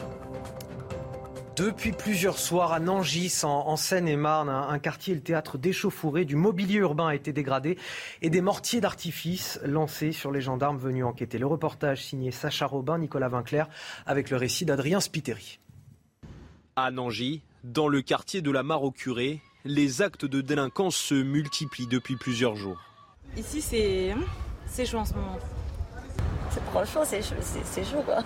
[1.57, 7.08] Depuis plusieurs soirs à Nangis, en, Seine-et-Marne, un, quartier, le théâtre d'échauffourée, du mobilier urbain
[7.08, 7.78] a été dégradé
[8.20, 11.39] et des mortiers d'artifice lancés sur les gendarmes venus enquêter.
[11.39, 13.66] Le reportage signé Sacha Robin, Nicolas Vinclair,
[14.05, 15.58] avec le récit d'Adrien Spiteri.
[16.76, 21.15] À Nangis, dans le quartier de la Mare au Curé, les actes de délinquance se
[21.15, 22.83] multiplient depuis plusieurs jours.
[23.39, 24.15] Ici, c'est
[24.66, 25.39] c'est chaud en ce moment.
[26.70, 28.23] Franchement, c'est chaud, quoi.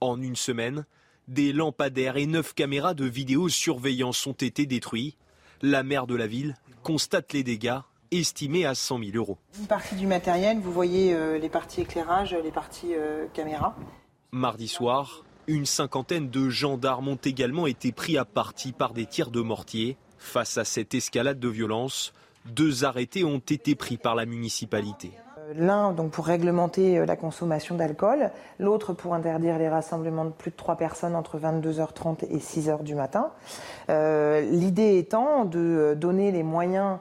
[0.00, 0.84] En une semaine,
[1.28, 5.16] des lampadaires et neuf caméras de vidéosurveillance ont été détruits.
[5.62, 7.78] La maire de la ville constate les dégâts
[8.10, 9.38] estimés à 100 000 euros.
[9.58, 13.74] Une partie du matériel, vous voyez euh, les parties éclairage, les parties euh, caméras.
[14.30, 19.30] Mardi soir, une cinquantaine de gendarmes ont également été pris à partie par des tirs
[19.30, 19.96] de mortier.
[20.18, 22.12] Face à cette escalade de violence,
[22.46, 25.12] deux arrêtés ont été pris par la municipalité.
[25.44, 30.30] Euh, l'un donc pour réglementer euh, la consommation d'alcool, l'autre pour interdire les rassemblements de
[30.30, 33.30] plus de trois personnes entre 22h30 et 6h du matin.
[33.90, 36.98] Euh, l'idée étant de donner les moyens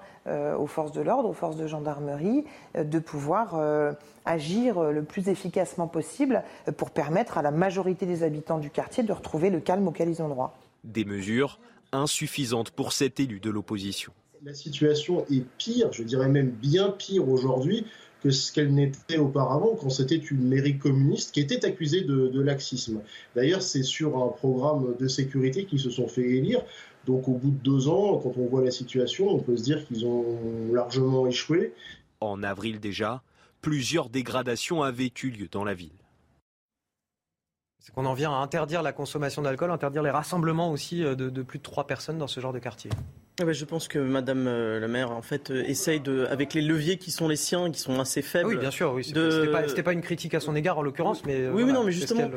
[0.58, 2.46] aux forces de l'ordre, aux forces de gendarmerie,
[2.78, 3.60] de pouvoir
[4.24, 6.44] agir le plus efficacement possible
[6.78, 10.22] pour permettre à la majorité des habitants du quartier de retrouver le calme auquel ils
[10.22, 10.58] ont droit.
[10.86, 11.60] Des mesures
[11.92, 14.14] insuffisante pour cet élu de l'opposition.
[14.46, 17.86] La situation est pire, je dirais même bien pire aujourd'hui
[18.24, 23.02] que ce qu'elle n'était auparavant quand c'était une mairie communiste qui était accusée de, laxisme.
[23.36, 26.62] D'ailleurs, c'est sur un programme de sécurité qu'ils se sont fait élire.
[27.06, 29.86] Donc au bout de deux ans, quand on voit la situation, on peut se dire
[29.86, 30.40] qu'ils ont
[30.72, 31.74] largement échoué.
[32.22, 33.22] En avril déjà,
[33.62, 35.92] plusieurs dégradations avaient eu lieu dans la ville.
[37.80, 41.42] C'est qu'on en vient à interdire la consommation d'alcool, interdire les rassemblements aussi euh, de,
[41.42, 42.90] plus de trois personnes dans ce genre de quartier.
[43.42, 46.62] Ah je pense que Madame euh, la maire, en fait, euh, essaye de, avec les
[46.62, 48.50] leviers qui sont les siens, qui sont assez faibles.
[48.50, 48.94] oui, bien sûr.
[48.94, 51.48] Oui, c'était pas, une critique à son égard en l'occurrence, mais.
[51.48, 52.30] oui, oui, non, mais justement,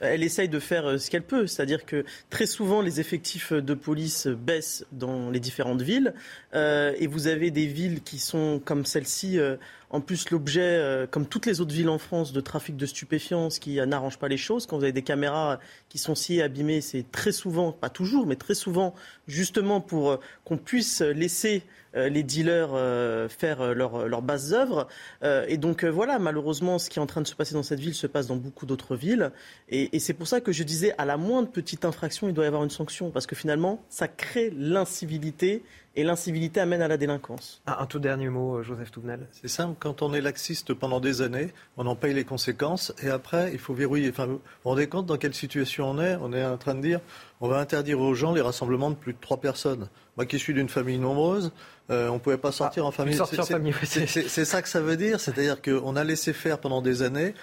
[0.00, 4.26] elle essaye de faire ce qu'elle peut, c'est-à-dire que très souvent les effectifs de police
[4.26, 6.12] baissent dans les différentes villes,
[6.54, 9.38] et vous avez des villes qui sont comme celle-ci
[9.92, 13.50] en plus, l'objet, euh, comme toutes les autres villes en France, de trafic de stupéfiants,
[13.50, 14.66] ce qui n'arrange pas les choses.
[14.66, 18.36] Quand vous avez des caméras qui sont si abîmées, c'est très souvent, pas toujours, mais
[18.36, 18.94] très souvent,
[19.28, 21.62] justement pour euh, qu'on puisse laisser
[21.94, 24.88] les dealers euh, faire euh, leurs leur bases œuvres.
[25.22, 27.94] et donc voilà, malheureusement, ce qui est en train de se passer dans cette ville
[27.94, 29.30] se passe dans beaucoup d'autres villes.
[29.68, 32.48] Et, c'est pour ça que je disais, à la moindre petite infraction, il doit y
[32.48, 35.62] avoir une sanction, parce que finalement, ça crée l'incivilité.
[35.94, 37.60] Et l'incivilité amène à la délinquance.
[37.66, 39.28] Un, tout dernier mot, Joseph Touvenel.
[39.30, 43.10] C'est simple, quand on est laxiste pendant des années, on en paye les conséquences, et
[43.10, 44.08] après, il faut verrouiller.
[44.08, 46.16] Enfin, vous vous rendez compte dans quelle situation on est?
[46.22, 47.00] On est en train de dire,
[47.42, 49.88] on va interdire aux gens les rassemblements de plus de trois personnes.
[50.16, 51.52] Moi qui suis d'une famille nombreuse,
[51.90, 53.18] euh, on ne pouvait pas sortir ah, en famille.
[54.28, 57.34] C'est ça que ça veut dire, c'est-à-dire qu'on a laissé faire pendant des années,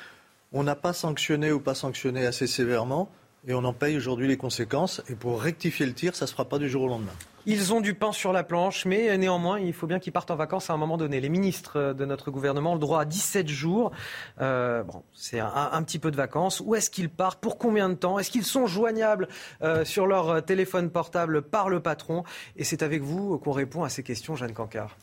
[0.53, 3.11] on n'a pas sanctionné ou pas sanctionné assez sévèrement,
[3.47, 5.01] et on en paye aujourd'hui les conséquences.
[5.09, 7.13] Et pour rectifier le tir, ça ne se fera pas du jour au lendemain.
[7.51, 10.35] Ils ont du pain sur la planche, mais néanmoins, il faut bien qu'ils partent en
[10.35, 11.19] vacances à un moment donné.
[11.19, 13.91] Les ministres de notre gouvernement ont le droit à 17 jours.
[14.39, 14.83] Euh,
[15.15, 16.61] c'est un, petit peu de vacances.
[16.63, 17.41] Où est-ce qu'ils partent?
[17.41, 18.19] Pour combien de temps?
[18.19, 19.27] Est-ce qu'ils sont joignables
[19.63, 22.23] euh, sur leur téléphone portable par le patron?
[22.55, 24.95] Et c'est avec vous qu'on répond à ces questions, Jeanne Cancard.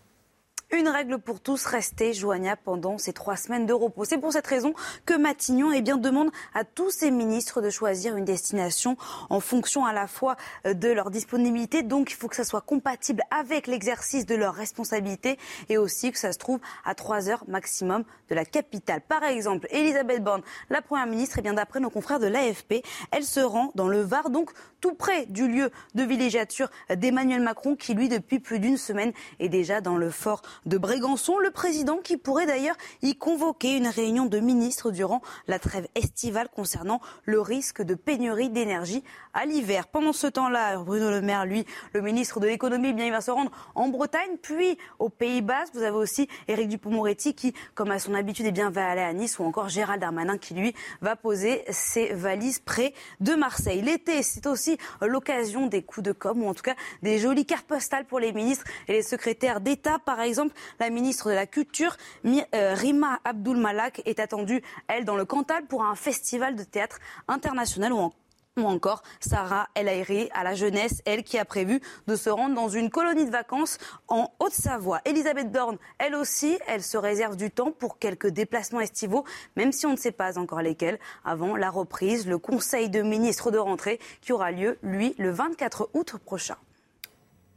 [0.73, 4.05] Une règle pour tous, rester joignable pendant ces trois semaines de repos.
[4.05, 8.17] C'est pour cette raison que Matignon eh bien, demande à tous ses ministres de choisir
[8.17, 8.97] une destination
[9.31, 11.85] en fonction à la fois de leur disponibilité.
[11.85, 15.39] Donc, il faut que ça soit compatible avec l'exercice de leurs responsabilités
[15.69, 19.03] et aussi que ça se trouve à trois heures maximum de la capitale.
[19.03, 23.25] Par exemple, Elisabeth Borne, la première ministre, eh bien d'après nos confrères de l'AFP, elle
[23.25, 27.95] se rend dans le Var, donc tout près du lieu de villégiature d'Emmanuel Macron, qui
[27.95, 31.39] lui, depuis plus d'une semaine, est déjà dans le fort de Brégançon.
[31.39, 36.49] Le président qui pourrait d'ailleurs y convoquer une réunion de ministres durant la trêve estivale
[36.55, 39.05] concernant le risque de pénurie d'énergie
[39.35, 39.89] à l'hiver.
[39.89, 43.21] Pendant ce temps-là, Bruno Le Maire, lui, le ministre de l'économie, eh bien, il va
[43.21, 45.65] se rendre en Bretagne, puis aux Pays-Bas.
[45.75, 49.13] Vous avez aussi Éric Dupond-Moretti qui, comme à son habitude, eh bien, va aller à
[49.13, 53.83] Nice, ou encore Gérald Darmanin qui, lui, va poser ses valises près de Marseille.
[53.83, 57.67] L'été, c'est aussi l'occasion des coups de com', ou en tout cas des jolies cartes
[57.67, 59.99] postales pour les ministres et les secrétaires d'État.
[59.99, 60.46] Par exemple,
[60.81, 65.67] la ministre de la Culture, euh, Rima Abdul Malak, est attendue, elle, dans le Cantal
[65.67, 68.13] pour un festival de théâtre international ou en
[68.59, 72.55] ou encore Sarah El Airi à la jeunesse, elle qui a prévu de se rendre
[72.55, 75.01] dans une colonie de vacances en Haute-Savoie.
[75.05, 79.25] Elisabeth Dorn, elle aussi, elle se réserve du temps pour quelques déplacements estivaux,
[79.57, 83.51] même si on ne sait pas encore lesquels, avant la reprise, le Conseil de ministres
[83.51, 86.57] de rentrée qui aura lieu, lui, le 24 août prochain.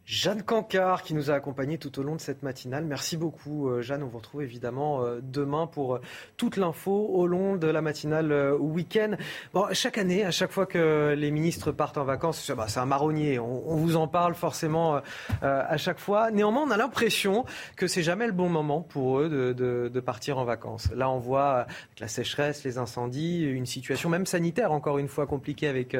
[0.09, 2.83] Jeanne Cancard qui nous a accompagnés tout au long de cette matinale.
[2.83, 4.01] Merci beaucoup euh, Jeanne.
[4.01, 6.01] On vous retrouve évidemment euh, demain pour euh,
[6.35, 9.11] toute l'info au long de la matinale week-end.
[9.53, 12.87] Bon, chaque année, à chaque fois que les ministres partent en vacances, bah, c'est un
[12.87, 13.37] marronnier.
[13.37, 14.99] On, vous en parle forcément
[15.41, 16.31] à chaque fois.
[16.31, 20.43] Néanmoins, on a l'impression que c'est jamais le bon moment pour eux de, partir en
[20.43, 20.89] vacances.
[20.95, 21.67] Là, on voit
[21.99, 25.95] la sécheresse, les incendies, une situation même sanitaire encore une fois compliquée avec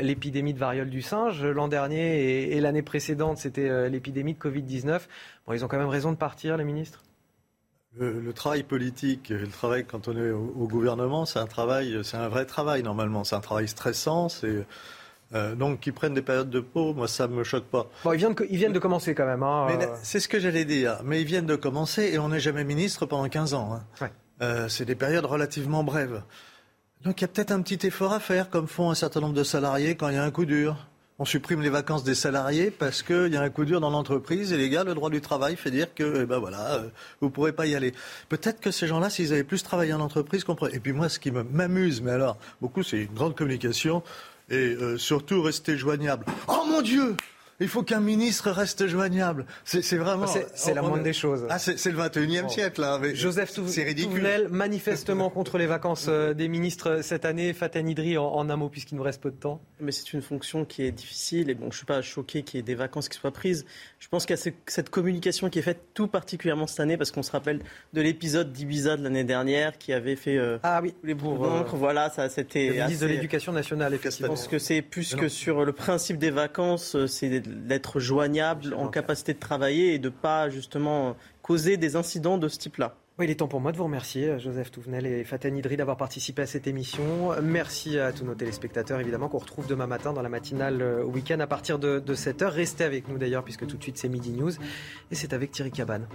[0.00, 5.00] l'épidémie de variole du singe l'an dernier et l'année précédente c'était euh, l'épidémie de Covid-19.
[5.46, 7.02] Bon, ils ont quand même raison de partir, les ministres?
[7.98, 12.28] Le, travail politique, le travail quand on est au, gouvernement, c'est un travail, c'est un
[12.28, 13.24] vrai travail normalement.
[13.24, 14.28] C'est un travail stressant.
[14.28, 14.66] C'est
[15.34, 17.90] euh, donc qu'ils prennent des périodes de pause, moi ça me choque pas.
[18.04, 19.42] Bon, ils viennent, ils viennent de commencer quand même.
[19.42, 19.86] Hein, euh.
[20.02, 21.00] C'est ce que j'allais dire.
[21.02, 23.80] Mais ils viennent de commencer et on n'est jamais ministre pendant 15 ans.
[24.00, 24.68] Hein.
[24.68, 26.22] c'est des périodes relativement brèves.
[27.02, 29.34] Donc il y a peut-être un petit effort à faire, comme font un certain nombre
[29.34, 30.87] de salariés quand il y a un coup dur
[31.18, 34.52] on supprime les vacances des salariés parce qu'il y a un coup dur dans l'entreprise
[34.52, 36.88] et les gars, le droit du travail fait dire que, eh ben voilà, euh,
[37.20, 37.92] vous pourrez pas y aller.
[38.28, 40.74] Peut-être que ces gens-là, s'ils avaient plus travaillé en entreprise, comprennent.
[40.74, 44.02] Et puis moi, ce qui m'amuse, mais alors, beaucoup, c'est une grande communication
[44.48, 46.24] et euh, surtout rester joignable.
[46.46, 47.16] Oh mon Dieu
[47.60, 49.46] il faut qu'un ministre reste joignable.
[49.64, 50.26] C'est vraiment.
[50.54, 51.46] C'est la moindre des choses.
[51.50, 53.00] Ah, c'est le 21e siècle, là.
[53.14, 54.26] Joseph c'est ridicule.
[54.50, 57.52] manifestement contre les vacances euh, des ministres cette année.
[57.52, 59.60] Fatan Idri, en, un mot, puisqu'il nous reste peu de temps.
[59.80, 61.50] Mais c'est une fonction qui est difficile.
[61.50, 63.64] Et bon, je ne suis pas choqué qu'il y ait des vacances qui soient prises.
[63.98, 67.10] Je pense qu'il y a cette communication qui est faite tout particulièrement cette année, parce
[67.10, 67.60] qu'on se rappelle
[67.92, 70.36] de l'épisode d'Ibiza de l'année dernière qui avait fait.
[70.36, 71.66] Euh, ah oui, les bourgs.
[71.72, 72.68] voilà, ça, c'était.
[72.68, 74.28] Le ministre de l'Éducation nationale, effectivement.
[74.28, 78.74] Je pense que c'est plus que sur le principe des vacances, euh, c'est d'être joignable,
[78.74, 82.94] en capacité de travailler et de pas justement causer des incidents de ce type-là.
[83.18, 85.96] Oui, il est temps pour moi de vous remercier, Joseph Touvenel et Fatan Idri, d'avoir
[85.96, 87.32] participé à cette émission.
[87.42, 91.40] Merci à tous nos téléspectateurs, évidemment, qu'on retrouve demain matin dans la matinale euh, week-end
[91.40, 92.46] à partir de, de 7h.
[92.46, 94.52] Restez avec nous d'ailleurs, puisque tout de suite c'est Midi News.
[95.10, 96.06] Et c'est avec Thierry Cabane.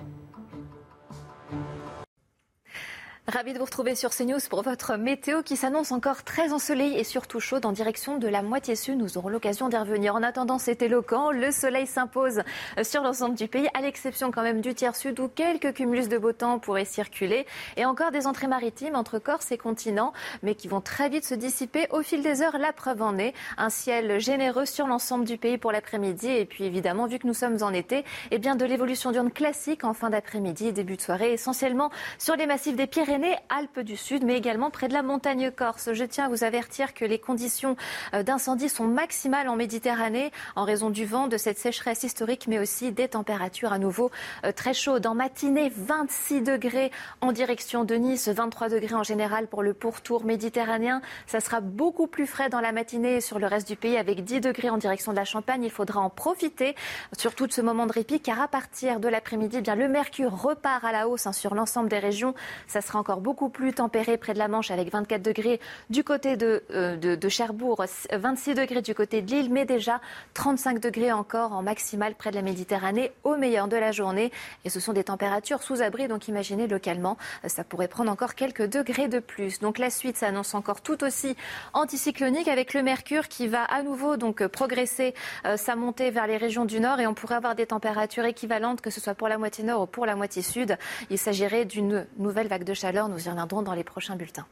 [3.26, 7.06] Ravi de vous retrouver sur CNews pour votre météo qui s'annonce encore très ensoleillée et
[7.06, 9.00] surtout chaude en direction de la moitié sud.
[9.00, 10.14] Nous aurons l'occasion d'y revenir.
[10.14, 11.32] En attendant, c'est éloquent.
[11.32, 12.42] Le soleil s'impose
[12.84, 16.18] sur l'ensemble du pays, à l'exception quand même du tiers sud où quelques cumulus de
[16.18, 17.46] beau temps pourraient circuler.
[17.78, 20.12] Et encore des entrées maritimes entre Corse et continent,
[20.42, 22.58] mais qui vont très vite se dissiper au fil des heures.
[22.58, 23.34] La preuve en est.
[23.58, 26.28] Un ciel généreux sur l'ensemble du pays pour l'après-midi.
[26.28, 29.86] Et puis évidemment, vu que nous sommes en été, eh bien de l'évolution d'urne classique
[29.86, 33.13] en fin d'après-midi début de soirée, essentiellement sur les massifs des Pyrénées
[33.50, 35.94] Alpes du Sud, mais également près de la montagne corse.
[35.94, 37.76] Je tiens à vous avertir que les conditions
[38.16, 42.58] euh, d'incendie sont maximales en Méditerranée en raison du vent, de cette sécheresse historique, mais
[42.58, 44.10] aussi des températures à nouveau
[44.46, 45.06] euh, très chaudes.
[45.06, 50.26] En matinée, 26 degrés en direction de Nice, 23 degrés en général pour le pourtour
[50.26, 51.02] méditerranéen.
[51.28, 54.42] Ça sera beaucoup plus frais dans la matinée sur le reste du pays avec 10
[54.42, 55.64] degrés en direction de la Champagne.
[55.64, 56.76] Il faudra en profiter,
[57.16, 60.36] surtout de ce moment de répit, car à partir de l'après-midi, eh bien le mercure
[60.36, 62.34] repart à la hausse hein, sur l'ensemble des régions.
[62.66, 65.60] Ça sera encore beaucoup plus tempéré près de la Manche avec 24 degrés
[65.90, 67.84] du côté de, euh, Cherbourg,
[68.14, 70.00] 26 degrés du côté de Lille, mais déjà
[70.36, 74.32] 35 degrés encore en maximal près de la Méditerranée au meilleur de la journée.
[74.64, 78.70] Et ce sont des températures sous abri, donc imaginez localement, ça pourrait prendre encore quelques
[78.70, 79.60] degrés de plus.
[79.60, 81.36] Donc la suite s'annonce encore tout aussi
[81.74, 85.14] anticyclonique avec le mercure qui va à nouveau donc progresser
[85.46, 88.80] euh, sa montée vers les régions du nord et on pourrait avoir des températures équivalentes
[88.80, 90.78] que ce soit pour la moitié nord ou pour la moitié sud.
[91.10, 92.93] Il s'agirait d'une nouvelle vague de chaleur.
[92.94, 94.46] Nous y reviendrons dans les prochains bulletins.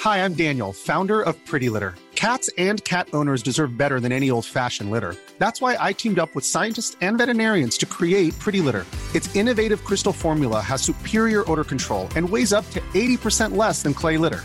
[0.00, 1.94] Hi, I'm Daniel, founder of Pretty Litter.
[2.14, 5.16] Cats and cat owners deserve better than any old-fashioned litter.
[5.38, 8.84] That's why I teamed up with scientists and veterinarians to create Pretty Litter.
[9.14, 13.94] Its innovative crystal formula has superior odor control and weighs up to 80% less than
[13.94, 14.44] clay litter.